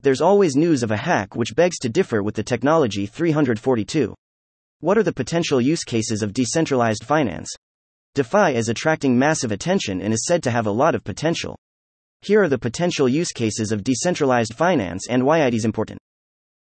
There's 0.00 0.22
always 0.22 0.56
news 0.56 0.82
of 0.82 0.92
a 0.92 0.96
hack 0.96 1.36
which 1.36 1.54
begs 1.54 1.78
to 1.80 1.90
differ 1.90 2.22
with 2.22 2.36
the 2.36 2.42
technology 2.42 3.04
342. 3.04 4.14
What 4.78 4.96
are 4.96 5.02
the 5.02 5.12
potential 5.12 5.60
use 5.60 5.84
cases 5.84 6.22
of 6.22 6.32
decentralized 6.32 7.04
finance? 7.04 7.54
DeFi 8.16 8.56
is 8.56 8.68
attracting 8.68 9.16
massive 9.16 9.52
attention 9.52 10.02
and 10.02 10.12
is 10.12 10.26
said 10.26 10.42
to 10.42 10.50
have 10.50 10.66
a 10.66 10.70
lot 10.70 10.96
of 10.96 11.04
potential. 11.04 11.56
Here 12.22 12.42
are 12.42 12.48
the 12.48 12.58
potential 12.58 13.08
use 13.08 13.30
cases 13.30 13.70
of 13.70 13.84
decentralized 13.84 14.52
finance 14.52 15.06
and 15.08 15.24
why 15.24 15.46
it 15.46 15.54
is 15.54 15.64
important. 15.64 16.00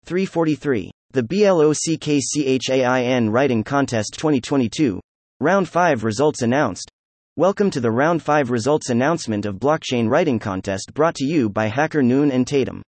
343. 0.05 0.91
The 1.09 1.23
BLOCKCHAIN 1.23 3.31
Writing 3.31 3.63
Contest 3.63 4.13
2022. 4.13 5.01
Round 5.39 5.67
5 5.67 6.03
results 6.03 6.43
announced. 6.43 6.91
Welcome 7.35 7.71
to 7.71 7.79
the 7.79 7.89
Round 7.89 8.21
5 8.21 8.51
results 8.51 8.91
announcement 8.91 9.47
of 9.47 9.55
Blockchain 9.55 10.07
Writing 10.07 10.37
Contest 10.37 10.93
brought 10.93 11.15
to 11.15 11.25
you 11.25 11.49
by 11.49 11.65
Hacker 11.65 12.03
Noon 12.03 12.29
and 12.29 12.45
Tatum. 12.45 12.83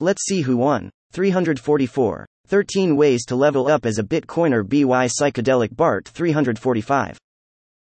Let's 0.00 0.24
see 0.24 0.40
who 0.40 0.56
won. 0.56 0.88
344. 1.12 2.24
13 2.46 2.96
Ways 2.96 3.26
to 3.26 3.36
Level 3.36 3.68
Up 3.68 3.84
as 3.84 3.98
a 3.98 4.02
Bitcoiner 4.02 4.66
BY 4.66 5.06
Psychedelic 5.06 5.76
BART 5.76 6.08
345. 6.08 7.18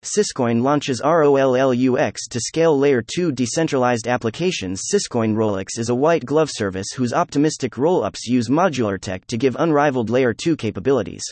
Syscoin 0.04 0.62
launches 0.62 1.02
ROLLUX 1.02 2.28
to 2.30 2.38
scale 2.38 2.78
Layer 2.78 3.02
2 3.02 3.32
decentralized 3.32 4.06
applications. 4.06 4.84
Syscoin 4.92 5.34
Rollux 5.34 5.76
is 5.76 5.88
a 5.88 5.94
white 5.94 6.24
glove 6.24 6.50
service 6.52 6.92
whose 6.94 7.12
optimistic 7.12 7.72
rollups 7.72 8.20
use 8.24 8.48
modular 8.48 9.00
tech 9.00 9.26
to 9.26 9.36
give 9.36 9.56
unrivaled 9.58 10.08
Layer 10.08 10.32
2 10.32 10.56
capabilities. 10.56 11.24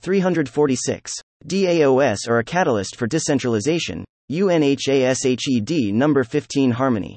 346. 0.00 1.12
DAOS 1.48 2.28
are 2.28 2.38
a 2.38 2.44
catalyst 2.44 2.94
for 2.94 3.08
decentralization. 3.08 4.04
UNHASHED 4.30 5.92
number 5.92 6.22
15 6.22 6.70
Harmony. 6.70 7.16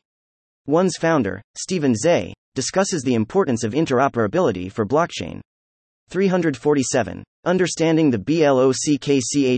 One's 0.66 0.98
founder, 0.98 1.44
Stephen 1.60 1.94
Tse, 1.94 2.34
discusses 2.56 3.04
the 3.04 3.14
importance 3.14 3.64
of 3.64 3.74
interoperability 3.74 4.72
for 4.72 4.88
blockchain. 4.88 5.42
347. 6.10 7.24
Understanding 7.46 8.10
the 8.10 8.18
BLOCKCHAIN, 8.18 9.52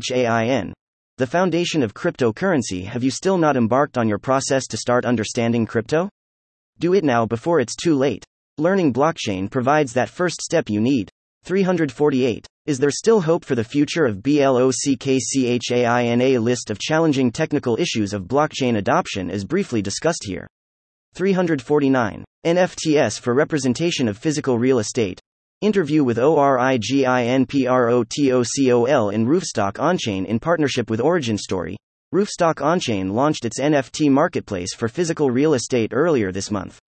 the 1.17 1.27
foundation 1.27 1.83
of 1.83 1.93
cryptocurrency. 1.93 2.85
Have 2.85 3.03
you 3.03 3.11
still 3.11 3.37
not 3.37 3.55
embarked 3.55 3.99
on 3.99 4.07
your 4.07 4.17
process 4.17 4.65
to 4.65 4.77
start 4.77 5.05
understanding 5.05 5.67
crypto? 5.67 6.09
Do 6.79 6.95
it 6.95 7.03
now 7.03 7.27
before 7.27 7.59
it's 7.59 7.75
too 7.75 7.93
late. 7.95 8.25
Learning 8.57 8.91
blockchain 8.91 9.47
provides 9.51 9.93
that 9.93 10.09
first 10.09 10.41
step 10.41 10.71
you 10.71 10.81
need. 10.81 11.11
348. 11.43 12.47
Is 12.65 12.79
there 12.79 12.89
still 12.89 13.21
hope 13.21 13.45
for 13.45 13.53
the 13.53 13.63
future 13.63 14.05
of 14.05 14.23
BLOCKCHAIN? 14.23 16.21
A 16.21 16.37
list 16.39 16.71
of 16.71 16.79
challenging 16.79 17.31
technical 17.31 17.77
issues 17.79 18.11
of 18.13 18.23
blockchain 18.23 18.77
adoption 18.77 19.29
is 19.29 19.45
briefly 19.45 19.83
discussed 19.83 20.23
here. 20.25 20.47
349. 21.13 22.25
NFTs 22.43 23.19
for 23.19 23.35
representation 23.35 24.07
of 24.07 24.17
physical 24.17 24.57
real 24.57 24.79
estate. 24.79 25.19
Interview 25.63 26.03
with 26.03 26.17
ORIGINPROTOCOL 26.17 29.13
in 29.13 29.25
Roofstock 29.25 29.79
Onchain 29.79 30.25
in 30.25 30.37
partnership 30.37 30.89
with 30.89 30.99
Origin 30.99 31.37
Story. 31.37 31.77
Roofstock 32.13 32.55
Onchain 32.55 33.13
launched 33.13 33.45
its 33.45 33.61
NFT 33.61 34.11
marketplace 34.11 34.75
for 34.75 34.89
physical 34.89 35.31
real 35.31 35.53
estate 35.53 35.93
earlier 35.93 36.33
this 36.33 36.51
month. 36.51 36.79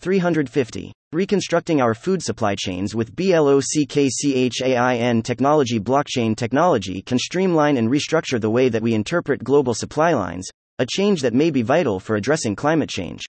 350. 0.00 0.94
Reconstructing 1.12 1.82
our 1.82 1.92
food 1.92 2.22
supply 2.22 2.54
chains 2.58 2.94
with 2.94 3.14
BLOCKCHAIN 3.14 5.22
technology. 5.22 5.78
Blockchain 5.78 6.34
technology 6.34 7.02
can 7.02 7.18
streamline 7.18 7.76
and 7.76 7.90
restructure 7.90 8.40
the 8.40 8.48
way 8.48 8.70
that 8.70 8.80
we 8.80 8.94
interpret 8.94 9.44
global 9.44 9.74
supply 9.74 10.14
lines, 10.14 10.48
a 10.78 10.86
change 10.86 11.20
that 11.20 11.34
may 11.34 11.50
be 11.50 11.60
vital 11.60 12.00
for 12.00 12.16
addressing 12.16 12.56
climate 12.56 12.88
change. 12.88 13.26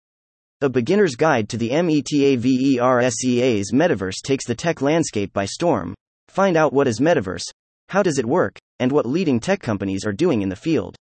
A 0.61 0.69
beginner's 0.69 1.15
guide 1.15 1.47
to 1.49 1.57
the 1.57 1.69
METAVERSEA's 1.69 3.71
metaverse 3.71 4.21
takes 4.23 4.47
the 4.47 4.55
tech 4.55 4.81
landscape 4.81 5.31
by 5.31 5.45
storm. 5.45 5.93
Find 6.27 6.57
out 6.57 6.73
what 6.73 6.87
is 6.87 6.99
metaverse, 6.99 7.45
how 7.89 8.01
does 8.01 8.17
it 8.17 8.25
work, 8.25 8.57
and 8.79 8.91
what 8.91 9.05
leading 9.05 9.39
tech 9.39 9.61
companies 9.61 10.05
are 10.05 10.11
doing 10.11 10.41
in 10.41 10.49
the 10.49 10.55
field. 10.55 10.95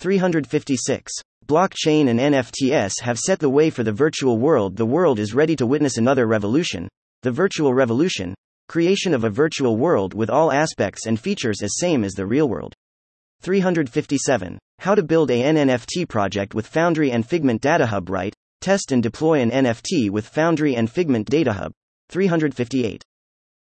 356. 0.00 1.12
Blockchain 1.46 2.08
and 2.08 2.20
NFTs 2.20 3.00
have 3.00 3.18
set 3.18 3.38
the 3.38 3.48
way 3.48 3.70
for 3.70 3.82
the 3.82 3.92
virtual 3.92 4.38
world. 4.38 4.76
The 4.76 4.86
world 4.86 5.18
is 5.18 5.34
ready 5.34 5.56
to 5.56 5.66
witness 5.66 5.96
another 5.96 6.26
revolution, 6.26 6.88
the 7.24 7.30
virtual 7.30 7.72
revolution, 7.72 8.34
creation 8.68 9.14
of 9.14 9.24
a 9.24 9.30
virtual 9.30 9.78
world 9.78 10.12
with 10.12 10.28
all 10.28 10.52
aspects 10.52 11.06
and 11.06 11.18
features 11.18 11.62
as 11.62 11.78
same 11.78 12.04
as 12.04 12.12
the 12.12 12.26
real 12.26 12.50
world. 12.50 12.74
357. 13.40 14.58
How 14.80 14.94
to 14.94 15.02
build 15.02 15.30
a 15.30 15.42
NFT 15.42 16.06
project 16.06 16.54
with 16.54 16.66
Foundry 16.66 17.10
and 17.12 17.26
Figment 17.26 17.62
Data 17.62 17.86
Hub. 17.86 18.10
Write, 18.10 18.34
test 18.60 18.92
and 18.92 19.02
deploy 19.02 19.40
an 19.40 19.50
NFT 19.50 20.10
with 20.10 20.28
Foundry 20.28 20.76
and 20.76 20.90
Figment 20.90 21.26
Data 21.26 21.54
Hub. 21.54 21.72
358. 22.10 23.02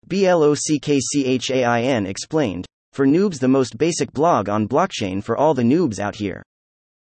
BLOCKCHAIN 0.08 2.06
explained. 2.08 2.66
For 2.94 3.06
noobs, 3.06 3.40
the 3.40 3.50
most 3.50 3.78
basic 3.78 4.14
blog 4.14 4.48
on 4.48 4.70
blockchain 4.70 5.22
for 5.22 5.36
all 5.36 5.54
the 5.54 5.64
noobs 5.64 6.00
out 6.00 6.16
here. 6.16 6.44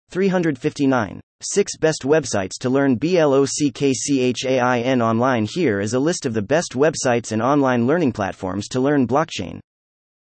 359. 0.09 1.21
6 1.41 1.77
Best 1.77 2.03
Websites 2.03 2.57
to 2.59 2.69
Learn 2.69 2.97
BLOCKCHAIN 2.97 5.01
Online. 5.01 5.45
Here 5.45 5.79
is 5.79 5.93
a 5.93 5.99
list 5.99 6.25
of 6.25 6.33
the 6.33 6.41
best 6.41 6.73
websites 6.73 7.31
and 7.31 7.41
online 7.41 7.85
learning 7.85 8.11
platforms 8.11 8.67
to 8.69 8.79
learn 8.79 9.07
blockchain. 9.07 9.59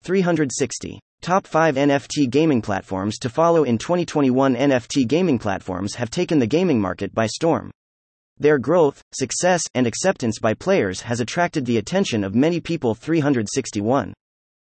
360. 0.03 0.99
Top 1.21 1.47
5 1.47 1.77
NFT 1.77 2.31
gaming 2.31 2.63
platforms 2.63 3.19
to 3.19 3.29
follow 3.29 3.65
in 3.65 3.79
2021. 3.79 4.57
NFT 4.57 5.07
gaming 5.07 5.39
platforms 5.39 5.95
have 5.95 6.11
taken 6.11 6.39
the 6.39 6.47
gaming 6.47 6.81
market 6.81 7.15
by 7.15 7.27
storm. 7.27 7.71
Their 8.39 8.59
growth, 8.59 9.03
success, 9.13 9.63
and 9.75 9.87
acceptance 9.87 10.39
by 10.39 10.55
players 10.55 11.03
has 11.03 11.21
attracted 11.21 11.67
the 11.67 11.77
attention 11.77 12.25
of 12.25 12.35
many 12.35 12.59
people. 12.59 12.95
361. 12.95 14.15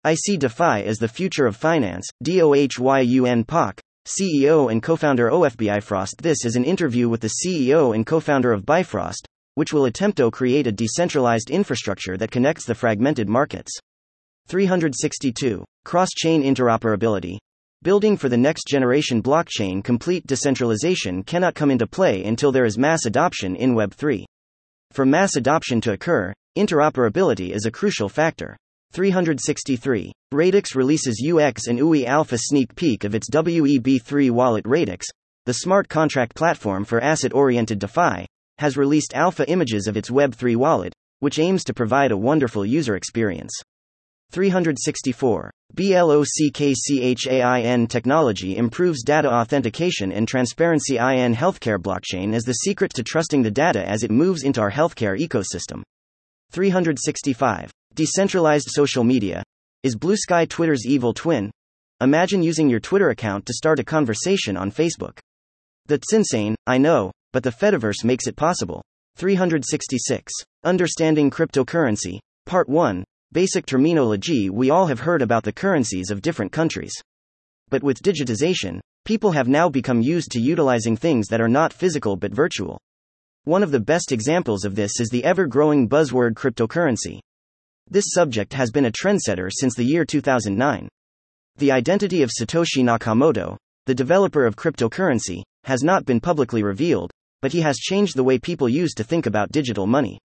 I 0.05 0.15
see 0.15 0.37
DeFi 0.37 0.85
as 0.85 0.99
the 0.99 1.09
future 1.09 1.47
of 1.47 1.57
finance. 1.57 2.07
DOHYUN 2.23 3.47
Pak, 3.47 3.81
CEO 4.09 4.73
and 4.73 4.83
co 4.83 4.97
founder 4.97 5.29
of 5.29 5.85
Frost. 5.85 6.23
This 6.23 6.47
is 6.47 6.57
an 6.57 6.65
interview 6.65 7.11
with 7.11 7.21
the 7.21 7.35
CEO 7.45 7.95
and 7.95 8.07
co 8.07 8.21
founder 8.21 8.53
of 8.53 8.65
Bifrost, 8.65 9.29
which 9.55 9.75
will 9.75 9.85
attempt 9.85 10.17
to 10.17 10.31
create 10.31 10.67
a 10.67 10.73
decentralized 10.73 11.51
infrastructure 11.51 12.17
that 12.17 12.31
connects 12.31 12.65
the 12.65 12.75
fragmented 12.75 13.29
markets. 13.29 13.71
362. 14.49 15.63
Cross 15.85 16.09
chain 16.17 16.43
interoperability. 16.43 17.37
Building 17.83 18.17
for 18.17 18.31
the 18.31 18.37
next 18.37 18.67
generation 18.67 19.23
blockchain 19.23 19.85
complete 19.85 20.27
decentralization 20.27 21.23
cannot 21.23 21.55
come 21.55 21.71
into 21.71 21.87
play 21.87 22.25
until 22.25 22.51
there 22.51 22.65
is 22.65 22.79
mass 22.79 23.05
adoption 23.05 23.55
in 23.57 23.75
Web3. 23.75 24.25
For 24.93 25.05
mass 25.05 25.37
adoption 25.37 25.83
to 25.83 25.93
occur, 25.93 26.33
interoperability 26.57 27.51
is 27.51 27.67
a 27.67 27.71
crucial 27.71 28.09
factor. 28.09 28.57
363. 28.93 30.13
Radix 30.33 30.75
releases 30.75 31.25
UX 31.27 31.67
and 31.67 31.79
UI 31.79 32.07
alpha 32.07 32.39
sneak 32.39 32.75
peek 32.75 33.05
of 33.05 33.15
its 33.15 33.29
WEB3 33.31 34.31
wallet 34.31 34.65
Radix, 34.65 35.07
the 35.47 35.55
smart 35.55 35.89
contract 35.89 36.35
platform 36.35 36.85
for 36.85 37.01
asset 37.01 37.33
oriented 37.33 37.79
DeFi, 37.79 38.27
has 38.59 38.77
released 38.77 39.15
alpha 39.15 39.49
images 39.49 39.87
of 39.87 39.97
its 39.97 40.11
Web3 40.11 40.57
wallet, 40.57 40.93
which 41.21 41.39
aims 41.39 41.65
to 41.65 41.75
provide 41.75 42.13
a 42.13 42.17
wonderful 42.17 42.67
user 42.67 42.97
experience. 42.97 43.53
364. 44.31 45.51
BLOCKCHAIN 45.75 47.87
technology 47.89 48.57
improves 48.57 49.03
data 49.03 49.33
authentication 49.33 50.13
and 50.13 50.29
transparency. 50.29 50.97
IN 50.97 51.35
healthcare 51.35 51.79
blockchain 51.79 52.35
is 52.35 52.45
the 52.45 52.53
secret 52.53 52.93
to 52.95 53.03
trusting 53.03 53.43
the 53.43 53.51
data 53.51 53.89
as 53.89 54.03
it 54.03 54.11
moves 54.11 54.43
into 54.43 54.61
our 54.61 54.71
healthcare 54.71 55.19
ecosystem. 55.19 55.83
365. 56.51 57.71
Decentralized 57.99 58.69
social 58.71 59.03
media. 59.03 59.43
Is 59.83 59.97
Bluesky 59.97 60.49
Twitter's 60.49 60.87
evil 60.87 61.13
twin? 61.13 61.51
Imagine 62.01 62.45
using 62.45 62.71
your 62.71 62.79
Twitter 62.79 63.11
account 63.11 63.45
to 63.47 63.53
start 63.53 63.81
a 63.81 63.85
conversation 63.85 64.57
on 64.57 64.71
Facebook. 64.71 65.19
That's 65.87 66.13
insane, 66.13 66.55
I 66.65 66.79
know, 66.79 67.11
but 67.33 67.43
the 67.43 67.51
Fediverse 67.51 68.05
makes 68.05 68.29
it 68.29 68.37
possible. 68.37 68.85
366. 69.17 70.33
Understanding 70.63 71.29
cryptocurrency. 71.29 72.21
Part 72.47 72.69
1 72.69 73.03
Basic 73.33 73.67
terminology 73.67 74.49
We 74.49 74.71
all 74.71 74.87
have 74.87 75.01
heard 75.01 75.21
about 75.21 75.43
the 75.43 75.53
currencies 75.53 76.13
of 76.13 76.23
different 76.23 76.53
countries. 76.53 76.95
But 77.69 77.83
with 77.83 78.01
digitization, 78.01 78.79
people 79.07 79.33
have 79.33 79.49
now 79.49 79.69
become 79.69 80.03
used 80.03 80.31
to 80.31 80.41
utilizing 80.41 80.97
things 80.97 81.27
that 81.31 81.41
are 81.41 81.49
not 81.49 81.73
physical 81.73 82.15
but 82.15 82.33
virtual. 82.33 82.79
One 83.43 83.65
of 83.65 83.73
the 83.73 83.81
best 83.81 84.13
examples 84.13 84.65
of 84.65 84.77
this 84.77 85.01
is 85.01 85.09
the 85.09 85.25
ever 85.25 85.49
growing 85.49 85.89
buzzword 85.89 86.35
cryptocurrency. 86.35 87.19
This 87.91 88.13
subject 88.13 88.53
has 88.53 88.71
been 88.71 88.85
a 88.85 88.93
trendsetter 88.93 89.49
since 89.51 89.75
the 89.75 89.85
year 89.85 90.05
2009. 90.05 90.89
The 91.57 91.73
identity 91.73 92.23
of 92.23 92.31
Satoshi 92.31 92.85
Nakamoto, 92.85 93.57
the 93.87 93.95
developer 93.95 94.45
of 94.45 94.57
cryptocurrency, 94.57 95.43
has 95.65 95.83
not 95.83 96.05
been 96.05 96.21
publicly 96.21 96.63
revealed, 96.63 97.11
but 97.41 97.53
he 97.53 97.63
has 97.63 97.79
changed 97.79 98.15
the 98.15 98.25
way 98.25 98.39
people 98.39 98.69
use 98.69 98.93
to 98.95 99.05
think 99.05 99.25
about 99.25 99.53
digital 99.53 99.87
money. 99.87 100.19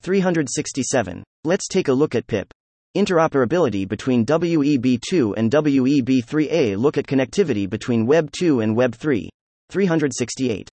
367. 0.00 1.22
Let's 1.44 1.68
take 1.68 1.88
a 1.88 1.92
look 1.92 2.14
at 2.14 2.26
PIP. 2.26 2.50
Interoperability 2.96 3.86
between 3.86 4.24
WEB2 4.24 5.34
and 5.36 5.50
WEB3A. 5.50 6.78
Look 6.78 6.96
at 6.96 7.06
connectivity 7.06 7.68
between 7.68 8.06
Web 8.06 8.30
2 8.32 8.60
and 8.60 8.74
Web 8.74 8.94
3. 8.94 9.28
368. 9.70 10.70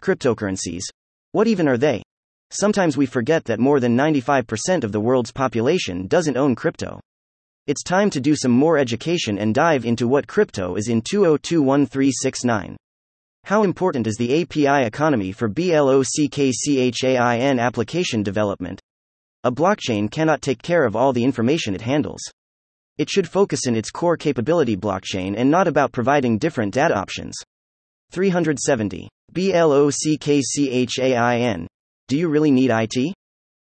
Cryptocurrencies. 0.00 0.82
What 1.32 1.46
even 1.46 1.68
are 1.68 1.78
they? 1.78 2.02
Sometimes 2.50 2.96
we 2.96 3.04
forget 3.04 3.44
that 3.44 3.60
more 3.60 3.78
than 3.78 3.94
95% 3.96 4.82
of 4.82 4.90
the 4.90 5.00
world's 5.00 5.32
population 5.32 6.06
doesn't 6.06 6.38
own 6.38 6.54
crypto. 6.54 6.98
It's 7.66 7.82
time 7.82 8.08
to 8.10 8.20
do 8.20 8.34
some 8.34 8.52
more 8.52 8.78
education 8.78 9.38
and 9.38 9.54
dive 9.54 9.84
into 9.84 10.08
what 10.08 10.26
crypto 10.26 10.76
is 10.76 10.88
in 10.88 11.02
202139. 11.02 12.78
How 13.44 13.62
important 13.62 14.06
is 14.06 14.16
the 14.16 14.40
API 14.40 14.86
economy 14.86 15.32
for 15.32 15.50
BLOCKCHAIN 15.50 17.60
application 17.60 18.22
development? 18.22 18.80
A 19.44 19.52
blockchain 19.52 20.10
cannot 20.10 20.40
take 20.40 20.62
care 20.62 20.86
of 20.86 20.96
all 20.96 21.12
the 21.12 21.24
information 21.24 21.74
it 21.74 21.82
handles. 21.82 22.22
It 22.96 23.10
should 23.10 23.28
focus 23.28 23.66
in 23.66 23.76
its 23.76 23.90
core 23.90 24.16
capability 24.16 24.76
blockchain 24.76 25.34
and 25.36 25.50
not 25.50 25.68
about 25.68 25.92
providing 25.92 26.38
different 26.38 26.72
data 26.72 26.96
options. 26.96 27.34
370. 28.10 29.10
BLOCKCHAIN. 29.34 29.68
Do 32.08 32.16
you 32.16 32.30
really 32.30 32.50
need 32.50 32.70
IT? 32.70 33.14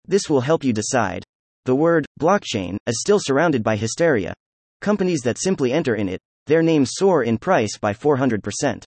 This 0.07 0.31
will 0.31 0.41
help 0.41 0.65
you 0.65 0.73
decide. 0.73 1.23
The 1.67 1.75
word 1.75 2.07
blockchain 2.19 2.79
is 2.87 2.99
still 2.99 3.21
surrounded 3.21 3.63
by 3.63 3.77
hysteria. 3.77 4.33
Companies 4.81 5.21
that 5.21 5.39
simply 5.39 5.71
enter 5.71 5.97
in 5.97 6.09
it, 6.09 6.19
their 6.47 6.63
names 6.63 6.93
soar 6.95 7.25
in 7.25 7.37
price 7.37 7.77
by 7.77 7.93
400%. 7.93 8.85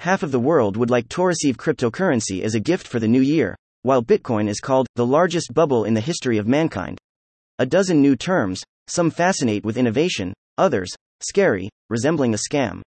Half 0.00 0.24
of 0.24 0.32
the 0.32 0.40
world 0.40 0.76
would 0.76 0.90
like 0.90 1.08
to 1.10 1.22
receive 1.22 1.56
cryptocurrency 1.56 2.42
as 2.42 2.56
a 2.56 2.60
gift 2.60 2.88
for 2.88 2.98
the 2.98 3.06
new 3.06 3.20
year, 3.20 3.54
while 3.82 4.02
Bitcoin 4.02 4.48
is 4.48 4.58
called 4.58 4.88
the 4.96 5.06
largest 5.06 5.54
bubble 5.54 5.84
in 5.84 5.94
the 5.94 6.00
history 6.00 6.36
of 6.36 6.48
mankind. 6.48 6.98
A 7.60 7.66
dozen 7.66 8.02
new 8.02 8.16
terms, 8.16 8.60
some 8.88 9.08
fascinate 9.08 9.64
with 9.64 9.78
innovation, 9.78 10.34
others, 10.58 10.92
scary, 11.20 11.70
resembling 11.90 12.34
a 12.34 12.38
scam. 12.38 12.82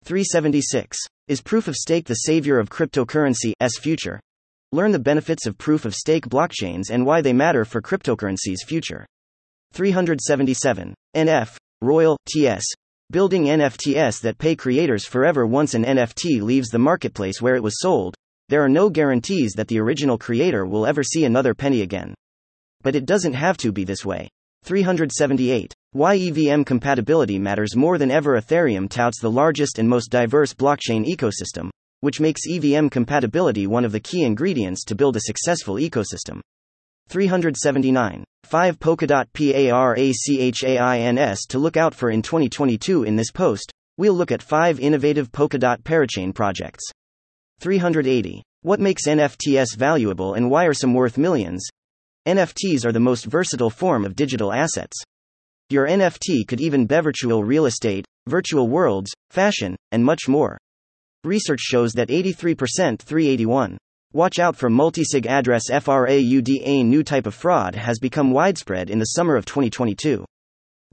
376. 0.03 0.97
Is 1.27 1.41
proof 1.41 1.67
of 1.67 1.75
stake 1.75 2.05
the 2.05 2.15
savior 2.15 2.59
of 2.59 2.69
cryptocurrency's 2.69 3.77
future? 3.79 4.19
Learn 4.71 4.91
the 4.91 4.99
benefits 4.99 5.45
of 5.45 5.57
proof 5.57 5.85
of 5.85 5.95
stake 5.95 6.27
blockchains 6.27 6.89
and 6.89 7.05
why 7.05 7.21
they 7.21 7.33
matter 7.33 7.65
for 7.65 7.81
cryptocurrency's 7.81 8.63
future. 8.67 9.05
377. 9.73 10.93
NF, 11.15 11.55
Royal, 11.81 12.17
TS, 12.31 12.65
Building 13.11 13.45
NFTs 13.45 14.21
that 14.21 14.37
pay 14.37 14.55
creators 14.55 15.03
forever 15.03 15.47
once 15.47 15.73
an 15.73 15.83
NFT 15.83 16.43
leaves 16.43 16.69
the 16.69 16.77
marketplace 16.77 17.41
where 17.41 17.55
it 17.55 17.63
was 17.63 17.81
sold, 17.81 18.13
there 18.49 18.63
are 18.63 18.69
no 18.69 18.87
guarantees 18.87 19.53
that 19.53 19.67
the 19.67 19.79
original 19.79 20.15
creator 20.15 20.63
will 20.63 20.85
ever 20.85 21.01
see 21.01 21.25
another 21.25 21.55
penny 21.55 21.81
again. 21.81 22.13
But 22.83 22.95
it 22.95 23.07
doesn't 23.07 23.33
have 23.33 23.57
to 23.57 23.71
be 23.71 23.83
this 23.83 24.05
way. 24.05 24.29
378. 24.63 25.73
Why 25.91 26.17
EVM 26.17 26.65
compatibility 26.65 27.39
matters 27.39 27.75
more 27.75 27.97
than 27.97 28.11
ever. 28.11 28.39
Ethereum 28.39 28.87
touts 28.87 29.19
the 29.19 29.31
largest 29.31 29.79
and 29.79 29.89
most 29.89 30.11
diverse 30.11 30.53
blockchain 30.53 31.03
ecosystem, 31.03 31.71
which 32.01 32.19
makes 32.19 32.45
EVM 32.47 32.89
compatibility 32.89 33.65
one 33.65 33.83
of 33.83 33.91
the 33.91 33.99
key 33.99 34.21
ingredients 34.23 34.83
to 34.83 34.93
build 34.93 35.15
a 35.15 35.21
successful 35.21 35.77
ecosystem. 35.77 36.41
379. 37.07 38.23
5 38.43 38.79
Polkadot 38.79 39.25
PARACHAINS 39.33 40.19
to 41.47 41.57
look 41.57 41.75
out 41.75 41.95
for 41.95 42.11
in 42.11 42.21
2022 42.21 43.01
In 43.01 43.15
this 43.15 43.31
post, 43.31 43.71
we'll 43.97 44.13
look 44.13 44.31
at 44.31 44.43
5 44.43 44.79
innovative 44.79 45.31
Polkadot 45.31 45.81
parachain 45.81 46.35
projects. 46.35 46.83
380. 47.61 48.43
What 48.61 48.79
makes 48.79 49.07
NFTs 49.07 49.75
valuable 49.75 50.35
and 50.35 50.51
why 50.51 50.65
are 50.65 50.73
some 50.75 50.93
worth 50.93 51.17
millions? 51.17 51.67
NFTs 52.27 52.85
are 52.85 52.91
the 52.91 52.99
most 52.99 53.25
versatile 53.25 53.71
form 53.71 54.05
of 54.05 54.15
digital 54.15 54.53
assets. 54.53 55.03
Your 55.71 55.87
NFT 55.87 56.47
could 56.47 56.61
even 56.61 56.87
be 56.87 56.95
virtual 56.99 57.43
real 57.43 57.67
estate, 57.67 58.03
virtual 58.27 58.67
worlds, 58.67 59.11
fashion, 59.29 59.75
and 59.91 60.03
much 60.03 60.27
more. 60.27 60.57
Research 61.23 61.59
shows 61.59 61.93
that 61.93 62.09
83% 62.09 62.99
381. 62.99 63.77
Watch 64.11 64.39
out 64.39 64.55
for 64.55 64.71
multisig 64.71 65.27
address 65.27 65.69
fraud. 65.69 66.07
A 66.09 66.83
new 66.83 67.03
type 67.03 67.27
of 67.27 67.35
fraud 67.35 67.75
has 67.75 67.99
become 67.99 68.31
widespread 68.31 68.89
in 68.89 68.97
the 68.97 69.13
summer 69.13 69.35
of 69.35 69.45
2022. 69.45 70.25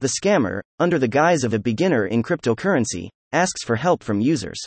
The 0.00 0.12
scammer, 0.22 0.60
under 0.78 0.98
the 0.98 1.08
guise 1.08 1.42
of 1.42 1.54
a 1.54 1.58
beginner 1.58 2.08
in 2.08 2.22
cryptocurrency, 2.22 3.08
asks 3.32 3.64
for 3.64 3.76
help 3.76 4.02
from 4.02 4.20
users. 4.20 4.58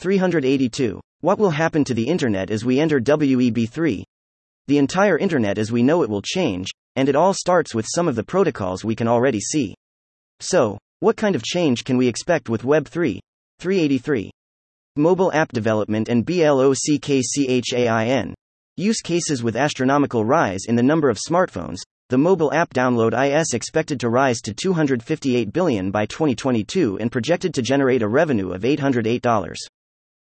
382. 0.00 1.00
What 1.22 1.38
will 1.38 1.50
happen 1.50 1.82
to 1.84 1.94
the 1.94 2.06
internet 2.06 2.50
as 2.50 2.66
we 2.66 2.78
enter 2.78 3.00
WEB3? 3.00 4.02
The 4.68 4.78
entire 4.78 5.18
internet 5.18 5.58
as 5.58 5.72
we 5.72 5.82
know 5.82 6.02
it 6.02 6.10
will 6.10 6.22
change, 6.22 6.68
and 6.96 7.08
it 7.08 7.16
all 7.16 7.34
starts 7.34 7.74
with 7.74 7.86
some 7.88 8.08
of 8.08 8.16
the 8.16 8.24
protocols 8.24 8.84
we 8.84 8.94
can 8.94 9.08
already 9.08 9.40
see. 9.40 9.74
So, 10.40 10.78
what 11.00 11.16
kind 11.16 11.34
of 11.34 11.42
change 11.42 11.84
can 11.84 11.96
we 11.96 12.08
expect 12.08 12.48
with 12.48 12.62
Web3? 12.62 13.18
383. 13.58 14.30
Mobile 14.96 15.32
app 15.32 15.52
development 15.52 16.08
and 16.08 16.26
BLOCKCHAIN. 16.26 17.54
Use 18.76 19.00
cases 19.02 19.42
with 19.42 19.56
astronomical 19.56 20.24
rise 20.24 20.64
in 20.66 20.76
the 20.76 20.82
number 20.82 21.10
of 21.10 21.18
smartphones. 21.18 21.78
The 22.08 22.18
mobile 22.18 22.52
app 22.52 22.74
download 22.74 23.14
is 23.38 23.54
expected 23.54 24.00
to 24.00 24.08
rise 24.08 24.40
to 24.40 24.52
258 24.52 25.52
billion 25.52 25.90
by 25.90 26.06
2022 26.06 26.98
and 26.98 27.12
projected 27.12 27.54
to 27.54 27.62
generate 27.62 28.02
a 28.02 28.08
revenue 28.08 28.52
of 28.52 28.62
$808. 28.62 29.54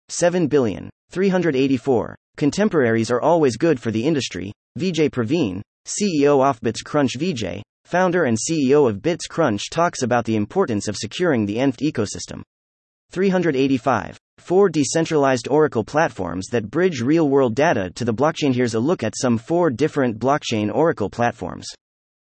7 0.08 0.46
billion. 0.48 0.90
384. 1.10 2.16
Contemporaries 2.36 3.12
are 3.12 3.20
always 3.20 3.56
good 3.56 3.78
for 3.78 3.92
the 3.92 4.04
industry. 4.04 4.52
Vijay 4.76 5.08
Praveen, 5.08 5.62
CEO 5.86 6.44
of 6.44 6.60
bitsCrunch 6.60 7.16
Vijay, 7.16 7.62
founder 7.84 8.24
and 8.24 8.36
CEO 8.36 8.90
of 8.90 8.96
bitsCrunch 8.96 9.70
talks 9.70 10.02
about 10.02 10.24
the 10.24 10.34
importance 10.34 10.88
of 10.88 10.96
securing 10.96 11.46
the 11.46 11.58
ENFT 11.58 11.92
ecosystem. 11.92 12.42
385. 13.12 14.18
Four 14.38 14.68
decentralized 14.68 15.46
Oracle 15.46 15.84
platforms 15.84 16.48
that 16.48 16.68
bridge 16.68 17.00
real 17.00 17.28
world 17.28 17.54
data 17.54 17.90
to 17.94 18.04
the 18.04 18.12
blockchain. 18.12 18.52
Here's 18.52 18.74
a 18.74 18.80
look 18.80 19.04
at 19.04 19.14
some 19.16 19.38
four 19.38 19.70
different 19.70 20.18
blockchain 20.18 20.74
Oracle 20.74 21.08
platforms. 21.08 21.68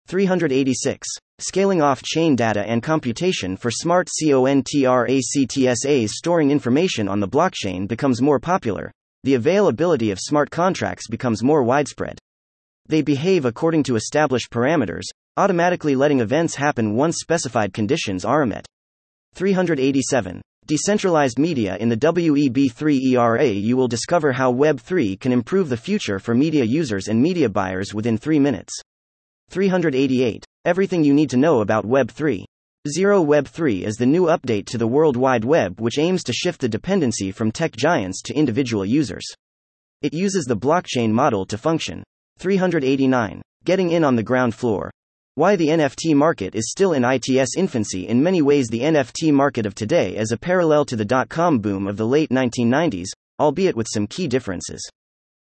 386. 0.06 1.08
Scaling 1.40 1.82
off 1.82 2.02
chain 2.04 2.36
data 2.36 2.64
and 2.68 2.84
computation 2.84 3.56
for 3.56 3.72
smart 3.72 4.08
CONTRACTSAs 4.22 6.08
storing 6.10 6.52
information 6.52 7.08
on 7.08 7.18
the 7.18 7.28
blockchain 7.28 7.88
becomes 7.88 8.22
more 8.22 8.38
popular. 8.38 8.92
The 9.24 9.34
availability 9.34 10.10
of 10.10 10.18
smart 10.20 10.50
contracts 10.50 11.08
becomes 11.08 11.42
more 11.42 11.64
widespread. 11.64 12.18
They 12.86 13.02
behave 13.02 13.44
according 13.44 13.82
to 13.84 13.96
established 13.96 14.50
parameters, 14.50 15.04
automatically 15.36 15.96
letting 15.96 16.20
events 16.20 16.54
happen 16.54 16.94
once 16.94 17.16
specified 17.20 17.72
conditions 17.72 18.24
are 18.24 18.46
met. 18.46 18.64
387. 19.34 20.40
Decentralized 20.66 21.38
Media 21.38 21.76
in 21.78 21.88
the 21.88 21.96
WEB3 21.96 23.00
ERA. 23.12 23.46
You 23.46 23.76
will 23.76 23.88
discover 23.88 24.32
how 24.32 24.52
Web3 24.52 25.18
can 25.18 25.32
improve 25.32 25.68
the 25.68 25.76
future 25.76 26.18
for 26.18 26.34
media 26.34 26.64
users 26.64 27.08
and 27.08 27.20
media 27.20 27.48
buyers 27.48 27.94
within 27.94 28.18
3 28.18 28.38
minutes. 28.38 28.72
388. 29.50 30.44
Everything 30.64 31.02
you 31.02 31.14
need 31.14 31.30
to 31.30 31.36
know 31.36 31.60
about 31.60 31.86
Web3. 31.86 32.44
Zero 32.86 33.24
Web3 33.24 33.82
is 33.82 33.96
the 33.96 34.06
new 34.06 34.26
update 34.26 34.66
to 34.66 34.78
the 34.78 34.86
World 34.86 35.16
Wide 35.16 35.44
Web 35.44 35.80
which 35.80 35.98
aims 35.98 36.22
to 36.22 36.32
shift 36.32 36.60
the 36.60 36.68
dependency 36.68 37.32
from 37.32 37.50
tech 37.50 37.74
giants 37.74 38.22
to 38.22 38.34
individual 38.34 38.84
users. 38.84 39.26
It 40.00 40.14
uses 40.14 40.44
the 40.44 40.56
blockchain 40.56 41.10
model 41.10 41.44
to 41.46 41.58
function. 41.58 42.04
389. 42.38 43.42
Getting 43.64 43.90
in 43.90 44.04
on 44.04 44.14
the 44.14 44.22
ground 44.22 44.54
floor. 44.54 44.92
Why 45.34 45.56
the 45.56 45.66
NFT 45.66 46.14
market 46.14 46.54
is 46.54 46.70
still 46.70 46.92
in 46.92 47.04
its 47.04 47.56
infancy 47.56 48.06
In 48.06 48.22
many 48.22 48.42
ways, 48.42 48.68
the 48.68 48.82
NFT 48.82 49.32
market 49.32 49.66
of 49.66 49.74
today 49.74 50.16
is 50.16 50.30
a 50.30 50.38
parallel 50.38 50.84
to 50.84 50.94
the 50.94 51.04
dot 51.04 51.28
com 51.28 51.58
boom 51.58 51.88
of 51.88 51.96
the 51.96 52.06
late 52.06 52.30
1990s, 52.30 53.08
albeit 53.40 53.74
with 53.74 53.88
some 53.92 54.06
key 54.06 54.28
differences. 54.28 54.88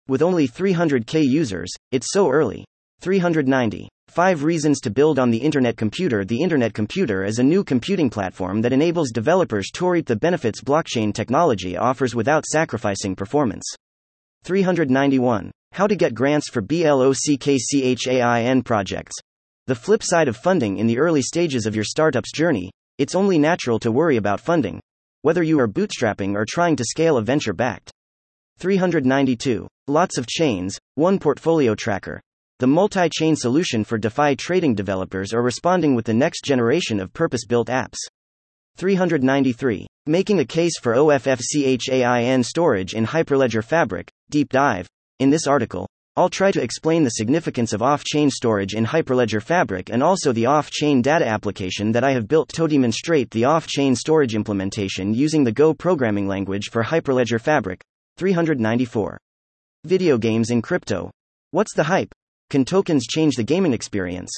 With 0.08 0.22
only 0.22 0.48
300k 0.48 1.28
users, 1.28 1.70
it's 1.92 2.10
so 2.10 2.30
early. 2.30 2.64
390. 3.00 3.86
5 4.08 4.42
Reasons 4.42 4.80
to 4.80 4.90
Build 4.90 5.18
on 5.18 5.30
the 5.30 5.36
Internet 5.36 5.76
Computer 5.76 6.24
The 6.24 6.40
Internet 6.40 6.72
Computer 6.72 7.24
is 7.24 7.38
a 7.38 7.42
new 7.42 7.62
computing 7.62 8.08
platform 8.08 8.62
that 8.62 8.72
enables 8.72 9.10
developers 9.10 9.68
to 9.74 9.86
reap 9.86 10.06
the 10.06 10.16
benefits 10.16 10.62
blockchain 10.62 11.12
technology 11.12 11.76
offers 11.76 12.14
without 12.14 12.46
sacrificing 12.46 13.14
performance. 13.14 13.66
391. 14.44 15.50
How 15.72 15.86
to 15.86 15.94
get 15.94 16.14
grants 16.14 16.48
for 16.48 16.62
BLOCKCHAIN 16.62 18.64
projects. 18.64 19.14
The 19.66 19.74
flip 19.74 20.02
side 20.02 20.28
of 20.28 20.38
funding 20.38 20.78
in 20.78 20.86
the 20.86 20.98
early 20.98 21.20
stages 21.20 21.66
of 21.66 21.74
your 21.74 21.84
startup's 21.84 22.32
journey, 22.32 22.70
it's 22.96 23.14
only 23.14 23.38
natural 23.38 23.78
to 23.80 23.92
worry 23.92 24.16
about 24.16 24.40
funding, 24.40 24.80
whether 25.20 25.42
you 25.42 25.60
are 25.60 25.68
bootstrapping 25.68 26.34
or 26.34 26.46
trying 26.48 26.76
to 26.76 26.84
scale 26.84 27.18
a 27.18 27.22
venture 27.22 27.52
backed. 27.52 27.92
392. 28.58 29.68
Lots 29.86 30.16
of 30.16 30.26
chains, 30.26 30.78
one 30.94 31.18
portfolio 31.18 31.74
tracker. 31.74 32.22
The 32.60 32.66
multi 32.66 33.08
chain 33.08 33.36
solution 33.36 33.84
for 33.84 33.98
DeFi 33.98 34.34
trading 34.34 34.74
developers 34.74 35.32
are 35.32 35.42
responding 35.42 35.94
with 35.94 36.04
the 36.06 36.12
next 36.12 36.42
generation 36.42 36.98
of 36.98 37.12
purpose 37.12 37.46
built 37.46 37.68
apps. 37.68 37.98
393. 38.78 39.86
Making 40.06 40.40
a 40.40 40.44
case 40.44 40.76
for 40.80 40.94
OFFCHAIN 40.94 42.44
storage 42.44 42.94
in 42.94 43.06
Hyperledger 43.06 43.62
Fabric. 43.62 44.10
Deep 44.30 44.48
dive. 44.48 44.88
In 45.20 45.30
this 45.30 45.46
article, 45.46 45.86
I'll 46.16 46.28
try 46.28 46.50
to 46.50 46.60
explain 46.60 47.04
the 47.04 47.10
significance 47.10 47.72
of 47.72 47.80
off 47.80 48.02
chain 48.02 48.28
storage 48.28 48.74
in 48.74 48.84
Hyperledger 48.84 49.40
Fabric 49.40 49.88
and 49.88 50.02
also 50.02 50.32
the 50.32 50.46
off 50.46 50.68
chain 50.68 51.00
data 51.00 51.28
application 51.28 51.92
that 51.92 52.02
I 52.02 52.10
have 52.10 52.26
built 52.26 52.48
to 52.54 52.66
demonstrate 52.66 53.30
the 53.30 53.44
off 53.44 53.68
chain 53.68 53.94
storage 53.94 54.34
implementation 54.34 55.14
using 55.14 55.44
the 55.44 55.52
Go 55.52 55.74
programming 55.74 56.26
language 56.26 56.70
for 56.72 56.82
Hyperledger 56.82 57.40
Fabric. 57.40 57.84
394. 58.16 59.16
Video 59.84 60.18
games 60.18 60.50
in 60.50 60.60
crypto. 60.60 61.12
What's 61.52 61.74
the 61.74 61.84
hype? 61.84 62.12
Can 62.50 62.64
tokens 62.64 63.06
change 63.06 63.36
the 63.36 63.44
gaming 63.44 63.74
experience? 63.74 64.30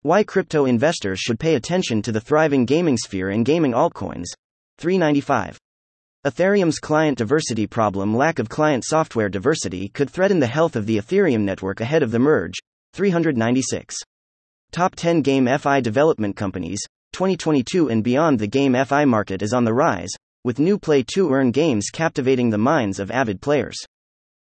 Why 0.00 0.24
crypto 0.24 0.64
investors 0.64 1.20
should 1.20 1.38
pay 1.38 1.56
attention 1.56 2.00
to 2.02 2.12
the 2.12 2.20
thriving 2.20 2.64
gaming 2.64 2.96
sphere 2.96 3.28
and 3.28 3.44
gaming 3.44 3.72
altcoins. 3.72 4.26
395. 4.78 5.58
Ethereum's 6.24 6.78
client 6.78 7.18
diversity 7.18 7.66
problem 7.66 8.16
lack 8.16 8.38
of 8.38 8.48
client 8.48 8.82
software 8.86 9.28
diversity 9.28 9.90
could 9.90 10.08
threaten 10.08 10.40
the 10.40 10.46
health 10.46 10.74
of 10.74 10.86
the 10.86 10.96
Ethereum 10.96 11.42
network 11.42 11.82
ahead 11.82 12.02
of 12.02 12.10
the 12.12 12.18
merge. 12.18 12.54
396. 12.94 13.94
Top 14.72 14.94
10 14.96 15.22
GameFi 15.22 15.82
development 15.82 16.36
companies, 16.36 16.80
2022 17.12 17.90
and 17.90 18.02
beyond. 18.02 18.38
The 18.38 18.46
Game 18.46 18.72
FI 18.72 19.04
market 19.04 19.42
is 19.42 19.52
on 19.52 19.64
the 19.64 19.74
rise, 19.74 20.10
with 20.44 20.58
new 20.58 20.78
play 20.78 21.04
to 21.14 21.30
earn 21.30 21.50
games 21.50 21.90
captivating 21.92 22.48
the 22.48 22.58
minds 22.58 22.98
of 22.98 23.10
avid 23.10 23.42
players. 23.42 23.76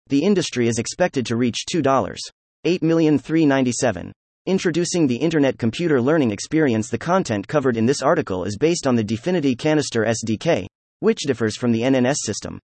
The 0.08 0.24
industry 0.24 0.68
is 0.68 0.80
expected 0.80 1.26
to 1.28 1.38
reach 1.38 1.64
$2. 1.74 2.18
8,397. 2.66 4.12
Introducing 4.46 5.08
the 5.08 5.16
Internet 5.16 5.58
Computer 5.58 6.02
Learning 6.02 6.32
Experience. 6.32 6.90
The 6.90 6.98
content 6.98 7.48
covered 7.48 7.78
in 7.78 7.86
this 7.86 8.02
article 8.02 8.44
is 8.44 8.58
based 8.58 8.86
on 8.86 8.96
the 8.96 9.04
DFINITY 9.04 9.58
Canister 9.58 10.04
SDK, 10.04 10.66
which 11.00 11.20
differs 11.20 11.56
from 11.56 11.72
the 11.72 11.84
NNS 11.84 12.18
system. 12.18 12.60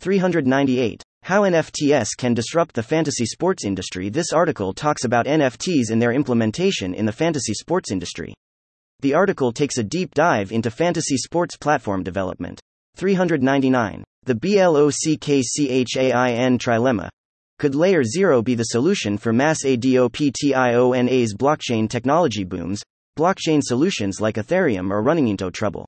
398. 0.00 1.02
How 1.22 1.42
NFTs 1.42 2.08
can 2.18 2.34
disrupt 2.34 2.74
the 2.74 2.82
fantasy 2.82 3.24
sports 3.24 3.64
industry. 3.64 4.10
This 4.10 4.34
article 4.34 4.74
talks 4.74 5.04
about 5.04 5.24
NFTs 5.24 5.90
and 5.90 6.02
their 6.02 6.12
implementation 6.12 6.92
in 6.92 7.06
the 7.06 7.12
fantasy 7.12 7.54
sports 7.54 7.90
industry. 7.90 8.34
The 9.00 9.14
article 9.14 9.50
takes 9.50 9.78
a 9.78 9.82
deep 9.82 10.12
dive 10.12 10.52
into 10.52 10.70
fantasy 10.70 11.16
sports 11.16 11.56
platform 11.56 12.02
development. 12.02 12.60
399. 12.96 14.04
The 14.24 14.34
BLOCKCHAIN 14.34 15.78
trilemma. 16.58 17.08
Could 17.62 17.76
Layer 17.76 18.02
0 18.02 18.42
be 18.42 18.56
the 18.56 18.74
solution 18.74 19.16
for 19.16 19.32
mass 19.32 19.64
ADOPTIONA's 19.64 21.32
blockchain 21.32 21.88
technology 21.88 22.42
booms? 22.42 22.82
Blockchain 23.16 23.62
solutions 23.62 24.20
like 24.20 24.34
Ethereum 24.34 24.90
are 24.90 25.00
running 25.00 25.28
into 25.28 25.48
trouble. 25.52 25.86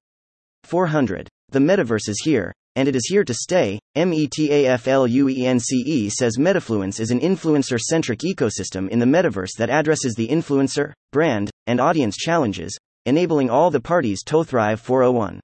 400. 0.62 1.28
The 1.48 1.58
metaverse 1.58 2.08
is 2.08 2.22
here, 2.22 2.52
and 2.76 2.86
it 2.86 2.94
is 2.94 3.08
here 3.08 3.24
to 3.24 3.34
stay. 3.34 3.80
METAFLUENCE 3.96 6.12
says 6.12 6.38
Metafluence 6.38 7.00
is 7.00 7.10
an 7.10 7.18
influencer 7.18 7.80
centric 7.80 8.20
ecosystem 8.20 8.88
in 8.88 9.00
the 9.00 9.06
metaverse 9.06 9.56
that 9.58 9.68
addresses 9.68 10.14
the 10.14 10.28
influencer, 10.28 10.92
brand, 11.10 11.50
and 11.66 11.80
audience 11.80 12.16
challenges, 12.16 12.78
enabling 13.04 13.50
all 13.50 13.72
the 13.72 13.80
parties 13.80 14.22
to 14.22 14.44
thrive. 14.44 14.80
401. 14.80 15.40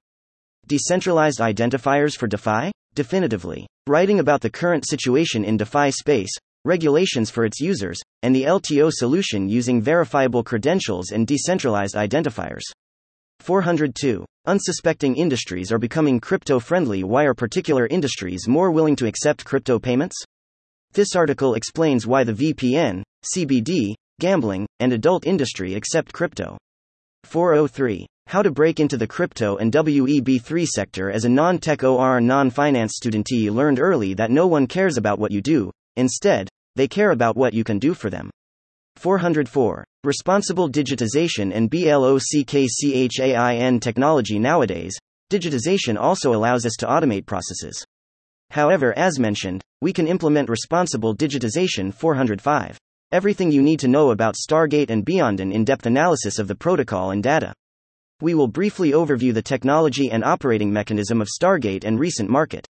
Decentralized 0.65 1.41
identifiers 1.41 2.15
for 2.15 2.27
DeFi? 2.27 2.71
Definitively. 2.93 3.67
Writing 3.87 4.19
about 4.19 4.41
the 4.41 4.49
current 4.49 4.85
situation 4.87 5.45
in 5.45 5.57
DeFi 5.57 5.91
space, 5.91 6.31
regulations 6.65 7.29
for 7.29 7.45
its 7.45 7.59
users, 7.59 7.99
and 8.21 8.35
the 8.35 8.43
LTO 8.43 8.91
solution 8.93 9.47
using 9.47 9.81
verifiable 9.81 10.43
credentials 10.43 11.11
and 11.11 11.25
decentralized 11.25 11.95
identifiers. 11.95 12.63
402. 13.39 14.25
Unsuspecting 14.45 15.15
industries 15.15 15.71
are 15.71 15.79
becoming 15.79 16.19
crypto 16.19 16.59
friendly. 16.59 17.03
Why 17.03 17.23
are 17.23 17.33
particular 17.33 17.87
industries 17.87 18.47
more 18.47 18.71
willing 18.71 18.95
to 18.97 19.07
accept 19.07 19.45
crypto 19.45 19.79
payments? 19.79 20.15
This 20.93 21.15
article 21.15 21.55
explains 21.55 22.05
why 22.05 22.23
the 22.23 22.33
VPN, 22.33 23.03
CBD, 23.35 23.93
gambling, 24.19 24.67
and 24.79 24.93
adult 24.93 25.25
industry 25.25 25.75
accept 25.75 26.11
crypto. 26.11 26.57
403. 27.23 28.05
How 28.31 28.41
to 28.41 28.49
break 28.49 28.79
into 28.79 28.95
the 28.95 29.07
crypto 29.07 29.57
and 29.57 29.73
WEB3 29.73 30.65
sector 30.65 31.11
as 31.11 31.25
a 31.25 31.29
non 31.29 31.57
tech 31.57 31.83
or 31.83 32.21
non 32.21 32.49
finance 32.49 32.93
studentee 32.95 33.51
learned 33.51 33.77
early 33.77 34.13
that 34.13 34.31
no 34.31 34.47
one 34.47 34.67
cares 34.67 34.95
about 34.95 35.19
what 35.19 35.33
you 35.33 35.41
do, 35.41 35.69
instead, 35.97 36.47
they 36.77 36.87
care 36.87 37.11
about 37.11 37.35
what 37.35 37.53
you 37.53 37.65
can 37.65 37.77
do 37.77 37.93
for 37.93 38.09
them. 38.09 38.29
404. 38.95 39.83
Responsible 40.05 40.69
digitization 40.69 41.53
and 41.53 41.69
BLOCKCHAIN 41.69 42.21
technology 43.81 44.39
Nowadays, 44.39 44.97
digitization 45.29 45.99
also 45.99 46.33
allows 46.33 46.65
us 46.65 46.77
to 46.77 46.85
automate 46.85 47.25
processes. 47.25 47.83
However, 48.51 48.97
as 48.97 49.19
mentioned, 49.19 49.61
we 49.81 49.91
can 49.91 50.07
implement 50.07 50.47
responsible 50.47 51.13
digitization 51.13 51.93
405. 51.93 52.77
Everything 53.11 53.51
you 53.51 53.61
need 53.61 53.81
to 53.81 53.89
know 53.89 54.11
about 54.11 54.35
Stargate 54.35 54.89
and 54.89 55.03
beyond 55.03 55.41
an 55.41 55.51
in 55.51 55.65
depth 55.65 55.85
analysis 55.85 56.39
of 56.39 56.47
the 56.47 56.55
protocol 56.55 57.11
and 57.11 57.21
data. 57.21 57.53
We 58.21 58.35
will 58.35 58.47
briefly 58.47 58.91
overview 58.91 59.33
the 59.33 59.41
technology 59.41 60.11
and 60.11 60.23
operating 60.23 60.71
mechanism 60.71 61.21
of 61.21 61.27
Stargate 61.27 61.83
and 61.83 61.99
recent 61.99 62.29
market. 62.29 62.67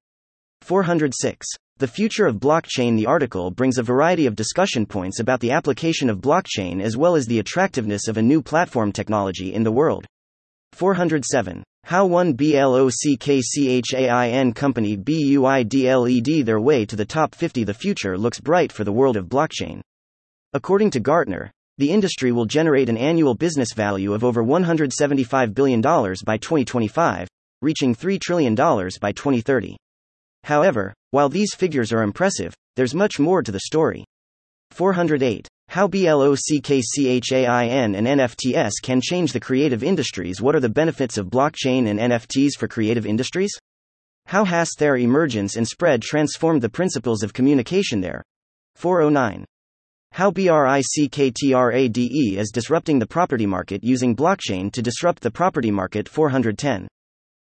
406. 0.63 1.47
The 1.79 1.89
future 1.89 2.27
of 2.27 2.37
blockchain. 2.37 2.97
The 2.97 3.07
article 3.07 3.51
brings 3.51 3.77
a 3.77 3.83
variety 3.83 4.27
of 4.27 4.37
discussion 4.37 4.87
points 4.87 5.19
about 5.19 5.41
the 5.41 5.51
application 5.51 6.09
of 6.09 6.21
blockchain 6.21 6.81
as 6.81 6.97
well 6.97 7.17
as 7.17 7.27
the 7.27 7.41
attractiveness 7.41 8.07
of 8.07 8.17
a 8.17 8.23
new 8.23 8.41
platform 8.43 8.93
technology 8.93 9.53
in 9.53 9.65
the 9.65 9.73
world. 9.73 10.07
407. 10.75 11.65
How 11.85 12.07
one 12.07 12.35
BLOCKCHAIN 12.35 12.93
company 14.55 14.97
BUIDLED 14.97 16.47
their 16.47 16.61
way 16.61 16.87
to 16.87 16.95
the 16.95 17.05
top 17.05 17.35
50. 17.35 17.65
The 17.65 17.75
future 17.75 18.17
looks 18.17 18.39
bright 18.39 18.71
for 18.71 18.85
the 18.85 18.93
world 18.93 19.17
of 19.17 19.27
blockchain. 19.27 19.81
According 20.53 20.91
to 20.91 21.01
Gartner, 21.01 21.51
the 21.81 21.91
industry 21.91 22.31
will 22.31 22.45
generate 22.45 22.91
an 22.91 22.99
annual 22.99 23.35
business 23.35 23.69
value 23.75 24.13
of 24.13 24.23
over 24.23 24.45
$175 24.45 25.55
billion 25.55 25.81
by 25.81 26.37
2025, 26.37 27.27
reaching 27.63 27.95
$3 27.95 28.21
trillion 28.21 28.55
by 28.55 29.13
2030. 29.13 29.79
However, 30.45 30.93
while 31.11 31.31
these 31.31 31.55
figures 31.55 31.91
are 31.91 32.03
impressive, 32.03 32.55
there's 32.77 32.95
much 32.95 33.19
more 33.19 33.43
to 33.43 33.51
the 33.51 33.61
story. 33.61 34.05
408. 34.73 35.49
How 35.69 35.89
BLOCKCHAIN 35.89 37.95
and 37.95 38.07
NFTs 38.07 38.73
can 38.83 39.01
change 39.01 39.33
the 39.33 39.41
creative 39.41 39.83
industries. 39.83 40.43
What 40.43 40.55
are 40.55 40.61
the 40.61 40.69
benefits 40.69 41.17
of 41.17 41.29
blockchain 41.29 41.89
and 41.89 41.99
NFTs 41.99 42.59
for 42.59 42.69
creative 42.69 43.07
industries? 43.07 43.59
How 44.27 44.45
has 44.45 44.69
their 44.79 44.99
emergence 44.99 45.57
and 45.57 45.67
spread 45.67 46.03
transformed 46.03 46.61
the 46.61 46.69
principles 46.69 47.23
of 47.23 47.33
communication 47.33 48.03
there? 48.03 48.23
409. 48.77 49.47
How 50.13 50.31
BRICKTRADE 50.33 51.99
is 52.37 52.51
disrupting 52.51 52.99
the 52.99 53.07
property 53.07 53.47
market 53.47 53.85
using 53.85 54.17
blockchain 54.17 54.73
to 54.73 54.83
disrupt 54.83 55.23
the 55.23 55.31
property 55.31 55.71
market 55.71 56.09
410. 56.09 56.89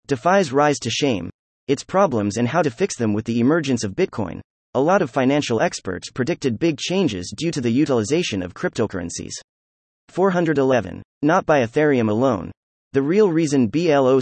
DeFi's 0.07 0.53
rise 0.53 0.77
to 0.79 0.89
shame, 0.89 1.31
its 1.67 1.83
problems 1.83 2.37
and 2.37 2.47
how 2.47 2.61
to 2.61 2.69
fix 2.69 2.95
them 2.97 3.13
with 3.13 3.25
the 3.25 3.39
emergence 3.39 3.83
of 3.83 3.95
Bitcoin. 3.95 4.41
A 4.75 4.81
lot 4.81 5.01
of 5.01 5.09
financial 5.09 5.59
experts 5.59 6.11
predicted 6.11 6.59
big 6.59 6.77
changes 6.77 7.33
due 7.35 7.51
to 7.51 7.61
the 7.61 7.71
utilization 7.71 8.43
of 8.43 8.53
cryptocurrencies. 8.53 9.33
411. 10.09 11.01
Not 11.23 11.45
by 11.45 11.65
Ethereum 11.65 12.09
alone. 12.09 12.51
The 12.93 13.01
real 13.01 13.31
reason 13.31 13.69
BLOCKCHAIN 13.69 14.19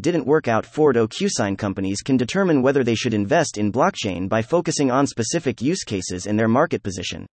didn't 0.00 0.26
work 0.26 0.48
out 0.48 0.66
Ford 0.66 0.96
OQSign 0.96 1.56
companies 1.56 2.02
can 2.02 2.18
determine 2.18 2.60
whether 2.60 2.84
they 2.84 2.94
should 2.94 3.14
invest 3.14 3.56
in 3.56 3.72
blockchain 3.72 4.28
by 4.28 4.42
focusing 4.42 4.90
on 4.90 5.06
specific 5.06 5.62
use 5.62 5.82
cases 5.82 6.26
and 6.26 6.38
their 6.38 6.46
market 6.46 6.82
position. 6.82 7.24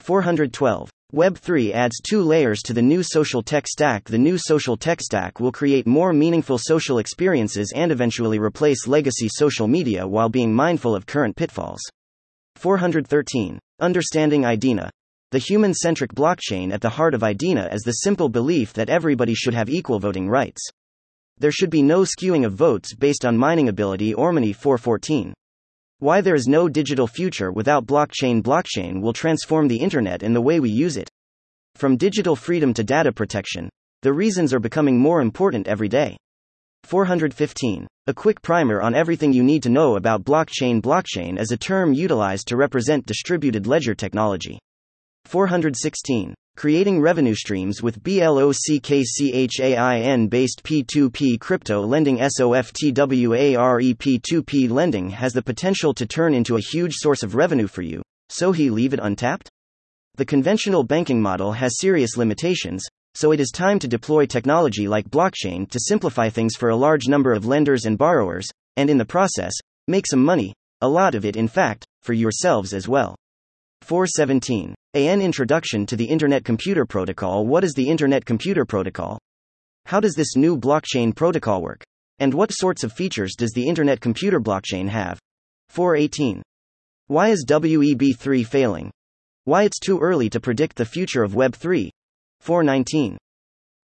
412. 0.00 0.90
Web3 1.14 1.72
adds 1.72 2.02
two 2.02 2.20
layers 2.20 2.60
to 2.60 2.74
the 2.74 2.82
new 2.82 3.02
social 3.02 3.42
tech 3.42 3.66
stack. 3.66 4.04
The 4.04 4.18
new 4.18 4.36
social 4.36 4.76
tech 4.76 5.00
stack 5.00 5.40
will 5.40 5.52
create 5.52 5.86
more 5.86 6.12
meaningful 6.12 6.58
social 6.58 6.98
experiences 6.98 7.72
and 7.74 7.90
eventually 7.90 8.38
replace 8.38 8.86
legacy 8.86 9.30
social 9.30 9.68
media 9.68 10.06
while 10.06 10.28
being 10.28 10.52
mindful 10.52 10.94
of 10.94 11.06
current 11.06 11.34
pitfalls. 11.34 11.80
413. 12.56 13.58
Understanding 13.80 14.44
IDENA. 14.44 14.90
The 15.30 15.38
human 15.38 15.74
centric 15.74 16.14
blockchain 16.14 16.72
at 16.72 16.80
the 16.80 16.88
heart 16.88 17.12
of 17.12 17.22
IDENA 17.22 17.68
is 17.70 17.82
the 17.82 18.00
simple 18.00 18.30
belief 18.30 18.72
that 18.72 18.88
everybody 18.88 19.34
should 19.34 19.52
have 19.52 19.68
equal 19.68 19.98
voting 19.98 20.26
rights. 20.26 20.62
There 21.36 21.52
should 21.52 21.68
be 21.68 21.82
no 21.82 22.00
skewing 22.00 22.46
of 22.46 22.54
votes 22.54 22.94
based 22.94 23.26
on 23.26 23.36
mining 23.36 23.68
ability. 23.68 24.14
Ormany 24.14 24.56
414. 24.56 25.34
Why 25.98 26.22
there 26.22 26.34
is 26.34 26.48
no 26.48 26.66
digital 26.66 27.06
future 27.06 27.52
without 27.52 27.84
blockchain. 27.84 28.42
Blockchain 28.42 29.02
will 29.02 29.12
transform 29.12 29.68
the 29.68 29.76
internet 29.76 30.22
and 30.22 30.34
the 30.34 30.40
way 30.40 30.60
we 30.60 30.70
use 30.70 30.96
it. 30.96 31.10
From 31.74 31.98
digital 31.98 32.34
freedom 32.34 32.72
to 32.72 32.82
data 32.82 33.12
protection, 33.12 33.68
the 34.00 34.14
reasons 34.14 34.54
are 34.54 34.60
becoming 34.60 34.98
more 34.98 35.20
important 35.20 35.68
every 35.68 35.90
day. 35.90 36.16
415. 36.84 37.86
A 38.06 38.14
quick 38.14 38.40
primer 38.40 38.80
on 38.80 38.94
everything 38.94 39.34
you 39.34 39.42
need 39.42 39.62
to 39.64 39.68
know 39.68 39.96
about 39.96 40.24
blockchain. 40.24 40.80
Blockchain 40.80 41.38
is 41.38 41.52
a 41.52 41.58
term 41.58 41.92
utilized 41.92 42.48
to 42.48 42.56
represent 42.56 43.04
distributed 43.04 43.66
ledger 43.66 43.94
technology. 43.94 44.58
416 45.24 46.34
creating 46.58 47.00
revenue 47.00 47.36
streams 47.36 47.80
with 47.84 48.02
BLOCKCHAIN 48.02 48.58
based 50.28 50.60
P2P 50.64 51.38
crypto 51.38 51.80
lending 51.82 52.18
SOFTWARE 52.18 53.94
P2P 53.94 54.68
lending 54.68 55.08
has 55.10 55.32
the 55.32 55.40
potential 55.40 55.94
to 55.94 56.04
turn 56.04 56.34
into 56.34 56.56
a 56.56 56.60
huge 56.60 56.94
source 56.94 57.22
of 57.22 57.36
revenue 57.36 57.68
for 57.68 57.82
you, 57.82 58.02
so 58.28 58.50
he 58.50 58.70
leave 58.70 58.92
it 58.92 58.98
untapped? 59.00 59.48
The 60.16 60.24
conventional 60.24 60.82
banking 60.82 61.22
model 61.22 61.52
has 61.52 61.78
serious 61.78 62.16
limitations, 62.16 62.84
so 63.14 63.30
it 63.30 63.38
is 63.38 63.52
time 63.52 63.78
to 63.78 63.86
deploy 63.86 64.26
technology 64.26 64.88
like 64.88 65.08
blockchain 65.08 65.70
to 65.70 65.78
simplify 65.78 66.28
things 66.28 66.56
for 66.56 66.70
a 66.70 66.76
large 66.76 67.06
number 67.06 67.32
of 67.32 67.46
lenders 67.46 67.84
and 67.84 67.96
borrowers, 67.96 68.48
and 68.76 68.90
in 68.90 68.98
the 68.98 69.04
process, 69.04 69.52
make 69.86 70.08
some 70.10 70.24
money, 70.24 70.54
a 70.80 70.88
lot 70.88 71.14
of 71.14 71.24
it 71.24 71.36
in 71.36 71.46
fact, 71.46 71.86
for 72.02 72.14
yourselves 72.14 72.74
as 72.74 72.88
well. 72.88 73.14
417. 73.82 74.74
AN 74.94 75.20
Introduction 75.20 75.84
to 75.84 75.96
the 75.96 76.06
Internet 76.06 76.44
Computer 76.44 76.86
Protocol 76.86 77.46
What 77.46 77.62
is 77.62 77.74
the 77.74 77.86
Internet 77.86 78.24
Computer 78.24 78.64
Protocol? 78.64 79.18
How 79.84 80.00
does 80.00 80.14
this 80.14 80.34
new 80.34 80.56
blockchain 80.56 81.14
protocol 81.14 81.60
work? 81.60 81.84
And 82.20 82.32
what 82.32 82.52
sorts 82.52 82.84
of 82.84 82.92
features 82.92 83.34
does 83.36 83.50
the 83.50 83.68
Internet 83.68 84.00
Computer 84.00 84.40
Blockchain 84.40 84.88
have? 84.88 85.18
418. 85.68 86.42
Why 87.06 87.28
is 87.28 87.44
WEB3 87.46 88.46
failing? 88.46 88.90
Why 89.44 89.64
it's 89.64 89.78
too 89.78 89.98
early 89.98 90.30
to 90.30 90.40
predict 90.40 90.76
the 90.76 90.86
future 90.86 91.22
of 91.22 91.32
Web3? 91.32 91.90
419. 92.40 93.18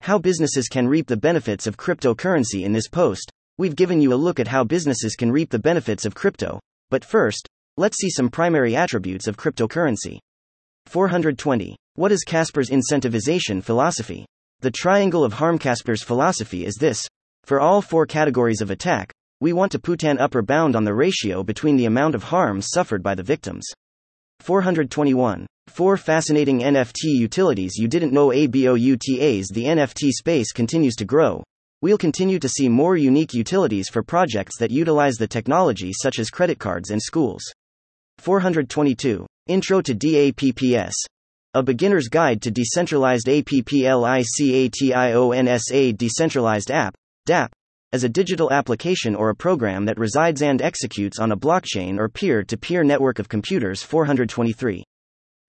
How 0.01 0.17
businesses 0.17 0.67
can 0.67 0.87
reap 0.87 1.05
the 1.05 1.17
benefits 1.17 1.67
of 1.67 1.77
cryptocurrency 1.77 2.63
in 2.63 2.73
this 2.73 2.87
post. 2.87 3.31
We've 3.59 3.75
given 3.75 4.01
you 4.01 4.13
a 4.13 4.15
look 4.15 4.39
at 4.39 4.47
how 4.47 4.63
businesses 4.63 5.15
can 5.15 5.31
reap 5.31 5.51
the 5.51 5.59
benefits 5.59 6.05
of 6.05 6.15
crypto. 6.15 6.59
But 6.89 7.05
first, 7.05 7.47
Let's 7.77 7.97
see 7.97 8.09
some 8.09 8.29
primary 8.29 8.73
attributes 8.73 9.27
of 9.27 9.35
cryptocurrency. 9.35 10.19
420. 10.87 11.75
What 11.95 12.11
is 12.11 12.23
Casper's 12.23 12.69
incentivization 12.69 13.63
philosophy? 13.63 14.25
The 14.61 14.71
triangle 14.71 15.23
of 15.23 15.33
harm 15.33 15.57
Casper's 15.57 16.03
philosophy 16.03 16.65
is 16.65 16.75
this. 16.75 17.07
For 17.43 17.59
all 17.59 17.81
four 17.81 18.05
categories 18.05 18.61
of 18.61 18.71
attack, 18.71 19.11
we 19.41 19.53
want 19.53 19.71
to 19.73 19.79
put 19.79 20.03
an 20.03 20.17
upper 20.17 20.41
bound 20.41 20.75
on 20.75 20.83
the 20.83 20.93
ratio 20.93 21.43
between 21.43 21.75
the 21.75 21.85
amount 21.85 22.15
of 22.15 22.23
harm 22.23 22.61
suffered 22.61 23.03
by 23.03 23.15
the 23.15 23.23
victims. 23.23 23.65
421. 24.39 25.45
Four 25.67 25.97
fascinating 25.97 26.59
NFT 26.59 27.03
utilities 27.03 27.77
you 27.77 27.87
didn't 27.87 28.13
know 28.13 28.29
ABOUTAs 28.29 29.47
The 29.53 29.65
NFT 29.65 30.11
space 30.11 30.51
continues 30.51 30.95
to 30.95 31.05
grow, 31.05 31.43
We'll 31.85 31.97
continue 31.99 32.39
to 32.39 32.49
see 32.49 32.67
more 32.67 32.97
unique 32.97 33.33
utilities 33.33 33.89
for 33.89 34.01
projects 34.01 34.57
that 34.57 34.71
utilize 34.71 35.17
the 35.17 35.27
technology, 35.27 35.91
such 35.93 36.17
as 36.17 36.31
credit 36.31 36.57
cards 36.57 36.89
and 36.89 36.99
schools. 36.99 37.43
422. 38.17 39.25
Intro 39.47 39.79
to 39.79 39.93
DAPPS. 39.93 40.95
A 41.53 41.61
Beginner's 41.61 42.07
Guide 42.07 42.41
to 42.41 42.49
Decentralized 42.49 43.27
APPLICATIONSA 43.27 45.95
Decentralized 45.95 46.71
App, 46.71 46.95
DApp, 47.27 47.49
as 47.93 48.03
a 48.03 48.09
digital 48.09 48.51
application 48.51 49.13
or 49.13 49.29
a 49.29 49.35
program 49.35 49.85
that 49.85 49.99
resides 49.99 50.41
and 50.41 50.63
executes 50.63 51.19
on 51.19 51.31
a 51.31 51.37
blockchain 51.37 51.99
or 51.99 52.09
peer 52.09 52.43
to 52.43 52.57
peer 52.57 52.83
network 52.83 53.19
of 53.19 53.29
computers. 53.29 53.83
423. 53.83 54.83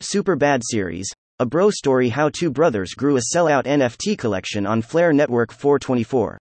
Super 0.03 0.37
Bad 0.37 0.61
Series. 0.63 1.11
A 1.39 1.47
bro 1.47 1.71
story 1.71 2.11
how 2.11 2.29
two 2.29 2.51
brothers 2.51 2.93
grew 2.93 3.17
a 3.17 3.23
sellout 3.35 3.65
NFT 3.65 4.19
collection 4.19 4.67
on 4.67 4.83
Flare 4.83 5.15
Network 5.15 5.53
424. 5.53 6.37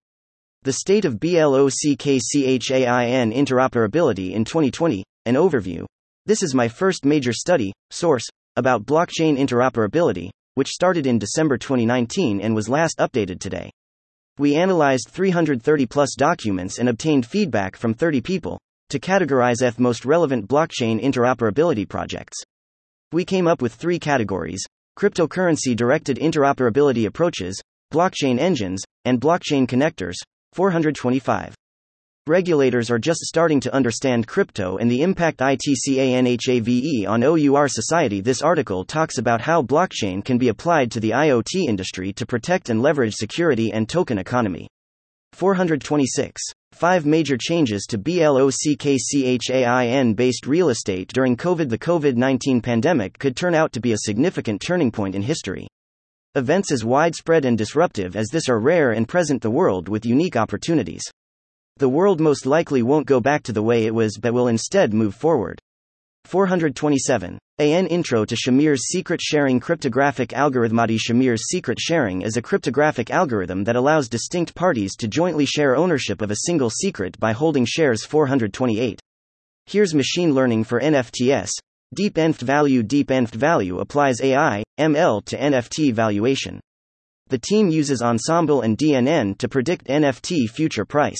The 0.63 0.73
state 0.73 1.05
of 1.05 1.21
BLOCKCHAIN 1.21 3.31
interoperability 3.33 4.33
in 4.33 4.43
2020, 4.43 5.05
an 5.25 5.35
overview. 5.35 5.85
This 6.27 6.41
is 6.41 6.55
my 6.55 6.67
first 6.67 7.05
major 7.05 7.33
study, 7.33 7.71
source, 7.91 8.23
about 8.55 8.87
blockchain 8.87 9.37
interoperability, 9.37 10.31
which 10.55 10.69
started 10.69 11.05
in 11.05 11.19
December 11.19 11.55
2019 11.55 12.41
and 12.41 12.55
was 12.55 12.67
last 12.67 12.97
updated 12.97 13.39
today. 13.39 13.69
We 14.39 14.55
analyzed 14.55 15.09
330 15.11 15.85
plus 15.85 16.15
documents 16.17 16.79
and 16.79 16.89
obtained 16.89 17.27
feedback 17.27 17.75
from 17.75 17.93
30 17.93 18.21
people 18.21 18.59
to 18.89 18.99
categorize 18.99 19.61
F 19.61 19.77
most 19.77 20.03
relevant 20.03 20.47
blockchain 20.47 20.99
interoperability 20.99 21.87
projects. 21.87 22.37
We 23.11 23.23
came 23.23 23.45
up 23.45 23.61
with 23.61 23.75
three 23.75 23.99
categories 23.99 24.65
cryptocurrency 24.97 25.75
directed 25.75 26.17
interoperability 26.17 27.05
approaches, 27.05 27.61
blockchain 27.93 28.39
engines, 28.39 28.81
and 29.03 29.21
blockchain 29.21 29.67
connectors. 29.67 30.15
425. 30.53 31.53
Regulators 32.27 32.89
are 32.89 32.97
just 32.97 33.19
starting 33.19 33.59
to 33.59 33.71
understand 33.71 34.25
crypto 34.25 34.77
and 34.77 34.89
the 34.89 35.03
impact 35.03 35.41
ITCANHAVE 35.41 37.07
on 37.07 37.23
OUR 37.23 37.67
society. 37.67 38.19
This 38.19 38.41
article 38.41 38.83
talks 38.83 39.19
about 39.19 39.41
how 39.41 39.61
blockchain 39.61 40.25
can 40.25 40.39
be 40.39 40.47
applied 40.47 40.89
to 40.89 40.99
the 40.99 41.11
IoT 41.11 41.67
industry 41.67 42.11
to 42.13 42.25
protect 42.25 42.71
and 42.71 42.81
leverage 42.81 43.13
security 43.13 43.71
and 43.71 43.87
token 43.87 44.17
economy. 44.17 44.67
426. 45.33 46.41
Five 46.71 47.05
major 47.05 47.37
changes 47.39 47.85
to 47.89 47.99
BLOCKCHAIN 47.99 48.55
based 50.15 50.47
real 50.47 50.69
estate 50.69 51.09
during 51.13 51.37
COVID. 51.37 51.69
The 51.69 51.77
COVID 51.77 52.15
19 52.15 52.59
pandemic 52.59 53.19
could 53.19 53.35
turn 53.35 53.53
out 53.53 53.71
to 53.73 53.79
be 53.79 53.91
a 53.91 53.99
significant 53.99 54.61
turning 54.61 54.91
point 54.91 55.13
in 55.13 55.21
history. 55.21 55.67
Events 56.33 56.71
as 56.71 56.83
widespread 56.83 57.45
and 57.45 57.55
disruptive 57.55 58.15
as 58.15 58.29
this 58.29 58.49
are 58.49 58.59
rare 58.59 58.93
and 58.93 59.07
present 59.07 59.43
the 59.43 59.51
world 59.51 59.87
with 59.87 60.07
unique 60.07 60.35
opportunities. 60.35 61.03
The 61.77 61.89
world 61.89 62.21
most 62.21 62.45
likely 62.45 62.83
won't 62.83 63.05
go 63.05 63.19
back 63.19 63.43
to 63.43 63.51
the 63.51 63.61
way 63.61 63.85
it 63.85 63.93
was 63.93 64.17
but 64.17 64.33
will 64.33 64.47
instead 64.47 64.93
move 64.93 65.13
forward. 65.13 65.59
427. 66.23 67.37
AN 67.59 67.87
Intro 67.87 68.23
to 68.23 68.33
Shamir's 68.33 68.87
Secret 68.87 69.19
Sharing 69.21 69.59
Cryptographic 69.59 70.29
Algorithmati 70.29 70.97
Shamir's 70.97 71.49
secret 71.49 71.77
sharing 71.77 72.21
is 72.21 72.37
a 72.37 72.41
cryptographic 72.41 73.11
algorithm 73.11 73.65
that 73.65 73.75
allows 73.75 74.07
distinct 74.07 74.55
parties 74.55 74.95
to 74.95 75.09
jointly 75.09 75.45
share 75.45 75.75
ownership 75.75 76.21
of 76.21 76.31
a 76.31 76.37
single 76.45 76.69
secret 76.69 77.19
by 77.19 77.33
holding 77.33 77.65
shares 77.65 78.05
428. 78.05 78.97
Here's 79.65 79.93
machine 79.93 80.33
learning 80.33 80.63
for 80.63 80.79
NFTs. 80.79 81.49
DeepNFTValue 81.99 82.87
Deep 82.87 83.11
Nth 83.11 83.33
value 83.33 83.79
applies 83.79 84.21
AI, 84.21 84.63
ML 84.79 85.25
to 85.25 85.37
NFT 85.37 85.91
valuation. 85.91 86.61
The 87.27 87.37
team 87.37 87.67
uses 87.67 88.01
Ensemble 88.01 88.61
and 88.61 88.77
DNN 88.77 89.37
to 89.39 89.49
predict 89.49 89.87
NFT 89.87 90.49
future 90.49 90.85
price. 90.85 91.19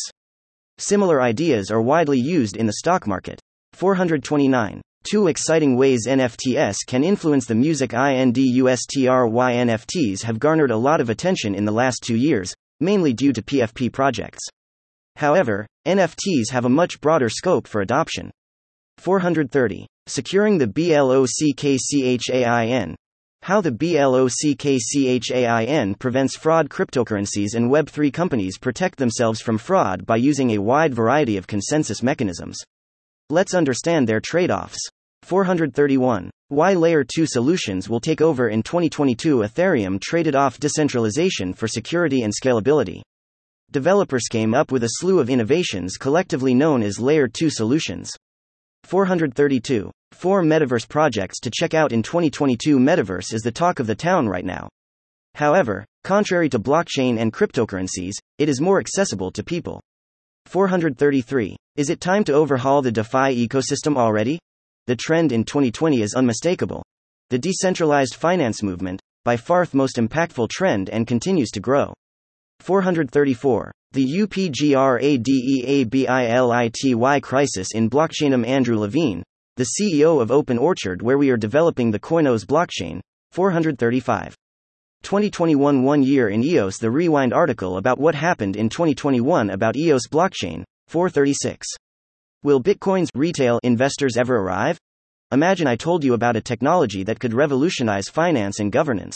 Similar 0.78 1.22
ideas 1.22 1.72
are 1.72 1.82
widely 1.82 2.20
used 2.20 2.58
in 2.58 2.66
the 2.66 2.74
stock 2.74 3.08
market. 3.08 3.40
429. 3.74 4.82
Two 5.10 5.28
exciting 5.28 5.78
ways 5.78 6.06
NFTs 6.08 6.76
can 6.86 7.04
influence 7.04 7.46
the 7.46 7.56
music 7.56 7.94
industry 7.94 9.04
NFTs 9.04 10.24
have 10.24 10.40
garnered 10.40 10.72
a 10.72 10.78
lot 10.78 11.00
of 11.00 11.10
attention 11.10 11.56
in 11.56 11.64
the 11.64 11.72
last 11.72 12.04
two 12.04 12.18
years, 12.18 12.54
mainly 12.82 13.14
due 13.14 13.32
to 13.32 13.42
PFP 13.42 13.94
projects. 13.94 14.44
However, 15.16 15.66
NFTs 15.88 16.50
have 16.52 16.66
a 16.66 16.70
much 16.70 17.00
broader 17.00 17.30
scope 17.30 17.68
for 17.68 17.80
adoption. 17.82 18.32
430. 18.98 19.88
Securing 20.08 20.58
the 20.58 20.68
BLOCKCHAIN. 20.68 22.16
How 23.46 23.62
the 23.62 23.72
BLOCKCHAIN 23.72 25.20
prevents 26.00 26.36
fraud 26.36 26.68
cryptocurrencies 26.68 27.54
and 27.54 27.70
Web3 27.70 28.12
companies 28.12 28.58
protect 28.58 28.98
themselves 28.98 29.40
from 29.40 29.60
fraud 29.60 30.04
by 30.04 30.16
using 30.16 30.50
a 30.50 30.58
wide 30.58 30.96
variety 30.96 31.38
of 31.38 31.46
consensus 31.46 32.02
mechanisms. 32.02 32.58
Let's 33.30 33.54
understand 33.54 34.10
their 34.10 34.20
trade 34.20 34.50
offs. 34.50 34.80
431. 35.22 36.32
Why 36.48 36.74
Layer 36.74 37.04
2 37.04 37.28
solutions 37.28 37.88
will 37.88 38.00
take 38.00 38.20
over 38.20 38.50
in 38.50 38.64
2022 38.64 39.44
Ethereum 39.44 40.02
traded 40.02 40.36
off 40.36 40.60
decentralization 40.60 41.54
for 41.54 41.68
security 41.68 42.24
and 42.24 42.34
scalability. 42.34 43.04
Developers 43.70 44.28
came 44.28 44.56
up 44.56 44.72
with 44.72 44.84
a 44.84 44.94
slew 44.94 45.20
of 45.20 45.30
innovations 45.30 45.98
collectively 45.98 46.56
known 46.56 46.82
as 46.82 47.00
Layer 47.00 47.28
2 47.28 47.52
solutions. 47.52 48.10
432. 48.86 49.92
Four 50.16 50.44
metaverse 50.44 50.88
projects 50.88 51.42
to 51.42 51.52
check 51.54 51.74
out 51.74 51.92
in 51.92 52.02
2022. 52.02 52.80
Metaverse 52.80 53.34
is 53.34 53.42
the 53.42 53.52
talk 53.52 53.80
of 53.80 53.88
the 53.88 53.94
town 53.94 54.30
right 54.30 54.46
now. 54.46 54.70
However, 55.36 55.86
contrary 56.06 56.48
to 56.50 56.58
blockchain 56.58 57.20
and 57.20 57.34
cryptocurrencies, 57.34 58.14
it 58.38 58.48
is 58.48 58.62
more 58.62 58.80
accessible 58.80 59.30
to 59.34 59.44
people. 59.44 59.82
433. 60.46 61.58
Is 61.76 61.90
it 61.90 62.00
time 62.00 62.24
to 62.24 62.34
overhaul 62.34 62.82
the 62.82 62.94
DeFi 62.94 63.46
ecosystem 63.46 63.98
already? 63.98 64.40
The 64.88 64.96
trend 64.96 65.34
in 65.34 65.44
2020 65.44 66.02
is 66.02 66.14
unmistakable. 66.14 66.82
The 67.30 67.38
decentralized 67.38 68.16
finance 68.16 68.64
movement, 68.64 69.02
by 69.26 69.36
far 69.36 69.66
the 69.66 69.76
most 69.76 69.98
impactful 69.98 70.50
trend 70.50 70.90
and 70.90 71.06
continues 71.06 71.50
to 71.52 71.60
grow. 71.60 71.94
434. 72.62 73.70
The 73.92 74.20
UPGRADEABILITY 74.22 77.22
crisis 77.22 77.74
in 77.76 77.90
blockchainum 77.90 78.48
Andrew 78.48 78.78
Levine, 78.78 79.22
the 79.58 79.76
CEO 79.80 80.22
of 80.22 80.32
Open 80.32 80.58
Orchard, 80.58 81.02
where 81.02 81.18
we 81.18 81.30
are 81.30 81.38
developing 81.38 81.90
the 81.90 82.00
Koinos 82.00 82.46
blockchain. 82.46 83.00
435. 83.32 84.36
2021 85.04 85.84
One 85.84 86.04
Year 86.04 86.28
in 86.28 86.44
EOS 86.44 86.78
The 86.78 86.92
Rewind 86.92 87.34
article 87.34 87.78
about 87.78 87.98
what 87.98 88.16
happened 88.16 88.58
in 88.58 88.68
2021 88.68 89.52
about 89.52 89.78
EOS 89.78 90.08
blockchain. 90.12 90.66
436. 90.88 91.68
Will 92.44 92.62
Bitcoin's 92.62 93.10
retail 93.16 93.60
investors 93.64 94.18
ever 94.18 94.36
arrive? 94.36 94.78
Imagine 95.32 95.68
I 95.68 95.78
told 95.78 96.04
you 96.04 96.16
about 96.16 96.36
a 96.36 96.42
technology 96.42 97.04
that 97.04 97.22
could 97.22 97.34
revolutionize 97.34 98.10
finance 98.10 98.60
and 98.60 98.74
governance. 98.74 99.16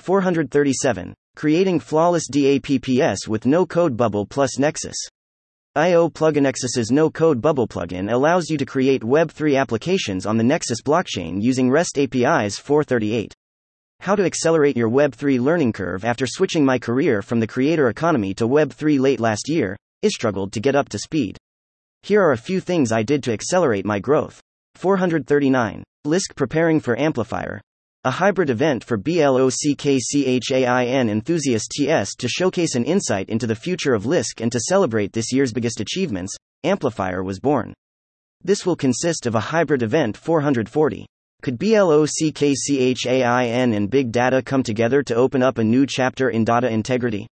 437. 0.00 1.14
Creating 1.36 1.80
flawless 1.80 2.28
DApps 2.30 3.26
with 3.26 3.46
no 3.46 3.64
code 3.64 3.96
bubble 3.96 4.26
plus 4.26 4.58
Nexus. 4.58 4.96
IO 5.76 6.08
plugin 6.08 6.42
Nexus's 6.42 6.92
no 6.92 7.10
code 7.10 7.40
bubble 7.40 7.66
plugin 7.66 8.12
allows 8.12 8.48
you 8.48 8.56
to 8.56 8.64
create 8.64 9.02
Web3 9.02 9.58
applications 9.58 10.24
on 10.24 10.36
the 10.36 10.44
Nexus 10.44 10.80
blockchain 10.80 11.42
using 11.42 11.68
REST 11.68 11.98
APIs 11.98 12.56
438. 12.58 13.34
How 13.98 14.14
to 14.14 14.24
accelerate 14.24 14.76
your 14.76 14.88
Web3 14.88 15.40
learning 15.40 15.72
curve 15.72 16.04
after 16.04 16.28
switching 16.28 16.64
my 16.64 16.78
career 16.78 17.22
from 17.22 17.40
the 17.40 17.48
creator 17.48 17.88
economy 17.88 18.34
to 18.34 18.46
Web3 18.46 19.00
late 19.00 19.18
last 19.18 19.48
year, 19.48 19.76
I 20.04 20.10
struggled 20.10 20.52
to 20.52 20.60
get 20.60 20.76
up 20.76 20.90
to 20.90 20.98
speed. 21.00 21.36
Here 22.04 22.22
are 22.22 22.30
a 22.30 22.38
few 22.38 22.60
things 22.60 22.92
I 22.92 23.02
did 23.02 23.24
to 23.24 23.32
accelerate 23.32 23.84
my 23.84 23.98
growth. 23.98 24.40
439. 24.76 25.82
Lisk 26.06 26.36
preparing 26.36 26.78
for 26.78 26.96
Amplifier, 26.96 27.60
a 28.06 28.10
hybrid 28.10 28.50
event 28.50 28.84
for 28.84 28.98
BLOCKCHAIN 28.98 31.08
enthusiasts 31.08 31.68
TS 31.68 32.14
to 32.16 32.28
showcase 32.28 32.74
an 32.74 32.84
insight 32.84 33.30
into 33.30 33.46
the 33.46 33.54
future 33.54 33.94
of 33.94 34.04
Lisk 34.04 34.42
and 34.42 34.52
to 34.52 34.60
celebrate 34.60 35.14
this 35.14 35.32
year's 35.32 35.54
biggest 35.54 35.80
achievements, 35.80 36.36
Amplifier 36.64 37.24
was 37.24 37.40
born. 37.40 37.72
This 38.42 38.66
will 38.66 38.76
consist 38.76 39.24
of 39.24 39.34
a 39.34 39.40
hybrid 39.40 39.82
event 39.82 40.18
440. 40.18 41.06
Could 41.40 41.58
BLOCKCHAIN 41.58 43.74
and 43.74 43.90
big 43.90 44.12
data 44.12 44.42
come 44.42 44.62
together 44.62 45.02
to 45.02 45.14
open 45.14 45.42
up 45.42 45.56
a 45.56 45.64
new 45.64 45.86
chapter 45.86 46.28
in 46.28 46.44
data 46.44 46.68
integrity? 46.68 47.26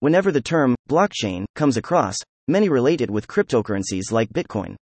Whenever 0.00 0.32
the 0.32 0.40
term 0.40 0.74
blockchain 0.90 1.44
comes 1.54 1.76
across, 1.76 2.16
many 2.48 2.68
relate 2.68 3.00
it 3.00 3.10
with 3.10 3.28
cryptocurrencies 3.28 4.10
like 4.10 4.30
Bitcoin. 4.30 4.74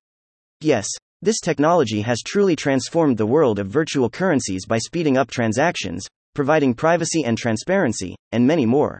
Yes, 0.62 0.88
this 1.22 1.40
technology 1.40 2.02
has 2.02 2.20
truly 2.20 2.54
transformed 2.54 3.16
the 3.16 3.26
world 3.26 3.58
of 3.58 3.68
virtual 3.68 4.10
currencies 4.10 4.66
by 4.66 4.78
speeding 4.78 5.16
up 5.16 5.30
transactions, 5.30 6.06
providing 6.34 6.74
privacy 6.74 7.24
and 7.24 7.38
transparency, 7.38 8.14
and 8.32 8.46
many 8.46 8.66
more. 8.66 8.98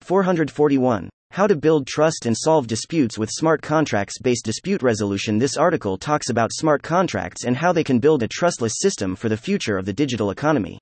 441. 0.00 1.10
How 1.30 1.46
to 1.46 1.54
build 1.54 1.86
trust 1.86 2.26
and 2.26 2.36
solve 2.36 2.66
disputes 2.66 3.18
with 3.18 3.30
smart 3.30 3.62
contracts 3.62 4.18
based 4.18 4.44
dispute 4.44 4.82
resolution. 4.82 5.38
This 5.38 5.56
article 5.56 5.96
talks 5.98 6.30
about 6.30 6.52
smart 6.52 6.82
contracts 6.82 7.44
and 7.44 7.56
how 7.56 7.72
they 7.72 7.84
can 7.84 7.98
build 7.98 8.22
a 8.22 8.28
trustless 8.28 8.74
system 8.78 9.14
for 9.14 9.28
the 9.28 9.36
future 9.36 9.76
of 9.76 9.84
the 9.84 9.92
digital 9.92 10.30
economy. 10.30 10.78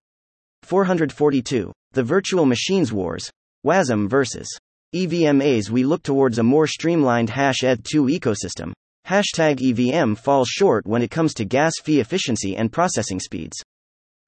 442. 0.62 1.72
The 1.92 2.02
Virtual 2.02 2.46
Machines 2.46 2.92
Wars 2.92 3.30
WASM 3.66 4.08
versus 4.08 4.48
EVMAs. 4.94 5.68
We 5.68 5.84
look 5.84 6.02
towards 6.02 6.38
a 6.38 6.42
more 6.42 6.66
streamlined 6.66 7.30
hash 7.30 7.58
ETH2 7.62 8.18
ecosystem, 8.18 8.72
Hashtag 9.10 9.60
EVM 9.60 10.14
falls 10.14 10.46
short 10.48 10.86
when 10.86 11.02
it 11.02 11.10
comes 11.10 11.34
to 11.34 11.44
gas 11.44 11.72
fee 11.82 11.98
efficiency 11.98 12.56
and 12.56 12.70
processing 12.70 13.18
speeds. 13.18 13.56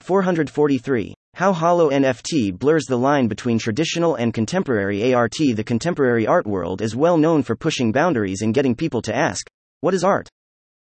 443. 0.00 1.14
How 1.34 1.52
Hollow 1.52 1.90
NFT 1.90 2.58
blurs 2.58 2.86
the 2.86 2.98
line 2.98 3.28
between 3.28 3.60
traditional 3.60 4.16
and 4.16 4.34
contemporary 4.34 5.14
ART. 5.14 5.36
The 5.38 5.62
contemporary 5.62 6.26
art 6.26 6.48
world 6.48 6.82
is 6.82 6.96
well 6.96 7.16
known 7.16 7.44
for 7.44 7.54
pushing 7.54 7.92
boundaries 7.92 8.42
and 8.42 8.52
getting 8.52 8.74
people 8.74 9.00
to 9.02 9.14
ask, 9.14 9.46
What 9.82 9.94
is 9.94 10.02
art? 10.02 10.28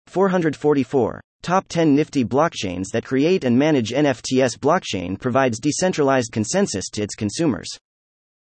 444. 0.09 1.21
Top 1.45 1.67
10 1.69 1.95
nifty 1.95 2.25
blockchains 2.25 2.87
that 2.93 3.05
create 3.05 3.45
and 3.45 3.57
manage 3.57 3.91
NFTs. 3.91 4.59
Blockchain 4.59 5.21
provides 5.21 5.61
decentralized 5.61 6.33
consensus 6.33 6.91
to 6.91 7.03
its 7.05 7.15
consumers. 7.15 7.69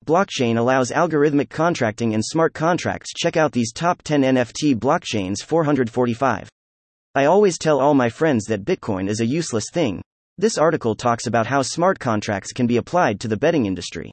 Blockchain 0.06 0.58
allows 0.58 0.92
algorithmic 0.92 1.50
contracting 1.50 2.14
and 2.14 2.24
smart 2.24 2.54
contracts. 2.54 3.14
Check 3.14 3.36
out 3.36 3.52
these 3.52 3.74
top 3.74 4.02
10 4.04 4.22
NFT 4.22 4.76
blockchains 4.76 5.44
445. 5.44 6.50
I 7.16 7.26
always 7.26 7.58
tell 7.58 7.80
all 7.80 7.94
my 7.94 8.10
friends 8.10 8.46
that 8.46 8.64
Bitcoin 8.64 9.10
is 9.10 9.22
a 9.22 9.26
useless 9.26 9.66
thing. 9.74 10.02
This 10.38 10.58
article 10.58 10.96
talks 10.96 11.26
about 11.26 11.48
how 11.48 11.62
smart 11.62 12.00
contracts 12.00 12.52
can 12.54 12.68
be 12.68 12.78
applied 12.78 13.20
to 13.22 13.28
the 13.28 13.38
betting 13.38 13.66
industry. 13.66 14.12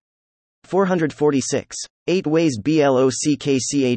446. 0.65 1.77
8 2.07 2.27
Ways 2.27 2.59
BLOCKCHAIN 2.59 3.91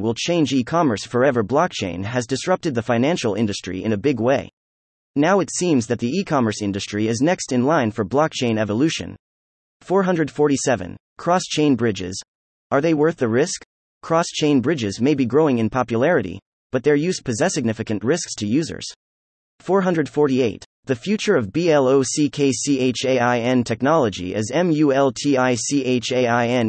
will 0.00 0.14
change 0.14 0.52
e 0.52 0.64
commerce 0.64 1.04
forever. 1.04 1.42
Blockchain 1.44 2.04
has 2.04 2.26
disrupted 2.26 2.74
the 2.74 2.82
financial 2.82 3.34
industry 3.34 3.84
in 3.84 3.92
a 3.92 3.96
big 3.96 4.18
way. 4.20 4.50
Now 5.16 5.38
it 5.38 5.50
seems 5.52 5.86
that 5.86 6.00
the 6.00 6.10
e 6.10 6.24
commerce 6.24 6.60
industry 6.60 7.06
is 7.06 7.20
next 7.20 7.52
in 7.52 7.64
line 7.64 7.92
for 7.92 8.04
blockchain 8.04 8.58
evolution. 8.58 9.14
447. 9.84 10.96
Cross 11.18 11.42
chain 11.42 11.76
bridges. 11.76 12.18
Are 12.70 12.80
they 12.80 12.94
worth 12.94 13.18
the 13.18 13.28
risk? 13.28 13.62
Cross 14.02 14.28
chain 14.28 14.62
bridges 14.62 14.98
may 14.98 15.14
be 15.14 15.26
growing 15.26 15.58
in 15.58 15.68
popularity, 15.68 16.40
but 16.72 16.82
their 16.82 16.94
use 16.94 17.20
poses 17.20 17.52
significant 17.52 18.02
risks 18.02 18.34
to 18.36 18.46
users. 18.46 18.86
448. 19.60 20.64
The 20.86 20.96
future 20.96 21.36
of 21.36 21.52
BLOCKCHAIN 21.52 22.64
technology 23.64 24.34
is 24.34 24.50
MULTICHAIN 24.54 25.50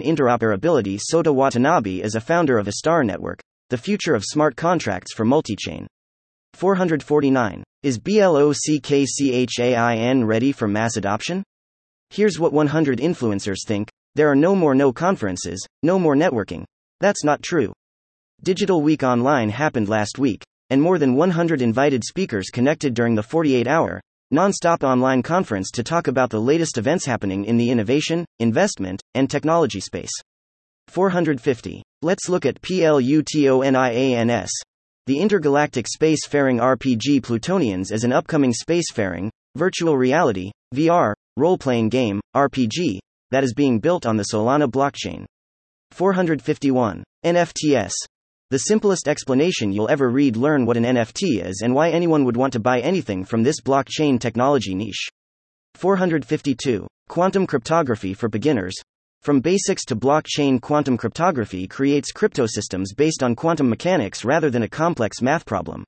interoperability. 0.02 1.00
Sota 1.00 1.34
Watanabe 1.34 2.02
is 2.02 2.16
a 2.16 2.22
founder 2.22 2.58
of 2.58 2.68
Astar 2.68 3.06
Network, 3.06 3.40
the 3.70 3.78
future 3.78 4.14
of 4.14 4.26
smart 4.26 4.58
contracts 4.58 5.14
for 5.14 5.24
multi-chain. 5.24 5.88
449. 6.54 7.64
Is 7.82 7.98
BLOCKCHAIN 7.98 9.16
ready 10.26 10.52
for 10.52 10.68
mass 10.68 10.98
adoption? 10.98 11.46
Here's 12.10 12.40
what 12.40 12.54
100 12.54 13.00
influencers 13.00 13.66
think 13.66 13.90
there 14.16 14.30
are 14.32 14.36
no 14.36 14.56
more 14.56 14.74
no 14.74 14.94
conferences, 14.94 15.66
no 15.84 16.00
more 16.00 16.16
networking. 16.16 16.64
That's 17.02 17.24
not 17.24 17.42
true. 17.42 17.74
Digital 18.44 18.82
Week 18.82 19.04
Online 19.04 19.50
happened 19.50 19.90
last 19.90 20.18
week, 20.18 20.44
and 20.70 20.82
more 20.82 20.98
than 20.98 21.16
100 21.16 21.62
invited 21.62 22.04
speakers 22.04 22.50
connected 22.50 22.94
during 22.94 23.16
the 23.16 23.24
48 23.24 23.68
hour, 23.68 24.00
non-stop 24.32 24.84
online 24.84 25.22
conference 25.22 25.70
to 25.72 25.84
talk 25.84 26.08
about 26.08 26.30
the 26.30 26.40
latest 26.40 26.78
events 26.78 27.06
happening 27.06 27.46
in 27.46 27.58
the 27.58 27.70
innovation, 27.70 28.26
investment, 28.40 29.02
and 29.14 29.30
technology 29.30 29.80
space. 29.80 30.12
450. 30.88 31.84
Let's 32.02 32.30
look 32.30 32.46
at 32.46 32.62
PLUTONIANS. 32.62 34.52
The 35.08 35.20
Intergalactic 35.20 35.86
Spacefaring 35.86 36.60
RPG 36.60 37.22
Plutonians 37.22 37.92
is 37.92 38.04
an 38.04 38.14
upcoming 38.14 38.54
spacefaring, 38.54 39.30
virtual 39.56 39.98
reality, 39.98 40.52
VR, 40.74 41.14
role 41.38 41.58
playing 41.58 41.90
game, 41.90 42.22
RPG, 42.36 43.00
that 43.32 43.44
is 43.44 43.54
being 43.54 43.80
built 43.80 44.06
on 44.06 44.16
the 44.16 44.26
Solana 44.32 44.70
blockchain. 44.70 45.26
451. 45.92 47.04
NFTs. 47.26 47.92
The 48.52 48.60
simplest 48.60 49.08
explanation 49.08 49.72
you'll 49.72 49.90
ever 49.90 50.10
read 50.10 50.38
learn 50.38 50.66
what 50.66 50.78
an 50.78 50.84
NFT 50.84 51.46
is 51.46 51.62
and 51.64 51.74
why 51.74 51.90
anyone 51.90 52.24
would 52.26 52.38
want 52.38 52.54
to 52.54 52.60
buy 52.60 52.80
anything 52.80 53.26
from 53.26 53.44
this 53.44 53.60
blockchain 53.60 54.20
technology 54.20 54.76
niche. 54.76 55.10
452. 55.74 56.88
Quantum 57.10 57.46
cryptography 57.46 58.14
for 58.14 58.30
beginners. 58.30 58.76
From 59.22 59.42
basics 59.42 59.84
to 59.86 59.96
blockchain, 59.96 60.62
quantum 60.62 60.98
cryptography 60.98 61.68
creates 61.68 62.14
cryptosystems 62.14 62.96
based 62.96 63.24
on 63.24 63.36
quantum 63.36 63.68
mechanics 63.68 64.24
rather 64.24 64.50
than 64.50 64.64
a 64.64 64.70
complex 64.70 65.22
math 65.22 65.46
problem. 65.46 65.84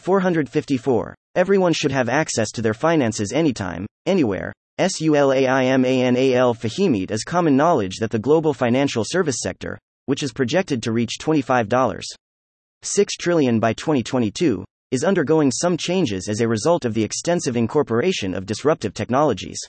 454. 0.00 1.14
Everyone 1.34 1.72
should 1.72 1.92
have 1.92 2.10
access 2.10 2.50
to 2.50 2.60
their 2.60 2.74
finances 2.74 3.32
anytime, 3.32 3.86
anywhere, 4.04 4.52
SULAIMANAL 4.80 6.54
Fahimit 6.54 7.10
is 7.10 7.22
common 7.22 7.54
knowledge 7.54 7.98
that 7.98 8.10
the 8.10 8.18
global 8.18 8.54
financial 8.54 9.04
service 9.06 9.40
sector, 9.42 9.78
which 10.06 10.22
is 10.22 10.32
projected 10.32 10.82
to 10.82 10.92
reach 10.92 11.18
$25.6 11.20 13.08
trillion 13.20 13.60
by 13.60 13.74
2022, 13.74 14.64
is 14.90 15.04
undergoing 15.04 15.50
some 15.50 15.76
changes 15.76 16.30
as 16.30 16.40
a 16.40 16.48
result 16.48 16.86
of 16.86 16.94
the 16.94 17.04
extensive 17.04 17.58
incorporation 17.58 18.32
of 18.32 18.46
disruptive 18.46 18.94
technologies. 18.94 19.60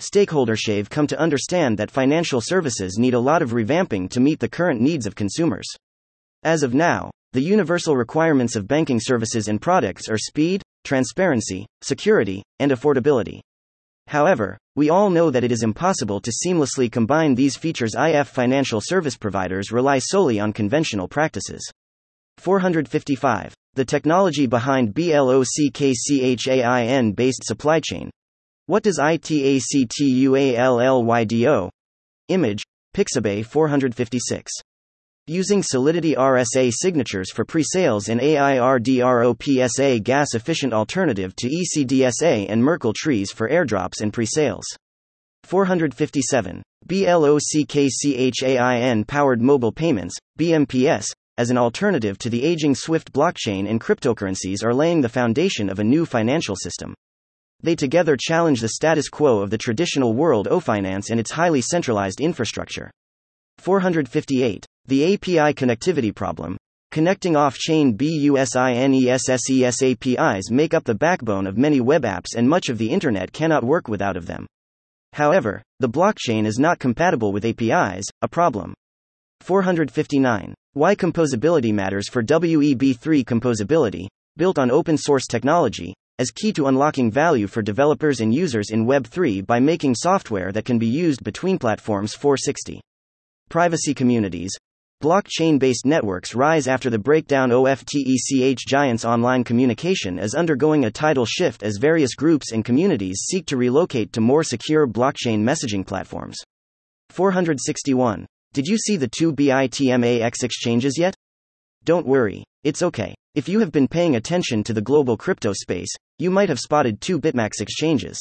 Stakeholders 0.00 0.64
have 0.76 0.90
come 0.90 1.08
to 1.08 1.18
understand 1.18 1.76
that 1.78 1.90
financial 1.90 2.40
services 2.40 2.98
need 2.98 3.14
a 3.14 3.18
lot 3.18 3.42
of 3.42 3.50
revamping 3.50 4.08
to 4.10 4.20
meet 4.20 4.38
the 4.38 4.48
current 4.48 4.80
needs 4.80 5.06
of 5.06 5.16
consumers. 5.16 5.66
As 6.44 6.62
of 6.62 6.72
now, 6.72 7.10
the 7.32 7.42
universal 7.42 7.96
requirements 7.96 8.54
of 8.54 8.68
banking 8.68 9.00
services 9.00 9.48
and 9.48 9.60
products 9.60 10.08
are 10.08 10.18
speed, 10.18 10.62
transparency, 10.84 11.66
security, 11.82 12.44
and 12.60 12.70
affordability. 12.70 13.40
However, 14.08 14.58
we 14.76 14.90
all 14.90 15.10
know 15.10 15.30
that 15.30 15.44
it 15.44 15.50
is 15.50 15.62
impossible 15.62 16.20
to 16.20 16.30
seamlessly 16.30 16.90
combine 16.90 17.34
these 17.34 17.56
features. 17.56 17.94
IF 17.98 18.28
financial 18.28 18.80
service 18.80 19.16
providers 19.16 19.72
rely 19.72 19.98
solely 19.98 20.38
on 20.38 20.52
conventional 20.52 21.08
practices. 21.08 21.68
455. 22.38 23.54
The 23.74 23.84
technology 23.84 24.46
behind 24.46 24.94
BLOCKCHAIN 24.94 27.14
based 27.14 27.44
supply 27.44 27.80
chain. 27.80 28.10
What 28.66 28.82
does 28.82 28.98
ITACTUALLYDO? 28.98 31.70
Image, 32.28 32.62
Pixabay 32.94 33.46
456. 33.46 34.52
Using 35.28 35.60
Solidity 35.60 36.14
RSA 36.14 36.70
signatures 36.72 37.32
for 37.32 37.44
pre-sales 37.44 38.08
and 38.08 38.20
AIRDROPSA 38.20 40.04
gas-efficient 40.04 40.72
alternative 40.72 41.34
to 41.34 41.48
ECDSA 41.48 42.46
and 42.48 42.62
Merkle 42.62 42.92
trees 42.92 43.32
for 43.32 43.48
airdrops 43.48 44.00
and 44.00 44.12
pre-sales. 44.12 44.64
457. 45.42 46.62
BLOCKCHAIN 46.86 47.44
powered 49.04 49.42
mobile 49.42 49.72
payments, 49.72 50.16
BMPS, 50.38 51.06
as 51.38 51.50
an 51.50 51.58
alternative 51.58 52.18
to 52.18 52.30
the 52.30 52.44
aging 52.44 52.76
Swift 52.76 53.12
blockchain 53.12 53.68
and 53.68 53.80
cryptocurrencies 53.80 54.62
are 54.62 54.72
laying 54.72 55.00
the 55.00 55.08
foundation 55.08 55.68
of 55.68 55.80
a 55.80 55.84
new 55.84 56.06
financial 56.06 56.54
system. 56.54 56.94
They 57.64 57.74
together 57.74 58.16
challenge 58.16 58.60
the 58.60 58.68
status 58.68 59.08
quo 59.08 59.40
of 59.40 59.50
the 59.50 59.58
traditional 59.58 60.14
world 60.14 60.46
of 60.46 60.62
finance 60.62 61.10
and 61.10 61.18
its 61.18 61.32
highly 61.32 61.62
centralized 61.62 62.20
infrastructure. 62.20 62.92
458. 63.66 64.64
The 64.86 65.14
API 65.14 65.52
connectivity 65.52 66.14
problem. 66.14 66.56
Connecting 66.92 67.34
off 67.34 67.56
chain 67.56 67.96
BUSINESSES 67.96 69.82
APIs 69.82 70.52
make 70.52 70.72
up 70.72 70.84
the 70.84 70.94
backbone 70.94 71.48
of 71.48 71.58
many 71.58 71.80
web 71.80 72.02
apps, 72.02 72.36
and 72.36 72.48
much 72.48 72.68
of 72.68 72.78
the 72.78 72.88
internet 72.88 73.32
cannot 73.32 73.64
work 73.64 73.88
without 73.88 74.16
of 74.16 74.26
them. 74.26 74.46
However, 75.14 75.64
the 75.80 75.88
blockchain 75.88 76.46
is 76.46 76.60
not 76.60 76.78
compatible 76.78 77.32
with 77.32 77.44
APIs, 77.44 78.04
a 78.22 78.28
problem. 78.28 78.72
459. 79.40 80.54
Why 80.74 80.94
composability 80.94 81.74
matters 81.74 82.08
for 82.08 82.22
WEB3 82.22 83.24
composability, 83.24 84.06
built 84.36 84.60
on 84.60 84.70
open 84.70 84.96
source 84.96 85.26
technology, 85.26 85.92
as 86.20 86.30
key 86.30 86.52
to 86.52 86.68
unlocking 86.68 87.10
value 87.10 87.48
for 87.48 87.62
developers 87.62 88.20
and 88.20 88.32
users 88.32 88.70
in 88.70 88.86
Web3 88.86 89.44
by 89.44 89.58
making 89.58 89.96
software 89.96 90.52
that 90.52 90.64
can 90.64 90.78
be 90.78 90.86
used 90.86 91.24
between 91.24 91.58
platforms 91.58 92.14
460. 92.14 92.80
Privacy 93.48 93.94
communities. 93.94 94.50
Blockchain 95.00 95.60
based 95.60 95.86
networks 95.86 96.34
rise 96.34 96.66
after 96.66 96.90
the 96.90 96.98
breakdown 96.98 97.50
OFTECH 97.50 98.56
Giants 98.66 99.04
online 99.04 99.44
communication 99.44 100.18
is 100.18 100.34
undergoing 100.34 100.84
a 100.84 100.90
tidal 100.90 101.24
shift 101.24 101.62
as 101.62 101.76
various 101.76 102.16
groups 102.16 102.50
and 102.50 102.64
communities 102.64 103.24
seek 103.28 103.46
to 103.46 103.56
relocate 103.56 104.12
to 104.12 104.20
more 104.20 104.42
secure 104.42 104.88
blockchain 104.88 105.44
messaging 105.44 105.86
platforms. 105.86 106.38
461. 107.10 108.26
Did 108.52 108.66
you 108.66 108.76
see 108.76 108.96
the 108.96 109.06
two 109.06 109.32
BITMAX 109.32 110.42
exchanges 110.42 110.98
yet? 110.98 111.14
Don't 111.84 112.06
worry, 112.06 112.42
it's 112.64 112.82
okay. 112.82 113.14
If 113.36 113.48
you 113.48 113.60
have 113.60 113.70
been 113.70 113.86
paying 113.86 114.16
attention 114.16 114.64
to 114.64 114.72
the 114.72 114.82
global 114.82 115.16
crypto 115.16 115.52
space, 115.52 115.94
you 116.18 116.32
might 116.32 116.48
have 116.48 116.58
spotted 116.58 117.00
two 117.00 117.20
BitMax 117.20 117.60
exchanges. 117.60 118.18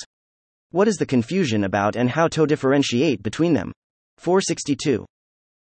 What 0.70 0.88
is 0.88 0.98
the 0.98 1.06
confusion 1.08 1.64
about 1.64 1.96
and 1.96 2.12
how 2.12 2.28
to 2.28 2.46
differentiate 2.46 3.24
between 3.24 3.54
them? 3.54 3.72
462. 4.20 5.04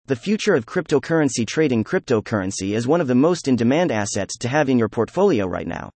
The 0.10 0.16
future 0.16 0.56
of 0.56 0.66
cryptocurrency 0.66 1.46
trading 1.46 1.84
cryptocurrency 1.84 2.76
is 2.76 2.88
one 2.88 3.00
of 3.00 3.06
the 3.06 3.14
most 3.14 3.48
in 3.48 3.56
demand 3.56 3.92
assets 3.92 4.40
to 4.40 4.48
have 4.48 4.68
in 4.68 4.80
your 4.80 4.90
portfolio 4.90 5.46
right 5.46 5.68
now. 5.68 5.92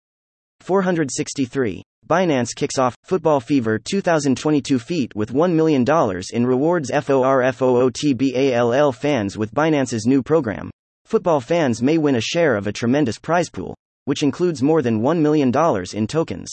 463. 0.59 1.81
Binance 2.07 2.55
kicks 2.55 2.77
off 2.77 2.95
Football 3.05 3.39
Fever 3.39 3.79
2022 3.79 4.77
feat 4.77 5.15
with 5.15 5.33
$1 5.33 5.53
million 5.53 5.83
in 6.31 6.45
rewards 6.45 6.91
FORFOOTBALL 6.91 8.93
fans 8.93 9.35
with 9.35 9.51
Binance's 9.51 10.05
new 10.05 10.21
program. 10.21 10.69
Football 11.05 11.41
fans 11.41 11.81
may 11.81 11.97
win 11.97 12.15
a 12.15 12.21
share 12.21 12.55
of 12.55 12.67
a 12.67 12.71
tremendous 12.71 13.17
prize 13.17 13.49
pool. 13.49 13.73
which 14.05 14.21
includes 14.21 14.61
more 14.61 14.83
than 14.83 15.01
$1 15.01 15.21
million 15.21 15.51
in 15.95 16.05
tokens. 16.05 16.51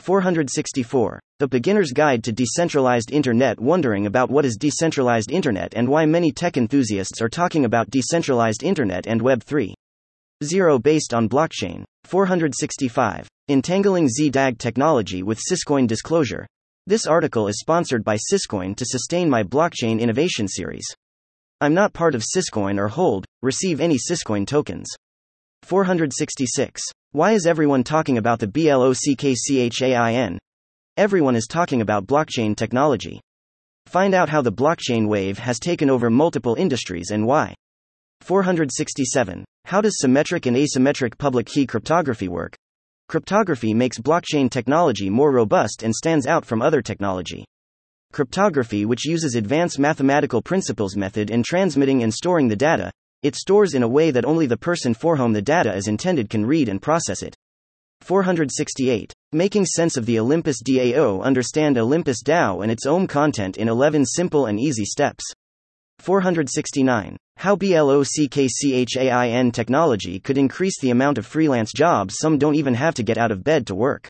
464. 0.00 1.20
The 1.38 1.48
Beginner's 1.48 1.92
Guide 1.92 2.24
to 2.24 2.32
Decentralized 2.32 3.12
Internet 3.12 3.60
Wondering 3.60 4.06
about 4.06 4.30
what 4.30 4.44
is 4.44 4.56
decentralized 4.56 5.30
internet 5.30 5.74
and 5.74 5.88
why 5.88 6.06
many 6.06 6.32
tech 6.32 6.56
enthusiasts 6.56 7.20
are 7.20 7.28
talking 7.28 7.64
about 7.64 7.90
decentralized 7.90 8.62
internet 8.62 9.06
and 9.06 9.22
Web 9.22 9.44
3.0 9.44 9.74
Zero 10.44 10.78
based 10.78 11.14
on 11.14 11.28
blockchain. 11.28 11.84
465. 12.04 13.28
Entangling 13.48 14.08
ZDAG 14.08 14.58
technology 14.58 15.24
with 15.24 15.40
Syscoin 15.40 15.86
disclosure. 15.86 16.46
This 16.86 17.06
article 17.06 17.48
is 17.48 17.58
sponsored 17.58 18.04
by 18.04 18.16
Syscoin 18.16 18.76
to 18.76 18.86
sustain 18.86 19.28
my 19.28 19.42
blockchain 19.42 20.00
innovation 20.00 20.46
series. 20.46 20.86
I'm 21.60 21.74
not 21.74 21.92
part 21.92 22.14
of 22.14 22.22
Syscoin 22.22 22.78
or 22.78 22.86
hold, 22.86 23.26
receive 23.42 23.80
any 23.80 23.98
Syscoin 23.98 24.46
tokens. 24.46 24.88
466. 25.68 26.80
Why 27.12 27.32
is 27.32 27.44
everyone 27.44 27.84
talking 27.84 28.16
about 28.16 28.38
the 28.40 28.46
BLOCKCHAIN? 28.46 30.38
Everyone 30.96 31.36
is 31.36 31.46
talking 31.46 31.82
about 31.82 32.06
blockchain 32.06 32.56
technology. 32.56 33.20
Find 33.84 34.14
out 34.14 34.30
how 34.30 34.40
the 34.40 34.50
blockchain 34.50 35.06
wave 35.08 35.36
has 35.38 35.58
taken 35.58 35.90
over 35.90 36.08
multiple 36.08 36.54
industries 36.54 37.10
and 37.10 37.26
why. 37.26 37.54
467. 38.22 39.44
How 39.66 39.82
does 39.82 40.00
symmetric 40.00 40.46
and 40.46 40.56
asymmetric 40.56 41.18
public 41.18 41.46
key 41.46 41.66
cryptography 41.66 42.28
work? 42.28 42.56
Cryptography 43.08 43.74
makes 43.74 43.98
blockchain 43.98 44.50
technology 44.50 45.10
more 45.10 45.32
robust 45.32 45.82
and 45.82 45.94
stands 45.94 46.26
out 46.26 46.46
from 46.46 46.62
other 46.62 46.80
technology. 46.80 47.44
Cryptography, 48.12 48.86
which 48.86 49.04
uses 49.06 49.34
advanced 49.34 49.78
mathematical 49.78 50.40
principles 50.40 50.96
method 50.96 51.30
in 51.30 51.42
transmitting 51.42 52.02
and 52.02 52.14
storing 52.14 52.48
the 52.48 52.56
data, 52.56 52.90
it 53.22 53.34
stores 53.34 53.74
in 53.74 53.82
a 53.82 53.88
way 53.88 54.10
that 54.10 54.24
only 54.24 54.46
the 54.46 54.56
person 54.56 54.94
for 54.94 55.16
whom 55.16 55.32
the 55.32 55.42
data 55.42 55.74
is 55.74 55.88
intended 55.88 56.30
can 56.30 56.46
read 56.46 56.68
and 56.68 56.80
process 56.80 57.22
it. 57.22 57.34
468. 58.00 59.12
Making 59.32 59.66
sense 59.66 59.96
of 59.96 60.06
the 60.06 60.18
Olympus 60.18 60.62
DAO 60.62 61.22
Understand 61.22 61.76
Olympus 61.76 62.22
DAO 62.22 62.62
and 62.62 62.70
its 62.70 62.86
own 62.86 63.06
content 63.06 63.56
in 63.56 63.68
11 63.68 64.06
simple 64.06 64.46
and 64.46 64.58
easy 64.58 64.84
steps. 64.84 65.24
469. 65.98 67.16
How 67.36 67.56
BLOCKCHAIN 67.56 69.52
technology 69.52 70.20
could 70.20 70.38
increase 70.38 70.80
the 70.80 70.90
amount 70.90 71.18
of 71.18 71.26
freelance 71.26 71.72
jobs 71.72 72.16
some 72.18 72.38
don't 72.38 72.54
even 72.54 72.74
have 72.74 72.94
to 72.94 73.02
get 73.02 73.18
out 73.18 73.32
of 73.32 73.44
bed 73.44 73.66
to 73.66 73.74
work. 73.74 74.08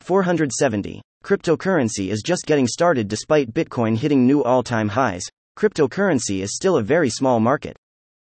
470. 0.00 1.00
Cryptocurrency 1.24 2.10
is 2.10 2.22
just 2.22 2.44
getting 2.46 2.66
started 2.66 3.08
despite 3.08 3.54
Bitcoin 3.54 3.96
hitting 3.96 4.26
new 4.26 4.44
all 4.44 4.62
time 4.62 4.90
highs. 4.90 5.24
Cryptocurrency 5.58 6.42
is 6.42 6.54
still 6.54 6.76
a 6.76 6.82
very 6.82 7.08
small 7.08 7.40
market. 7.40 7.76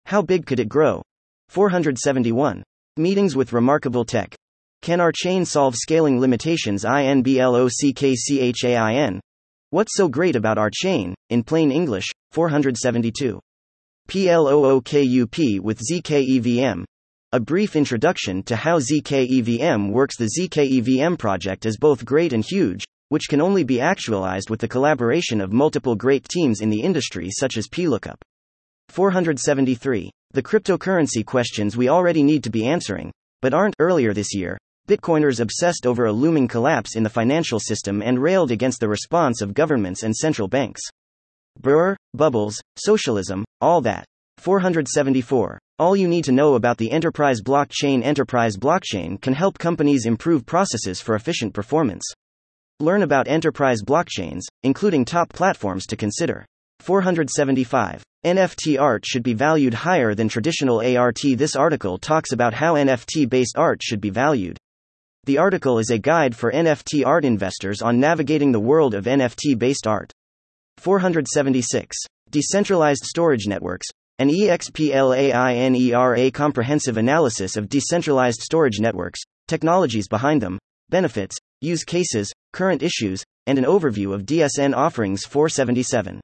How 0.08 0.22
big 0.22 0.46
could 0.46 0.60
it 0.62 0.70
grow? 0.70 1.02
471. 1.50 2.64
Meetings 2.96 3.36
with 3.36 3.52
remarkable 3.52 4.06
tech. 4.06 4.34
Can 4.82 5.02
our 5.02 5.12
chain 5.12 5.44
solve 5.44 5.76
scaling 5.76 6.18
limitations 6.18 6.86
INBLOCKCHAIN? 6.86 7.50
What's 9.72 9.98
so 9.98 10.08
great 10.08 10.38
about 10.38 10.58
our 10.58 10.70
chain? 10.74 11.14
In 11.30 11.44
plain 11.44 11.74
English, 11.74 12.06
472. 12.32 13.38
PLOOKUP 14.08 15.60
with 15.60 15.82
ZKEVM. 15.82 16.86
A 17.34 17.40
brief 17.42 17.76
introduction 17.76 18.44
to 18.44 18.56
how 18.56 18.80
ZKEVM 18.80 19.92
works. 19.92 20.16
The 20.16 20.30
ZKEVM 20.40 21.20
project 21.20 21.66
is 21.66 21.78
both 21.78 22.06
great 22.06 22.32
and 22.32 22.46
huge, 22.46 22.86
which 23.10 23.28
can 23.28 23.42
only 23.42 23.66
be 23.66 23.82
actualized 23.82 24.50
with 24.50 24.62
the 24.62 24.70
collaboration 24.70 25.42
of 25.42 25.52
multiple 25.52 25.98
great 25.98 26.30
teams 26.30 26.62
in 26.62 26.70
the 26.70 26.80
industry 26.80 27.30
such 27.30 27.58
as 27.58 27.68
PLOOKUP. 27.68 28.22
473. 28.90 30.10
The 30.32 30.44
cryptocurrency 30.44 31.26
questions 31.26 31.78
we 31.78 31.90
already 31.90 32.24
need 32.24 32.44
to 32.44 32.50
be 32.50 32.68
answering, 32.68 33.12
but 33.42 33.54
aren't. 33.54 33.76
Earlier 33.80 34.14
this 34.14 34.34
year, 34.34 34.58
Bitcoiners 34.88 35.40
obsessed 35.40 35.86
over 35.86 36.06
a 36.06 36.14
looming 36.14 36.48
collapse 36.48 36.96
in 36.96 37.04
the 37.04 37.10
financial 37.10 37.60
system 37.60 38.02
and 38.02 38.22
railed 38.22 38.52
against 38.52 38.80
the 38.80 38.88
response 38.88 39.42
of 39.42 39.54
governments 39.54 40.04
and 40.04 40.16
central 40.16 40.48
banks. 40.48 40.82
Brr, 41.60 41.96
bubbles, 42.14 42.62
socialism, 42.78 43.44
all 43.60 43.82
that. 43.82 44.06
474. 44.38 45.60
All 45.80 45.96
you 45.96 46.08
need 46.08 46.24
to 46.26 46.32
know 46.32 46.56
about 46.56 46.78
the 46.78 46.92
enterprise 46.92 47.42
blockchain. 47.42 48.04
Enterprise 48.04 48.56
blockchain 48.58 49.20
can 49.22 49.34
help 49.34 49.58
companies 49.58 50.06
improve 50.06 50.46
processes 50.46 51.02
for 51.02 51.16
efficient 51.16 51.54
performance. 51.54 52.04
Learn 52.80 53.02
about 53.02 53.28
enterprise 53.28 53.82
blockchains, 53.84 54.44
including 54.64 55.04
top 55.04 55.30
platforms 55.30 55.86
to 55.88 55.98
consider. 55.98 56.46
475. 56.80 58.04
NFT 58.28 58.78
art 58.78 59.06
should 59.06 59.24
be 59.24 59.34
valued 59.34 59.74
higher 59.74 60.14
than 60.14 60.28
traditional 60.28 60.82
ART. 60.82 61.22
This 61.24 61.56
article 61.56 61.98
talks 61.98 62.34
about 62.34 62.54
how 62.54 62.74
NFT 62.74 63.30
based 63.30 63.58
art 63.58 63.82
should 63.82 64.02
be 64.02 64.10
valued. 64.10 64.58
The 65.24 65.38
article 65.38 65.80
is 65.80 65.92
a 65.92 65.98
guide 65.98 66.36
for 66.36 66.52
NFT 66.52 67.06
art 67.06 67.24
investors 67.24 67.82
on 67.82 68.02
navigating 68.02 68.52
the 68.52 68.60
world 68.60 68.94
of 68.94 69.06
NFT 69.06 69.58
based 69.58 69.88
art. 69.88 70.12
476. 70.78 71.96
Decentralized 72.30 73.06
storage 73.06 73.48
networks. 73.48 73.88
An 74.20 74.30
EXPLAINERA 74.30 76.34
comprehensive 76.34 76.98
analysis 76.98 77.56
of 77.56 77.70
decentralized 77.70 78.42
storage 78.42 78.82
networks, 78.82 79.22
technologies 79.48 80.10
behind 80.10 80.42
them, 80.42 80.60
benefits, 80.90 81.38
use 81.62 81.86
cases, 81.86 82.34
current 82.52 82.84
issues, 82.84 83.24
and 83.46 83.58
an 83.58 83.64
overview 83.64 84.14
of 84.14 84.26
DSN 84.26 84.76
offerings 84.76 85.24
477. 85.24 86.20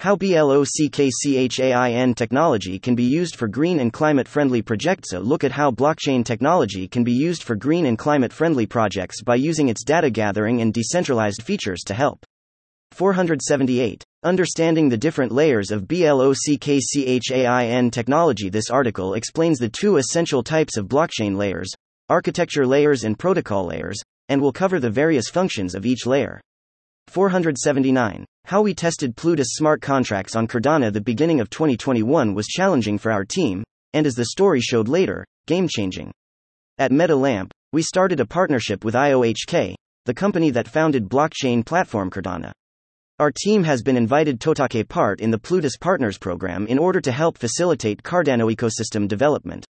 How 0.00 0.14
BLOCKCHAIN 0.14 2.14
technology 2.14 2.78
can 2.78 2.94
be 2.94 3.02
used 3.02 3.34
for 3.34 3.48
green 3.48 3.80
and 3.80 3.92
climate 3.92 4.28
friendly 4.28 4.62
projects. 4.62 5.12
A 5.12 5.18
look 5.18 5.42
at 5.42 5.50
how 5.50 5.72
blockchain 5.72 6.24
technology 6.24 6.86
can 6.86 7.02
be 7.02 7.10
used 7.10 7.42
for 7.42 7.56
green 7.56 7.84
and 7.84 7.98
climate 7.98 8.32
friendly 8.32 8.64
projects 8.64 9.24
by 9.24 9.34
using 9.34 9.68
its 9.68 9.82
data 9.82 10.08
gathering 10.08 10.60
and 10.60 10.72
decentralized 10.72 11.42
features 11.42 11.80
to 11.86 11.94
help. 11.94 12.24
478. 12.92 14.04
Understanding 14.22 14.88
the 14.88 14.96
different 14.96 15.32
layers 15.32 15.72
of 15.72 15.88
BLOCKCHAIN 15.88 17.90
technology. 17.90 18.50
This 18.50 18.70
article 18.70 19.14
explains 19.14 19.58
the 19.58 19.68
two 19.68 19.96
essential 19.96 20.44
types 20.44 20.76
of 20.76 20.86
blockchain 20.86 21.36
layers 21.36 21.72
architecture 22.08 22.68
layers 22.68 23.02
and 23.02 23.18
protocol 23.18 23.66
layers, 23.66 23.98
and 24.28 24.40
will 24.40 24.52
cover 24.52 24.78
the 24.78 24.88
various 24.88 25.28
functions 25.28 25.74
of 25.74 25.84
each 25.84 26.06
layer. 26.06 26.40
479. 27.08 28.24
How 28.44 28.62
we 28.62 28.74
tested 28.74 29.16
Plutus 29.16 29.48
smart 29.52 29.80
contracts 29.80 30.36
on 30.36 30.46
Cardano. 30.46 30.92
The 30.92 31.00
beginning 31.00 31.40
of 31.40 31.50
2021 31.50 32.34
was 32.34 32.46
challenging 32.46 32.98
for 32.98 33.10
our 33.10 33.24
team, 33.24 33.64
and 33.94 34.06
as 34.06 34.14
the 34.14 34.26
story 34.26 34.60
showed 34.60 34.88
later, 34.88 35.24
game 35.46 35.68
changing. 35.68 36.12
At 36.78 36.92
MetaLamp, 36.92 37.50
we 37.72 37.82
started 37.82 38.20
a 38.20 38.26
partnership 38.26 38.84
with 38.84 38.94
IOHK, 38.94 39.74
the 40.04 40.14
company 40.14 40.50
that 40.50 40.68
founded 40.68 41.08
blockchain 41.08 41.64
platform 41.64 42.10
Cardano. 42.10 42.52
Our 43.18 43.32
team 43.32 43.64
has 43.64 43.82
been 43.82 43.96
invited 43.96 44.40
to 44.40 44.54
take 44.54 44.88
part 44.88 45.20
in 45.20 45.30
the 45.30 45.38
Plutus 45.38 45.76
Partners 45.76 46.18
program 46.18 46.66
in 46.68 46.78
order 46.78 47.00
to 47.00 47.10
help 47.10 47.36
facilitate 47.36 48.02
Cardano 48.02 48.54
ecosystem 48.54 49.08
development. 49.08 49.64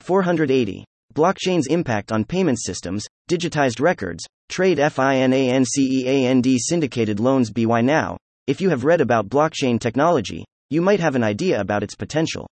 480. 0.00 0.84
Blockchain's 1.18 1.66
impact 1.66 2.12
on 2.12 2.24
payment 2.24 2.60
systems, 2.62 3.04
digitized 3.28 3.80
records, 3.80 4.24
trade 4.48 4.78
FINANCEAND 4.78 6.46
syndicated 6.60 7.18
loans 7.18 7.50
BY 7.50 7.80
now. 7.80 8.16
If 8.46 8.60
you 8.60 8.70
have 8.70 8.84
read 8.84 9.00
about 9.00 9.28
blockchain 9.28 9.80
technology, 9.80 10.44
you 10.70 10.80
might 10.80 11.00
have 11.00 11.16
an 11.16 11.24
idea 11.24 11.60
about 11.60 11.82
its 11.82 11.96
potential. 11.96 12.48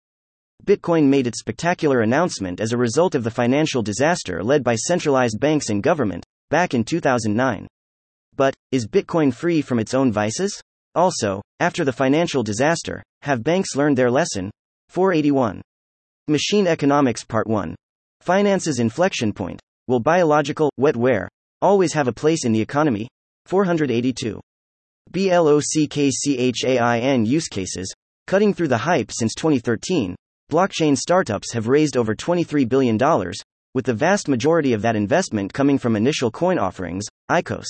Bitcoin 0.65 1.03
made 1.03 1.27
its 1.27 1.41
spectacular 1.41 2.01
announcement 2.01 2.59
as 2.59 2.71
a 2.71 2.77
result 2.77 3.13
of 3.13 3.23
the 3.23 3.29
financial 3.29 3.83
disaster 3.83 4.43
led 4.43 4.63
by 4.63 4.73
centralized 4.73 5.39
banks 5.39 5.69
and 5.69 5.83
government, 5.83 6.25
back 6.49 6.73
in 6.73 6.83
2009. 6.83 7.67
But, 8.35 8.55
is 8.71 8.87
Bitcoin 8.87 9.31
free 9.31 9.61
from 9.61 9.77
its 9.77 9.93
own 9.93 10.11
vices? 10.11 10.59
Also, 10.95 11.43
after 11.59 11.85
the 11.85 11.93
financial 11.93 12.41
disaster, 12.41 13.03
have 13.21 13.43
banks 13.43 13.75
learned 13.75 13.95
their 13.95 14.09
lesson? 14.09 14.49
481. 14.89 15.61
Machine 16.27 16.65
Economics 16.65 17.23
Part 17.23 17.45
1. 17.45 17.75
Finance's 18.25 18.79
inflection 18.79 19.31
point. 19.31 19.61
Will 19.87 19.99
biological, 19.99 20.71
wetware, 20.79 21.27
always 21.61 21.93
have 21.93 22.07
a 22.07 22.11
place 22.11 22.43
in 22.43 22.51
the 22.51 22.59
economy? 22.59 23.07
482. 23.45 24.41
BLOCKCHAIN 25.11 27.27
use 27.27 27.47
cases. 27.47 27.93
Cutting 28.25 28.51
through 28.51 28.69
the 28.69 28.79
hype 28.79 29.11
since 29.11 29.35
2013, 29.35 30.15
blockchain 30.51 30.97
startups 30.97 31.53
have 31.53 31.67
raised 31.67 31.95
over 31.95 32.15
$23 32.15 32.67
billion, 32.67 32.97
with 33.75 33.85
the 33.85 33.93
vast 33.93 34.27
majority 34.27 34.73
of 34.73 34.81
that 34.81 34.95
investment 34.95 35.53
coming 35.53 35.77
from 35.77 35.95
initial 35.95 36.31
coin 36.31 36.57
offerings, 36.57 37.05
ICOs. 37.29 37.67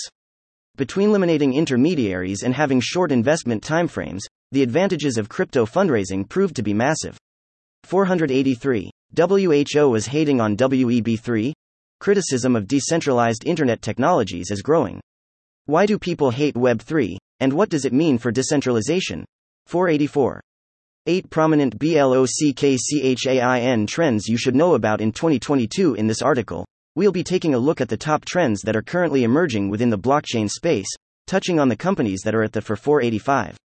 Between 0.77 1.09
eliminating 1.09 1.53
intermediaries 1.53 2.43
and 2.43 2.55
having 2.55 2.79
short 2.79 3.11
investment 3.11 3.61
timeframes, 3.61 4.21
the 4.53 4.63
advantages 4.63 5.17
of 5.17 5.27
crypto 5.27 5.65
fundraising 5.65 6.29
proved 6.29 6.55
to 6.55 6.63
be 6.63 6.73
massive. 6.73 7.17
483. 7.83 8.89
WHO 9.15 9.95
is 9.95 10.07
hating 10.07 10.41
on 10.41 10.57
WEB3? 10.57 11.53
Criticism 12.01 12.53
of 12.55 12.67
decentralized 12.67 13.45
internet 13.45 13.81
technologies 13.81 14.51
is 14.51 14.61
growing. 14.61 14.99
Why 15.67 15.85
do 15.85 15.97
people 15.97 16.31
hate 16.31 16.55
Web3, 16.55 17.15
and 17.39 17.53
what 17.53 17.69
does 17.69 17.85
it 17.85 17.93
mean 17.93 18.17
for 18.17 18.31
decentralization? 18.31 19.23
484. 19.67 20.41
8 21.07 21.29
prominent 21.29 21.79
BLOCKCHAIN 21.79 23.87
trends 23.87 24.27
you 24.27 24.37
should 24.37 24.55
know 24.55 24.73
about 24.73 24.99
in 24.99 25.13
2022 25.13 25.95
in 25.95 26.07
this 26.07 26.21
article. 26.21 26.65
We'll 26.95 27.13
be 27.13 27.23
taking 27.23 27.53
a 27.53 27.59
look 27.59 27.79
at 27.79 27.87
the 27.87 27.95
top 27.95 28.25
trends 28.25 28.63
that 28.63 28.75
are 28.75 28.81
currently 28.81 29.23
emerging 29.23 29.69
within 29.69 29.91
the 29.91 29.97
blockchain 29.97 30.49
space, 30.49 30.89
touching 31.25 31.57
on 31.57 31.69
the 31.69 31.77
companies 31.77 32.19
that 32.25 32.35
are 32.35 32.43
at 32.43 32.51
the 32.51 32.61
for 32.61 32.75
485. 32.75 33.55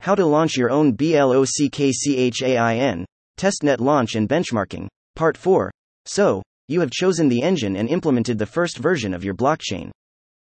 How 0.00 0.14
to 0.14 0.26
launch 0.26 0.54
your 0.56 0.70
own 0.70 0.94
BLOCKCHAIN, 0.94 3.06
testnet 3.38 3.80
launch 3.80 4.14
and 4.14 4.28
benchmarking, 4.28 4.88
part 5.16 5.36
4. 5.36 5.70
So, 6.06 6.42
you 6.68 6.80
have 6.80 6.90
chosen 6.90 7.28
the 7.28 7.42
engine 7.42 7.76
and 7.76 7.88
implemented 7.88 8.38
the 8.38 8.46
first 8.46 8.78
version 8.78 9.12
of 9.14 9.24
your 9.24 9.34
blockchain. 9.34 9.90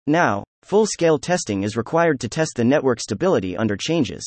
Now, 0.07 0.43
full 0.63 0.85
scale 0.85 1.17
testing 1.17 1.63
is 1.63 1.77
required 1.77 2.19
to 2.19 2.29
test 2.29 2.53
the 2.55 2.63
network 2.63 2.99
stability 2.99 3.55
under 3.55 3.77
changes. 3.77 4.23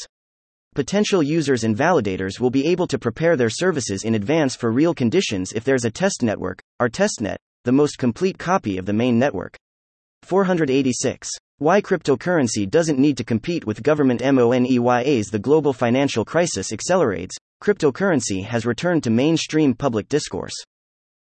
Potential 0.74 1.22
users 1.22 1.62
and 1.62 1.76
validators 1.76 2.40
will 2.40 2.50
be 2.50 2.66
able 2.66 2.88
to 2.88 2.98
prepare 2.98 3.36
their 3.36 3.50
services 3.50 4.02
in 4.02 4.16
advance 4.16 4.56
for 4.56 4.72
real 4.72 4.92
conditions 4.92 5.52
if 5.52 5.62
there's 5.62 5.84
a 5.84 5.90
test 5.90 6.22
network, 6.22 6.60
our 6.80 6.88
testnet, 6.88 7.36
the 7.64 7.72
most 7.72 7.98
complete 7.98 8.38
copy 8.38 8.76
of 8.76 8.86
the 8.86 8.92
main 8.92 9.18
network. 9.18 9.56
486. 10.24 11.30
Why 11.58 11.80
cryptocurrency 11.80 12.68
doesn't 12.68 12.98
need 12.98 13.16
to 13.18 13.24
compete 13.24 13.64
with 13.64 13.82
government 13.82 14.20
MONEYAs 14.20 15.30
The 15.30 15.38
global 15.38 15.72
financial 15.72 16.24
crisis 16.24 16.72
accelerates, 16.72 17.36
cryptocurrency 17.64 18.44
has 18.44 18.66
returned 18.66 19.02
to 19.02 19.08
mainstream 19.08 19.72
public 19.72 20.06
discourse. 20.10 20.52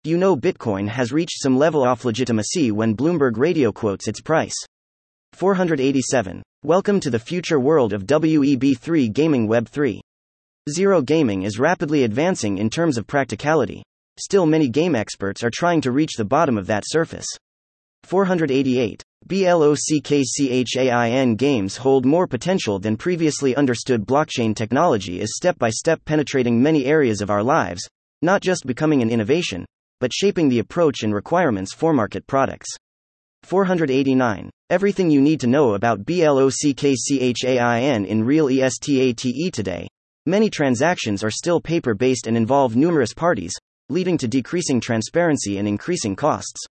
You 0.04 0.16
know 0.16 0.36
Bitcoin 0.36 0.88
has 0.88 1.10
reached 1.10 1.42
some 1.42 1.58
level 1.58 1.84
of 1.84 2.04
legitimacy 2.04 2.70
when 2.70 2.96
Bloomberg 2.96 3.36
Radio 3.36 3.72
quotes 3.72 4.06
its 4.06 4.20
price. 4.20 4.54
487. 5.32 6.40
Welcome 6.62 7.00
to 7.00 7.10
the 7.10 7.18
future 7.18 7.58
world 7.58 7.92
of 7.92 8.06
Web3 8.06 9.12
Gaming 9.12 9.48
Web 9.48 9.68
3. 9.68 10.00
Zero 10.70 11.02
gaming 11.02 11.42
is 11.42 11.58
rapidly 11.58 12.04
advancing 12.04 12.58
in 12.58 12.70
terms 12.70 12.98
of 12.98 13.08
practicality. 13.08 13.82
Still, 14.20 14.46
many 14.46 14.68
game 14.68 14.94
experts 14.94 15.42
are 15.42 15.50
trying 15.52 15.80
to 15.80 15.90
reach 15.90 16.12
the 16.16 16.24
bottom 16.24 16.56
of 16.56 16.68
that 16.68 16.84
surface. 16.86 17.26
488. 18.04 19.02
BLOCKCHAIN 19.26 21.36
games 21.36 21.76
hold 21.76 22.06
more 22.06 22.26
potential 22.26 22.78
than 22.78 22.96
previously 22.96 23.54
understood. 23.56 24.06
Blockchain 24.06 24.56
technology 24.56 25.20
is 25.20 25.36
step 25.36 25.58
by 25.58 25.68
step 25.68 26.02
penetrating 26.04 26.62
many 26.62 26.86
areas 26.86 27.20
of 27.20 27.28
our 27.28 27.42
lives, 27.42 27.86
not 28.22 28.40
just 28.40 28.66
becoming 28.66 29.02
an 29.02 29.10
innovation, 29.10 29.66
but 30.00 30.14
shaping 30.14 30.48
the 30.48 30.60
approach 30.60 31.02
and 31.02 31.14
requirements 31.14 31.74
for 31.74 31.92
market 31.92 32.26
products. 32.26 32.68
489. 33.42 34.48
Everything 34.70 35.10
you 35.10 35.20
need 35.20 35.40
to 35.40 35.46
know 35.46 35.74
about 35.74 36.04
BLOCKCHAIN 36.04 38.06
in 38.06 38.24
real 38.24 38.48
ESTATE 38.48 39.52
today. 39.52 39.88
Many 40.26 40.50
transactions 40.50 41.24
are 41.24 41.30
still 41.30 41.60
paper 41.60 41.94
based 41.94 42.26
and 42.26 42.36
involve 42.36 42.76
numerous 42.76 43.14
parties, 43.14 43.54
leading 43.88 44.18
to 44.18 44.28
decreasing 44.28 44.80
transparency 44.80 45.58
and 45.58 45.66
increasing 45.66 46.14
costs. 46.14 46.66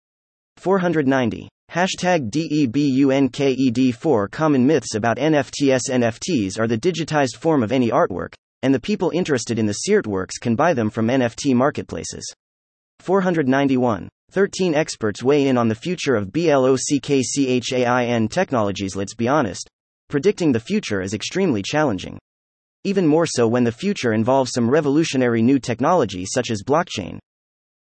490. 0.58 1.50
Hashtag 1.72 2.30
DEBUNKED4 2.30 4.30
Common 4.30 4.66
myths 4.66 4.96
about 4.96 5.18
NFTs 5.18 5.90
NFTs 5.90 6.60
are 6.60 6.68
the 6.68 6.78
digitized 6.78 7.38
form 7.38 7.64
of 7.64 7.72
any 7.72 7.90
artwork, 7.90 8.34
and 8.62 8.74
the 8.74 8.80
people 8.80 9.10
interested 9.10 9.58
in 9.58 9.66
the 9.66 9.74
seared 9.74 10.08
works 10.08 10.38
can 10.38 10.56
buy 10.56 10.74
them 10.74 10.90
from 10.90 11.08
NFT 11.08 11.56
marketplaces. 11.56 12.26
491. 13.00 14.10
13 14.32 14.74
experts 14.74 15.22
weigh 15.22 15.48
in 15.48 15.58
on 15.58 15.68
the 15.68 15.76
future 15.76 16.16
of 16.16 16.32
BLOCKCHAIN 16.32 18.30
technologies. 18.30 18.96
Let's 18.96 19.16
be 19.16 19.28
honest, 19.28 19.68
predicting 20.10 20.52
the 20.52 20.60
future 20.60 21.02
is 21.02 21.14
extremely 21.14 21.62
challenging. 21.62 22.20
Even 22.84 23.08
more 23.08 23.26
so 23.26 23.48
when 23.48 23.64
the 23.64 23.72
future 23.72 24.14
involves 24.14 24.52
some 24.54 24.70
revolutionary 24.70 25.42
new 25.42 25.60
technology 25.60 26.26
such 26.26 26.52
as 26.52 26.64
blockchain. 26.64 27.20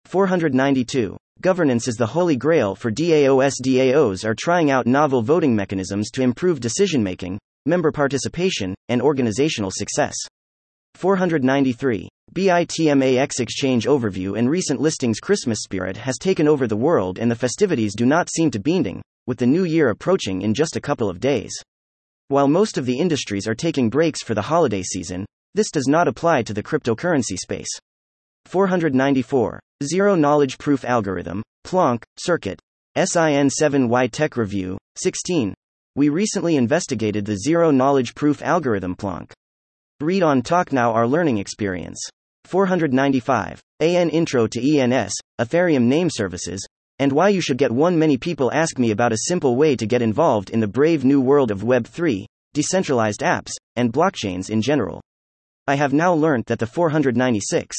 492. 0.04 1.16
Governance 1.40 1.88
is 1.88 1.96
the 1.96 2.06
holy 2.06 2.36
grail 2.36 2.76
for 2.76 2.92
DAOs. 2.92 3.54
DAOs 3.60 4.24
are 4.24 4.34
trying 4.34 4.70
out 4.70 4.86
novel 4.86 5.22
voting 5.22 5.56
mechanisms 5.56 6.10
to 6.12 6.22
improve 6.22 6.60
decision 6.60 7.02
making, 7.02 7.38
member 7.66 7.90
participation, 7.90 8.74
and 8.88 9.02
organizational 9.02 9.70
success. 9.72 10.14
493. 10.94 12.08
BITMAX 12.32 13.40
Exchange 13.40 13.86
Overview 13.86 14.38
and 14.38 14.48
recent 14.48 14.80
listings 14.80 15.18
Christmas 15.18 15.60
spirit 15.62 15.96
has 15.96 16.16
taken 16.16 16.46
over 16.46 16.68
the 16.68 16.76
world 16.76 17.18
and 17.18 17.28
the 17.28 17.34
festivities 17.34 17.96
do 17.96 18.06
not 18.06 18.30
seem 18.30 18.50
to 18.52 18.60
be 18.60 18.76
ending, 18.76 19.02
with 19.26 19.38
the 19.38 19.46
new 19.46 19.64
year 19.64 19.88
approaching 19.88 20.42
in 20.42 20.54
just 20.54 20.76
a 20.76 20.80
couple 20.80 21.10
of 21.10 21.18
days. 21.18 21.52
While 22.28 22.46
most 22.46 22.78
of 22.78 22.86
the 22.86 22.98
industries 22.98 23.48
are 23.48 23.54
taking 23.54 23.90
breaks 23.90 24.22
for 24.22 24.34
the 24.34 24.42
holiday 24.42 24.82
season, 24.82 25.26
this 25.54 25.70
does 25.70 25.88
not 25.88 26.08
apply 26.08 26.42
to 26.44 26.54
the 26.54 26.62
cryptocurrency 26.62 27.36
space. 27.36 27.80
494. 28.46 29.60
Zero 29.82 30.14
Knowledge 30.14 30.58
Proof 30.58 30.84
Algorithm, 30.84 31.42
Plonk, 31.64 32.04
Circuit. 32.18 32.60
SIN 32.94 33.48
7Y 33.48 34.10
Tech 34.10 34.36
Review, 34.36 34.76
16. 34.96 35.54
We 35.96 36.10
recently 36.10 36.56
investigated 36.56 37.24
the 37.24 37.38
zero 37.38 37.70
knowledge 37.70 38.14
proof 38.14 38.42
algorithm 38.42 38.94
Plonk. 38.94 39.32
Read 40.00 40.22
on 40.22 40.42
Talk 40.42 40.74
Now 40.74 40.92
Our 40.92 41.06
Learning 41.06 41.38
Experience. 41.38 41.98
495. 42.44 43.62
AN 43.80 44.10
Intro 44.10 44.46
to 44.46 44.78
ENS, 44.78 45.12
Ethereum 45.40 45.84
Name 45.84 46.10
Services, 46.10 46.62
and 46.98 47.12
why 47.12 47.30
you 47.30 47.40
should 47.40 47.56
get 47.56 47.72
one. 47.72 47.98
Many 47.98 48.18
people 48.18 48.52
ask 48.52 48.78
me 48.78 48.90
about 48.90 49.14
a 49.14 49.24
simple 49.26 49.56
way 49.56 49.74
to 49.74 49.86
get 49.86 50.02
involved 50.02 50.50
in 50.50 50.60
the 50.60 50.68
brave 50.68 51.02
new 51.02 51.22
world 51.22 51.50
of 51.50 51.62
Web3, 51.62 52.26
decentralized 52.52 53.20
apps, 53.20 53.52
and 53.76 53.90
blockchains 53.90 54.50
in 54.50 54.60
general. 54.60 55.00
I 55.66 55.76
have 55.76 55.94
now 55.94 56.12
learned 56.12 56.44
that 56.48 56.58
the 56.58 56.66
496. 56.66 57.74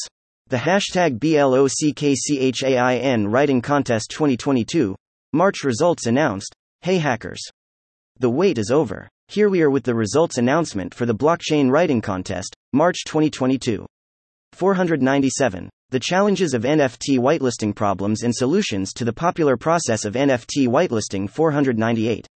The 0.48 0.58
hashtag 0.58 1.20
BLOCKCHAIN 1.20 3.28
Writing 3.28 3.62
Contest 3.62 4.12
2022, 4.12 4.96
March 5.32 5.64
results 5.64 6.06
announced. 6.06 6.54
Hey 6.82 6.98
hackers. 6.98 7.42
The 8.20 8.30
wait 8.30 8.58
is 8.58 8.70
over. 8.70 9.08
Here 9.30 9.50
we 9.50 9.62
are 9.62 9.70
with 9.70 9.84
the 9.84 9.96
results 9.96 10.38
announcement 10.38 10.94
for 10.94 11.06
the 11.06 11.16
Blockchain 11.16 11.72
Writing 11.72 12.02
Contest, 12.02 12.54
March 12.74 13.06
2022. 13.06 13.86
497. 14.52 15.70
The 15.90 16.00
challenges 16.00 16.54
of 16.54 16.64
NFT 16.64 17.20
whitelisting 17.20 17.74
problems 17.74 18.24
and 18.24 18.36
solutions 18.36 18.94
to 18.94 19.06
the 19.06 19.14
popular 19.14 19.58
process 19.58 20.06
of 20.06 20.14
NFT 20.14 20.68
whitelisting 20.68 21.30
498. 21.30 22.28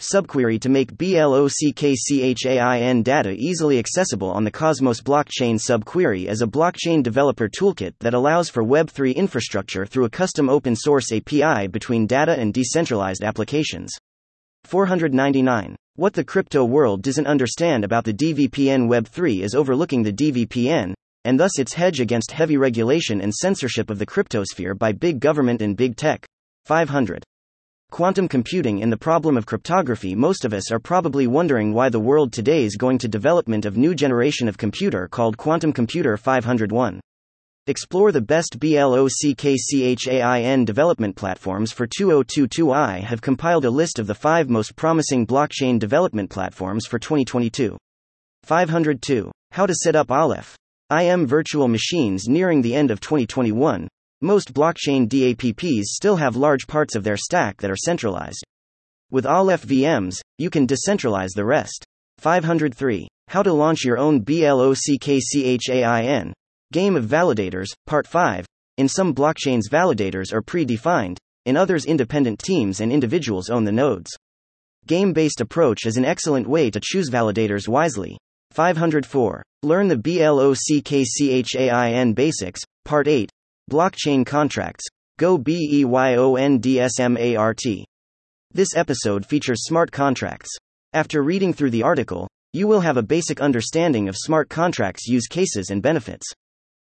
Subquery 0.00 0.58
to 0.62 0.70
make 0.70 0.96
BLOCKCHAIN 0.96 3.02
data 3.02 3.32
easily 3.32 3.78
accessible 3.78 4.30
on 4.30 4.44
the 4.44 4.50
Cosmos 4.50 5.02
blockchain. 5.02 5.60
Subquery 5.60 6.26
is 6.26 6.40
a 6.40 6.46
blockchain 6.46 7.02
developer 7.02 7.50
toolkit 7.50 7.92
that 8.00 8.14
allows 8.14 8.48
for 8.48 8.64
Web3 8.64 9.14
infrastructure 9.14 9.84
through 9.84 10.06
a 10.06 10.10
custom 10.10 10.48
open 10.48 10.74
source 10.74 11.12
API 11.12 11.66
between 11.66 12.06
data 12.06 12.32
and 12.32 12.54
decentralized 12.54 13.22
applications. 13.22 13.92
499. 14.64 15.76
What 15.96 16.14
the 16.14 16.24
crypto 16.24 16.64
world 16.64 17.02
doesn't 17.02 17.26
understand 17.26 17.84
about 17.84 18.04
the 18.04 18.14
DVPN 18.14 18.88
Web3 18.88 19.42
is 19.42 19.54
overlooking 19.54 20.02
the 20.02 20.14
DVPN, 20.14 20.94
and 21.26 21.38
thus 21.38 21.58
its 21.58 21.74
hedge 21.74 22.00
against 22.00 22.32
heavy 22.32 22.56
regulation 22.56 23.20
and 23.20 23.34
censorship 23.34 23.90
of 23.90 23.98
the 23.98 24.06
cryptosphere 24.06 24.78
by 24.78 24.92
big 24.92 25.20
government 25.20 25.60
and 25.60 25.76
big 25.76 25.94
tech. 25.94 26.24
500. 26.64 27.22
Quantum 27.90 28.28
computing 28.28 28.82
and 28.82 28.92
the 28.92 28.96
problem 28.96 29.36
of 29.36 29.46
cryptography 29.46 30.14
Most 30.14 30.44
of 30.44 30.54
us 30.54 30.70
are 30.70 30.78
probably 30.78 31.26
wondering 31.26 31.74
why 31.74 31.88
the 31.88 31.98
world 31.98 32.32
today 32.32 32.62
is 32.64 32.76
going 32.76 32.98
to 32.98 33.08
development 33.08 33.66
of 33.66 33.76
new 33.76 33.96
generation 33.96 34.46
of 34.46 34.56
computer 34.56 35.08
called 35.08 35.36
quantum 35.36 35.72
computer 35.72 36.16
501. 36.16 37.00
Explore 37.66 38.12
the 38.12 38.20
best 38.20 38.60
BLOCKCHAIN 38.60 40.64
development 40.64 41.16
platforms 41.16 41.72
for 41.72 41.88
2022i 41.88 43.02
have 43.02 43.20
compiled 43.20 43.64
a 43.64 43.70
list 43.70 43.98
of 43.98 44.06
the 44.06 44.14
5 44.14 44.48
most 44.48 44.76
promising 44.76 45.26
blockchain 45.26 45.80
development 45.80 46.30
platforms 46.30 46.86
for 46.86 47.00
2022. 47.00 47.76
502. 48.44 49.32
How 49.50 49.66
to 49.66 49.74
set 49.74 49.96
up 49.96 50.12
Aleph. 50.12 50.56
IM 50.92 51.26
virtual 51.26 51.66
machines 51.66 52.28
nearing 52.28 52.62
the 52.62 52.74
end 52.74 52.92
of 52.92 53.00
2021. 53.00 53.88
Most 54.22 54.52
blockchain 54.52 55.08
DApps 55.08 55.84
still 55.84 56.16
have 56.16 56.36
large 56.36 56.66
parts 56.66 56.94
of 56.94 57.04
their 57.04 57.16
stack 57.16 57.58
that 57.62 57.70
are 57.70 57.76
centralized. 57.76 58.44
With 59.10 59.24
Aleph 59.24 59.64
VMs, 59.64 60.20
you 60.36 60.50
can 60.50 60.66
decentralize 60.66 61.30
the 61.34 61.46
rest. 61.46 61.86
503. 62.18 63.08
How 63.28 63.42
to 63.42 63.50
launch 63.52 63.82
your 63.82 63.96
own 63.96 64.20
BLOCKCHAIN. 64.20 66.34
Game 66.72 66.96
of 66.96 67.06
Validators, 67.06 67.68
Part 67.86 68.06
5. 68.06 68.44
In 68.76 68.88
some 68.88 69.14
blockchains, 69.14 69.70
validators 69.70 70.34
are 70.34 70.42
pre-defined, 70.42 71.18
in 71.46 71.56
others, 71.56 71.86
independent 71.86 72.40
teams 72.40 72.80
and 72.80 72.92
individuals 72.92 73.48
own 73.48 73.64
the 73.64 73.72
nodes. 73.72 74.10
Game 74.86 75.14
based 75.14 75.40
approach 75.40 75.86
is 75.86 75.96
an 75.96 76.04
excellent 76.04 76.46
way 76.46 76.70
to 76.70 76.80
choose 76.82 77.08
validators 77.08 77.68
wisely. 77.68 78.18
504. 78.50 79.42
Learn 79.62 79.88
the 79.88 79.96
BLOCKCHAIN 79.96 82.14
Basics, 82.14 82.60
Part 82.84 83.08
8. 83.08 83.30
Blockchain 83.70 84.26
Contracts. 84.26 84.84
Go 85.16 85.38
BEYONDSMART. 85.38 87.84
This 88.52 88.74
episode 88.74 89.24
features 89.24 89.64
smart 89.64 89.92
contracts. 89.92 90.50
After 90.92 91.22
reading 91.22 91.52
through 91.52 91.70
the 91.70 91.84
article, 91.84 92.26
You 92.52 92.66
will 92.66 92.80
have 92.80 92.96
a 92.96 93.02
basic 93.02 93.40
understanding 93.40 94.08
of 94.08 94.16
smart 94.18 94.48
contracts 94.48 95.06
use 95.06 95.28
cases 95.28 95.70
and 95.70 95.80
benefits. 95.80 96.26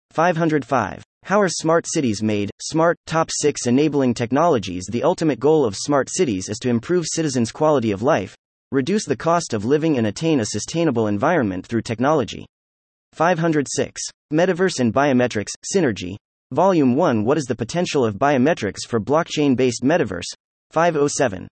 505. 0.10 1.04
How 1.22 1.40
are 1.40 1.50
smart 1.50 1.86
cities 1.88 2.24
made? 2.24 2.50
Smart, 2.60 2.98
top 3.06 3.30
6 3.32 3.68
enabling 3.68 4.16
technologies. 4.16 4.88
The 4.90 5.04
ultimate 5.04 5.40
goal 5.40 5.66
of 5.66 5.76
smart 5.76 6.10
cities 6.10 6.50
is 6.50 6.58
to 6.60 6.70
improve 6.70 7.06
citizens' 7.08 7.52
quality 7.52 7.92
of 7.92 8.02
life, 8.02 8.36
reduce 8.72 9.06
the 9.06 9.16
cost 9.16 9.54
of 9.54 9.66
living, 9.66 10.00
and 10.00 10.08
attain 10.08 10.40
a 10.40 10.48
sustainable 10.48 11.06
environment 11.06 11.68
through 11.68 11.84
technology. 11.84 12.48
506. 13.14 14.02
Metaverse 14.34 14.80
and 14.80 14.92
Biometrics 14.92 15.52
Synergy. 15.76 16.16
Volume 16.54 16.96
1 16.96 17.24
What 17.24 17.38
is 17.38 17.46
the 17.46 17.56
potential 17.56 18.04
of 18.04 18.16
biometrics 18.16 18.86
for 18.86 19.00
blockchain 19.00 19.56
based 19.56 19.84
metaverse? 19.84 20.28
507. 20.72 21.48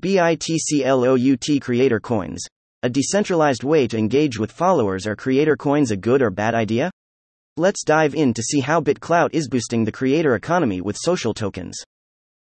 BITCLOUT 0.00 1.60
Creator 1.60 2.00
Coins. 2.00 2.42
A 2.82 2.88
decentralized 2.88 3.62
way 3.62 3.86
to 3.86 3.98
engage 3.98 4.38
with 4.38 4.50
followers. 4.50 5.06
Are 5.06 5.14
creator 5.14 5.54
coins 5.54 5.90
a 5.90 5.98
good 5.98 6.22
or 6.22 6.30
bad 6.30 6.54
idea? 6.54 6.90
Let's 7.58 7.84
dive 7.84 8.14
in 8.14 8.32
to 8.32 8.42
see 8.42 8.60
how 8.60 8.80
BitClout 8.80 9.34
is 9.34 9.50
boosting 9.50 9.84
the 9.84 9.92
creator 9.92 10.34
economy 10.34 10.80
with 10.80 10.96
social 10.98 11.34
tokens. 11.34 11.76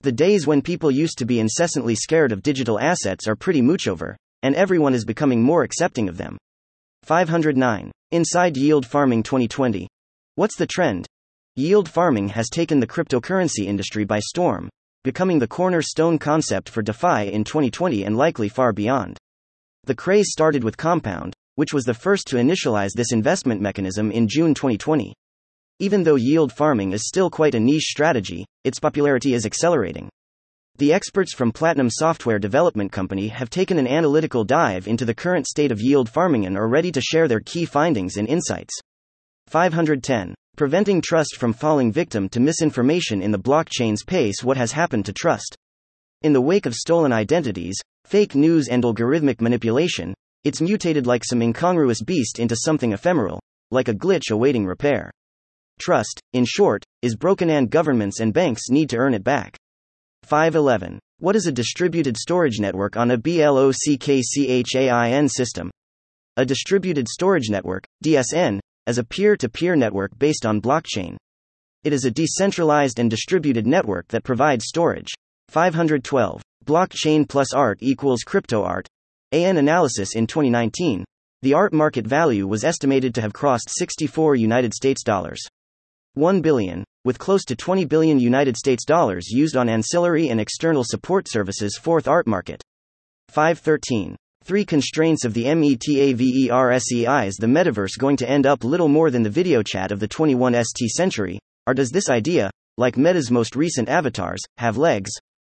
The 0.01 0.11
days 0.11 0.47
when 0.47 0.63
people 0.63 0.89
used 0.89 1.19
to 1.19 1.25
be 1.25 1.39
incessantly 1.39 1.93
scared 1.93 2.31
of 2.31 2.41
digital 2.41 2.79
assets 2.79 3.27
are 3.27 3.35
pretty 3.35 3.61
much 3.61 3.87
over, 3.87 4.17
and 4.41 4.55
everyone 4.55 4.95
is 4.95 5.05
becoming 5.05 5.39
more 5.39 5.61
accepting 5.61 6.09
of 6.09 6.17
them. 6.17 6.35
509. 7.03 7.91
Inside 8.09 8.57
Yield 8.57 8.87
Farming 8.87 9.21
2020. 9.21 9.87
What's 10.33 10.55
the 10.55 10.65
trend? 10.65 11.05
Yield 11.55 11.87
farming 11.87 12.29
has 12.29 12.49
taken 12.49 12.79
the 12.79 12.87
cryptocurrency 12.87 13.67
industry 13.67 14.03
by 14.03 14.17
storm, 14.17 14.71
becoming 15.03 15.37
the 15.37 15.47
cornerstone 15.47 16.17
concept 16.17 16.69
for 16.69 16.81
DeFi 16.81 17.31
in 17.31 17.43
2020 17.43 18.03
and 18.03 18.17
likely 18.17 18.49
far 18.49 18.73
beyond. 18.73 19.19
The 19.85 19.93
craze 19.93 20.31
started 20.31 20.63
with 20.63 20.77
Compound, 20.77 21.35
which 21.55 21.71
was 21.71 21.85
the 21.85 21.93
first 21.93 22.25
to 22.27 22.37
initialize 22.37 22.93
this 22.93 23.11
investment 23.11 23.61
mechanism 23.61 24.11
in 24.11 24.27
June 24.27 24.55
2020. 24.55 25.13
Even 25.77 26.01
though 26.01 26.15
yield 26.15 26.51
farming 26.51 26.91
is 26.91 27.07
still 27.07 27.29
quite 27.29 27.53
a 27.53 27.59
niche 27.59 27.83
strategy, 27.83 28.47
its 28.63 28.79
popularity 28.79 29.35
is 29.35 29.45
accelerating. 29.45 30.09
The 30.77 30.91
experts 30.91 31.35
from 31.35 31.51
Platinum 31.51 31.91
Software 31.91 32.39
Development 32.39 32.91
Company 32.91 33.27
have 33.27 33.51
taken 33.51 33.77
an 33.77 33.87
analytical 33.87 34.43
dive 34.43 34.87
into 34.87 35.05
the 35.05 35.13
current 35.13 35.45
state 35.45 35.71
of 35.71 35.79
yield 35.79 36.09
farming 36.09 36.47
and 36.47 36.57
are 36.57 36.67
ready 36.67 36.91
to 36.91 36.99
share 36.99 37.27
their 37.27 37.41
key 37.41 37.65
findings 37.65 38.17
and 38.17 38.27
insights. 38.27 38.73
510. 39.49 40.33
Preventing 40.55 40.99
trust 40.99 41.35
from 41.35 41.53
falling 41.53 41.91
victim 41.91 42.27
to 42.29 42.39
misinformation 42.39 43.21
in 43.21 43.29
the 43.29 43.37
blockchain's 43.37 44.03
pace. 44.03 44.43
What 44.43 44.57
has 44.57 44.71
happened 44.71 45.05
to 45.05 45.13
trust? 45.13 45.55
In 46.21 46.33
the 46.33 46.41
wake 46.41 46.65
of 46.65 46.73
stolen 46.73 47.11
identities, 47.11 47.75
fake 48.05 48.35
news, 48.35 48.67
and 48.67 48.83
algorithmic 48.83 49.41
manipulation, 49.41 50.13
it's 50.43 50.61
mutated 50.61 51.07
like 51.07 51.23
some 51.25 51.41
incongruous 51.41 52.01
beast 52.01 52.39
into 52.39 52.55
something 52.55 52.93
ephemeral, 52.93 53.39
like 53.71 53.87
a 53.87 53.93
glitch 53.93 54.31
awaiting 54.31 54.65
repair. 54.65 55.11
Trust, 55.79 56.19
in 56.33 56.45
short, 56.45 56.83
is 57.01 57.15
broken 57.15 57.49
and 57.49 57.69
governments 57.69 58.19
and 58.19 58.33
banks 58.33 58.69
need 58.69 58.89
to 58.89 58.97
earn 58.97 59.13
it 59.13 59.23
back. 59.23 59.57
511. 60.23 60.99
What 61.19 61.35
is 61.35 61.47
a 61.47 61.51
distributed 61.51 62.17
storage 62.17 62.59
network 62.59 62.97
on 62.97 63.11
a 63.11 63.17
BLOCKCHAIN 63.17 65.29
system? 65.29 65.71
A 66.37 66.45
distributed 66.45 67.07
storage 67.07 67.49
network, 67.49 67.85
DSN, 68.03 68.59
as 68.87 68.97
a 68.97 69.03
peer 69.03 69.35
to 69.37 69.49
peer 69.49 69.75
network 69.75 70.17
based 70.17 70.45
on 70.45 70.61
blockchain. 70.61 71.17
It 71.83 71.93
is 71.93 72.05
a 72.05 72.11
decentralized 72.11 72.99
and 72.99 73.09
distributed 73.09 73.65
network 73.65 74.07
that 74.09 74.23
provides 74.23 74.65
storage. 74.67 75.11
512. 75.55 76.41
Blockchain 76.65 77.25
plus 77.25 77.53
art 77.53 77.77
equals 77.79 78.23
crypto 78.23 78.61
art. 78.63 78.89
AN 79.31 79.55
analysis 79.55 80.13
in 80.13 80.27
2019. 80.27 81.05
The 81.43 81.53
art 81.53 81.71
market 81.71 82.05
value 82.05 82.45
was 82.45 82.65
estimated 82.65 83.15
to 83.15 83.21
have 83.21 83.31
crossed 83.31 83.69
64 83.69 84.35
United 84.35 84.73
States 84.73 85.01
dollars. 85.01 85.39
1 86.15 86.41
billion, 86.41 86.83
with 87.05 87.17
close 87.17 87.45
to 87.45 87.55
20 87.55 87.85
billion 87.85 88.19
United 88.19 88.57
States 88.57 88.83
dollars 88.83 89.29
used 89.29 89.55
on 89.55 89.69
ancillary 89.69 90.27
and 90.27 90.41
external 90.41 90.83
support 90.83 91.29
services. 91.29 91.77
Fourth 91.81 92.09
art 92.09 92.27
market. 92.27 92.61
513. 93.29 94.17
Three 94.43 94.65
constraints 94.65 95.23
of 95.23 95.33
the 95.33 95.45
METAVERSE 95.45 96.91
is 97.27 97.35
the 97.37 97.47
metaverse 97.47 97.97
going 97.97 98.17
to 98.17 98.29
end 98.29 98.45
up 98.45 98.65
little 98.65 98.89
more 98.89 99.09
than 99.09 99.23
the 99.23 99.29
video 99.29 99.63
chat 99.63 99.93
of 99.93 100.01
the 100.01 100.07
21st 100.09 100.89
century, 100.89 101.39
or 101.65 101.73
does 101.73 101.91
this 101.91 102.09
idea, 102.09 102.51
like 102.77 102.97
Meta's 102.97 103.31
most 103.31 103.55
recent 103.55 103.87
avatars, 103.87 104.41
have 104.57 104.75
legs? 104.75 105.11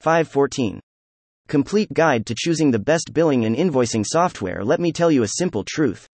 514. 0.02 0.80
Complete 1.48 1.94
guide 1.94 2.26
to 2.26 2.36
choosing 2.36 2.72
the 2.72 2.80
best 2.80 3.14
billing 3.14 3.46
and 3.46 3.56
invoicing 3.56 4.06
software. 4.06 4.64
Let 4.64 4.80
me 4.80 4.92
tell 4.92 5.12
you 5.12 5.24
a 5.24 5.28
simple 5.38 5.64
truth. 5.64 6.08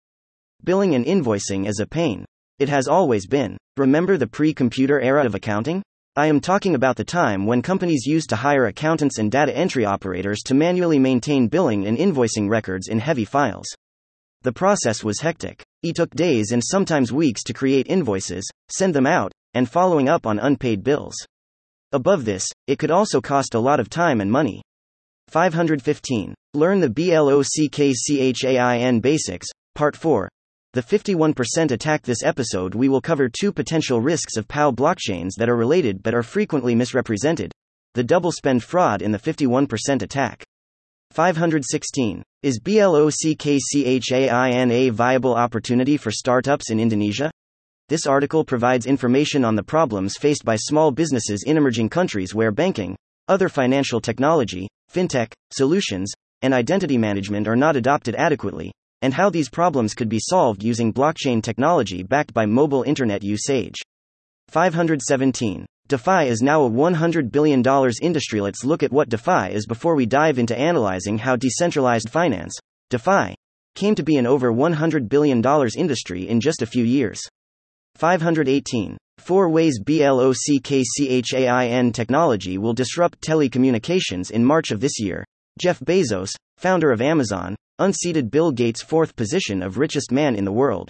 Billing 0.63 0.95
and 0.95 1.05
invoicing 1.05 1.67
is 1.67 1.79
a 1.79 1.87
pain. 1.87 2.25
It 2.59 2.69
has 2.69 2.87
always 2.87 3.27
been. 3.27 3.57
Remember 3.77 4.17
the 4.17 4.27
pre 4.27 4.53
computer 4.53 4.99
era 4.99 5.25
of 5.25 5.35
accounting? 5.35 5.81
I 6.15 6.27
am 6.27 6.41
talking 6.41 6.75
about 6.75 6.97
the 6.97 7.05
time 7.05 7.45
when 7.45 7.61
companies 7.61 8.05
used 8.05 8.29
to 8.29 8.35
hire 8.35 8.65
accountants 8.65 9.17
and 9.17 9.31
data 9.31 9.55
entry 9.55 9.85
operators 9.85 10.41
to 10.43 10.53
manually 10.53 10.99
maintain 10.99 11.47
billing 11.47 11.87
and 11.87 11.97
invoicing 11.97 12.49
records 12.49 12.89
in 12.89 12.99
heavy 12.99 13.23
files. 13.23 13.67
The 14.41 14.51
process 14.51 15.03
was 15.03 15.21
hectic. 15.21 15.63
It 15.83 15.95
took 15.95 16.13
days 16.13 16.51
and 16.51 16.61
sometimes 16.63 17.13
weeks 17.13 17.43
to 17.43 17.53
create 17.53 17.87
invoices, 17.87 18.43
send 18.69 18.93
them 18.93 19.07
out, 19.07 19.31
and 19.53 19.69
following 19.69 20.09
up 20.09 20.25
on 20.25 20.37
unpaid 20.37 20.83
bills. 20.83 21.15
Above 21.93 22.25
this, 22.25 22.47
it 22.67 22.79
could 22.79 22.91
also 22.91 23.19
cost 23.19 23.53
a 23.53 23.59
lot 23.59 23.79
of 23.79 23.89
time 23.89 24.21
and 24.21 24.31
money. 24.31 24.61
515. 25.29 26.33
Learn 26.53 26.79
the 26.79 26.89
BLOCKCHAIN 26.89 29.01
Basics, 29.01 29.47
Part 29.75 29.95
4, 29.95 30.29
the 30.73 30.81
51% 30.81 31.71
attack 31.71 32.03
this 32.03 32.23
episode 32.23 32.75
we 32.75 32.87
will 32.87 33.01
cover 33.01 33.27
two 33.27 33.51
potential 33.51 33.99
risks 33.99 34.37
of 34.37 34.47
POW 34.47 34.71
blockchains 34.71 35.31
that 35.37 35.49
are 35.49 35.57
related 35.57 36.01
but 36.01 36.13
are 36.13 36.23
frequently 36.23 36.75
misrepresented. 36.75 37.51
The 37.93 38.05
double 38.05 38.31
spend 38.31 38.63
fraud 38.63 39.01
in 39.01 39.11
the 39.11 39.19
51% 39.19 39.67
attack. 40.01 40.45
516. 41.11 42.23
Is 42.41 42.61
BLOCKCHAIN 42.61 44.71
a 44.71 44.89
viable 44.91 45.35
opportunity 45.35 45.97
for 45.97 46.09
startups 46.09 46.71
in 46.71 46.79
Indonesia? 46.79 47.29
This 47.91 48.07
article 48.07 48.45
provides 48.45 48.85
information 48.85 49.43
on 49.43 49.57
the 49.57 49.63
problems 49.63 50.15
faced 50.15 50.45
by 50.45 50.55
small 50.55 50.91
businesses 50.91 51.43
in 51.45 51.57
emerging 51.57 51.89
countries 51.89 52.33
where 52.33 52.49
banking, 52.49 52.95
other 53.27 53.49
financial 53.49 53.99
technology, 53.99 54.69
fintech, 54.89 55.33
solutions, 55.51 56.09
and 56.41 56.53
identity 56.53 56.97
management 56.97 57.49
are 57.49 57.55
not 57.57 57.75
adopted 57.75 58.15
adequately, 58.15 58.71
and 59.01 59.13
how 59.13 59.29
these 59.29 59.49
problems 59.49 59.93
could 59.93 60.07
be 60.07 60.21
solved 60.21 60.63
using 60.63 60.93
blockchain 60.93 61.43
technology 61.43 62.01
backed 62.01 62.33
by 62.33 62.45
mobile 62.45 62.83
internet 62.83 63.23
usage. 63.23 63.75
517. 64.47 65.65
DeFi 65.89 66.29
is 66.29 66.41
now 66.41 66.63
a 66.63 66.69
$100 66.69 67.29
billion 67.29 67.61
industry. 68.01 68.39
Let's 68.39 68.63
look 68.63 68.83
at 68.83 68.93
what 68.93 69.09
DeFi 69.09 69.51
is 69.51 69.65
before 69.65 69.95
we 69.95 70.05
dive 70.05 70.39
into 70.39 70.57
analyzing 70.57 71.17
how 71.17 71.35
decentralized 71.35 72.09
finance, 72.09 72.57
DeFi, 72.89 73.35
came 73.75 73.95
to 73.95 74.03
be 74.03 74.15
an 74.15 74.27
over 74.27 74.49
$100 74.49 75.09
billion 75.09 75.43
industry 75.75 76.29
in 76.29 76.39
just 76.39 76.61
a 76.61 76.65
few 76.65 76.85
years. 76.85 77.21
518. 77.95 78.97
Four 79.17 79.49
ways 79.49 79.79
BLOCKCHAIN 79.79 81.93
technology 81.93 82.57
will 82.57 82.73
disrupt 82.73 83.21
telecommunications 83.21 84.31
in 84.31 84.43
March 84.43 84.71
of 84.71 84.79
this 84.79 84.99
year. 84.99 85.23
Jeff 85.59 85.79
Bezos, 85.79 86.31
founder 86.57 86.91
of 86.91 87.01
Amazon, 87.01 87.55
unseated 87.79 88.31
Bill 88.31 88.51
Gates' 88.51 88.81
fourth 88.81 89.15
position 89.15 89.61
of 89.61 89.77
richest 89.77 90.11
man 90.11 90.35
in 90.35 90.45
the 90.45 90.51
world. 90.51 90.89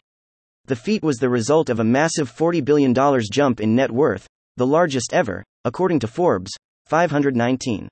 The 0.66 0.76
feat 0.76 1.04
was 1.04 1.18
the 1.18 1.30
result 1.30 1.70
of 1.70 1.80
a 1.80 1.84
massive 1.84 2.32
$40 2.32 2.64
billion 2.64 2.94
jump 3.32 3.60
in 3.60 3.76
net 3.76 3.92
worth, 3.92 4.28
the 4.58 4.68
largest 4.68 5.14
ever, 5.14 5.44
according 5.66 6.00
to 6.00 6.08
Forbes. 6.08 6.52
519. 6.86 7.88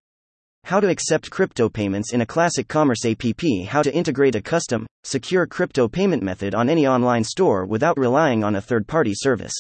How 0.64 0.80
to 0.80 0.90
accept 0.90 1.31
crypto 1.31 1.69
payments 1.69 2.14
in 2.14 2.22
a 2.22 2.26
classic 2.26 2.68
commerce 2.68 3.06
app. 3.06 3.22
How 3.68 3.81
to 3.81 3.94
integrate 3.94 4.36
a 4.36 4.41
custom, 4.41 4.86
secure 5.03 5.48
crypto 5.48 5.88
payment 5.88 6.22
method 6.22 6.53
on 6.53 6.69
any 6.69 6.86
online 6.86 7.23
store 7.23 7.65
without 7.65 7.98
relying 7.98 8.44
on 8.44 8.56
a 8.56 8.61
third 8.61 8.88
party 8.88 9.14
service. 9.15 9.53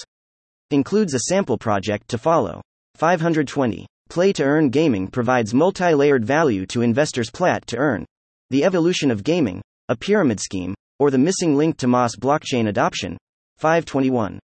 Includes 0.71 1.13
a 1.13 1.19
sample 1.21 1.57
project 1.57 2.07
to 2.09 2.17
follow. 2.17 2.61
520. 2.95 3.87
Play 4.09 4.33
to 4.33 4.43
earn 4.43 4.69
gaming 4.69 5.07
provides 5.07 5.53
multi 5.53 5.93
layered 5.93 6.25
value 6.25 6.65
to 6.67 6.81
investors. 6.81 7.31
Plat 7.31 7.65
to 7.67 7.77
earn 7.77 8.05
the 8.49 8.63
evolution 8.63 9.11
of 9.11 9.23
gaming, 9.23 9.61
a 9.87 9.95
pyramid 9.95 10.39
scheme, 10.39 10.75
or 10.99 11.11
the 11.11 11.17
missing 11.17 11.55
link 11.55 11.77
to 11.77 11.87
MOS 11.87 12.15
blockchain 12.15 12.67
adoption. 12.67 13.17
521. 13.57 14.39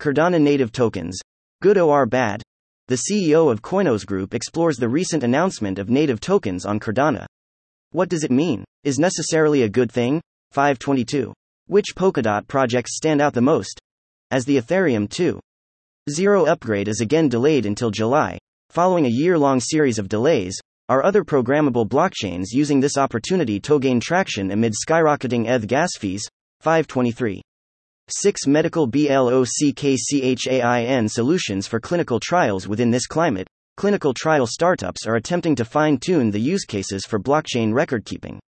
Cardano 0.00 0.40
native 0.40 0.72
tokens. 0.72 1.18
Good 1.60 1.78
or 1.78 2.06
bad? 2.06 2.42
The 2.88 3.02
CEO 3.08 3.50
of 3.50 3.62
Koinos 3.62 4.04
Group 4.04 4.34
explores 4.34 4.76
the 4.76 4.88
recent 4.88 5.22
announcement 5.22 5.78
of 5.78 5.88
native 5.88 6.18
tokens 6.18 6.66
on 6.66 6.80
Cardano. 6.80 7.26
What 7.92 8.08
does 8.08 8.24
it 8.24 8.32
mean? 8.32 8.64
Is 8.82 8.98
necessarily 8.98 9.62
a 9.62 9.68
good 9.68 9.90
thing? 9.92 10.20
522. 10.50 11.32
Which 11.68 11.94
Polkadot 11.94 12.48
projects 12.48 12.96
stand 12.96 13.20
out 13.20 13.34
the 13.34 13.40
most? 13.40 13.78
As 14.32 14.44
the 14.44 14.56
Ethereum 14.56 15.08
2.0 15.08 16.48
upgrade 16.48 16.88
is 16.88 17.00
again 17.00 17.28
delayed 17.28 17.66
until 17.66 17.92
July, 17.92 18.36
following 18.68 19.06
a 19.06 19.10
year 19.10 19.38
long 19.38 19.60
series 19.60 20.00
of 20.00 20.08
delays, 20.08 20.58
are 20.88 21.04
other 21.04 21.22
programmable 21.22 21.88
blockchains 21.88 22.46
using 22.50 22.80
this 22.80 22.98
opportunity 22.98 23.60
to 23.60 23.78
gain 23.78 24.00
traction 24.00 24.50
amid 24.50 24.72
skyrocketing 24.72 25.46
ETH 25.48 25.68
gas 25.68 25.90
fees? 25.96 26.26
523. 26.60 27.42
6 28.08 28.46
Medical 28.46 28.86
BLOCKCHAIN 28.88 29.38
solutions 31.08 31.66
for 31.66 31.80
clinical 31.80 32.20
trials 32.20 32.68
within 32.68 32.90
this 32.90 33.06
climate. 33.06 33.46
Clinical 33.76 34.12
trial 34.12 34.46
startups 34.46 35.06
are 35.06 35.14
attempting 35.14 35.54
to 35.54 35.64
fine 35.64 35.96
tune 35.98 36.30
the 36.30 36.38
use 36.38 36.64
cases 36.64 37.06
for 37.06 37.18
blockchain 37.18 37.72
record 37.72 38.04
keeping. 38.04 38.38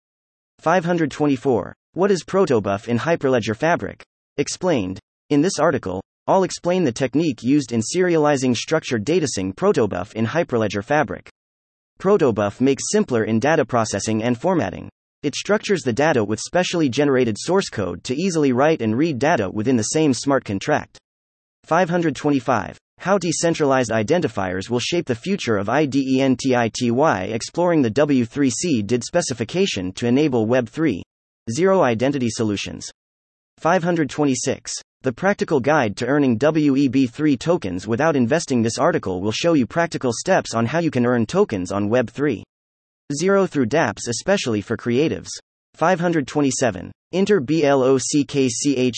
524. 0.59 1.75
What 1.93 2.11
is 2.11 2.25
protobuf 2.25 2.89
in 2.89 2.99
Hyperledger 2.99 3.57
Fabric? 3.57 4.05
Explained. 4.37 4.99
In 5.31 5.41
this 5.41 5.59
article, 5.59 6.03
I'll 6.27 6.43
explain 6.43 6.85
the 6.85 6.93
technique 6.93 7.43
used 7.43 7.73
in 7.73 7.81
serializing 7.81 8.57
structured 8.57 9.05
datasync 9.05 9.55
protobuf 9.55 10.13
in 10.15 10.27
Hyperledger 10.27 10.85
Fabric. 10.85 11.31
Protobuf 11.99 12.61
makes 12.61 12.91
simpler 12.91 13.25
in 13.25 13.39
data 13.39 13.65
processing 13.65 14.23
and 14.23 14.39
formatting. 14.39 14.91
It 15.25 15.35
structures 15.35 15.81
the 15.81 15.93
data 15.95 16.23
with 16.23 16.39
specially 16.39 16.91
generated 16.91 17.39
source 17.39 17.71
code 17.71 18.05
to 18.05 18.15
easily 18.15 18.53
write 18.53 18.83
and 18.83 18.95
read 18.95 19.19
data 19.19 19.49
within 19.49 19.75
the 19.75 19.95
same 19.95 20.13
smart 20.13 20.45
contract. 20.45 20.99
525. 21.65 22.77
How 22.99 23.17
decentralized 23.17 23.91
identifiers 23.91 24.69
will 24.69 24.81
shape 24.81 25.07
the 25.07 25.15
future 25.15 25.57
of 25.57 25.71
IDENTITY 25.71 27.33
exploring 27.33 27.81
the 27.81 27.91
W3C 27.91 28.87
DID 28.87 29.03
specification 29.03 29.93
to 29.93 30.07
enable 30.07 30.45
Web 30.45 30.69
3. 30.69 31.03
Zero 31.51 31.81
Identity 31.81 32.29
Solutions. 32.29 32.91
526. 33.57 34.75
The 35.05 35.13
Practical 35.13 35.59
Guide 35.59 35.97
to 35.97 36.07
Earning 36.07 36.39
WEB3 36.39 37.39
Tokens 37.39 37.89
Without 37.89 38.15
Investing. 38.15 38.61
This 38.61 38.77
article 38.77 39.23
will 39.23 39.33
show 39.33 39.55
you 39.55 39.67
practical 39.67 40.13
steps 40.13 40.53
on 40.53 40.67
how 40.67 40.81
you 40.81 40.91
can 40.91 41.07
earn 41.07 41.25
tokens 41.25 41.73
on 41.73 41.89
Web 41.89 42.11
3. 42.11 42.45
0 43.13 43.47
through 43.47 43.67
dApps, 43.67 44.09
especially 44.09 44.61
for 44.61 44.77
creatives. 44.77 45.29
527. 45.75 46.93
Inter 47.13 47.41
BLOCKCHAIN 47.41 48.91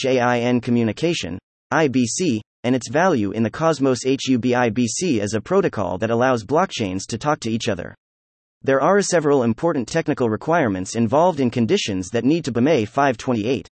Communication, 0.63 1.39
IBC, 1.73 2.41
and 2.65 2.77
its 2.77 2.89
value 2.89 3.33
in 3.33 3.43
the 3.43 3.51
Cosmos 3.51 4.05
HUB-IBC 4.05 5.21
as 5.21 5.35
a 5.35 5.41
protocol 5.41 5.99
that 5.99 6.11
allows 6.11 6.45
blockchains 6.45 7.07
to 7.09 7.19
talk 7.19 7.41
to 7.41 7.51
each 7.51 7.69
other. 7.69 7.95
There 8.63 8.81
are 8.81 9.03
several 9.03 9.43
important 9.43 9.89
technical 9.89 10.31
requirements 10.31 10.97
involved 10.97 11.41
in 11.41 11.51
conditions 11.51 12.09
that 12.11 12.25
need 12.25 12.45
to 12.47 12.53
be 12.53 12.61
BMA 12.61 12.89
528. 12.89 13.69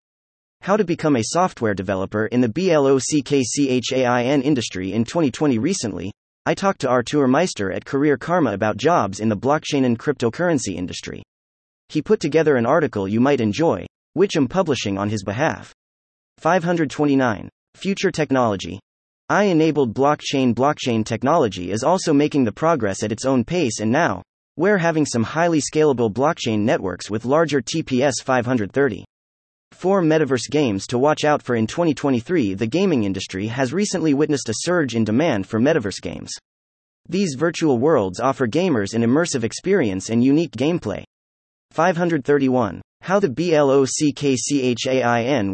How 0.62 0.78
to 0.78 0.84
become 0.84 1.16
a 1.16 1.24
software 1.24 1.74
developer 1.74 2.28
in 2.28 2.42
the 2.42 2.50
BLOCKCHAIN 2.50 4.42
industry 4.44 4.94
in 4.94 5.04
2020 5.04 5.58
recently. 5.58 6.12
I 6.46 6.54
talked 6.54 6.82
to 6.82 6.90
Artur 6.90 7.26
Meister 7.26 7.72
at 7.72 7.86
Career 7.86 8.18
Karma 8.18 8.52
about 8.52 8.76
jobs 8.76 9.22
in 9.22 9.30
the 9.30 9.38
blockchain 9.38 9.86
and 9.86 9.98
cryptocurrency 9.98 10.76
industry. 10.76 11.24
He 11.88 12.02
put 12.02 12.20
together 12.20 12.58
an 12.58 12.66
article 12.66 13.08
you 13.08 13.22
might 13.22 13.40
enjoy, 13.40 13.86
which 14.12 14.36
I'm 14.36 14.50
publishing 14.50 14.98
on 14.98 15.10
his 15.10 15.24
behalf. 15.24 15.74
529. 16.40 17.48
Future 17.76 18.12
technology. 18.12 18.78
I 19.30 19.46
enabled 19.46 19.94
blockchain 19.94 20.54
blockchain 20.54 21.06
technology 21.06 21.72
is 21.72 21.82
also 21.82 22.12
making 22.12 22.44
the 22.44 22.52
progress 22.52 23.04
at 23.04 23.14
its 23.14 23.24
own 23.24 23.46
pace 23.46 23.80
and 23.80 23.90
now, 23.90 24.22
we're 24.58 24.78
having 24.78 25.06
some 25.06 25.24
highly 25.24 25.62
scalable 25.62 26.12
blockchain 26.12 26.60
networks 26.60 27.10
with 27.10 27.24
larger 27.24 27.62
TPS 27.62 28.16
530. 28.22 29.06
Four 29.74 30.02
metaverse 30.02 30.50
games 30.50 30.88
to 30.88 30.98
watch 30.98 31.26
out 31.26 31.42
for 31.42 31.56
in 31.56 31.68
2023. 31.68 32.54
The 32.54 32.68
gaming 32.68 33.04
industry 33.04 33.48
has 33.48 33.74
recently 33.74 34.14
witnessed 34.14 34.48
a 34.48 34.54
surge 34.56 34.96
in 34.96 35.04
demand 35.04 35.46
for 35.46 35.60
metaverse 35.60 36.02
games. 36.02 36.32
These 37.10 37.36
virtual 37.38 37.80
worlds 37.80 38.22
offer 38.22 38.48
gamers 38.48 38.94
an 38.94 39.02
immersive 39.02 39.44
experience 39.44 40.10
and 40.10 40.24
unique 40.24 40.52
gameplay. 40.56 41.04
531. 41.72 42.82
How 43.02 43.20
the 43.20 43.28
BLOCKCHAIN 43.28 44.76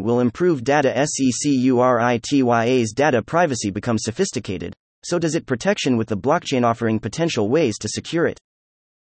will 0.02 0.20
improve 0.20 0.62
data 0.62 0.92
SECURITYA's 0.94 2.92
data 2.92 3.22
privacy 3.22 3.70
becomes 3.70 4.02
sophisticated, 4.04 4.72
so 5.02 5.18
does 5.18 5.34
it 5.34 5.46
protection 5.46 5.96
with 5.96 6.06
the 6.06 6.16
blockchain 6.16 6.64
offering 6.64 7.00
potential 7.00 7.48
ways 7.48 7.78
to 7.78 7.88
secure 7.88 8.26
it. 8.26 8.38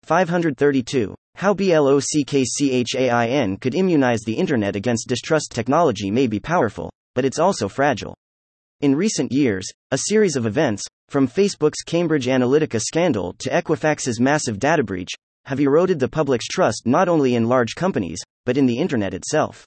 532. 0.04 1.14
How 1.40 1.54
BLOCKCHAIN 1.54 3.62
could 3.62 3.74
immunize 3.74 4.20
the 4.26 4.34
Internet 4.34 4.76
against 4.76 5.08
distrust 5.08 5.54
technology 5.54 6.12
may 6.12 6.28
be 6.28 6.38
powerful, 6.38 6.92
but 7.16 7.24
it's 7.24 7.40
also 7.40 7.70
fragile. 7.70 8.14
In 8.82 8.94
recent 8.94 9.32
years, 9.32 9.66
a 9.92 10.00
series 10.10 10.36
of 10.36 10.46
events, 10.46 10.84
from 11.08 11.30
Facebook's 11.30 11.82
Cambridge 11.82 12.26
Analytica 12.26 12.82
scandal 12.82 13.36
to 13.40 13.50
Equifax's 13.50 14.20
massive 14.20 14.60
data 14.60 14.84
breach, 14.84 15.12
have 15.46 15.62
eroded 15.62 15.98
the 15.98 16.10
public's 16.10 16.46
trust 16.46 16.82
not 16.86 17.08
only 17.08 17.36
in 17.36 17.48
large 17.48 17.74
companies, 17.74 18.20
but 18.46 18.58
in 18.58 18.66
the 18.66 18.78
Internet 18.78 19.14
itself. 19.14 19.66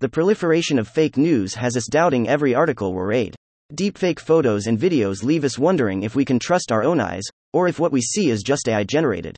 The 0.00 0.08
proliferation 0.08 0.76
of 0.76 0.88
fake 0.88 1.16
news 1.16 1.54
has 1.54 1.76
us 1.76 1.86
doubting 1.88 2.28
every 2.28 2.52
article 2.52 2.92
we 2.92 3.02
read. 3.02 3.36
Deepfake 3.72 4.18
photos 4.18 4.66
and 4.66 4.76
videos 4.76 5.22
leave 5.22 5.44
us 5.44 5.56
wondering 5.56 6.02
if 6.02 6.16
we 6.16 6.24
can 6.24 6.40
trust 6.40 6.72
our 6.72 6.82
own 6.82 6.98
eyes, 6.98 7.22
or 7.52 7.68
if 7.68 7.78
what 7.78 7.92
we 7.92 8.00
see 8.00 8.28
is 8.28 8.42
just 8.42 8.68
AI 8.68 8.82
generated. 8.82 9.36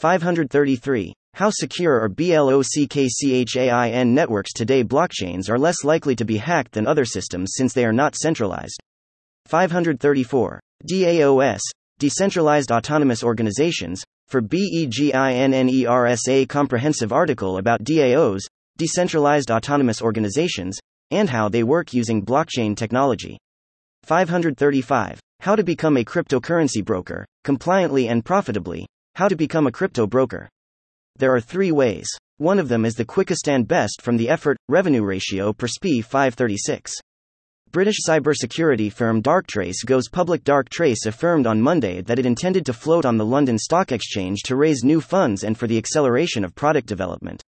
533. 0.00 1.12
How 1.34 1.50
secure 1.50 2.00
are 2.00 2.08
BLOCKCHAIN 2.08 3.04
networks 4.14 4.54
today? 4.54 4.82
Blockchains 4.82 5.50
are 5.50 5.58
less 5.58 5.84
likely 5.84 6.16
to 6.16 6.24
be 6.24 6.38
hacked 6.38 6.72
than 6.72 6.86
other 6.86 7.04
systems 7.04 7.52
since 7.54 7.74
they 7.74 7.84
are 7.84 7.92
not 7.92 8.16
centralized. 8.16 8.80
534. 9.44 10.58
DAOS, 10.90 11.60
Decentralized 11.98 12.72
Autonomous 12.72 13.22
Organizations, 13.22 14.02
for 14.28 14.40
BEGINNERSA 14.40 15.12
comprehensive 16.48 17.12
article 17.12 17.58
about 17.58 17.84
DAOs, 17.84 18.40
Decentralized 18.78 19.50
Autonomous 19.50 20.00
Organizations, 20.00 20.78
and 21.10 21.28
how 21.28 21.50
they 21.50 21.62
work 21.62 21.92
using 21.92 22.24
blockchain 22.24 22.74
technology. 22.74 23.36
535. 24.04 25.20
How 25.40 25.54
to 25.54 25.62
become 25.62 25.98
a 25.98 26.04
cryptocurrency 26.04 26.82
broker, 26.82 27.26
compliantly 27.44 28.08
and 28.08 28.24
profitably, 28.24 28.86
how 29.14 29.28
to 29.28 29.36
become 29.36 29.66
a 29.66 29.72
crypto 29.72 30.06
broker. 30.06 30.48
There 31.18 31.34
are 31.34 31.40
three 31.40 31.72
ways. 31.72 32.08
One 32.38 32.58
of 32.58 32.68
them 32.68 32.84
is 32.84 32.94
the 32.94 33.04
quickest 33.04 33.48
and 33.48 33.68
best 33.68 34.00
from 34.00 34.16
the 34.16 34.28
effort 34.28 34.56
revenue 34.68 35.02
ratio 35.02 35.52
per 35.52 35.66
SPI 35.66 36.00
536. 36.00 36.92
British 37.72 37.98
cybersecurity 38.08 38.92
firm 38.92 39.22
Darktrace 39.22 39.84
goes 39.84 40.08
public. 40.08 40.42
Darktrace 40.42 41.06
affirmed 41.06 41.46
on 41.46 41.60
Monday 41.60 42.00
that 42.00 42.18
it 42.18 42.26
intended 42.26 42.66
to 42.66 42.72
float 42.72 43.04
on 43.04 43.16
the 43.16 43.24
London 43.24 43.58
Stock 43.58 43.92
Exchange 43.92 44.42
to 44.44 44.56
raise 44.56 44.82
new 44.82 45.00
funds 45.00 45.44
and 45.44 45.56
for 45.56 45.66
the 45.66 45.78
acceleration 45.78 46.44
of 46.44 46.54
product 46.54 46.88
development. 46.88 47.42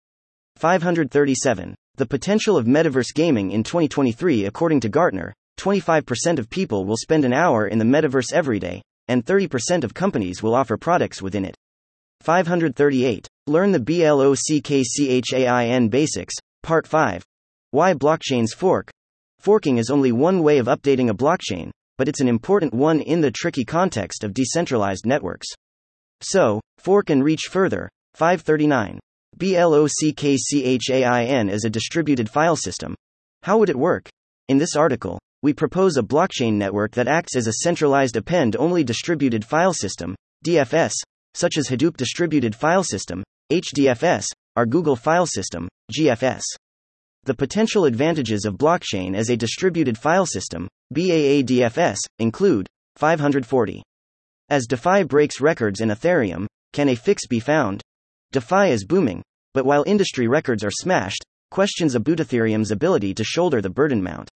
537. 0.57 1.75
The 1.97 2.07
potential 2.07 2.57
of 2.57 2.67
metaverse 2.67 3.15
gaming 3.15 3.53
in 3.53 3.63
2023 3.63 4.47
According 4.47 4.81
to 4.81 4.89
Gartner, 4.89 5.35
25% 5.59 6.39
of 6.39 6.51
people 6.51 6.85
will 6.85 6.97
spend 6.97 7.25
an 7.25 7.33
hour 7.33 7.69
in 7.69 7.79
the 7.79 7.85
metaverse 7.85 8.33
every 8.33 8.59
day, 8.59 8.83
and 9.09 9.25
30% 9.25 9.85
of 9.85 9.95
companies 9.95 10.43
will 10.43 10.55
offer 10.55 10.77
products 10.77 11.21
within 11.21 11.45
it. 11.45 11.57
538. 12.21 13.27
Learn 13.47 13.73
the 13.73 13.81
BLOCKCHAIN 13.81 15.89
Basics, 15.89 16.35
Part 16.63 16.87
5. 16.87 17.25
Why 17.71 17.95
blockchains 17.95 18.55
fork. 18.55 18.91
Forking 19.39 19.79
is 19.79 19.91
only 19.91 20.13
one 20.13 20.43
way 20.43 20.59
of 20.59 20.67
updating 20.67 21.11
a 21.11 21.15
blockchain, 21.15 21.71
but 21.97 22.09
it's 22.09 22.21
an 22.21 22.29
important 22.29 22.75
one 22.75 23.01
in 23.01 23.21
the 23.21 23.31
tricky 23.31 23.65
context 23.65 24.25
of 24.25 24.35
decentralized 24.35 25.07
networks. 25.07 25.47
So, 26.21 26.61
fork 26.79 27.11
and 27.11 27.23
reach 27.23 27.43
further. 27.51 27.89
539. 28.15 28.99
BLOCKCHAIN 29.37 31.49
is 31.49 31.65
a 31.65 31.71
distributed 31.71 32.29
file 32.29 32.57
system. 32.57 32.97
How 33.45 33.59
would 33.59 33.71
it 33.71 33.79
work? 33.79 34.09
In 34.49 34.59
this 34.59 34.75
article, 34.75 35.21
we 35.43 35.52
propose 35.52 35.97
a 35.97 36.02
blockchain 36.02 36.55
network 36.55 36.93
that 36.93 37.09
acts 37.09 37.36
as 37.36 37.47
a 37.47 37.62
centralized 37.62 38.16
append 38.16 38.56
only 38.56 38.82
distributed 38.82 39.44
file 39.44 39.73
system, 39.73 40.15
DFS, 40.44 40.94
such 41.35 41.56
as 41.56 41.69
Hadoop 41.69 41.97
Distributed 41.97 42.55
File 42.55 42.82
System, 42.82 43.23
HDFS, 43.52 44.27
or 44.56 44.66
Google 44.66 44.97
File 44.97 45.27
System, 45.27 45.69
GFS. 45.97 46.43
The 47.24 47.35
potential 47.35 47.85
advantages 47.85 48.44
of 48.44 48.59
blockchain 48.59 49.15
as 49.15 49.31
a 49.31 49.36
distributed 49.36 49.97
file 49.97 50.27
system, 50.27 50.66
BAADFS, 50.94 51.98
include 52.19 52.66
540. 52.97 53.82
As 54.48 54.66
DeFi 54.66 55.05
breaks 55.05 55.40
records 55.40 55.81
in 55.81 55.90
Ethereum, 55.90 56.47
can 56.73 56.89
a 56.89 56.94
fix 56.97 57.27
be 57.27 57.39
found? 57.39 57.82
DeFi 58.32 58.70
is 58.70 58.85
booming, 58.85 59.23
but 59.55 59.66
while 59.66 59.85
industry 59.86 60.27
records 60.27 60.65
are 60.65 60.70
smashed, 60.70 61.24
questions 61.51 61.94
about 61.94 62.19
Ethereum's 62.19 62.70
ability 62.70 63.15
to 63.15 63.24
shoulder 63.24 63.60
the 63.60 63.70
burden 63.70 64.02
mount. 64.02 64.28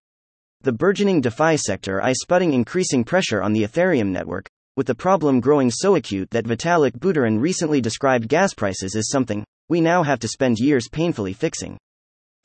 The 0.63 0.71
burgeoning 0.71 1.19
DeFi 1.19 1.57
sector 1.57 2.01
is 2.07 2.23
putting 2.25 2.53
increasing 2.53 3.03
pressure 3.03 3.41
on 3.41 3.51
the 3.51 3.63
Ethereum 3.63 4.11
network, 4.11 4.47
with 4.77 4.87
the 4.87 4.95
problem 4.95 5.41
growing 5.41 5.69
so 5.69 5.95
acute 5.95 6.29
that 6.31 6.45
Vitalik 6.45 6.97
Buterin 6.99 7.37
recently 7.37 7.81
described 7.81 8.29
gas 8.29 8.53
prices 8.53 8.95
as 8.95 9.09
something 9.09 9.43
we 9.67 9.81
now 9.81 10.03
have 10.03 10.19
to 10.19 10.27
spend 10.29 10.59
years 10.59 10.87
painfully 10.89 11.33
fixing. 11.33 11.77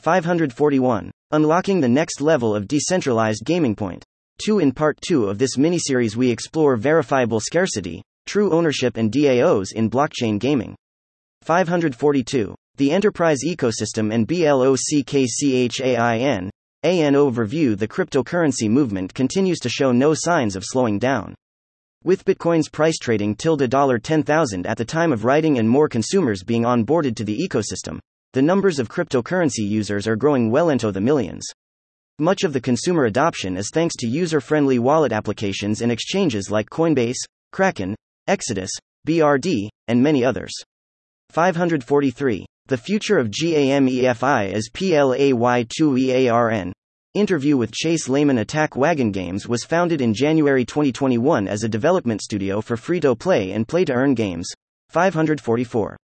541. 0.01 1.13
Unlocking 1.31 1.81
the 1.81 1.89
next 1.89 2.21
level 2.21 2.57
of 2.57 2.67
decentralized 2.67 3.45
gaming 3.45 3.77
point. 3.77 4.05
2 4.45 4.59
In 4.59 4.73
part 4.73 4.99
2 5.07 5.27
of 5.27 5.39
this 5.39 5.57
miniseries, 5.57 6.17
we 6.17 6.29
explore 6.29 6.75
verifiable 6.75 7.39
scarcity, 7.39 8.03
true 8.27 8.51
ownership, 8.51 8.97
and 8.97 9.13
DAOs 9.13 9.73
in 9.73 9.89
blockchain 9.89 10.41
gaming. 10.41 10.75
542. 11.43 12.53
The 12.79 12.91
enterprise 12.91 13.45
ecosystem 13.47 14.13
and 14.13 14.27
BLOCKCHAIN. 14.27 16.51
AN 16.85 17.15
overview 17.15 17.77
The 17.77 17.89
cryptocurrency 17.89 18.71
movement 18.71 19.13
continues 19.13 19.59
to 19.61 19.69
show 19.69 19.91
no 19.91 20.15
signs 20.15 20.55
of 20.55 20.63
slowing 20.65 21.01
down. 21.01 21.35
With 22.05 22.25
Bitcoin's 22.25 22.69
price 22.69 22.99
trading 22.99 23.35
tilde 23.35 23.63
$10,000 23.63 24.65
at 24.65 24.77
the 24.79 24.85
time 24.85 25.13
of 25.13 25.25
writing 25.25 25.59
and 25.59 25.69
more 25.69 25.89
consumers 25.89 26.45
being 26.45 26.63
onboarded 26.63 27.17
to 27.17 27.25
the 27.25 27.37
ecosystem, 27.37 27.99
the 28.33 28.43
numbers 28.43 28.79
of 28.79 28.89
cryptocurrency 28.89 29.69
users 29.69 30.07
are 30.07 30.15
growing 30.15 30.53
well 30.53 30.71
into 30.71 30.93
the 30.93 31.01
millions. 31.01 31.45
Much 32.21 32.45
of 32.45 32.53
the 32.53 32.61
consumer 32.61 33.07
adoption 33.07 33.57
is 33.57 33.71
thanks 33.73 33.97
to 33.97 34.07
user 34.07 34.41
friendly 34.41 34.79
wallet 34.79 35.11
applications 35.11 35.83
and 35.83 35.91
exchanges 35.91 36.49
like 36.49 36.71
Coinbase, 36.71 37.19
Kraken, 37.51 37.97
Exodus, 38.29 38.71
BRD, 39.05 39.69
and 39.89 40.01
many 40.01 40.25
others. 40.25 40.53
543. 41.31 42.47
The 42.69 42.77
future 42.77 43.17
of 43.17 43.31
GAMEFI 43.31 44.53
is 44.53 44.71
PLAY2EARN. 44.75 46.73
Interview 47.15 47.57
with 47.57 47.73
Chase 47.73 48.11
Lehman 48.11 48.37
Attack 48.37 48.77
Wagon 48.77 49.11
Games 49.11 49.49
was 49.49 49.65
founded 49.65 50.03
in 50.03 50.13
January 50.13 50.67
2021 50.67 51.49
as 51.49 51.65
a 51.65 51.69
development 51.71 52.21
studio 52.21 52.61
for 52.61 52.77
free 52.77 53.01
to 53.01 53.17
play 53.17 53.53
and 53.53 53.67
play 53.67 53.87
to 53.87 53.95
earn 53.95 54.13
games. 54.13 54.51
544. 54.91 55.97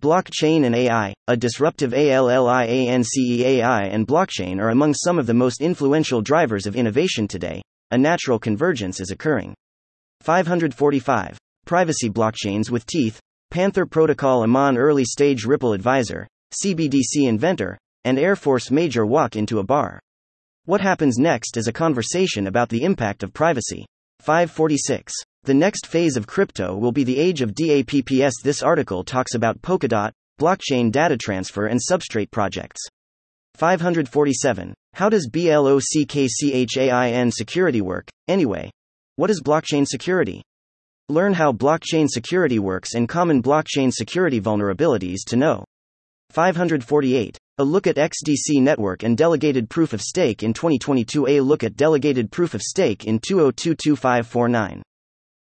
Blockchain 0.00 0.64
and 0.64 0.74
AI, 0.74 1.14
a 1.28 1.36
disruptive 1.36 1.92
ALLIANCEAI 1.92 3.94
and 3.94 4.04
blockchain 4.04 4.58
are 4.58 4.70
among 4.70 4.94
some 4.94 5.20
of 5.20 5.28
the 5.28 5.34
most 5.34 5.60
influential 5.60 6.20
drivers 6.20 6.66
of 6.66 6.74
innovation 6.74 7.28
today. 7.28 7.62
A 7.92 7.96
natural 7.96 8.40
convergence 8.40 9.00
is 9.00 9.12
occurring. 9.12 9.54
545. 10.22 11.38
Privacy 11.64 12.10
blockchains 12.10 12.70
with 12.70 12.84
teeth, 12.86 13.20
Panther 13.52 13.84
Protocol 13.84 14.44
Amon 14.44 14.78
Early 14.78 15.04
Stage 15.04 15.44
Ripple 15.44 15.74
Advisor, 15.74 16.26
CBDC 16.64 17.28
Inventor, 17.28 17.76
and 18.06 18.18
Air 18.18 18.34
Force 18.34 18.70
Major 18.70 19.04
walk 19.04 19.36
into 19.36 19.58
a 19.58 19.62
bar. 19.62 20.00
What 20.64 20.80
happens 20.80 21.18
next 21.18 21.58
is 21.58 21.68
a 21.68 21.72
conversation 21.72 22.46
about 22.46 22.70
the 22.70 22.82
impact 22.82 23.22
of 23.22 23.34
privacy. 23.34 23.84
546. 24.20 25.12
The 25.42 25.52
next 25.52 25.86
phase 25.86 26.16
of 26.16 26.26
crypto 26.26 26.74
will 26.74 26.92
be 26.92 27.04
the 27.04 27.18
age 27.18 27.42
of 27.42 27.54
DAPPS. 27.54 28.40
This 28.42 28.62
article 28.62 29.04
talks 29.04 29.34
about 29.34 29.60
Polkadot, 29.60 30.12
blockchain 30.40 30.90
data 30.90 31.18
transfer, 31.18 31.66
and 31.66 31.78
substrate 31.78 32.30
projects. 32.30 32.80
547. 33.56 34.72
How 34.94 35.10
does 35.10 35.28
BLOCKCHAIN 35.30 37.30
security 37.30 37.82
work, 37.82 38.08
anyway? 38.28 38.70
What 39.16 39.28
is 39.28 39.42
blockchain 39.42 39.86
security? 39.86 40.42
Learn 41.12 41.34
how 41.34 41.52
blockchain 41.52 42.08
security 42.08 42.58
works 42.58 42.94
and 42.94 43.06
common 43.06 43.42
blockchain 43.42 43.92
security 43.92 44.40
vulnerabilities 44.40 45.18
to 45.26 45.36
know. 45.36 45.62
548. 46.30 47.36
A 47.58 47.62
look 47.62 47.86
at 47.86 47.96
XDC 47.96 48.62
network 48.62 49.02
and 49.02 49.14
delegated 49.14 49.68
proof 49.68 49.92
of 49.92 50.00
stake 50.00 50.42
in 50.42 50.54
2022. 50.54 51.28
A 51.28 51.40
look 51.40 51.64
at 51.64 51.76
delegated 51.76 52.32
proof 52.32 52.54
of 52.54 52.62
stake 52.62 53.04
in 53.04 53.20
20222549 53.20 54.80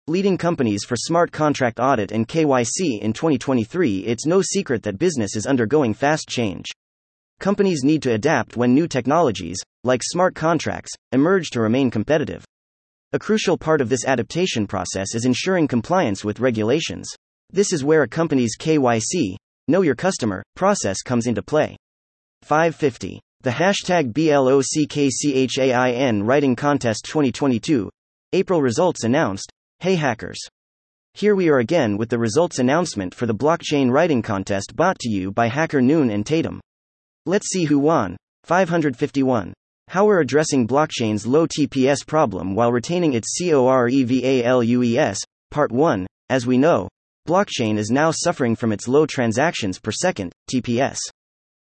leading 0.08 0.36
companies 0.36 0.82
for 0.84 0.96
smart 0.96 1.30
contract 1.30 1.78
audit 1.78 2.10
and 2.10 2.26
KYC 2.26 2.98
in 3.00 3.12
2023, 3.12 3.98
it's 3.98 4.26
no 4.26 4.42
secret 4.42 4.82
that 4.82 4.98
business 4.98 5.36
is 5.36 5.46
undergoing 5.46 5.94
fast 5.94 6.28
change. 6.28 6.66
Companies 7.38 7.84
need 7.84 8.02
to 8.02 8.14
adapt 8.14 8.56
when 8.56 8.74
new 8.74 8.88
technologies, 8.88 9.58
like 9.84 10.00
smart 10.02 10.34
contracts, 10.34 10.90
emerge 11.12 11.50
to 11.50 11.60
remain 11.60 11.92
competitive. 11.92 12.44
A 13.12 13.18
crucial 13.18 13.58
part 13.58 13.80
of 13.80 13.88
this 13.88 14.04
adaptation 14.04 14.68
process 14.68 15.16
is 15.16 15.24
ensuring 15.24 15.66
compliance 15.66 16.24
with 16.24 16.38
regulations. 16.38 17.10
This 17.52 17.72
is 17.72 17.82
where 17.82 18.04
a 18.04 18.08
company's 18.08 18.56
KYC, 18.56 19.34
Know 19.66 19.82
Your 19.82 19.96
Customer, 19.96 20.44
process 20.54 21.02
comes 21.02 21.26
into 21.26 21.42
play. 21.42 21.76
550. 22.42 23.20
The 23.40 23.50
hashtag 23.50 24.12
BLOCKCHAIN 24.12 25.02
Writing 26.22 26.54
Contest 26.54 27.04
2022. 27.06 27.90
April 28.32 28.62
results 28.62 29.02
announced. 29.02 29.50
Hey 29.80 29.96
hackers! 29.96 30.38
Here 31.14 31.34
we 31.34 31.48
are 31.48 31.58
again 31.58 31.96
with 31.96 32.10
the 32.10 32.18
results 32.18 32.60
announcement 32.60 33.12
for 33.12 33.26
the 33.26 33.34
blockchain 33.34 33.90
writing 33.90 34.22
contest 34.22 34.76
brought 34.76 35.00
to 35.00 35.10
you 35.10 35.32
by 35.32 35.48
Hacker 35.48 35.82
Noon 35.82 36.10
and 36.10 36.24
Tatum. 36.24 36.60
Let's 37.26 37.48
see 37.48 37.64
who 37.64 37.80
won. 37.80 38.16
551. 38.44 39.52
How 39.90 40.04
we're 40.04 40.20
addressing 40.20 40.68
blockchain's 40.68 41.26
low 41.26 41.48
TPS 41.48 42.06
problem 42.06 42.54
while 42.54 42.70
retaining 42.70 43.14
its 43.14 43.36
COREVALUES. 43.40 45.18
Part 45.50 45.72
1. 45.72 46.06
As 46.28 46.46
we 46.46 46.58
know, 46.58 46.88
blockchain 47.28 47.76
is 47.76 47.90
now 47.90 48.12
suffering 48.12 48.54
from 48.54 48.70
its 48.70 48.86
low 48.86 49.04
transactions 49.04 49.80
per 49.80 49.90
second, 49.90 50.30
TPS. 50.48 50.98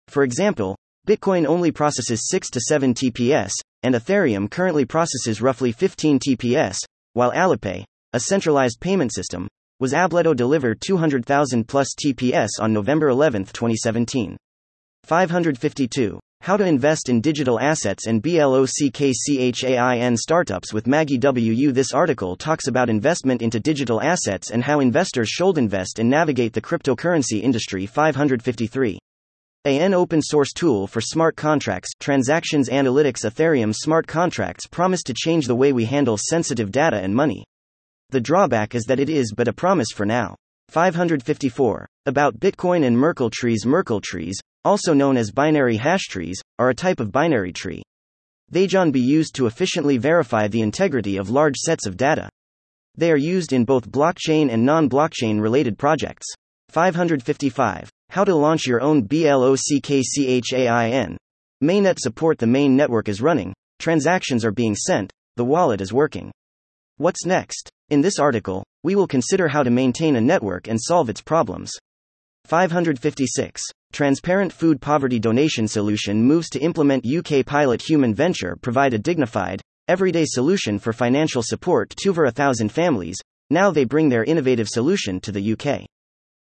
For 0.07 0.22
example, 0.22 0.77
Bitcoin 1.07 1.48
only 1.48 1.72
processes 1.72 2.27
6 2.30 2.52
to 2.52 2.61
7 2.61 2.93
TPS, 2.93 3.53
and 3.81 3.95
Ethereum 3.95 4.52
currently 4.52 4.85
processes 4.85 5.41
roughly 5.41 5.72
15 5.72 6.19
TPS, 6.19 6.77
while 7.14 7.31
Alipay, 7.31 7.84
a 8.14 8.19
centralized 8.19 8.80
payment 8.80 9.11
system, 9.15 9.48
was 9.80 9.95
able 9.95 10.22
to 10.22 10.35
deliver 10.35 10.76
200,000 10.76 11.68
plus 11.68 11.88
TPS 11.95 12.49
on 12.60 12.72
November 12.72 13.10
11, 13.10 13.45
2017. 13.45 14.38
552. 15.06 16.19
How 16.43 16.57
to 16.57 16.65
invest 16.65 17.07
in 17.07 17.22
digital 17.22 17.59
assets 17.59 18.07
and 18.07 18.19
BLOCKCHAIN 18.19 20.18
startups 20.18 20.73
with 20.73 20.88
Maggie 20.88 21.19
WU. 21.22 21.72
This 21.72 21.93
article 21.93 22.35
talks 22.35 22.65
about 22.65 22.89
investment 22.89 23.43
into 23.43 23.59
digital 23.59 24.01
assets 24.01 24.49
and 24.49 24.63
how 24.63 24.80
investors 24.80 25.30
should 25.30 25.59
invest 25.59 25.99
and 25.99 26.09
navigate 26.09 26.53
the 26.53 26.61
cryptocurrency 26.61 27.43
industry. 27.43 27.85
553. 27.85 28.97
AN 29.65 29.93
open 29.93 30.19
source 30.19 30.51
tool 30.51 30.88
for 30.88 30.99
smart 30.99 31.35
contracts, 31.35 31.91
transactions 31.99 32.69
analytics. 32.69 33.23
Ethereum 33.23 33.72
smart 33.72 34.07
contracts 34.07 34.65
promise 34.65 35.03
to 35.03 35.13
change 35.13 35.45
the 35.45 35.53
way 35.53 35.72
we 35.72 35.85
handle 35.85 36.18
sensitive 36.18 36.72
data 36.72 36.97
and 36.97 37.13
money. 37.13 37.45
The 38.09 38.19
drawback 38.19 38.73
is 38.73 38.85
that 38.85 38.99
it 38.99 39.11
is 39.11 39.31
but 39.31 39.47
a 39.47 39.53
promise 39.53 39.89
for 39.93 40.07
now. 40.07 40.35
554. 40.69 41.88
About 42.07 42.39
Bitcoin 42.39 42.84
and 42.84 42.97
Merkle 42.97 43.30
trees. 43.30 43.63
Merkle 43.63 44.01
trees, 44.01 44.39
also 44.63 44.93
known 44.93 45.17
as 45.17 45.31
binary 45.31 45.77
hash 45.77 46.03
trees, 46.09 46.41
are 46.59 46.69
a 46.69 46.75
type 46.75 46.99
of 46.99 47.11
binary 47.11 47.51
tree. 47.53 47.81
They 48.49 48.67
can 48.67 48.91
be 48.91 48.99
used 48.99 49.35
to 49.35 49.47
efficiently 49.47 49.97
verify 49.97 50.47
the 50.47 50.61
integrity 50.61 51.17
of 51.17 51.29
large 51.29 51.55
sets 51.55 51.85
of 51.88 51.97
data. 51.97 52.29
They 52.95 53.11
are 53.11 53.17
used 53.17 53.53
in 53.53 53.63
both 53.65 53.89
blockchain 53.89 54.51
and 54.51 54.65
non 54.65 54.89
blockchain 54.89 55.39
related 55.39 55.77
projects. 55.77 56.27
555. 56.69 57.89
How 58.09 58.23
to 58.23 58.35
launch 58.35 58.65
your 58.67 58.81
own 58.81 59.03
BLOCKCHAIN. 59.07 59.97
Mainnet 61.63 61.99
support 61.99 62.38
The 62.39 62.47
main 62.47 62.75
network 62.75 63.07
is 63.07 63.21
running, 63.21 63.53
transactions 63.79 64.43
are 64.43 64.51
being 64.51 64.75
sent, 64.75 65.11
the 65.38 65.45
wallet 65.45 65.79
is 65.79 65.93
working. 65.93 66.31
What's 66.97 67.25
next? 67.25 67.69
In 67.89 68.01
this 68.01 68.19
article, 68.19 68.63
we 68.83 68.95
will 68.95 69.07
consider 69.07 69.47
how 69.47 69.63
to 69.63 69.69
maintain 69.69 70.15
a 70.15 70.21
network 70.21 70.67
and 70.67 70.79
solve 70.81 71.09
its 71.09 71.21
problems. 71.21 71.71
556. 72.45 73.61
Transparent 73.91 74.53
Food 74.53 74.80
Poverty 74.80 75.19
Donation 75.19 75.68
Solution 75.68 76.23
moves 76.23 76.49
to 76.49 76.59
implement 76.59 77.05
UK 77.05 77.45
pilot 77.45 77.81
human 77.81 78.13
venture 78.13 78.55
provide 78.55 78.93
a 78.93 78.97
dignified, 78.97 79.61
everyday 79.88 80.23
solution 80.26 80.80
for 80.80 80.93
financial 80.93 81.43
support 81.43 81.89
to 81.97 82.09
over 82.09 82.26
a 82.26 82.31
thousand 82.31 82.72
families. 82.72 83.18
Now 83.49 83.69
they 83.69 83.84
bring 83.84 84.07
their 84.07 84.23
innovative 84.23 84.69
solution 84.69 85.19
to 85.22 85.31
the 85.31 85.53
UK. 85.53 85.85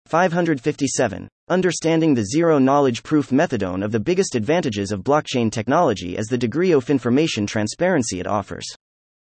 557. 0.07 1.29
Understanding 1.49 2.15
the 2.15 2.25
zero 2.25 2.59
knowledge 2.59 3.03
proof 3.03 3.31
methadone 3.31 3.85
of 3.85 3.93
the 3.93 4.01
biggest 4.01 4.35
advantages 4.35 4.91
of 4.91 5.05
blockchain 5.05 5.53
technology 5.53 6.17
is 6.17 6.27
the 6.27 6.39
degree 6.39 6.73
of 6.73 6.89
information 6.89 7.47
transparency 7.47 8.21
it 8.21 8.27
offers. 8.27 8.67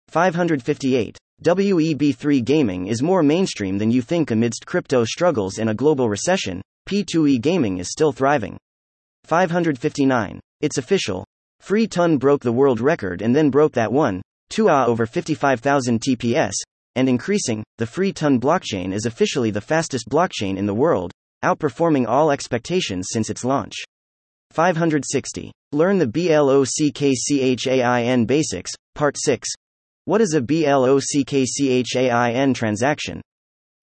558. 0.07 1.17
WEB3 1.41 2.43
gaming 2.43 2.87
is 2.87 3.01
more 3.01 3.23
mainstream 3.23 3.77
than 3.77 3.89
you 3.89 4.01
think 4.01 4.29
amidst 4.29 4.65
crypto 4.65 5.05
struggles 5.05 5.57
and 5.57 5.69
a 5.69 5.73
global 5.73 6.09
recession. 6.09 6.61
P2E 6.85 7.39
gaming 7.39 7.77
is 7.77 7.89
still 7.89 8.11
thriving. 8.11 8.57
559. 9.23 10.41
It's 10.59 10.77
official. 10.77 11.25
Free 11.61 11.87
Ton 11.87 12.17
broke 12.17 12.41
the 12.41 12.51
world 12.51 12.81
record 12.81 13.21
and 13.21 13.33
then 13.33 13.49
broke 13.49 13.71
that 13.71 13.93
one, 13.93 14.21
2A 14.51 14.87
over 14.87 15.05
55,000 15.05 16.01
TPS, 16.01 16.55
and 16.97 17.07
increasing. 17.07 17.63
The 17.77 17.85
Free 17.85 18.11
Ton 18.11 18.37
blockchain 18.37 18.91
is 18.91 19.05
officially 19.05 19.51
the 19.51 19.61
fastest 19.61 20.09
blockchain 20.09 20.57
in 20.57 20.65
the 20.65 20.73
world, 20.73 21.13
outperforming 21.45 22.05
all 22.05 22.31
expectations 22.31 23.07
since 23.11 23.29
its 23.29 23.45
launch. 23.45 23.75
560. 24.51 25.53
Learn 25.71 25.99
the 25.99 26.07
BLOCKCHAIN 26.07 27.45
basics, 28.25 28.73
Part 28.93 29.15
6, 29.17 29.47
what 30.09 30.21
is 30.21 30.33
a 30.33 30.41
BLOCKCHAIN 30.41 31.05
transaction? 32.55 33.21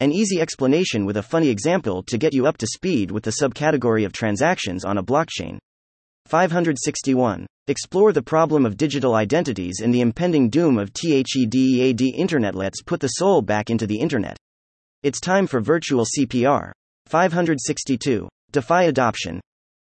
An 0.00 0.10
easy 0.10 0.40
explanation 0.40 1.06
with 1.06 1.18
a 1.18 1.22
funny 1.22 1.48
example 1.48 2.02
to 2.08 2.18
get 2.18 2.34
you 2.34 2.48
up 2.48 2.56
to 2.56 2.66
speed 2.66 3.12
with 3.12 3.22
the 3.22 3.36
subcategory 3.40 4.04
of 4.04 4.12
transactions 4.12 4.84
on 4.84 4.98
a 4.98 5.04
blockchain. 5.04 5.58
561. 6.24 7.46
Explore 7.68 8.12
the 8.12 8.22
problem 8.22 8.66
of 8.66 8.76
digital 8.76 9.14
identities 9.14 9.82
and 9.84 9.94
the 9.94 10.00
impending 10.00 10.50
doom 10.50 10.78
of 10.78 10.92
THEDEAD 10.92 12.00
Internet. 12.16 12.56
Let's 12.56 12.82
put 12.82 12.98
the 12.98 13.06
soul 13.06 13.40
back 13.40 13.70
into 13.70 13.86
the 13.86 14.00
Internet. 14.00 14.36
It's 15.04 15.20
time 15.20 15.46
for 15.46 15.60
virtual 15.60 16.04
CPR. 16.04 16.72
562. 17.06 18.28
DeFi 18.50 18.86
adoption. 18.86 19.40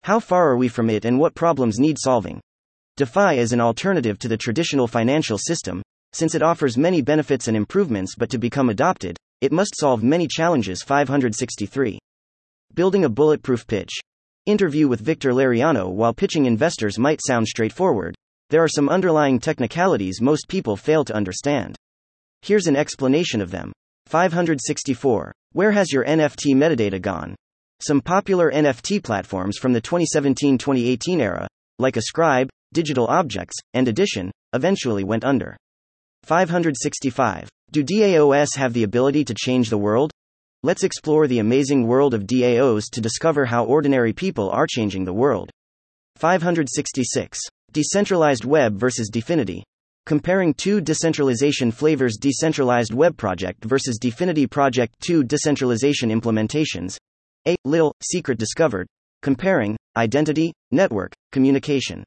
How 0.05 0.19
far 0.19 0.49
are 0.49 0.57
we 0.57 0.69
from 0.69 0.89
it 0.89 1.05
and 1.05 1.19
what 1.19 1.35
problems 1.35 1.79
need 1.79 1.99
solving? 1.99 2.41
DeFi 2.97 3.37
is 3.37 3.53
an 3.53 3.61
alternative 3.61 4.19
to 4.21 4.29
the 4.29 4.39
traditional 4.39 4.87
financial 4.87 5.37
system, 5.37 5.83
since 6.13 6.35
it 6.35 6.43
offers 6.43 6.77
many 6.77 7.03
benefits 7.03 7.49
and 7.49 7.57
improvements, 7.57 8.15
but 8.17 8.31
to 8.31 8.39
become 8.39 8.71
adopted, 8.71 9.17
it 9.41 9.53
must 9.53 9.77
solve 9.77 10.03
many 10.03 10.27
challenges. 10.27 10.83
563. 10.83 11.99
Building 12.75 13.05
a 13.05 13.09
bulletproof 13.09 13.67
pitch. 13.67 13.91
Interview 14.47 14.89
with 14.89 15.01
Victor 15.01 15.33
Lariano 15.33 15.91
While 15.91 16.15
pitching 16.15 16.47
investors 16.47 16.99
might 16.99 17.21
sound 17.25 17.47
straightforward, 17.47 18.15
there 18.51 18.63
are 18.63 18.69
some 18.69 18.89
underlying 18.89 19.39
technicalities 19.39 20.21
most 20.21 20.49
people 20.49 20.77
fail 20.77 21.05
to 21.05 21.15
understand. 21.15 21.77
Here's 22.43 22.67
an 22.67 22.77
explanation 22.77 23.41
of 23.41 23.51
them. 23.51 23.73
564. 24.07 25.33
Where 25.53 25.73
has 25.73 25.93
your 25.93 26.05
NFT 26.05 26.55
metadata 26.55 27.01
gone? 27.01 27.35
Some 27.81 28.01
popular 28.01 28.51
NFT 28.51 29.03
platforms 29.03 29.57
from 29.57 29.73
the 29.73 29.81
2017 29.81 30.59
2018 30.59 31.21
era, 31.21 31.47
like 31.79 31.97
Ascribe, 31.97 32.49
Digital 32.73 33.07
Objects, 33.07 33.57
and 33.75 33.89
Edition, 33.89 34.31
eventually 34.53 35.05
went 35.05 35.25
under. 35.25 35.57
565. 36.25 37.49
Do 37.71 37.85
DAOs 37.85 38.57
have 38.57 38.73
the 38.73 38.83
ability 38.83 39.25
to 39.25 39.35
change 39.35 39.71
the 39.71 39.79
world? 39.79 40.11
Let's 40.63 40.85
explore 40.85 41.27
the 41.27 41.39
amazing 41.39 41.87
world 41.87 42.15
of 42.15 42.27
DAOs 42.27 42.91
to 42.93 43.01
discover 43.01 43.47
how 43.47 43.65
ordinary 43.65 44.13
people 44.13 44.51
are 44.51 44.67
changing 44.67 45.05
the 45.05 45.13
world. 45.13 45.51
566. 46.17 47.39
Decentralized 47.73 48.45
Web 48.45 48.77
versus 48.77 49.11
DFINITY. 49.11 49.63
Comparing 50.07 50.53
two 50.55 50.81
decentralization 50.81 51.71
flavors 51.71 52.17
Decentralized 52.19 52.93
Web 52.93 53.17
Project 53.17 53.65
versus 53.65 53.99
DFINITY 53.99 54.51
Project 54.51 54.95
2 55.01 55.25
Decentralization 55.25 56.11
Implementations. 56.11 56.97
A. 57.47 57.57
Little, 57.65 57.95
secret 58.03 58.39
discovered. 58.39 58.87
Comparing, 59.23 59.77
identity, 59.97 60.53
network, 60.71 61.13
communication. 61.33 62.05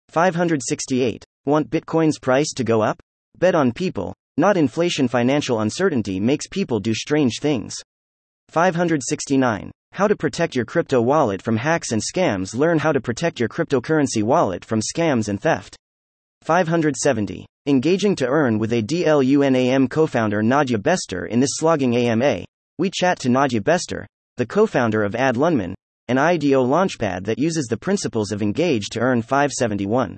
568. 0.09 1.23
Want 1.45 1.69
Bitcoin's 1.69 2.19
price 2.19 2.53
to 2.53 2.63
go 2.63 2.81
up? 2.81 3.01
Bet 3.37 3.55
on 3.55 3.71
people, 3.71 4.13
not 4.37 4.57
inflation. 4.57 5.07
Financial 5.07 5.61
uncertainty 5.61 6.19
makes 6.19 6.47
people 6.47 6.79
do 6.79 6.93
strange 6.93 7.39
things. 7.41 7.75
569. 8.49 9.71
How 9.93 10.07
to 10.07 10.15
protect 10.15 10.55
your 10.55 10.65
crypto 10.65 10.99
wallet 11.01 11.39
from 11.39 11.55
hacks 11.55 11.91
and 11.91 12.01
scams. 12.01 12.55
Learn 12.55 12.79
how 12.79 12.91
to 12.91 12.99
protect 12.99 13.39
your 13.39 13.47
cryptocurrency 13.47 14.23
wallet 14.23 14.65
from 14.65 14.81
scams 14.81 15.27
and 15.29 15.39
theft. 15.39 15.77
570. 16.41 17.45
Engaging 17.67 18.15
to 18.15 18.25
earn 18.25 18.57
with 18.57 18.73
a 18.73 18.81
DLUNAM 18.81 19.87
co 19.91 20.07
founder 20.07 20.41
Nadia 20.41 20.79
Bester. 20.79 21.27
In 21.27 21.39
this 21.39 21.57
slogging 21.57 21.95
AMA, 21.95 22.43
we 22.79 22.89
chat 22.89 23.19
to 23.19 23.29
Nadia 23.29 23.61
Bester, 23.61 24.07
the 24.37 24.47
co 24.47 24.65
founder 24.65 25.03
of 25.03 25.13
AdLunam, 25.13 25.75
an 26.07 26.17
IDO 26.17 26.65
launchpad 26.65 27.25
that 27.25 27.37
uses 27.37 27.67
the 27.67 27.77
principles 27.77 28.31
of 28.31 28.41
Engage 28.41 28.89
to 28.93 28.99
earn 28.99 29.21
571. 29.21 30.17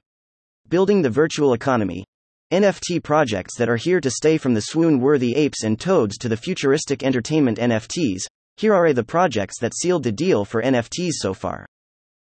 Building 0.70 1.02
the 1.02 1.10
virtual 1.10 1.52
economy. 1.52 2.06
NFT 2.54 3.04
projects 3.04 3.58
that 3.58 3.68
are 3.68 3.76
here 3.76 4.00
to 4.00 4.10
stay 4.10 4.38
from 4.38 4.54
the 4.54 4.62
swoon 4.62 5.02
worthy 5.02 5.36
apes 5.36 5.64
and 5.64 5.78
toads 5.78 6.18
to 6.20 6.30
the 6.30 6.38
futuristic 6.38 7.04
entertainment 7.04 7.58
NFTs, 7.58 8.22
here 8.58 8.74
are 8.74 8.94
the 8.94 9.04
projects 9.04 9.60
that 9.60 9.76
sealed 9.76 10.04
the 10.04 10.12
deal 10.12 10.46
for 10.46 10.62
NFTs 10.62 11.14
so 11.16 11.34
far. 11.34 11.66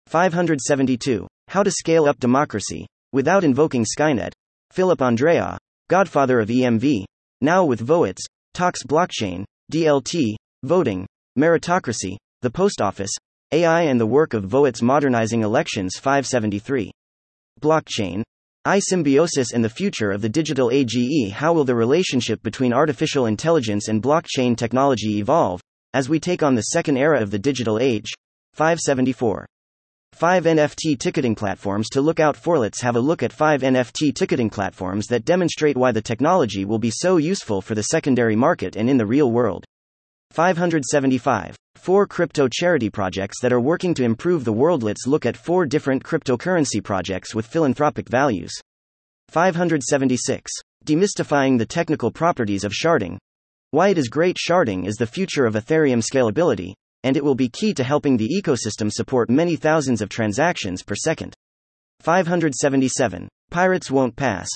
572. 0.06 1.26
How 1.48 1.62
to 1.62 1.70
scale 1.70 2.06
up 2.06 2.20
democracy 2.20 2.86
without 3.12 3.42
invoking 3.42 3.84
Skynet. 3.84 4.32
Philip 4.70 5.00
Andreae, 5.00 5.58
godfather 5.88 6.38
of 6.38 6.48
EMV, 6.48 7.04
now 7.40 7.64
with 7.64 7.84
Voatz, 7.84 8.20
talks 8.54 8.84
blockchain, 8.84 9.44
DLT, 9.72 10.36
voting, 10.62 11.06
meritocracy, 11.36 12.16
the 12.42 12.50
post 12.50 12.80
office, 12.80 13.10
AI 13.50 13.82
and 13.82 14.00
the 14.00 14.06
work 14.06 14.32
of 14.32 14.44
Voatz 14.44 14.80
modernizing 14.80 15.42
elections 15.42 15.96
573. 15.96 16.92
Blockchain, 17.60 18.22
I 18.64 18.78
symbiosis 18.78 19.52
and 19.52 19.64
the 19.64 19.68
future 19.68 20.12
of 20.12 20.22
the 20.22 20.28
digital 20.28 20.70
AGE. 20.70 21.32
How 21.32 21.52
will 21.52 21.64
the 21.64 21.74
relationship 21.74 22.40
between 22.44 22.72
artificial 22.72 23.26
intelligence 23.26 23.88
and 23.88 24.00
blockchain 24.00 24.56
technology 24.56 25.18
evolve? 25.18 25.60
As 25.92 26.08
we 26.08 26.20
take 26.20 26.44
on 26.44 26.54
the 26.54 26.62
second 26.62 26.96
era 26.96 27.20
of 27.20 27.32
the 27.32 27.38
digital 27.38 27.80
age, 27.80 28.12
574. 28.54 29.44
5 30.12 30.44
NFT 30.44 30.96
ticketing 30.96 31.34
platforms 31.34 31.88
to 31.88 32.00
look 32.00 32.20
out 32.20 32.36
for. 32.36 32.58
Let's 32.58 32.80
have 32.80 32.94
a 32.94 33.00
look 33.00 33.24
at 33.24 33.32
5 33.32 33.62
NFT 33.62 34.14
ticketing 34.14 34.50
platforms 34.50 35.08
that 35.08 35.24
demonstrate 35.24 35.76
why 35.76 35.90
the 35.90 36.00
technology 36.00 36.64
will 36.64 36.78
be 36.78 36.92
so 36.92 37.16
useful 37.16 37.60
for 37.60 37.74
the 37.74 37.82
secondary 37.82 38.36
market 38.36 38.76
and 38.76 38.88
in 38.88 38.98
the 38.98 39.06
real 39.06 39.32
world. 39.32 39.64
575. 40.30 41.56
4 41.74 42.06
crypto 42.06 42.46
charity 42.46 42.88
projects 42.88 43.40
that 43.40 43.52
are 43.52 43.60
working 43.60 43.92
to 43.94 44.04
improve 44.04 44.44
the 44.44 44.52
world. 44.52 44.84
Let's 44.84 45.08
look 45.08 45.26
at 45.26 45.36
4 45.36 45.66
different 45.66 46.04
cryptocurrency 46.04 46.84
projects 46.84 47.34
with 47.34 47.46
philanthropic 47.46 48.08
values. 48.08 48.52
576. 49.30 50.52
Demystifying 50.86 51.58
the 51.58 51.66
technical 51.66 52.12
properties 52.12 52.62
of 52.62 52.72
sharding. 52.72 53.18
Why 53.72 53.90
it 53.90 53.98
is 53.98 54.08
great 54.08 54.36
sharding 54.36 54.84
is 54.84 54.96
the 54.96 55.06
future 55.06 55.46
of 55.46 55.54
Ethereum 55.54 56.02
scalability, 56.02 56.74
and 57.04 57.16
it 57.16 57.22
will 57.22 57.36
be 57.36 57.48
key 57.48 57.72
to 57.74 57.84
helping 57.84 58.16
the 58.16 58.28
ecosystem 58.28 58.90
support 58.90 59.30
many 59.30 59.54
thousands 59.54 60.02
of 60.02 60.08
transactions 60.08 60.82
per 60.82 60.96
second. 60.96 61.34
577. 62.00 63.28
Pirates 63.48 63.88
won't 63.88 64.16
pass. 64.16 64.48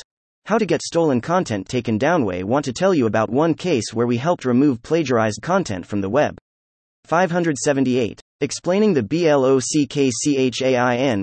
How 0.46 0.58
to 0.58 0.66
get 0.66 0.82
stolen 0.82 1.20
content 1.20 1.68
taken 1.68 1.96
down. 1.96 2.24
We 2.24 2.42
want 2.42 2.64
to 2.64 2.72
tell 2.72 2.92
you 2.92 3.06
about 3.06 3.30
one 3.30 3.54
case 3.54 3.94
where 3.94 4.08
we 4.08 4.16
helped 4.16 4.44
remove 4.44 4.82
plagiarized 4.82 5.42
content 5.42 5.86
from 5.86 6.00
the 6.00 6.10
web. 6.10 6.36
578. 7.04 8.20
Explaining 8.40 8.94
the 8.94 9.02
BLOCKCHAIN 9.04 10.48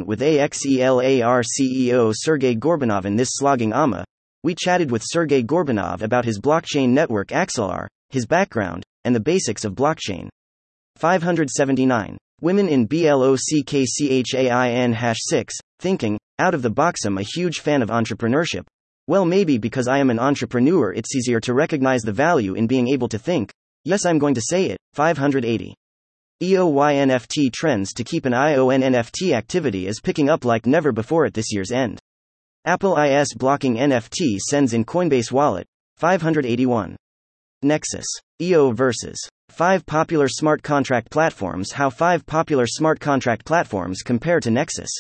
with 0.06 0.22
AXELAR 0.22 1.44
CEO 1.44 2.14
Sergey 2.16 2.56
Gorbunov 2.56 3.04
in 3.04 3.18
this 3.18 3.32
slogging 3.34 3.74
AMA, 3.74 4.06
we 4.44 4.56
chatted 4.56 4.90
with 4.90 5.04
Sergey 5.06 5.44
Gorbunov 5.44 6.02
about 6.02 6.26
his 6.26 6.40
blockchain 6.40 6.90
network 6.90 7.28
Axelar, 7.28 7.86
his 8.10 8.26
background, 8.26 8.84
and 9.04 9.16
the 9.16 9.20
basics 9.20 9.66
of 9.66 9.76
blockchain. 9.76 10.30
579. 10.96 12.18
Women 12.42 12.68
in 12.68 12.88
BLOCKCHAIN 12.88 14.94
hash 14.94 15.20
6, 15.20 15.54
thinking, 15.80 16.18
out 16.40 16.56
of 16.56 16.64
the 16.64 16.72
box. 16.72 17.06
I'm 17.06 17.20
a 17.20 17.24
huge 17.24 17.60
fan 17.60 17.84
of 17.84 17.90
entrepreneurship. 17.90 18.66
Well, 19.08 19.26
maybe 19.26 19.60
because 19.60 19.88
I 19.88 20.00
am 20.00 20.10
an 20.10 20.20
entrepreneur, 20.20 20.92
it's 20.92 21.16
easier 21.16 21.40
to 21.42 21.54
recognize 21.54 22.02
the 22.02 22.12
value 22.12 22.56
in 22.56 22.66
being 22.66 22.88
able 22.88 23.10
to 23.10 23.20
think. 23.20 23.52
Yes, 23.84 24.06
I'm 24.06 24.18
going 24.18 24.36
to 24.36 24.42
say 24.42 24.66
it. 24.66 24.78
580. 24.94 25.76
EOYNFT 26.42 27.54
trends 27.54 27.94
to 27.94 28.04
keep 28.04 28.26
an 28.26 28.34
eye 28.34 28.56
on 28.56 28.82
NFT 28.82 29.34
activity 29.34 29.86
is 29.86 30.02
picking 30.02 30.30
up 30.30 30.46
like 30.46 30.66
never 30.66 30.92
before 30.92 31.26
at 31.26 31.36
this 31.36 31.54
year's 31.54 31.72
end. 31.72 32.02
Apple 32.66 32.96
IS 32.96 33.34
blocking 33.34 33.78
NFT 33.78 34.38
sends 34.38 34.74
in 34.74 34.86
Coinbase 34.86 35.32
wallet. 35.32 35.66
581. 35.98 36.96
Nexus. 37.64 38.06
EO 38.40 38.72
versus 38.72 39.18
5 39.50 39.84
popular 39.88 40.28
smart 40.28 40.62
contract 40.62 41.10
platforms. 41.10 41.72
How 41.72 41.90
5 41.90 42.24
popular 42.28 42.68
smart 42.68 43.00
contract 43.00 43.46
platforms 43.46 44.04
compare 44.04 44.40
to 44.40 44.52
Nexus. 44.52 44.92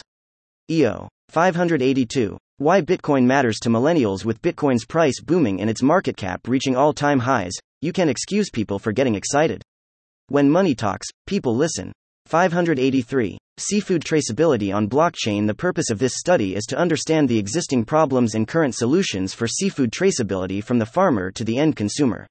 EO. 0.71 1.07
582. 1.29 2.35
Why 2.57 2.81
Bitcoin 2.81 3.25
matters 3.25 3.59
to 3.59 3.69
millennials 3.69 4.25
with 4.25 4.41
Bitcoin's 4.41 4.85
price 4.85 5.21
booming 5.21 5.61
and 5.61 5.69
its 5.69 5.83
market 5.83 6.17
cap 6.17 6.47
reaching 6.47 6.75
all 6.75 6.93
time 6.93 7.19
highs. 7.19 7.53
You 7.79 7.93
can 7.93 8.09
excuse 8.09 8.49
people 8.49 8.79
for 8.79 8.91
getting 8.91 9.13
excited. 9.13 9.61
When 10.29 10.49
money 10.49 10.73
talks, 10.73 11.07
people 11.27 11.55
listen. 11.55 11.91
583. 12.25 13.37
Seafood 13.63 14.03
traceability 14.03 14.73
on 14.73 14.89
blockchain. 14.89 15.45
The 15.45 15.53
purpose 15.53 15.91
of 15.91 15.99
this 15.99 16.15
study 16.15 16.55
is 16.55 16.65
to 16.65 16.77
understand 16.79 17.29
the 17.29 17.37
existing 17.37 17.85
problems 17.85 18.33
and 18.33 18.47
current 18.47 18.73
solutions 18.73 19.35
for 19.35 19.47
seafood 19.47 19.91
traceability 19.91 20.63
from 20.63 20.79
the 20.79 20.85
farmer 20.87 21.29
to 21.29 21.43
the 21.43 21.59
end 21.59 21.75
consumer. 21.75 22.25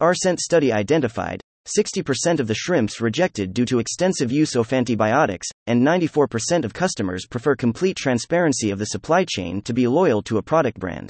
Our 0.00 0.14
scent 0.14 0.40
study 0.40 0.70
identified 0.70 1.40
60% 1.74 2.38
of 2.38 2.48
the 2.48 2.54
shrimps 2.54 3.00
rejected 3.00 3.54
due 3.54 3.64
to 3.64 3.78
extensive 3.78 4.30
use 4.30 4.54
of 4.56 4.70
antibiotics, 4.70 5.48
and 5.66 5.82
94% 5.82 6.66
of 6.66 6.74
customers 6.74 7.24
prefer 7.24 7.56
complete 7.56 7.96
transparency 7.96 8.70
of 8.70 8.78
the 8.78 8.86
supply 8.86 9.24
chain 9.26 9.62
to 9.62 9.72
be 9.72 9.88
loyal 9.88 10.20
to 10.20 10.36
a 10.36 10.42
product 10.42 10.78
brand. 10.78 11.08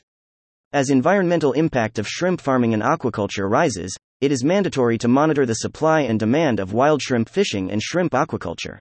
As 0.72 0.89
environmental 0.89 1.51
impact 1.51 1.98
of 1.98 2.06
shrimp 2.06 2.40
farming 2.40 2.74
and 2.74 2.82
aquaculture 2.85 3.51
rises, 3.51 3.97
it 4.20 4.30
is 4.30 4.44
mandatory 4.44 4.98
to 4.98 5.09
monitor 5.09 5.44
the 5.44 5.55
supply 5.55 6.02
and 6.02 6.20
demand 6.20 6.60
of 6.60 6.72
wild 6.72 7.02
shrimp 7.02 7.28
fishing 7.28 7.72
and 7.72 7.82
shrimp 7.82 8.12
aquaculture. 8.12 8.78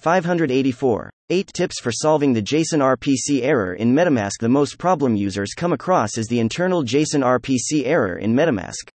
584. 0.00 1.10
8 1.28 1.52
tips 1.52 1.80
for 1.80 1.92
solving 1.92 2.32
the 2.32 2.40
JSON 2.40 2.80
RPC 2.80 3.42
error 3.42 3.74
in 3.74 3.94
MetaMask. 3.94 4.38
The 4.40 4.48
most 4.48 4.78
problem 4.78 5.14
users 5.14 5.52
come 5.54 5.74
across 5.74 6.16
is 6.16 6.26
the 6.26 6.40
internal 6.40 6.82
JSON 6.82 7.22
RPC 7.22 7.84
error 7.84 8.16
in 8.16 8.34
MetaMask. 8.34 8.88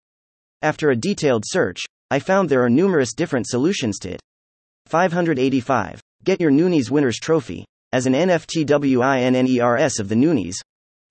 After 0.63 0.89
a 0.89 0.95
detailed 0.95 1.43
search, 1.45 1.83
I 2.09 2.17
found 2.17 2.49
there 2.49 2.63
are 2.63 2.69
numerous 2.71 3.13
different 3.13 3.47
solutions 3.47 3.99
to 3.99 4.13
it. 4.13 4.19
585. 4.87 6.01
Get 6.23 6.41
your 6.41 6.51
Noonies 6.51 6.89
Winners 6.89 7.19
Trophy. 7.19 7.65
As 7.93 8.07
an 8.07 8.13
NFT 8.13 8.65
WINNERS 8.65 9.99
of 9.99 10.09
the 10.09 10.15
Noonies, 10.15 10.55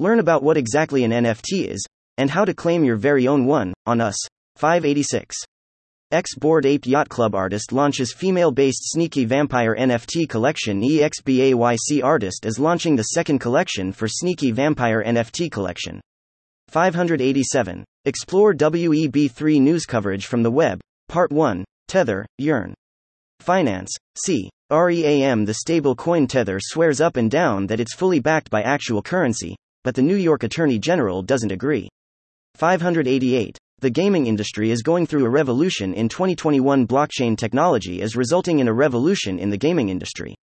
learn 0.01 0.19
about 0.19 0.43
what 0.43 0.57
exactly 0.57 1.05
an 1.05 1.13
NFT 1.13 1.69
is, 1.71 1.87
and 2.19 2.31
how 2.31 2.45
to 2.45 2.53
claim 2.53 2.85
your 2.85 2.97
very 2.97 3.29
own 3.29 3.47
one, 3.47 3.73
on 3.87 4.01
us. 4.01 4.17
586. 4.57 5.37
X 6.15 6.37
Bored 6.37 6.65
Ape 6.65 6.87
Yacht 6.87 7.09
Club 7.09 7.35
artist 7.35 7.73
launches 7.73 8.15
female 8.15 8.53
based 8.53 8.83
Sneaky 8.85 9.25
Vampire 9.25 9.75
NFT 9.77 10.29
collection. 10.29 10.81
EXBAYC 10.81 12.05
artist 12.05 12.47
is 12.47 12.61
launching 12.61 12.95
the 12.95 13.11
second 13.15 13.41
collection 13.41 13.91
for 13.91 14.07
Sneaky 14.07 14.53
Vampire 14.53 15.03
NFT 15.05 15.51
collection. 15.51 16.01
587. 16.69 17.83
Explore 18.05 18.55
WEB3 18.55 19.61
news 19.61 19.87
coverage 19.87 20.27
from 20.27 20.45
the 20.45 20.51
web. 20.53 20.79
Part 21.09 21.33
1 21.33 21.65
Tether, 21.89 22.25
Yearn. 22.39 22.75
Finance, 23.41 23.91
C. 24.15 24.49
REAM 24.71 25.45
The 25.45 25.55
stable 25.55 25.97
coin 25.97 26.29
Tether 26.29 26.61
swears 26.61 27.01
up 27.01 27.17
and 27.17 27.29
down 27.29 27.67
that 27.67 27.81
it's 27.81 27.97
fully 27.97 28.21
backed 28.21 28.51
by 28.51 28.63
actual 28.63 29.03
currency, 29.03 29.57
but 29.83 29.97
the 29.97 30.03
New 30.03 30.15
York 30.15 30.45
Attorney 30.45 30.79
General 30.79 31.23
doesn't 31.23 31.51
agree. 31.51 31.89
588. 32.55 33.59
The 33.85 33.91
gaming 33.91 34.29
industry 34.29 34.71
is 34.71 34.81
going 34.81 35.05
through 35.05 35.27
a 35.27 35.29
revolution 35.29 35.93
in 35.93 36.09
2021. 36.09 36.87
Blockchain 36.87 37.37
technology 37.37 38.01
is 38.01 38.17
resulting 38.17 38.61
in 38.61 38.67
a 38.67 38.73
revolution 38.73 39.39
in 39.39 39.51
the 39.51 39.59
gaming 39.59 39.91
industry. 39.91 40.35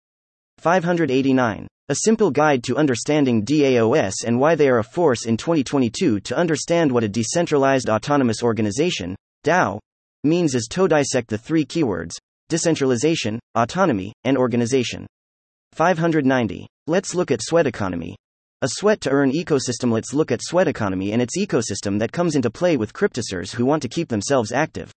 589. 0.59 1.65
A 1.89 1.95
simple 1.95 2.29
guide 2.29 2.63
to 2.65 2.77
understanding 2.77 3.43
DAOs 3.43 4.13
and 4.27 4.39
why 4.39 4.53
they 4.53 4.69
are 4.69 4.77
a 4.77 4.83
force 4.83 5.25
in 5.25 5.37
2022 5.37 6.19
to 6.19 6.37
understand 6.37 6.91
what 6.91 7.03
a 7.03 7.09
decentralized 7.09 7.89
autonomous 7.89 8.43
organization, 8.43 9.15
DAO, 9.43 9.79
means 10.23 10.53
is 10.53 10.67
to 10.69 10.87
dissect 10.87 11.27
the 11.27 11.37
three 11.39 11.65
keywords 11.65 12.11
decentralization, 12.47 13.39
autonomy, 13.55 14.13
and 14.23 14.37
organization. 14.37 15.07
590. 15.73 16.67
Let's 16.85 17.15
look 17.15 17.31
at 17.31 17.41
sweat 17.41 17.65
economy. 17.65 18.15
A 18.63 18.69
sweat 18.73 19.01
to 19.01 19.09
earn 19.09 19.31
ecosystem. 19.31 19.91
Let's 19.91 20.13
look 20.13 20.31
at 20.31 20.43
sweat 20.43 20.67
economy 20.67 21.13
and 21.13 21.19
its 21.19 21.35
ecosystem 21.35 21.97
that 21.97 22.11
comes 22.11 22.35
into 22.35 22.51
play 22.51 22.77
with 22.77 22.93
cryptosers 22.93 23.51
who 23.55 23.65
want 23.65 23.81
to 23.81 23.89
keep 23.89 24.07
themselves 24.07 24.51
active. 24.51 24.91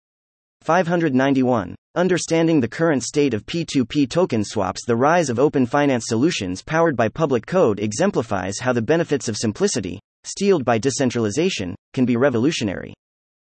591. 0.61 1.75
Understanding 1.95 2.61
the 2.61 2.69
current 2.69 3.03
state 3.03 3.33
of 3.33 3.47
P2P 3.47 4.11
token 4.11 4.45
swaps. 4.45 4.85
The 4.85 4.97
rise 4.97 5.31
of 5.31 5.39
open 5.39 5.65
finance 5.65 6.05
solutions 6.09 6.61
powered 6.61 6.95
by 6.95 7.09
public 7.09 7.47
code 7.47 7.81
exemplifies 7.81 8.59
how 8.61 8.75
the 8.75 8.83
benefits 8.83 9.31
of 9.31 9.37
simplicity, 9.39 9.99
steeled 10.25 10.67
by 10.67 10.77
decentralization, 10.77 11.75
can 11.95 12.05
be 12.05 12.19
revolutionary. 12.19 12.93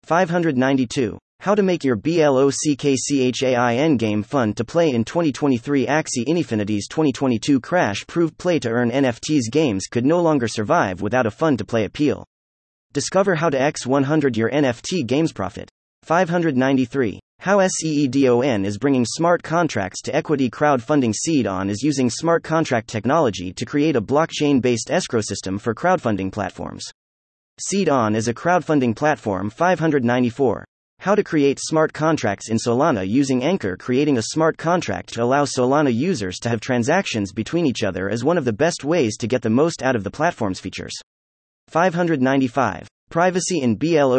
592. 0.03 1.17
How 1.47 1.55
to 1.55 1.63
make 1.63 1.85
your 1.85 1.95
BLOCKCHAIN 1.95 3.97
game 3.97 4.23
fun 4.23 4.53
to 4.55 4.65
play 4.65 4.89
in 4.89 5.05
2023 5.05 5.85
Axie 5.85 6.27
Infinity's 6.27 6.89
2022 6.89 7.61
crash 7.61 8.05
proved 8.05 8.37
play 8.37 8.59
to 8.59 8.69
earn 8.69 8.91
NFTs 8.91 9.49
games 9.49 9.85
could 9.85 10.05
no 10.05 10.19
longer 10.19 10.49
survive 10.49 11.01
without 11.01 11.25
a 11.25 11.31
fun 11.31 11.55
to 11.55 11.63
play 11.63 11.85
appeal. 11.85 12.25
Discover 12.91 13.35
how 13.35 13.49
to 13.49 13.57
X100 13.57 14.35
your 14.35 14.49
NFT 14.49 15.05
games 15.05 15.31
profit. 15.31 15.69
593. 16.03 17.21
How 17.39 17.59
SEEDON 17.59 18.65
is 18.65 18.77
bringing 18.77 19.05
smart 19.05 19.43
contracts 19.43 20.01
to 20.01 20.13
equity 20.13 20.49
crowdfunding. 20.49 21.13
SeedOn 21.13 21.69
is 21.69 21.83
using 21.83 22.09
smart 22.09 22.43
contract 22.43 22.89
technology 22.89 23.53
to 23.53 23.65
create 23.65 23.95
a 23.95 24.01
blockchain 24.01 24.61
based 24.61 24.89
escrow 24.89 25.21
system 25.21 25.59
for 25.59 25.73
crowdfunding 25.73 26.29
platforms. 26.31 26.83
SeedOn 27.61 28.15
is 28.15 28.27
a 28.27 28.33
crowdfunding 28.33 28.95
platform. 28.95 29.49
594. 29.49 30.65
How 31.07 31.15
to 31.15 31.23
create 31.23 31.59
smart 31.61 31.93
contracts 31.93 32.49
in 32.49 32.57
Solana 32.57 33.07
using 33.07 33.41
Anchor. 33.41 33.77
Creating 33.77 34.17
a 34.17 34.23
smart 34.23 34.57
contract 34.57 35.13
to 35.13 35.23
allow 35.23 35.45
Solana 35.45 35.93
users 35.93 36.37
to 36.39 36.49
have 36.49 36.59
transactions 36.59 37.31
between 37.31 37.65
each 37.65 37.83
other 37.83 38.09
is 38.09 38.25
one 38.25 38.37
of 38.37 38.43
the 38.43 38.51
best 38.51 38.83
ways 38.83 39.15
to 39.17 39.27
get 39.27 39.41
the 39.41 39.49
most 39.49 39.83
out 39.83 39.95
of 39.95 40.03
the 40.03 40.11
platform's 40.11 40.59
features. 40.59 40.93
595. 41.69 42.89
Privacy 43.09 43.61
in 43.61 43.77
BLOCKCHAIN. 43.77 44.09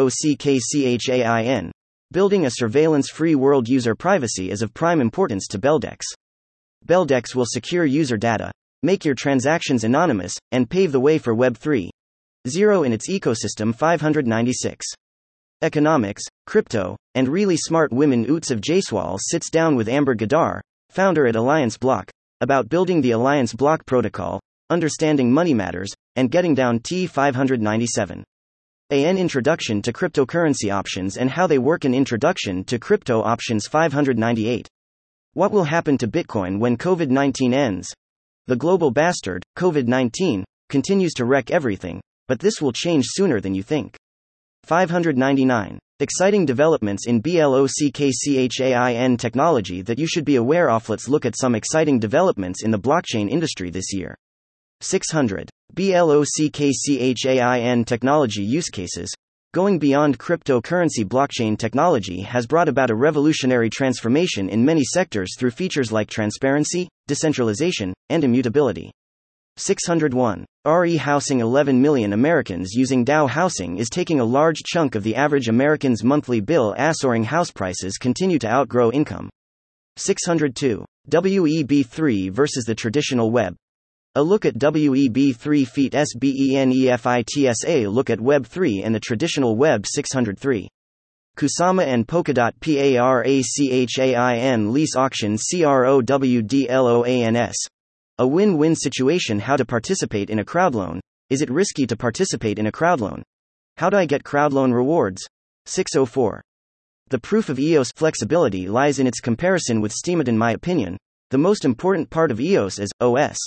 Building 2.11 2.45
a 2.47 2.51
surveillance 2.51 3.09
free 3.11 3.35
world 3.35 3.67
user 3.67 3.93
privacy 3.93 4.49
is 4.49 4.63
of 4.63 4.73
prime 4.73 4.99
importance 4.99 5.45
to 5.49 5.59
Beldex. 5.59 5.99
Beldex 6.87 7.35
will 7.35 7.45
secure 7.45 7.85
user 7.85 8.17
data, 8.17 8.51
make 8.81 9.05
your 9.05 9.13
transactions 9.13 9.83
anonymous, 9.83 10.33
and 10.51 10.67
pave 10.69 10.91
the 10.91 10.99
way 10.99 11.19
for 11.19 11.35
Web 11.35 11.55
3.0 11.55 11.89
Zero 12.47 12.83
in 12.83 12.93
its 12.93 13.09
ecosystem. 13.09 13.75
596 13.75 14.87
economics, 15.61 16.23
crypto, 16.45 16.95
and 17.15 17.27
really 17.27 17.57
smart 17.57 17.91
women 17.91 18.25
Utsav 18.25 18.61
Jaiswal 18.61 19.17
sits 19.19 19.49
down 19.49 19.75
with 19.75 19.89
Amber 19.89 20.15
Ghaddar, 20.15 20.61
founder 20.89 21.27
at 21.27 21.35
Alliance 21.35 21.77
Block, 21.77 22.09
about 22.41 22.69
building 22.69 23.01
the 23.01 23.11
Alliance 23.11 23.53
Block 23.53 23.85
protocol, 23.85 24.39
understanding 24.69 25.31
money 25.31 25.53
matters, 25.53 25.93
and 26.15 26.31
getting 26.31 26.55
down 26.55 26.79
T597. 26.79 28.23
An 28.91 29.17
introduction 29.17 29.81
to 29.83 29.93
cryptocurrency 29.93 30.73
options 30.73 31.17
and 31.17 31.29
how 31.29 31.45
they 31.45 31.59
work. 31.59 31.85
An 31.85 31.93
introduction 31.93 32.63
to 32.63 32.79
crypto 32.79 33.21
options 33.21 33.67
598. 33.67 34.67
What 35.33 35.51
will 35.51 35.65
happen 35.65 35.97
to 35.99 36.07
Bitcoin 36.07 36.59
when 36.59 36.75
COVID 36.75 37.09
19 37.09 37.53
ends? 37.53 37.93
The 38.47 38.55
global 38.55 38.89
bastard, 38.89 39.43
COVID 39.57 39.87
19, 39.87 40.43
continues 40.69 41.13
to 41.13 41.25
wreck 41.25 41.51
everything, 41.51 42.01
but 42.27 42.39
this 42.39 42.61
will 42.61 42.71
change 42.71 43.05
sooner 43.09 43.39
than 43.39 43.53
you 43.53 43.61
think. 43.61 43.95
599. 44.63 45.79
Exciting 46.01 46.45
developments 46.45 47.07
in 47.07 47.21
BLOCKCHAIN 47.21 49.17
technology 49.17 49.81
that 49.81 49.99
you 49.99 50.07
should 50.07 50.25
be 50.25 50.37
aware 50.37 50.69
of. 50.69 50.87
Let's 50.87 51.09
look 51.09 51.25
at 51.25 51.37
some 51.37 51.55
exciting 51.55 51.99
developments 51.99 52.63
in 52.63 52.71
the 52.71 52.79
blockchain 52.79 53.29
industry 53.29 53.69
this 53.69 53.93
year. 53.93 54.15
600. 54.81 55.49
BLOCKCHAIN 55.75 57.85
technology 57.85 58.43
use 58.43 58.69
cases. 58.69 59.13
Going 59.51 59.79
beyond 59.79 60.19
cryptocurrency, 60.19 61.03
blockchain 61.03 61.57
technology 61.57 62.21
has 62.21 62.45
brought 62.45 62.69
about 62.69 62.91
a 62.91 62.95
revolutionary 62.95 63.69
transformation 63.69 64.47
in 64.47 64.63
many 64.63 64.83
sectors 64.83 65.35
through 65.37 65.51
features 65.51 65.91
like 65.91 66.07
transparency, 66.07 66.87
decentralization, 67.07 67.93
and 68.09 68.23
immutability. 68.23 68.91
601. 69.59 70.45
RE 70.65 70.95
housing 70.95 71.41
11 71.41 71.81
million 71.81 72.13
Americans 72.13 72.73
using 72.73 73.03
DAO 73.03 73.29
housing 73.29 73.77
is 73.77 73.89
taking 73.89 74.21
a 74.21 74.25
large 74.25 74.59
chunk 74.65 74.95
of 74.95 75.03
the 75.03 75.15
average 75.15 75.49
American's 75.49 76.03
monthly 76.03 76.39
bill 76.39 76.73
as 76.77 76.99
soaring 76.99 77.25
house 77.25 77.51
prices 77.51 77.97
continue 77.97 78.39
to 78.39 78.47
outgrow 78.47 78.89
income. 78.91 79.29
602. 79.97 80.85
WEB3 81.09 82.31
versus 82.31 82.63
the 82.63 82.75
traditional 82.75 83.31
web. 83.31 83.53
A 84.15 84.23
look 84.23 84.45
at 84.45 84.57
WEB3 84.57 85.67
feet 85.67 85.93
SBENEFITSA 85.93 87.91
look 87.91 88.09
at 88.09 88.21
Web 88.21 88.45
3 88.45 88.83
and 88.83 88.95
the 88.95 88.99
traditional 88.99 89.57
web 89.57 89.85
603. 89.85 90.69
Kusama 91.37 91.85
and 91.85 92.07
Polkadot 92.07 92.53
PARACHAIN 92.61 94.71
lease 94.71 94.95
auction 94.95 95.37
CROWDLOANS. 95.37 96.29
A 98.19 98.27
win 98.27 98.57
win 98.57 98.75
situation 98.75 99.39
How 99.39 99.55
to 99.55 99.63
participate 99.63 100.29
in 100.29 100.39
a 100.39 100.43
crowdloan. 100.43 100.99
Is 101.29 101.41
it 101.41 101.49
risky 101.49 101.87
to 101.87 101.95
participate 101.95 102.59
in 102.59 102.67
a 102.67 102.71
crowdloan? 102.71 103.21
How 103.77 103.89
do 103.89 103.95
I 103.95 104.05
get 104.05 104.25
crowdloan 104.25 104.73
rewards? 104.73 105.25
604. 105.67 106.41
The 107.11 107.19
proof 107.19 107.47
of 107.47 107.57
EOS 107.57 107.93
flexibility 107.95 108.67
lies 108.67 108.99
in 108.99 109.07
its 109.07 109.21
comparison 109.21 109.79
with 109.79 109.93
Steemit. 109.93 110.27
In 110.27 110.37
my 110.37 110.51
opinion, 110.51 110.97
the 111.29 111.37
most 111.37 111.63
important 111.63 112.09
part 112.09 112.29
of 112.29 112.41
EOS 112.41 112.77
is 112.77 112.89
OS. 112.99 113.37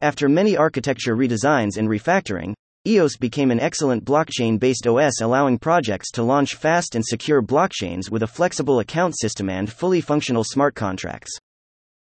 After 0.00 0.28
many 0.28 0.56
architecture 0.56 1.16
redesigns 1.16 1.76
and 1.76 1.88
refactoring, 1.88 2.54
EOS 2.86 3.16
became 3.16 3.50
an 3.50 3.58
excellent 3.58 4.04
blockchain 4.04 4.60
based 4.60 4.86
OS, 4.86 5.20
allowing 5.20 5.58
projects 5.58 6.12
to 6.12 6.22
launch 6.22 6.54
fast 6.54 6.94
and 6.94 7.04
secure 7.04 7.42
blockchains 7.42 8.12
with 8.12 8.22
a 8.22 8.28
flexible 8.28 8.78
account 8.78 9.18
system 9.18 9.50
and 9.50 9.72
fully 9.72 10.00
functional 10.00 10.44
smart 10.44 10.76
contracts. 10.76 11.32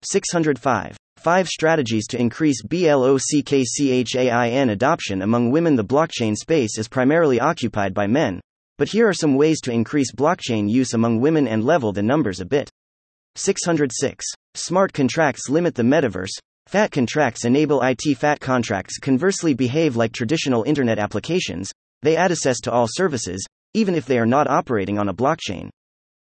605. 0.03 0.99
5 1.27 1.49
strategies 1.49 2.07
to 2.07 2.21
increase 2.21 2.63
BLOCKCHAIN 2.63 4.71
adoption 4.71 5.23
among 5.23 5.51
women. 5.51 5.75
The 5.75 5.83
blockchain 5.83 6.37
space 6.37 6.79
is 6.79 6.87
primarily 6.87 7.41
occupied 7.41 7.93
by 7.93 8.07
men, 8.07 8.41
but 8.79 8.91
here 8.91 9.09
are 9.09 9.13
some 9.13 9.35
ways 9.35 9.61
to 9.63 9.73
increase 9.73 10.15
blockchain 10.15 10.71
use 10.71 10.95
among 10.95 11.19
women 11.19 11.49
and 11.49 11.65
level 11.65 11.93
the 11.93 12.01
numbers 12.01 12.39
a 12.39 12.45
bit. 12.45 12.71
606. 13.35 14.25
Smart 14.55 14.93
contracts 14.93 15.49
limit 15.49 15.75
the 15.75 15.83
metaverse. 15.83 16.31
Fat 16.69 16.93
contracts 16.93 17.45
enable 17.45 17.83
IT 17.83 18.05
fat 18.17 18.39
contracts 18.39 18.99
conversely 18.99 19.53
behave 19.53 19.97
like 19.97 20.13
traditional 20.13 20.63
internet 20.63 21.01
applications, 21.01 21.73
they 22.03 22.17
add 22.17 22.31
access 22.31 22.61
to 22.61 22.71
all 22.71 22.87
services, 22.89 23.45
even 23.75 23.97
if 23.97 24.07
they 24.07 24.21
are 24.21 24.27
not 24.27 24.47
operating 24.47 24.97
on 24.97 25.09
a 25.09 25.13
blockchain. 25.13 25.71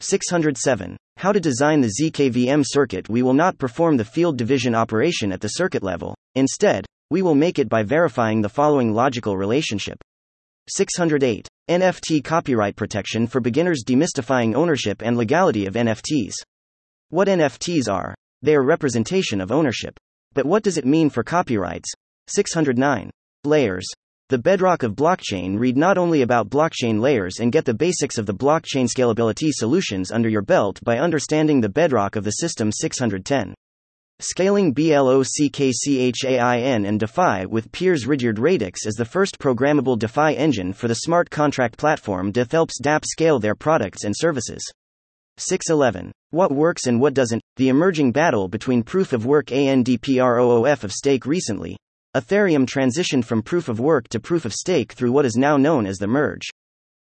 607. 0.00 0.96
How 1.20 1.32
to 1.32 1.38
design 1.38 1.82
the 1.82 1.92
ZKVM 2.00 2.64
circuit 2.66 3.10
We 3.10 3.20
will 3.20 3.34
not 3.34 3.58
perform 3.58 3.98
the 3.98 4.06
field 4.06 4.38
division 4.38 4.74
operation 4.74 5.32
at 5.32 5.42
the 5.42 5.48
circuit 5.48 5.82
level, 5.82 6.16
instead, 6.34 6.86
we 7.10 7.20
will 7.20 7.34
make 7.34 7.58
it 7.58 7.68
by 7.68 7.82
verifying 7.82 8.40
the 8.40 8.48
following 8.48 8.94
logical 8.94 9.36
relationship. 9.36 9.98
608. 10.70 11.46
NFT 11.68 12.24
copyright 12.24 12.74
protection 12.74 13.26
for 13.26 13.38
beginners 13.38 13.84
demystifying 13.86 14.54
ownership 14.54 15.02
and 15.02 15.18
legality 15.18 15.66
of 15.66 15.74
NFTs. 15.74 16.36
What 17.10 17.28
NFTs 17.28 17.86
are? 17.92 18.14
They 18.40 18.54
are 18.54 18.64
representation 18.64 19.42
of 19.42 19.52
ownership. 19.52 20.00
But 20.32 20.46
what 20.46 20.62
does 20.62 20.78
it 20.78 20.86
mean 20.86 21.10
for 21.10 21.22
copyrights? 21.22 21.92
609. 22.28 23.10
Layers. 23.44 23.86
The 24.30 24.38
bedrock 24.38 24.82
of 24.84 24.94
blockchain 24.94 25.58
read 25.58 25.76
not 25.76 25.98
only 25.98 26.22
about 26.22 26.50
blockchain 26.50 27.00
layers 27.00 27.40
and 27.40 27.50
get 27.50 27.64
the 27.64 27.74
basics 27.74 28.16
of 28.16 28.26
the 28.26 28.32
blockchain 28.32 28.86
scalability 28.86 29.50
solutions 29.50 30.12
under 30.12 30.28
your 30.28 30.42
belt 30.42 30.78
by 30.84 31.00
understanding 31.00 31.60
the 31.60 31.68
bedrock 31.68 32.14
of 32.14 32.22
the 32.22 32.30
system 32.30 32.70
610. 32.70 33.52
Scaling 34.20 34.72
BLOCKCHAIN 34.72 36.14
and 36.86 37.00
DeFi 37.00 37.46
with 37.46 37.72
Piers 37.72 38.06
Ridyard 38.06 38.38
Radix 38.38 38.86
as 38.86 38.94
the 38.94 39.04
first 39.04 39.36
programmable 39.40 39.98
DeFi 39.98 40.36
engine 40.36 40.74
for 40.74 40.86
the 40.86 40.94
smart 40.94 41.28
contract 41.28 41.76
platform 41.76 42.30
DETH 42.30 42.52
helps 42.52 42.80
DApp 42.80 43.04
scale 43.04 43.40
their 43.40 43.56
products 43.56 44.04
and 44.04 44.14
services. 44.16 44.62
611. 45.38 46.12
What 46.30 46.52
works 46.52 46.86
and 46.86 47.00
what 47.00 47.14
doesn't? 47.14 47.42
The 47.56 47.68
emerging 47.68 48.12
battle 48.12 48.46
between 48.46 48.84
proof 48.84 49.12
of 49.12 49.26
work 49.26 49.50
and 49.50 49.84
proof 49.84 50.84
of 50.84 50.92
stake 50.92 51.26
recently. 51.26 51.76
Ethereum 52.16 52.66
transitioned 52.66 53.24
from 53.24 53.40
proof 53.40 53.68
of 53.68 53.78
work 53.78 54.08
to 54.08 54.18
proof 54.18 54.44
of 54.44 54.52
stake 54.52 54.92
through 54.92 55.12
what 55.12 55.24
is 55.24 55.36
now 55.36 55.56
known 55.56 55.86
as 55.86 55.98
the 55.98 56.08
merge. 56.08 56.48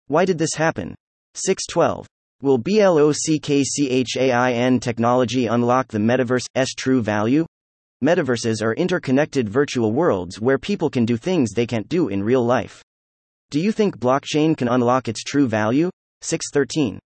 Why 0.07 0.25
did 0.25 0.39
this 0.39 0.55
happen? 0.55 0.95
612. 1.35 2.07
Will 2.41 2.59
BLOCKCHAIN 2.59 4.81
technology 4.81 5.47
unlock 5.47 5.89
the 5.89 5.99
metaverse's 5.99 6.75
true 6.77 7.03
value? 7.03 7.45
Metaverses 8.05 8.63
are 8.63 8.75
interconnected 8.75 9.49
virtual 9.49 9.91
worlds 9.91 10.41
where 10.41 10.59
people 10.59 10.89
can 10.89 11.05
do 11.05 11.17
things 11.17 11.51
they 11.51 11.67
can't 11.67 11.89
do 11.89 12.07
in 12.07 12.23
real 12.23 12.45
life. 12.45 12.81
Do 13.51 13.59
you 13.59 13.73
think 13.73 13.99
blockchain 13.99 14.57
can 14.57 14.69
unlock 14.69 15.09
its 15.09 15.25
true 15.25 15.49
value? 15.49 15.91
613. 16.21 17.01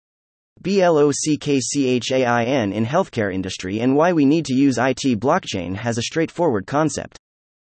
BLOCKCHAIN 0.63 2.73
in 2.73 2.85
healthcare 2.85 3.31
industry 3.31 3.81
and 3.81 3.95
why 3.95 4.13
we 4.13 4.25
need 4.25 4.45
to 4.45 4.55
use 4.55 4.79
IT 4.79 5.19
blockchain 5.19 5.75
has 5.75 5.99
a 5.99 6.03
straightforward 6.03 6.65
concept. 6.65 7.19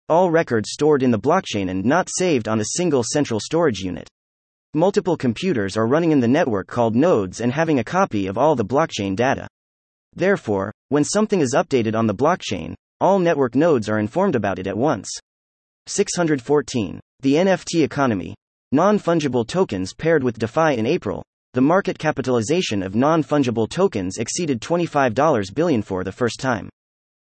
All 0.10 0.32
records 0.32 0.72
stored 0.72 1.04
in 1.04 1.12
the 1.12 1.20
blockchain 1.20 1.70
and 1.70 1.86
not 1.86 2.10
saved 2.10 2.48
on 2.48 2.60
a 2.60 2.76
single 2.78 3.04
central 3.04 3.40
storage 3.40 3.82
unit. 3.82 4.10
Multiple 4.74 5.16
computers 5.16 5.78
are 5.78 5.86
running 5.86 6.12
in 6.12 6.20
the 6.20 6.28
network 6.28 6.66
called 6.66 6.96
nodes 6.96 7.42
and 7.42 7.54
having 7.54 7.78
a 7.78 7.84
copy 7.84 8.26
of 8.26 8.36
all 8.36 8.56
the 8.56 8.66
blockchain 8.66 9.16
data. 9.16 9.48
Therefore, 10.16 10.72
when 10.88 11.04
something 11.04 11.42
is 11.42 11.54
updated 11.56 11.96
on 11.96 12.08
the 12.08 12.16
blockchain, 12.16 12.74
all 13.00 13.20
network 13.20 13.54
nodes 13.54 13.88
are 13.88 14.00
informed 14.00 14.36
about 14.36 14.58
it 14.58 14.66
at 14.66 14.76
once. 14.76 15.08
614. 15.86 17.00
The 17.20 17.34
NFT 17.36 17.84
economy. 17.84 18.34
Non 18.72 18.98
fungible 18.98 19.48
tokens 19.48 19.94
paired 19.94 20.24
with 20.24 20.40
DeFi 20.40 20.76
in 20.76 20.88
April. 20.88 21.24
The 21.54 21.62
market 21.62 22.00
capitalization 22.00 22.82
of 22.82 22.96
non 22.96 23.22
fungible 23.22 23.70
tokens 23.70 24.18
exceeded 24.18 24.60
$25 24.60 25.54
billion 25.54 25.84
for 25.84 26.04
the 26.04 26.12
first 26.12 26.40
time. 26.40 26.68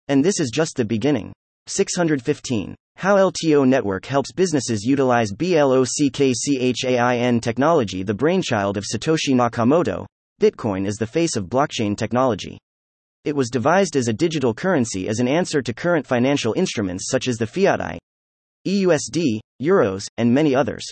And 0.07 0.25
this 0.25 0.39
is 0.39 0.49
just 0.49 0.77
the 0.77 0.85
beginning. 0.85 1.31
615. 1.67 2.75
How 2.95 3.15
LTO 3.15 3.67
Network 3.67 4.05
helps 4.05 4.31
businesses 4.31 4.83
utilize 4.83 5.31
BLOCKCHAIN 5.31 7.41
technology, 7.41 8.03
the 8.03 8.13
brainchild 8.13 8.77
of 8.77 8.83
Satoshi 8.83 9.33
Nakamoto. 9.33 10.05
Bitcoin 10.41 10.87
is 10.87 10.95
the 10.95 11.07
face 11.07 11.35
of 11.35 11.45
blockchain 11.45 11.95
technology. 11.95 12.57
It 13.25 13.35
was 13.35 13.49
devised 13.49 13.95
as 13.95 14.07
a 14.07 14.13
digital 14.13 14.53
currency 14.53 15.07
as 15.07 15.19
an 15.19 15.27
answer 15.27 15.61
to 15.61 15.73
current 15.73 16.07
financial 16.07 16.53
instruments 16.53 17.07
such 17.09 17.27
as 17.27 17.37
the 17.37 17.45
fiat 17.45 17.79
I, 17.79 17.99
EUSD, 18.67 19.39
euros, 19.61 20.05
and 20.17 20.33
many 20.33 20.55
others. 20.55 20.83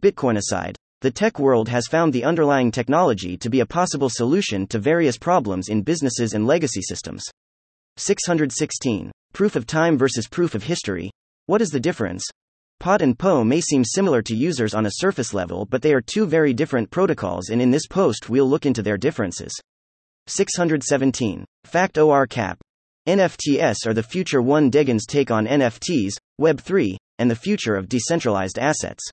Bitcoin 0.00 0.36
aside, 0.36 0.76
the 1.00 1.10
tech 1.10 1.38
world 1.38 1.68
has 1.68 1.86
found 1.86 2.12
the 2.12 2.24
underlying 2.24 2.70
technology 2.70 3.36
to 3.38 3.50
be 3.50 3.60
a 3.60 3.66
possible 3.66 4.10
solution 4.10 4.66
to 4.68 4.78
various 4.78 5.18
problems 5.18 5.68
in 5.68 5.82
businesses 5.82 6.34
and 6.34 6.46
legacy 6.46 6.82
systems. 6.82 7.22
616. 7.96 9.10
Proof 9.36 9.54
of 9.54 9.66
time 9.66 9.98
versus 9.98 10.26
proof 10.26 10.54
of 10.54 10.62
history. 10.62 11.10
What 11.44 11.60
is 11.60 11.68
the 11.68 11.78
difference? 11.78 12.24
POT 12.80 13.02
and 13.02 13.18
PO 13.18 13.44
may 13.44 13.60
seem 13.60 13.84
similar 13.84 14.22
to 14.22 14.34
users 14.34 14.72
on 14.72 14.86
a 14.86 14.92
surface 14.94 15.34
level, 15.34 15.66
but 15.66 15.82
they 15.82 15.92
are 15.92 16.00
two 16.00 16.24
very 16.24 16.54
different 16.54 16.90
protocols, 16.90 17.50
and 17.50 17.60
in 17.60 17.70
this 17.70 17.86
post, 17.86 18.30
we'll 18.30 18.48
look 18.48 18.64
into 18.64 18.82
their 18.82 18.96
differences. 18.96 19.52
617. 20.26 21.44
Fact 21.64 21.98
OR 21.98 22.26
CAP. 22.26 22.56
NFTs 23.06 23.86
are 23.86 23.92
the 23.92 24.02
future 24.02 24.40
one 24.40 24.70
Degen's 24.70 25.04
take 25.04 25.30
on 25.30 25.46
NFTs, 25.46 26.14
Web3, 26.40 26.96
and 27.18 27.30
the 27.30 27.36
future 27.36 27.74
of 27.74 27.90
decentralized 27.90 28.58
assets. 28.58 29.04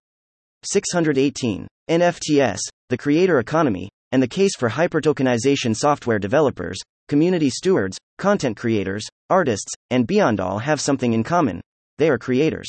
618. 0.63 1.67
NFTs, 1.89 2.59
the 2.87 2.97
creator 2.97 3.39
economy, 3.39 3.89
and 4.13 4.23
the 4.23 4.27
case 4.29 4.55
for 4.55 4.69
hypertokenization 4.69 5.75
software 5.75 6.17
developers, 6.17 6.79
community 7.07 7.49
stewards, 7.49 7.98
content 8.17 8.57
creators, 8.57 9.06
artists, 9.30 9.73
and 9.90 10.07
beyond 10.07 10.40
all 10.40 10.59
have 10.59 10.82
something 10.82 11.14
in 11.14 11.23
common 11.23 11.61
they 11.98 12.09
are 12.09 12.17
creators. 12.17 12.67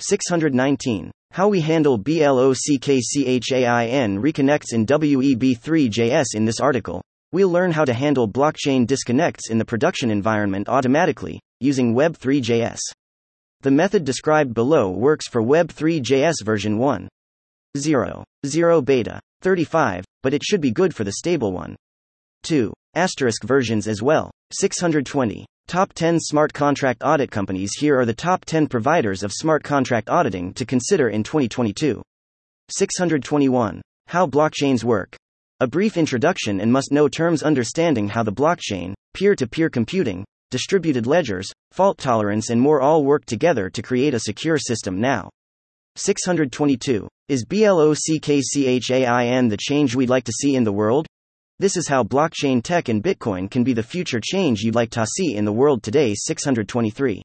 619. 0.00 1.10
How 1.32 1.48
we 1.48 1.60
handle 1.60 1.98
BLOCKCHAIN 1.98 3.26
reconnects 4.18 4.72
in 4.72 4.86
WEB3JS 4.86 6.24
in 6.34 6.44
this 6.44 6.60
article. 6.60 7.02
We'll 7.32 7.50
learn 7.50 7.72
how 7.72 7.84
to 7.84 7.92
handle 7.92 8.26
blockchain 8.28 8.86
disconnects 8.86 9.50
in 9.50 9.58
the 9.58 9.64
production 9.64 10.10
environment 10.10 10.68
automatically, 10.68 11.40
using 11.60 11.94
Web3JS. 11.94 12.78
The 13.60 13.70
method 13.70 14.04
described 14.04 14.54
below 14.54 14.90
works 14.90 15.28
for 15.28 15.42
Web3JS 15.42 16.42
version 16.42 16.78
1. 16.78 17.08
0. 17.76 18.24
0 18.46 18.80
beta. 18.80 19.20
35, 19.42 20.04
but 20.22 20.32
it 20.32 20.42
should 20.42 20.60
be 20.60 20.70
good 20.72 20.94
for 20.94 21.04
the 21.04 21.12
stable 21.12 21.52
one. 21.52 21.76
2. 22.42 22.72
Asterisk 22.94 23.44
versions 23.44 23.86
as 23.86 24.02
well. 24.02 24.30
620. 24.52 25.46
Top 25.66 25.92
10 25.92 26.18
smart 26.18 26.52
contract 26.52 27.02
audit 27.04 27.30
companies 27.30 27.72
Here 27.78 27.98
are 27.98 28.06
the 28.06 28.14
top 28.14 28.44
10 28.44 28.68
providers 28.68 29.22
of 29.22 29.32
smart 29.32 29.62
contract 29.62 30.08
auditing 30.08 30.54
to 30.54 30.64
consider 30.64 31.10
in 31.10 31.22
2022. 31.22 32.02
621. 32.70 33.82
How 34.06 34.26
blockchains 34.26 34.84
work. 34.84 35.16
A 35.60 35.66
brief 35.66 35.96
introduction 35.96 36.60
and 36.60 36.72
must 36.72 36.92
know 36.92 37.08
terms 37.08 37.42
understanding 37.42 38.08
how 38.08 38.22
the 38.22 38.32
blockchain, 38.32 38.94
peer 39.12 39.34
to 39.34 39.46
peer 39.46 39.68
computing, 39.68 40.24
distributed 40.50 41.06
ledgers, 41.06 41.50
fault 41.72 41.98
tolerance, 41.98 42.48
and 42.48 42.60
more 42.60 42.80
all 42.80 43.04
work 43.04 43.26
together 43.26 43.68
to 43.68 43.82
create 43.82 44.14
a 44.14 44.20
secure 44.20 44.56
system 44.56 45.00
now. 45.00 45.28
622. 45.96 47.08
Is 47.28 47.44
BLOCKCHAIN 47.44 49.50
the 49.50 49.58
change 49.60 49.94
we'd 49.94 50.08
like 50.08 50.24
to 50.24 50.32
see 50.32 50.54
in 50.54 50.64
the 50.64 50.72
world? 50.72 51.06
This 51.60 51.76
is 51.76 51.88
how 51.88 52.04
blockchain 52.04 52.62
tech 52.62 52.88
and 52.88 53.02
Bitcoin 53.02 53.50
can 53.50 53.64
be 53.64 53.72
the 53.72 53.82
future 53.82 54.20
change 54.22 54.60
you'd 54.60 54.76
like 54.76 54.90
to 54.90 55.04
see 55.04 55.34
in 55.34 55.44
the 55.44 55.52
world 55.52 55.82
today. 55.82 56.14
623. 56.16 57.20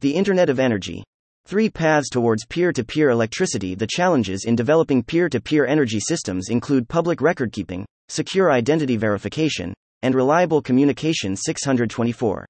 The 0.00 0.10
Internet 0.10 0.48
of 0.48 0.58
Energy. 0.58 1.04
Three 1.44 1.68
paths 1.68 2.08
towards 2.08 2.46
peer 2.46 2.72
to 2.72 2.82
peer 2.82 3.10
electricity. 3.10 3.74
The 3.74 3.86
challenges 3.86 4.46
in 4.46 4.56
developing 4.56 5.02
peer 5.02 5.28
to 5.28 5.38
peer 5.38 5.66
energy 5.66 6.00
systems 6.00 6.48
include 6.48 6.88
public 6.88 7.20
record 7.20 7.52
keeping, 7.52 7.84
secure 8.08 8.50
identity 8.50 8.96
verification, 8.96 9.74
and 10.00 10.14
reliable 10.14 10.62
communication. 10.62 11.36
624. 11.36 12.46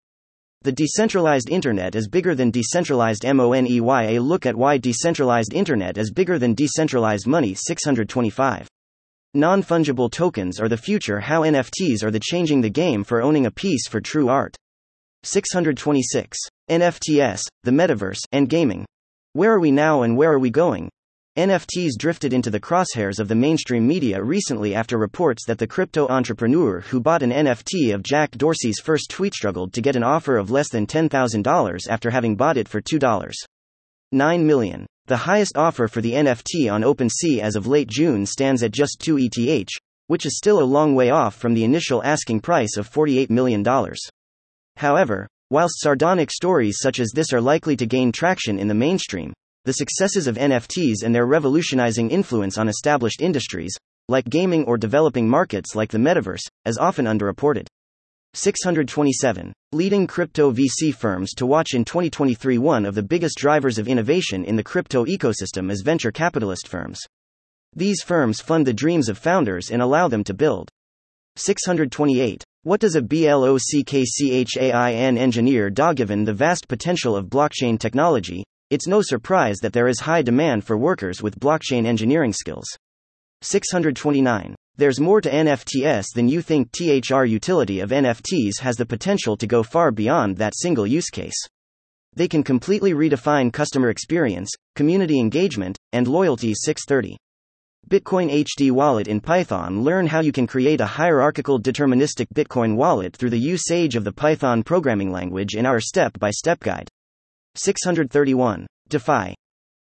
The 0.63 0.71
decentralized 0.71 1.51
internet 1.51 1.97
is 1.97 2.07
bigger 2.07 2.37
than 2.37 2.53
decentralized 2.53 3.25
money. 3.25 3.81
A 3.81 4.19
look 4.21 4.47
at 4.47 4.55
why 4.55 4.79
decentralized 4.79 5.53
internet 5.53 5.99
is 5.99 6.13
bigger 6.13 6.39
than 6.39 6.55
decentralized 6.55 7.27
money. 7.27 7.55
625. 7.55 8.69
Non 9.35 9.63
fungible 9.63 10.11
tokens 10.11 10.59
are 10.59 10.71
the 10.71 10.77
future, 10.79 11.21
how 11.21 11.43
NFTs 11.43 12.03
are 12.03 12.11
the 12.11 12.19
changing 12.19 12.63
the 12.63 12.71
game 12.71 13.05
for 13.05 13.21
owning 13.21 13.45
a 13.45 13.51
piece 13.51 13.87
for 13.87 14.01
true 14.01 14.31
art. 14.31 14.57
626. 15.23 16.39
NFTs, 16.71 17.43
the 17.63 17.71
metaverse, 17.71 18.21
and 18.33 18.49
gaming. 18.49 18.87
Where 19.35 19.53
are 19.53 19.61
we 19.61 19.71
now 19.71 20.01
and 20.01 20.17
where 20.17 20.33
are 20.33 20.39
we 20.39 20.49
going? 20.49 20.89
NFTs 21.37 21.91
drifted 21.99 22.33
into 22.33 22.49
the 22.49 22.59
crosshairs 22.59 23.21
of 23.21 23.29
the 23.29 23.35
mainstream 23.35 23.87
media 23.87 24.23
recently 24.23 24.75
after 24.75 24.97
reports 24.97 25.45
that 25.47 25.59
the 25.59 25.67
crypto 25.67 26.09
entrepreneur 26.09 26.81
who 26.81 26.99
bought 26.99 27.23
an 27.23 27.31
NFT 27.31 27.95
of 27.95 28.03
Jack 28.03 28.31
Dorsey's 28.31 28.81
first 28.81 29.11
tweet 29.11 29.35
struggled 29.35 29.75
to 29.75 29.83
get 29.83 29.95
an 29.95 30.03
offer 30.03 30.39
of 30.39 30.51
less 30.51 30.71
than 30.71 30.87
$10,000 30.87 31.81
after 31.91 32.09
having 32.11 32.35
bought 32.35 32.57
it 32.57 32.67
for 32.67 32.81
$2.9 34.13 34.45
million. 34.45 34.87
The 35.07 35.17
highest 35.17 35.57
offer 35.57 35.89
for 35.89 36.01
the 36.01 36.13
NFT 36.13 36.71
on 36.71 36.83
OpenSea 36.83 37.41
as 37.41 37.57
of 37.57 37.67
late 37.67 37.89
June 37.89 38.27
stands 38.27 38.63
at 38.63 38.73
just 38.73 39.01
2 39.01 39.19
ETH, 39.19 39.69
which 40.07 40.27
is 40.27 40.37
still 40.37 40.61
a 40.61 40.65
long 40.65 40.95
way 40.95 41.11
off 41.11 41.35
from 41.35 41.55
the 41.55 41.65
initial 41.65 42.03
asking 42.03 42.41
price 42.41 42.77
of 42.77 42.91
$48 42.91 43.31
million. 43.31 43.65
However, 44.77 45.27
whilst 45.51 45.81
sardonic 45.81 46.31
stories 46.31 46.79
such 46.81 47.01
as 47.01 47.11
this 47.15 47.33
are 47.33 47.41
likely 47.41 47.77
to 47.77 47.87
gain 47.87 48.13
traction 48.13 48.59
in 48.59 48.69
the 48.69 48.75
mainstream, 48.75 49.33
the 49.65 49.73
successes 49.73 50.27
of 50.27 50.37
NFTs 50.37 51.03
and 51.05 51.15
their 51.15 51.27
revolutionizing 51.27 52.11
influence 52.11 52.59
on 52.59 52.69
established 52.69 53.21
industries 53.21 53.77
like 54.09 54.29
gaming 54.31 54.65
or 54.65 54.79
developing 54.79 55.29
markets 55.29 55.75
like 55.75 55.91
the 55.91 55.99
metaverse, 55.99 56.41
as 56.65 56.79
often 56.79 57.05
underreported. 57.05 57.67
627. 58.35 59.53
Leading 59.73 60.07
crypto 60.07 60.53
VC 60.53 60.95
firms 60.95 61.33
to 61.35 61.47
watch 61.47 61.75
in 61.75 61.85
2023 61.85 62.59
One 62.59 62.85
of 62.85 62.95
the 62.95 63.03
biggest 63.03 63.39
drivers 63.39 63.79
of 63.79 63.89
innovation 63.89 64.45
in 64.45 64.57
the 64.57 64.63
crypto 64.63 65.05
ecosystem 65.05 65.71
is 65.71 65.83
venture 65.83 66.13
capitalist 66.13 66.69
firms. 66.69 67.01
These 67.75 68.03
firms 68.03 68.41
fund 68.41 68.67
the 68.67 68.73
dreams 68.73 69.09
of 69.09 69.19
founders 69.19 69.71
and 69.71 69.83
allow 69.83 70.09
them 70.09 70.25
to 70.25 70.35
build. 70.35 70.71
628. 71.37 72.45
What 72.65 72.81
does 72.81 72.97
a 72.97 73.03
BLOCKCHAIN 73.03 75.19
engineer 75.19 75.71
do 75.71 75.95
given 75.95 76.25
the 76.25 76.35
vast 76.35 76.69
potential 76.69 77.17
of 77.17 77.27
blockchain 77.27 77.79
technology? 77.79 78.45
It's 78.71 78.87
no 78.87 79.01
surprise 79.01 79.59
that 79.63 79.73
there 79.73 79.89
is 79.89 80.01
high 80.01 80.23
demand 80.23 80.65
for 80.65 80.77
workers 80.77 81.23
with 81.23 81.41
blockchain 81.41 81.87
engineering 81.87 82.33
skills. 82.33 82.67
629. 83.43 84.55
There's 84.79 85.01
more 85.01 85.21
to 85.21 85.29
NFTs 85.29 86.15
than 86.15 86.29
you 86.29 86.41
think. 86.41 86.71
THR 86.71 87.25
utility 87.25 87.81
of 87.81 87.91
NFTs 87.91 88.61
has 88.61 88.77
the 88.77 88.87
potential 88.87 89.37
to 89.37 89.45
go 89.45 89.65
far 89.65 89.91
beyond 89.91 90.37
that 90.37 90.57
single 90.57 90.87
use 90.87 91.11
case. 91.11 91.35
They 92.15 92.29
can 92.29 92.45
completely 92.45 92.95
redefine 92.95 93.53
customer 93.53 93.91
experience, 93.91 94.53
community 94.77 95.19
engagement, 95.19 95.77
and 95.93 96.07
loyalty. 96.07 96.55
630. 96.55 97.17
Bitcoin 97.91 98.31
HD 98.31 98.71
Wallet 98.71 99.09
in 99.09 99.21
Python 99.21 99.83
Learn 99.83 100.07
how 100.07 100.21
you 100.21 100.31
can 100.31 100.47
create 100.47 100.81
a 100.81 100.87
hierarchical 100.87 101.61
deterministic 101.61 102.29
Bitcoin 102.33 102.77
wallet 102.77 103.17
through 103.17 103.31
the 103.31 103.37
usage 103.37 103.97
of 103.97 104.05
the 104.05 104.13
Python 104.13 104.63
programming 104.63 105.11
language 105.11 105.57
in 105.57 105.67
our 105.67 105.81
step 105.81 106.17
by 106.21 106.31
step 106.31 106.61
guide. 106.61 106.89
631. 107.57 108.65
DeFi. 108.89 109.35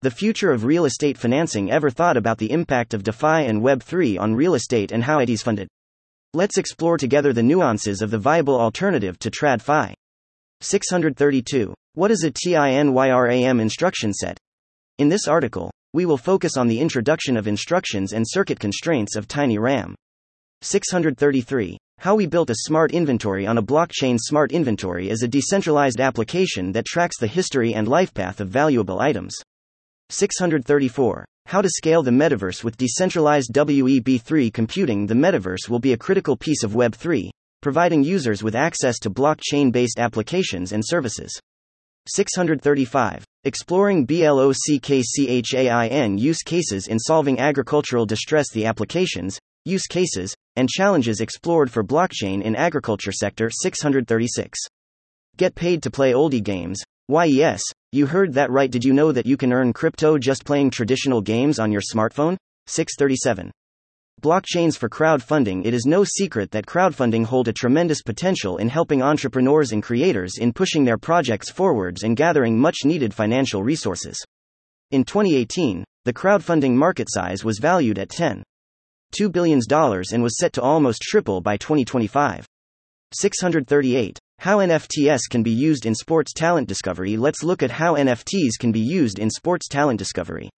The 0.04 0.10
future 0.10 0.50
of 0.50 0.66
real 0.66 0.84
estate 0.84 1.16
financing 1.16 1.70
ever 1.70 1.88
thought 1.88 2.18
about 2.18 2.36
the 2.36 2.50
impact 2.50 2.92
of 2.92 3.04
DeFi 3.04 3.46
and 3.46 3.62
Web3 3.62 4.20
on 4.20 4.34
real 4.34 4.54
estate 4.54 4.92
and 4.92 5.02
how 5.02 5.20
it 5.20 5.30
is 5.30 5.40
funded? 5.40 5.66
Let's 6.34 6.58
explore 6.58 6.98
together 6.98 7.32
the 7.32 7.42
nuances 7.42 8.02
of 8.02 8.10
the 8.10 8.18
viable 8.18 8.60
alternative 8.60 9.18
to 9.20 9.30
TradFi. 9.30 9.94
632. 10.60 11.72
What 11.94 12.10
is 12.10 12.22
a 12.22 12.30
TINYRAM 12.30 13.62
instruction 13.62 14.12
set? 14.12 14.36
In 14.98 15.08
this 15.08 15.26
article, 15.26 15.70
we 15.94 16.04
will 16.04 16.18
focus 16.18 16.58
on 16.58 16.68
the 16.68 16.80
introduction 16.80 17.38
of 17.38 17.48
instructions 17.48 18.12
and 18.12 18.26
circuit 18.28 18.60
constraints 18.60 19.16
of 19.16 19.26
TinyRAM. 19.26 19.94
633. 20.60 21.78
How 22.00 22.14
we 22.14 22.26
built 22.26 22.50
a 22.50 22.66
smart 22.66 22.92
inventory 22.92 23.46
on 23.46 23.56
a 23.56 23.62
blockchain. 23.62 24.18
Smart 24.20 24.52
inventory 24.52 25.08
is 25.08 25.22
a 25.22 25.28
decentralized 25.28 25.98
application 25.98 26.72
that 26.72 26.84
tracks 26.84 27.18
the 27.18 27.26
history 27.26 27.72
and 27.72 27.88
life 27.88 28.12
path 28.12 28.42
of 28.42 28.50
valuable 28.50 29.00
items. 29.00 29.34
634. 30.10 31.24
How 31.46 31.60
to 31.60 31.68
scale 31.68 32.02
the 32.02 32.10
metaverse 32.10 32.64
with 32.64 32.76
decentralized 32.76 33.52
Web3 33.52 34.52
computing. 34.52 35.06
The 35.06 35.14
metaverse 35.14 35.68
will 35.68 35.78
be 35.78 35.92
a 35.92 35.98
critical 35.98 36.36
piece 36.36 36.62
of 36.62 36.72
Web3, 36.72 37.30
providing 37.60 38.02
users 38.02 38.42
with 38.42 38.54
access 38.54 38.98
to 39.00 39.10
blockchain 39.10 39.70
based 39.70 39.98
applications 39.98 40.72
and 40.72 40.82
services. 40.84 41.38
635. 42.06 43.24
Exploring 43.44 44.06
BLOCKCHAIN 44.06 45.26
use 46.18 46.42
cases 46.42 46.88
in 46.88 46.98
solving 46.98 47.38
agricultural 47.38 48.04
distress. 48.04 48.50
The 48.50 48.66
applications, 48.66 49.38
use 49.64 49.86
cases, 49.86 50.34
and 50.56 50.68
challenges 50.68 51.20
explored 51.20 51.70
for 51.70 51.82
blockchain 51.82 52.42
in 52.42 52.56
agriculture 52.56 53.12
sector. 53.12 53.48
636. 53.50 54.58
Get 55.36 55.54
paid 55.54 55.82
to 55.82 55.90
play 55.90 56.12
oldie 56.12 56.42
games. 56.42 56.82
Yes, 57.08 57.62
you 57.92 58.06
heard 58.06 58.32
that 58.34 58.50
right. 58.50 58.70
Did 58.70 58.84
you 58.84 58.94
know 58.94 59.12
that 59.12 59.26
you 59.26 59.36
can 59.36 59.52
earn 59.52 59.72
crypto 59.72 60.16
just 60.16 60.44
playing 60.44 60.70
traditional 60.70 61.20
games 61.20 61.58
on 61.58 61.70
your 61.70 61.82
smartphone? 61.82 62.36
637. 62.66 63.50
Blockchains 64.22 64.78
for 64.78 64.88
crowdfunding 64.88 65.66
It 65.66 65.74
is 65.74 65.84
no 65.84 66.02
secret 66.02 66.50
that 66.52 66.64
crowdfunding 66.64 67.26
hold 67.26 67.48
a 67.48 67.52
tremendous 67.52 68.00
potential 68.00 68.56
in 68.56 68.70
helping 68.70 69.02
entrepreneurs 69.02 69.72
and 69.72 69.82
creators 69.82 70.38
in 70.38 70.52
pushing 70.52 70.84
their 70.84 70.96
projects 70.96 71.50
forwards 71.50 72.04
and 72.04 72.16
gathering 72.16 72.58
much 72.58 72.86
needed 72.86 73.12
financial 73.12 73.62
resources. 73.62 74.16
In 74.90 75.04
2018, 75.04 75.84
the 76.06 76.12
crowdfunding 76.12 76.72
market 76.72 77.08
size 77.10 77.44
was 77.44 77.58
valued 77.58 77.98
at 77.98 78.08
$10.2 78.08 79.30
billion 79.30 79.60
and 79.70 80.22
was 80.22 80.38
set 80.38 80.54
to 80.54 80.62
almost 80.62 81.02
triple 81.02 81.42
by 81.42 81.58
2025. 81.58 82.46
638. 83.12 84.18
How 84.38 84.58
NFTs 84.58 85.20
can 85.30 85.42
be 85.42 85.50
used 85.50 85.86
in 85.86 85.94
sports 85.94 86.32
talent 86.32 86.68
discovery. 86.68 87.16
Let's 87.16 87.42
look 87.42 87.62
at 87.62 87.70
how 87.70 87.94
NFTs 87.94 88.58
can 88.60 88.72
be 88.72 88.80
used 88.80 89.18
in 89.18 89.30
sports 89.30 89.68
talent 89.68 89.98
discovery. 89.98 90.50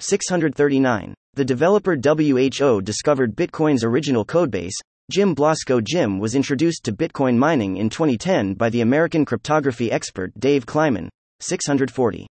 639. 0.00 1.14
The 1.34 1.44
developer 1.44 1.94
WHO 1.96 2.80
discovered 2.80 3.36
Bitcoin's 3.36 3.84
original 3.84 4.24
codebase. 4.24 4.72
Jim 5.10 5.34
Blasko 5.34 5.82
Jim 5.82 6.18
was 6.18 6.34
introduced 6.34 6.84
to 6.84 6.92
Bitcoin 6.92 7.36
mining 7.36 7.76
in 7.76 7.90
2010 7.90 8.54
by 8.54 8.70
the 8.70 8.80
American 8.80 9.24
cryptography 9.24 9.90
expert 9.90 10.32
Dave 10.38 10.64
Kleiman. 10.66 11.08
640. 11.40 12.26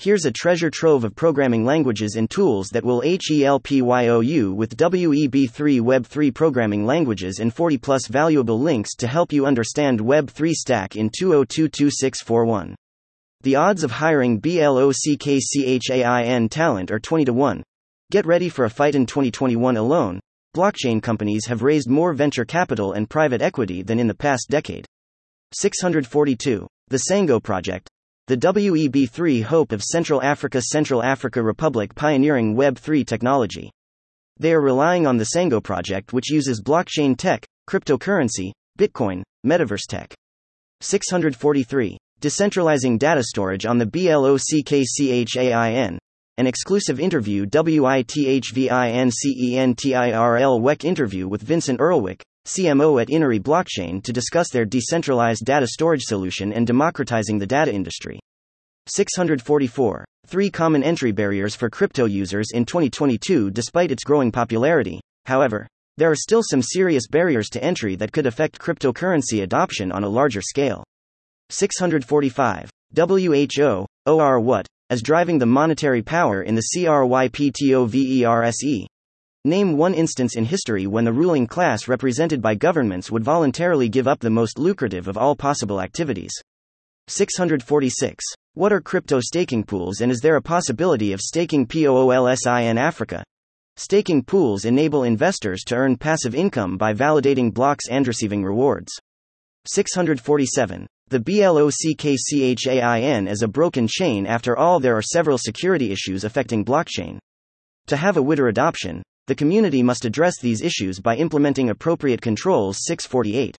Here's 0.00 0.26
a 0.26 0.30
treasure 0.30 0.70
trove 0.70 1.02
of 1.02 1.16
programming 1.16 1.64
languages 1.64 2.14
and 2.14 2.30
tools 2.30 2.68
that 2.68 2.84
will 2.84 3.02
help 3.02 3.68
you 3.68 4.54
with 4.54 4.76
WEB3 4.76 5.80
Web3 5.80 6.32
programming 6.32 6.86
languages 6.86 7.40
and 7.40 7.52
40 7.52 7.78
plus 7.78 8.06
valuable 8.06 8.60
links 8.60 8.94
to 8.94 9.08
help 9.08 9.32
you 9.32 9.44
understand 9.44 9.98
Web3 9.98 10.52
stack 10.52 10.94
in 10.94 11.10
2022641. 11.10 12.76
The 13.42 13.56
odds 13.56 13.82
of 13.82 13.90
hiring 13.90 14.40
BLOCKCHAIN 14.40 16.48
talent 16.48 16.92
are 16.92 17.00
20 17.00 17.24
to 17.24 17.32
1. 17.32 17.64
Get 18.12 18.24
ready 18.24 18.48
for 18.48 18.66
a 18.66 18.70
fight 18.70 18.94
in 18.94 19.04
2021 19.04 19.76
alone. 19.76 20.20
Blockchain 20.56 21.02
companies 21.02 21.46
have 21.46 21.62
raised 21.62 21.90
more 21.90 22.12
venture 22.12 22.44
capital 22.44 22.92
and 22.92 23.10
private 23.10 23.42
equity 23.42 23.82
than 23.82 23.98
in 23.98 24.06
the 24.06 24.14
past 24.14 24.46
decade. 24.48 24.86
642. 25.54 26.68
The 26.86 27.02
Sango 27.10 27.42
Project, 27.42 27.90
the 28.28 28.36
WEB3 28.36 29.42
hope 29.42 29.72
of 29.72 29.82
Central 29.82 30.22
Africa 30.22 30.60
Central 30.60 31.02
Africa 31.02 31.42
Republic 31.42 31.94
pioneering 31.94 32.54
Web3 32.54 33.06
technology. 33.06 33.70
They 34.38 34.52
are 34.52 34.60
relying 34.60 35.06
on 35.06 35.16
the 35.16 35.30
Sango 35.34 35.64
project, 35.64 36.12
which 36.12 36.30
uses 36.30 36.60
blockchain 36.62 37.16
tech, 37.16 37.46
cryptocurrency, 37.66 38.52
Bitcoin, 38.78 39.22
metaverse 39.46 39.86
tech. 39.88 40.14
643. 40.82 41.96
Decentralizing 42.20 42.98
data 42.98 43.22
storage 43.22 43.64
on 43.64 43.78
the 43.78 43.86
BLOCKCHAIN. 43.86 44.38
An 46.36 46.46
exclusive 46.46 47.00
interview 47.00 47.46
WITHVINCENTIRL 47.46 48.50
WEC 50.60 50.84
interview 50.84 51.26
with 51.26 51.40
Vincent 51.40 51.80
Earlwick, 51.80 52.22
CMO 52.48 53.02
at 53.02 53.10
Inery 53.10 53.38
Blockchain 53.38 54.02
to 54.02 54.12
discuss 54.12 54.48
their 54.48 54.64
decentralized 54.64 55.44
data 55.44 55.66
storage 55.66 56.02
solution 56.02 56.54
and 56.54 56.66
democratizing 56.66 57.38
the 57.38 57.46
data 57.46 57.70
industry. 57.70 58.18
644. 58.86 60.06
Three 60.26 60.48
common 60.48 60.82
entry 60.82 61.12
barriers 61.12 61.54
for 61.54 61.68
crypto 61.68 62.06
users 62.06 62.46
in 62.54 62.64
2022 62.64 63.50
Despite 63.50 63.90
its 63.90 64.02
growing 64.02 64.32
popularity, 64.32 64.98
however, 65.26 65.68
there 65.98 66.10
are 66.10 66.16
still 66.16 66.42
some 66.42 66.62
serious 66.62 67.06
barriers 67.06 67.50
to 67.50 67.62
entry 67.62 67.96
that 67.96 68.12
could 68.12 68.24
affect 68.24 68.58
cryptocurrency 68.58 69.42
adoption 69.42 69.92
on 69.92 70.04
a 70.04 70.08
larger 70.08 70.40
scale. 70.40 70.82
645. 71.50 72.70
WHO, 72.96 73.86
OR 74.06 74.40
what, 74.40 74.66
as 74.88 75.02
driving 75.02 75.38
the 75.38 75.44
monetary 75.44 76.00
power 76.00 76.42
in 76.42 76.54
the 76.54 76.64
CRYPTOVERSE. 76.74 78.86
Name 79.48 79.76
one 79.78 79.94
instance 79.94 80.36
in 80.36 80.44
history 80.44 80.86
when 80.86 81.06
the 81.06 81.12
ruling 81.14 81.46
class 81.46 81.88
represented 81.88 82.42
by 82.42 82.54
governments 82.54 83.10
would 83.10 83.24
voluntarily 83.24 83.88
give 83.88 84.06
up 84.06 84.20
the 84.20 84.28
most 84.28 84.58
lucrative 84.58 85.08
of 85.08 85.16
all 85.16 85.34
possible 85.34 85.80
activities. 85.80 86.32
646. 87.06 88.22
What 88.52 88.74
are 88.74 88.82
crypto 88.82 89.20
staking 89.20 89.64
pools 89.64 90.02
and 90.02 90.12
is 90.12 90.20
there 90.20 90.36
a 90.36 90.42
possibility 90.42 91.14
of 91.14 91.22
staking 91.22 91.66
POOLSI 91.66 92.64
in 92.64 92.76
Africa? 92.76 93.24
Staking 93.76 94.22
pools 94.22 94.66
enable 94.66 95.04
investors 95.04 95.64
to 95.64 95.76
earn 95.76 95.96
passive 95.96 96.34
income 96.34 96.76
by 96.76 96.92
validating 96.92 97.50
blocks 97.50 97.88
and 97.88 98.06
receiving 98.06 98.44
rewards. 98.44 98.92
647. 99.68 100.86
The 101.08 101.20
BLOCKCHAIN 101.20 103.26
is 103.26 103.42
a 103.42 103.48
broken 103.48 103.88
chain 103.88 104.26
after 104.26 104.58
all 104.58 104.78
there 104.78 104.98
are 104.98 105.00
several 105.00 105.38
security 105.38 105.90
issues 105.90 106.24
affecting 106.24 106.66
blockchain. 106.66 107.18
To 107.86 107.96
have 107.96 108.18
a 108.18 108.22
wider 108.22 108.48
adoption, 108.48 109.02
the 109.28 109.34
community 109.34 109.82
must 109.82 110.06
address 110.06 110.40
these 110.40 110.62
issues 110.62 111.00
by 111.00 111.14
implementing 111.14 111.68
appropriate 111.68 112.22
controls 112.22 112.78
648. 112.86 113.54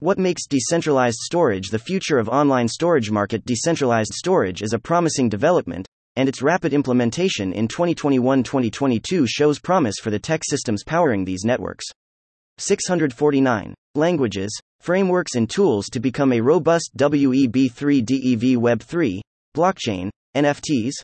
What 0.00 0.18
makes 0.18 0.48
decentralized 0.48 1.18
storage 1.20 1.68
the 1.68 1.78
future 1.78 2.18
of 2.18 2.28
online 2.28 2.66
storage 2.66 3.08
market? 3.12 3.44
Decentralized 3.44 4.12
storage 4.12 4.62
is 4.62 4.72
a 4.72 4.80
promising 4.80 5.28
development, 5.28 5.86
and 6.16 6.28
its 6.28 6.42
rapid 6.42 6.74
implementation 6.74 7.52
in 7.52 7.68
2021-2022 7.68 9.28
shows 9.28 9.60
promise 9.60 9.94
for 10.02 10.10
the 10.10 10.18
tech 10.18 10.42
systems 10.44 10.82
powering 10.82 11.24
these 11.24 11.44
networks. 11.44 11.84
649. 12.58 13.74
Languages, 13.94 14.58
frameworks 14.80 15.36
and 15.36 15.48
tools 15.48 15.88
to 15.90 16.00
become 16.00 16.32
a 16.32 16.40
robust 16.40 16.90
WEB3 16.96 18.04
DEV 18.04 18.58
Web3, 18.58 19.20
blockchain, 19.56 20.10
NFTs. 20.36 20.94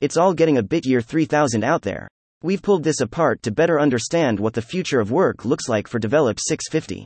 It's 0.00 0.16
all 0.16 0.34
getting 0.34 0.58
a 0.58 0.62
bit 0.64 0.86
year 0.86 1.00
3000 1.00 1.62
out 1.62 1.82
there. 1.82 2.08
We've 2.40 2.62
pulled 2.62 2.84
this 2.84 3.00
apart 3.00 3.42
to 3.42 3.50
better 3.50 3.80
understand 3.80 4.38
what 4.38 4.54
the 4.54 4.62
future 4.62 5.00
of 5.00 5.10
work 5.10 5.44
looks 5.44 5.68
like 5.68 5.88
for 5.88 5.98
Develop 5.98 6.38
650. 6.38 7.04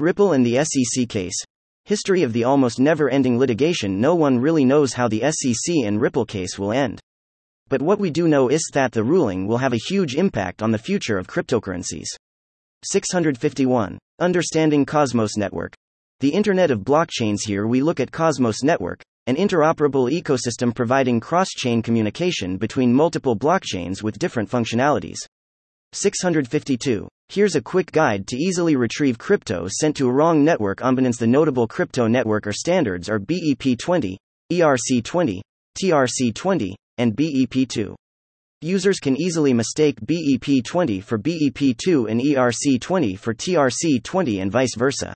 Ripple 0.00 0.32
and 0.32 0.44
the 0.44 0.64
SEC 0.64 1.08
case. 1.08 1.36
History 1.84 2.24
of 2.24 2.32
the 2.32 2.42
almost 2.42 2.80
never 2.80 3.08
ending 3.08 3.38
litigation. 3.38 4.00
No 4.00 4.16
one 4.16 4.40
really 4.40 4.64
knows 4.64 4.92
how 4.92 5.06
the 5.06 5.22
SEC 5.30 5.84
and 5.84 6.00
Ripple 6.00 6.26
case 6.26 6.58
will 6.58 6.72
end. 6.72 6.98
But 7.68 7.80
what 7.80 8.00
we 8.00 8.10
do 8.10 8.26
know 8.26 8.48
is 8.48 8.68
that 8.72 8.90
the 8.90 9.04
ruling 9.04 9.46
will 9.46 9.58
have 9.58 9.72
a 9.72 9.88
huge 9.88 10.16
impact 10.16 10.62
on 10.62 10.72
the 10.72 10.78
future 10.78 11.16
of 11.16 11.28
cryptocurrencies. 11.28 12.08
651. 12.82 13.98
Understanding 14.18 14.84
Cosmos 14.84 15.36
Network. 15.36 15.74
The 16.18 16.30
Internet 16.30 16.72
of 16.72 16.80
Blockchains. 16.80 17.46
Here 17.46 17.68
we 17.68 17.82
look 17.82 18.00
at 18.00 18.10
Cosmos 18.10 18.64
Network, 18.64 19.00
an 19.26 19.36
interoperable 19.36 20.10
ecosystem 20.10 20.74
providing 20.74 21.18
cross 21.18 21.48
chain 21.48 21.82
communication 21.82 22.56
between 22.56 22.92
multiple 22.92 23.36
blockchains 23.36 24.02
with 24.02 24.18
different 24.18 24.48
functionalities. 24.48 25.18
652. 25.92 27.08
Here's 27.28 27.56
a 27.56 27.60
quick 27.60 27.90
guide 27.90 28.28
to 28.28 28.36
easily 28.36 28.76
retrieve 28.76 29.18
crypto 29.18 29.66
sent 29.68 29.96
to 29.96 30.08
a 30.08 30.12
wrong 30.12 30.44
network. 30.44 30.80
Unbeknownst 30.80 31.18
the 31.18 31.26
notable 31.26 31.66
crypto 31.66 32.06
network 32.06 32.46
or 32.46 32.52
standards 32.52 33.08
are 33.08 33.18
BEP20, 33.18 34.16
ERC20, 34.52 35.40
TRC20, 35.82 36.74
and 36.98 37.16
BEP2. 37.16 37.94
Users 38.62 39.00
can 39.00 39.20
easily 39.20 39.52
mistake 39.52 40.00
BEP20 40.00 41.02
for 41.02 41.18
BEP2 41.18 42.10
and 42.10 42.20
ERC20 42.20 43.18
for 43.18 43.34
TRC20 43.34 44.40
and 44.40 44.52
vice 44.52 44.76
versa. 44.76 45.12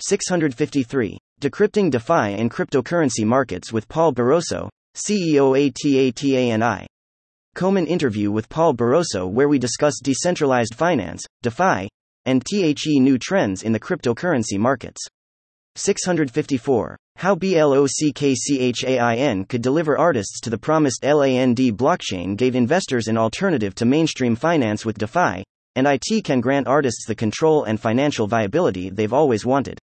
653. 0.00 1.16
Decrypting 1.38 1.90
DeFi 1.90 2.40
and 2.40 2.50
Cryptocurrency 2.50 3.26
Markets 3.26 3.70
with 3.70 3.86
Paul 3.88 4.14
Barroso, 4.14 4.70
CEO 4.94 5.52
ATATANI. 5.54 6.86
Komen 7.54 7.86
interview 7.86 8.30
with 8.30 8.48
Paul 8.48 8.74
Barroso 8.74 9.30
where 9.30 9.46
we 9.46 9.58
discuss 9.58 10.00
decentralized 10.02 10.74
finance, 10.74 11.22
DeFi, 11.42 11.90
and 12.24 12.42
THE 12.50 13.00
new 13.00 13.18
trends 13.18 13.64
in 13.64 13.72
the 13.72 13.80
cryptocurrency 13.80 14.58
markets. 14.58 14.98
654. 15.74 16.96
How 17.16 17.34
BLOCKCHAIN 17.34 19.44
could 19.46 19.60
deliver 19.60 19.98
artists 19.98 20.40
to 20.40 20.48
the 20.48 20.56
promised 20.56 21.04
LAND 21.04 21.58
blockchain 21.58 22.38
gave 22.38 22.56
investors 22.56 23.08
an 23.08 23.18
alternative 23.18 23.74
to 23.74 23.84
mainstream 23.84 24.36
finance 24.36 24.86
with 24.86 24.96
DeFi, 24.96 25.44
and 25.74 25.86
IT 25.86 26.24
can 26.24 26.40
grant 26.40 26.66
artists 26.66 27.04
the 27.06 27.14
control 27.14 27.64
and 27.64 27.78
financial 27.78 28.26
viability 28.26 28.88
they've 28.88 29.12
always 29.12 29.44
wanted. 29.44 29.78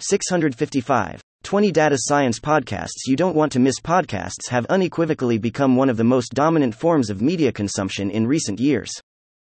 655. 0.00 1.20
20 1.42 1.72
Data 1.72 1.96
Science 1.98 2.38
Podcasts 2.38 3.06
You 3.06 3.16
don't 3.16 3.34
want 3.34 3.52
to 3.52 3.58
miss 3.58 3.80
podcasts 3.80 4.48
have 4.50 4.64
unequivocally 4.66 5.38
become 5.38 5.76
one 5.76 5.90
of 5.90 5.96
the 5.96 6.04
most 6.04 6.34
dominant 6.34 6.74
forms 6.74 7.10
of 7.10 7.20
media 7.20 7.52
consumption 7.52 8.10
in 8.10 8.26
recent 8.26 8.60
years. 8.60 8.90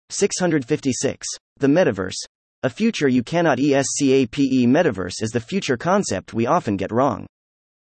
656. 0.10 1.28
The 1.58 1.68
Metaverse. 1.68 2.18
A 2.64 2.70
future 2.70 3.08
you 3.08 3.24
cannot 3.24 3.60
escape. 3.60 4.32
Metaverse 4.32 5.22
is 5.22 5.32
the 5.32 5.40
future 5.40 5.78
concept 5.78 6.34
we 6.34 6.48
often 6.48 6.78
get 6.78 6.92
wrong. 6.92 7.28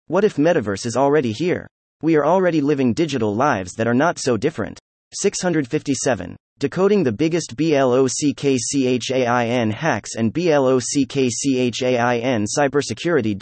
What 0.07 0.25
if 0.25 0.37
Metaverse 0.37 0.87
is 0.87 0.97
already 0.97 1.33
here? 1.33 1.67
We 2.03 2.17
are 2.17 2.25
already 2.25 2.61
living 2.61 2.95
digital 2.95 3.35
lives 3.35 3.75
that 3.75 3.87
are 3.87 3.95
not 3.95 4.19
so 4.19 4.37
different. 4.37 4.79
657. 5.13 6.37
Decoding 6.61 7.03
the 7.03 7.11
biggest 7.11 7.57
BLOCKCHAIN 7.57 8.43
hacks 9.71 10.15
and 10.15 10.31
BLOCKCHAIN 10.31 10.85
cybersecurity 12.45 13.35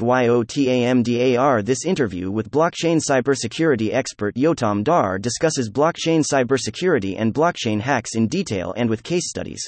WITHYOTAMDAR. 0.00 1.62
This 1.62 1.84
interview 1.84 2.30
with 2.30 2.50
blockchain 2.50 3.02
cybersecurity 3.06 3.92
expert 3.92 4.34
Yotam 4.34 4.82
Dar 4.82 5.18
discusses 5.18 5.68
blockchain 5.70 6.24
cybersecurity 6.24 7.20
and 7.20 7.34
blockchain 7.34 7.82
hacks 7.82 8.14
in 8.14 8.28
detail 8.28 8.72
and 8.78 8.88
with 8.88 9.02
case 9.02 9.28
studies. 9.28 9.60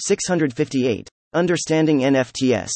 658. 0.00 1.08
Understanding 1.32 2.00
NFTs. 2.00 2.70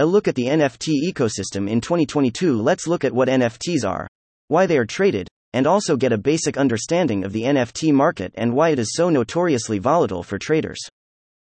A 0.00 0.04
look 0.04 0.28
at 0.28 0.34
the 0.34 0.48
NFT 0.48 1.10
ecosystem 1.10 1.66
in 1.66 1.80
2022. 1.80 2.60
Let's 2.60 2.86
look 2.86 3.04
at 3.04 3.14
what 3.14 3.28
NFTs 3.28 3.88
are, 3.88 4.06
why 4.48 4.66
they 4.66 4.76
are 4.76 4.84
traded, 4.84 5.28
and 5.54 5.68
also 5.68 5.96
get 5.96 6.12
a 6.12 6.18
basic 6.18 6.58
understanding 6.58 7.24
of 7.24 7.32
the 7.32 7.44
NFT 7.44 7.92
market 7.92 8.32
and 8.34 8.52
why 8.52 8.70
it 8.70 8.78
is 8.80 8.92
so 8.92 9.08
notoriously 9.08 9.78
volatile 9.78 10.24
for 10.24 10.36
traders. 10.36 10.80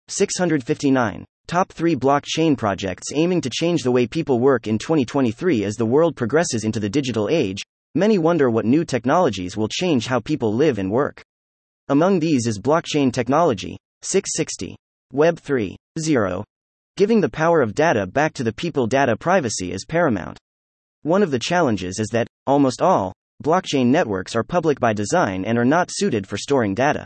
659. 0.08 1.26
Top 1.46 1.72
3 1.74 1.96
blockchain 1.98 2.58
projects 2.58 3.08
aiming 3.14 3.42
to 3.42 3.50
change 3.50 3.84
the 3.84 3.92
way 3.92 4.08
people 4.08 4.40
work 4.40 4.66
in 4.66 4.78
2023 4.78 5.66
as 5.66 5.76
the 5.76 5.86
world 5.86 6.16
progresses 6.16 6.64
into 6.64 6.80
the 6.80 6.90
digital 6.90 7.28
age. 7.28 7.60
Many 7.96 8.18
wonder 8.18 8.50
what 8.50 8.66
new 8.66 8.86
technologies 8.86 9.58
will 9.58 9.68
change 9.68 10.08
how 10.08 10.22
people 10.22 10.54
live 10.54 10.80
and 10.80 10.90
work. 10.90 11.22
Among 11.90 12.20
these 12.20 12.48
is 12.48 12.60
blockchain 12.60 13.12
technology. 13.12 13.78
660. 14.04 14.78
Web 15.12 15.38
3.0. 15.38 16.44
Giving 16.96 17.20
the 17.20 17.30
power 17.30 17.62
of 17.62 17.76
data 17.76 18.08
back 18.08 18.34
to 18.36 18.44
the 18.46 18.54
people, 18.54 18.88
data 18.88 19.18
privacy 19.18 19.74
is 19.74 19.84
paramount. 19.86 20.38
One 21.02 21.24
of 21.24 21.32
the 21.32 21.40
challenges 21.40 22.00
is 22.00 22.08
that, 22.14 22.28
almost 22.46 22.82
all, 22.82 23.14
Blockchain 23.44 23.88
networks 23.88 24.36
are 24.36 24.44
public 24.44 24.80
by 24.80 24.94
design 24.94 25.46
and 25.46 25.58
are 25.58 25.66
not 25.66 25.90
suited 25.92 26.26
for 26.26 26.38
storing 26.38 26.74
data. 26.74 27.06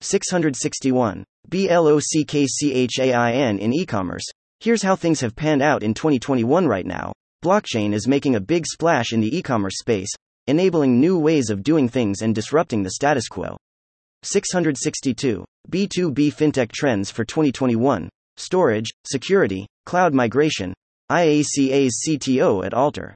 661. 0.00 1.24
BLOCKCHAIN 1.48 2.38
in 3.58 3.72
e 3.72 3.84
commerce. 3.84 4.24
Here's 4.60 4.82
how 4.82 4.94
things 4.94 5.20
have 5.20 5.34
panned 5.34 5.62
out 5.62 5.82
in 5.82 5.92
2021 5.92 6.66
right 6.66 6.86
now. 6.86 7.12
Blockchain 7.44 7.92
is 7.92 8.06
making 8.06 8.36
a 8.36 8.40
big 8.40 8.64
splash 8.66 9.12
in 9.12 9.20
the 9.20 9.36
e 9.36 9.42
commerce 9.42 9.78
space, 9.78 10.10
enabling 10.46 11.00
new 11.00 11.18
ways 11.18 11.50
of 11.50 11.62
doing 11.62 11.88
things 11.88 12.22
and 12.22 12.34
disrupting 12.34 12.82
the 12.82 12.90
status 12.90 13.28
quo. 13.28 13.56
662. 14.22 15.44
B2B 15.70 16.32
FinTech 16.32 16.70
Trends 16.72 17.10
for 17.10 17.24
2021 17.24 18.08
Storage, 18.36 18.90
Security, 19.04 19.66
Cloud 19.84 20.14
Migration. 20.14 20.74
IACA's 21.10 22.04
CTO 22.06 22.64
at 22.64 22.74
Alter. 22.74 23.14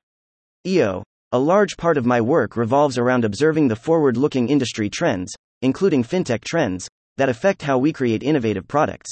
EO. 0.67 1.03
A 1.33 1.39
large 1.39 1.77
part 1.77 1.97
of 1.97 2.05
my 2.05 2.21
work 2.21 2.57
revolves 2.57 2.99
around 2.99 3.25
observing 3.25 3.69
the 3.69 3.77
forward 3.77 4.17
looking 4.17 4.49
industry 4.49 4.91
trends, 4.91 5.33
including 5.63 6.03
fintech 6.03 6.43
trends, 6.43 6.89
that 7.19 7.29
affect 7.29 7.63
how 7.63 7.79
we 7.79 7.93
create 7.93 8.25
innovative 8.25 8.67
products. 8.67 9.11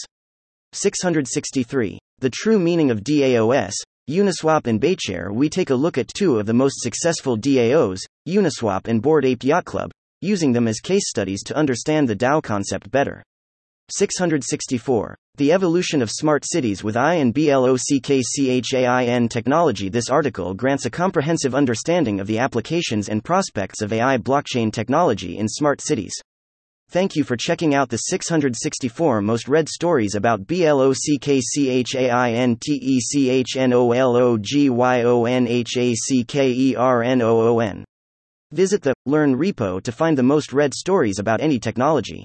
663. 0.73 1.97
The 2.19 2.31
true 2.31 2.59
meaning 2.59 2.91
of 2.91 3.05
DAOS, 3.05 3.73
Uniswap 4.11 4.67
and 4.67 4.81
Bashare. 4.81 5.33
We 5.33 5.49
take 5.49 5.71
a 5.71 5.77
look 5.77 5.97
at 5.97 6.09
two 6.09 6.41
of 6.41 6.47
the 6.47 6.55
most 6.55 6.81
successful 6.81 7.37
DAOs, 7.39 8.01
Uniswap 8.27 8.89
and 8.89 9.01
Bored 9.01 9.25
Ape 9.25 9.45
Yacht 9.45 9.65
Club, 9.65 9.93
using 10.21 10.51
them 10.51 10.67
as 10.67 10.81
case 10.81 11.09
studies 11.09 11.45
to 11.45 11.57
understand 11.57 12.09
the 12.09 12.17
DAO 12.17 12.43
concept 12.43 12.91
better. 12.91 13.23
664. 13.91 15.17
The 15.37 15.53
evolution 15.53 16.03
of 16.03 16.11
smart 16.11 16.45
cities 16.45 16.85
with 16.85 16.97
AI 16.97 17.15
and 17.15 17.33
BLOCKCHAIN 17.35 19.29
technology. 19.31 19.89
This 19.89 20.11
article 20.11 20.53
grants 20.53 20.85
a 20.85 20.91
comprehensive 20.91 21.55
understanding 21.55 22.21
of 22.21 22.27
the 22.27 22.39
applications 22.39 23.09
and 23.09 23.25
prospects 23.25 23.81
of 23.81 23.93
AI 23.93 24.19
blockchain 24.19 24.73
technology 24.73 25.39
in 25.39 25.49
smart 25.49 25.81
cities. 25.81 26.13
Thank 26.91 27.17
you 27.17 27.25
for 27.25 27.37
checking 27.37 27.75
out 27.75 27.89
the 27.89 27.99
664 27.99 29.23
most 29.23 29.47
read 29.47 29.69
stories 29.69 30.15
about 30.15 30.47
BLOCKCHAIN 30.47 31.45
Visit 38.53 38.83
the 38.83 38.95
Learn 39.05 39.37
repo 39.37 39.83
to 39.83 39.93
find 39.93 40.17
the 40.17 40.23
most 40.23 40.53
read 40.53 40.73
stories 40.75 41.19
about 41.19 41.41
any 41.41 41.59
technology. 41.59 42.25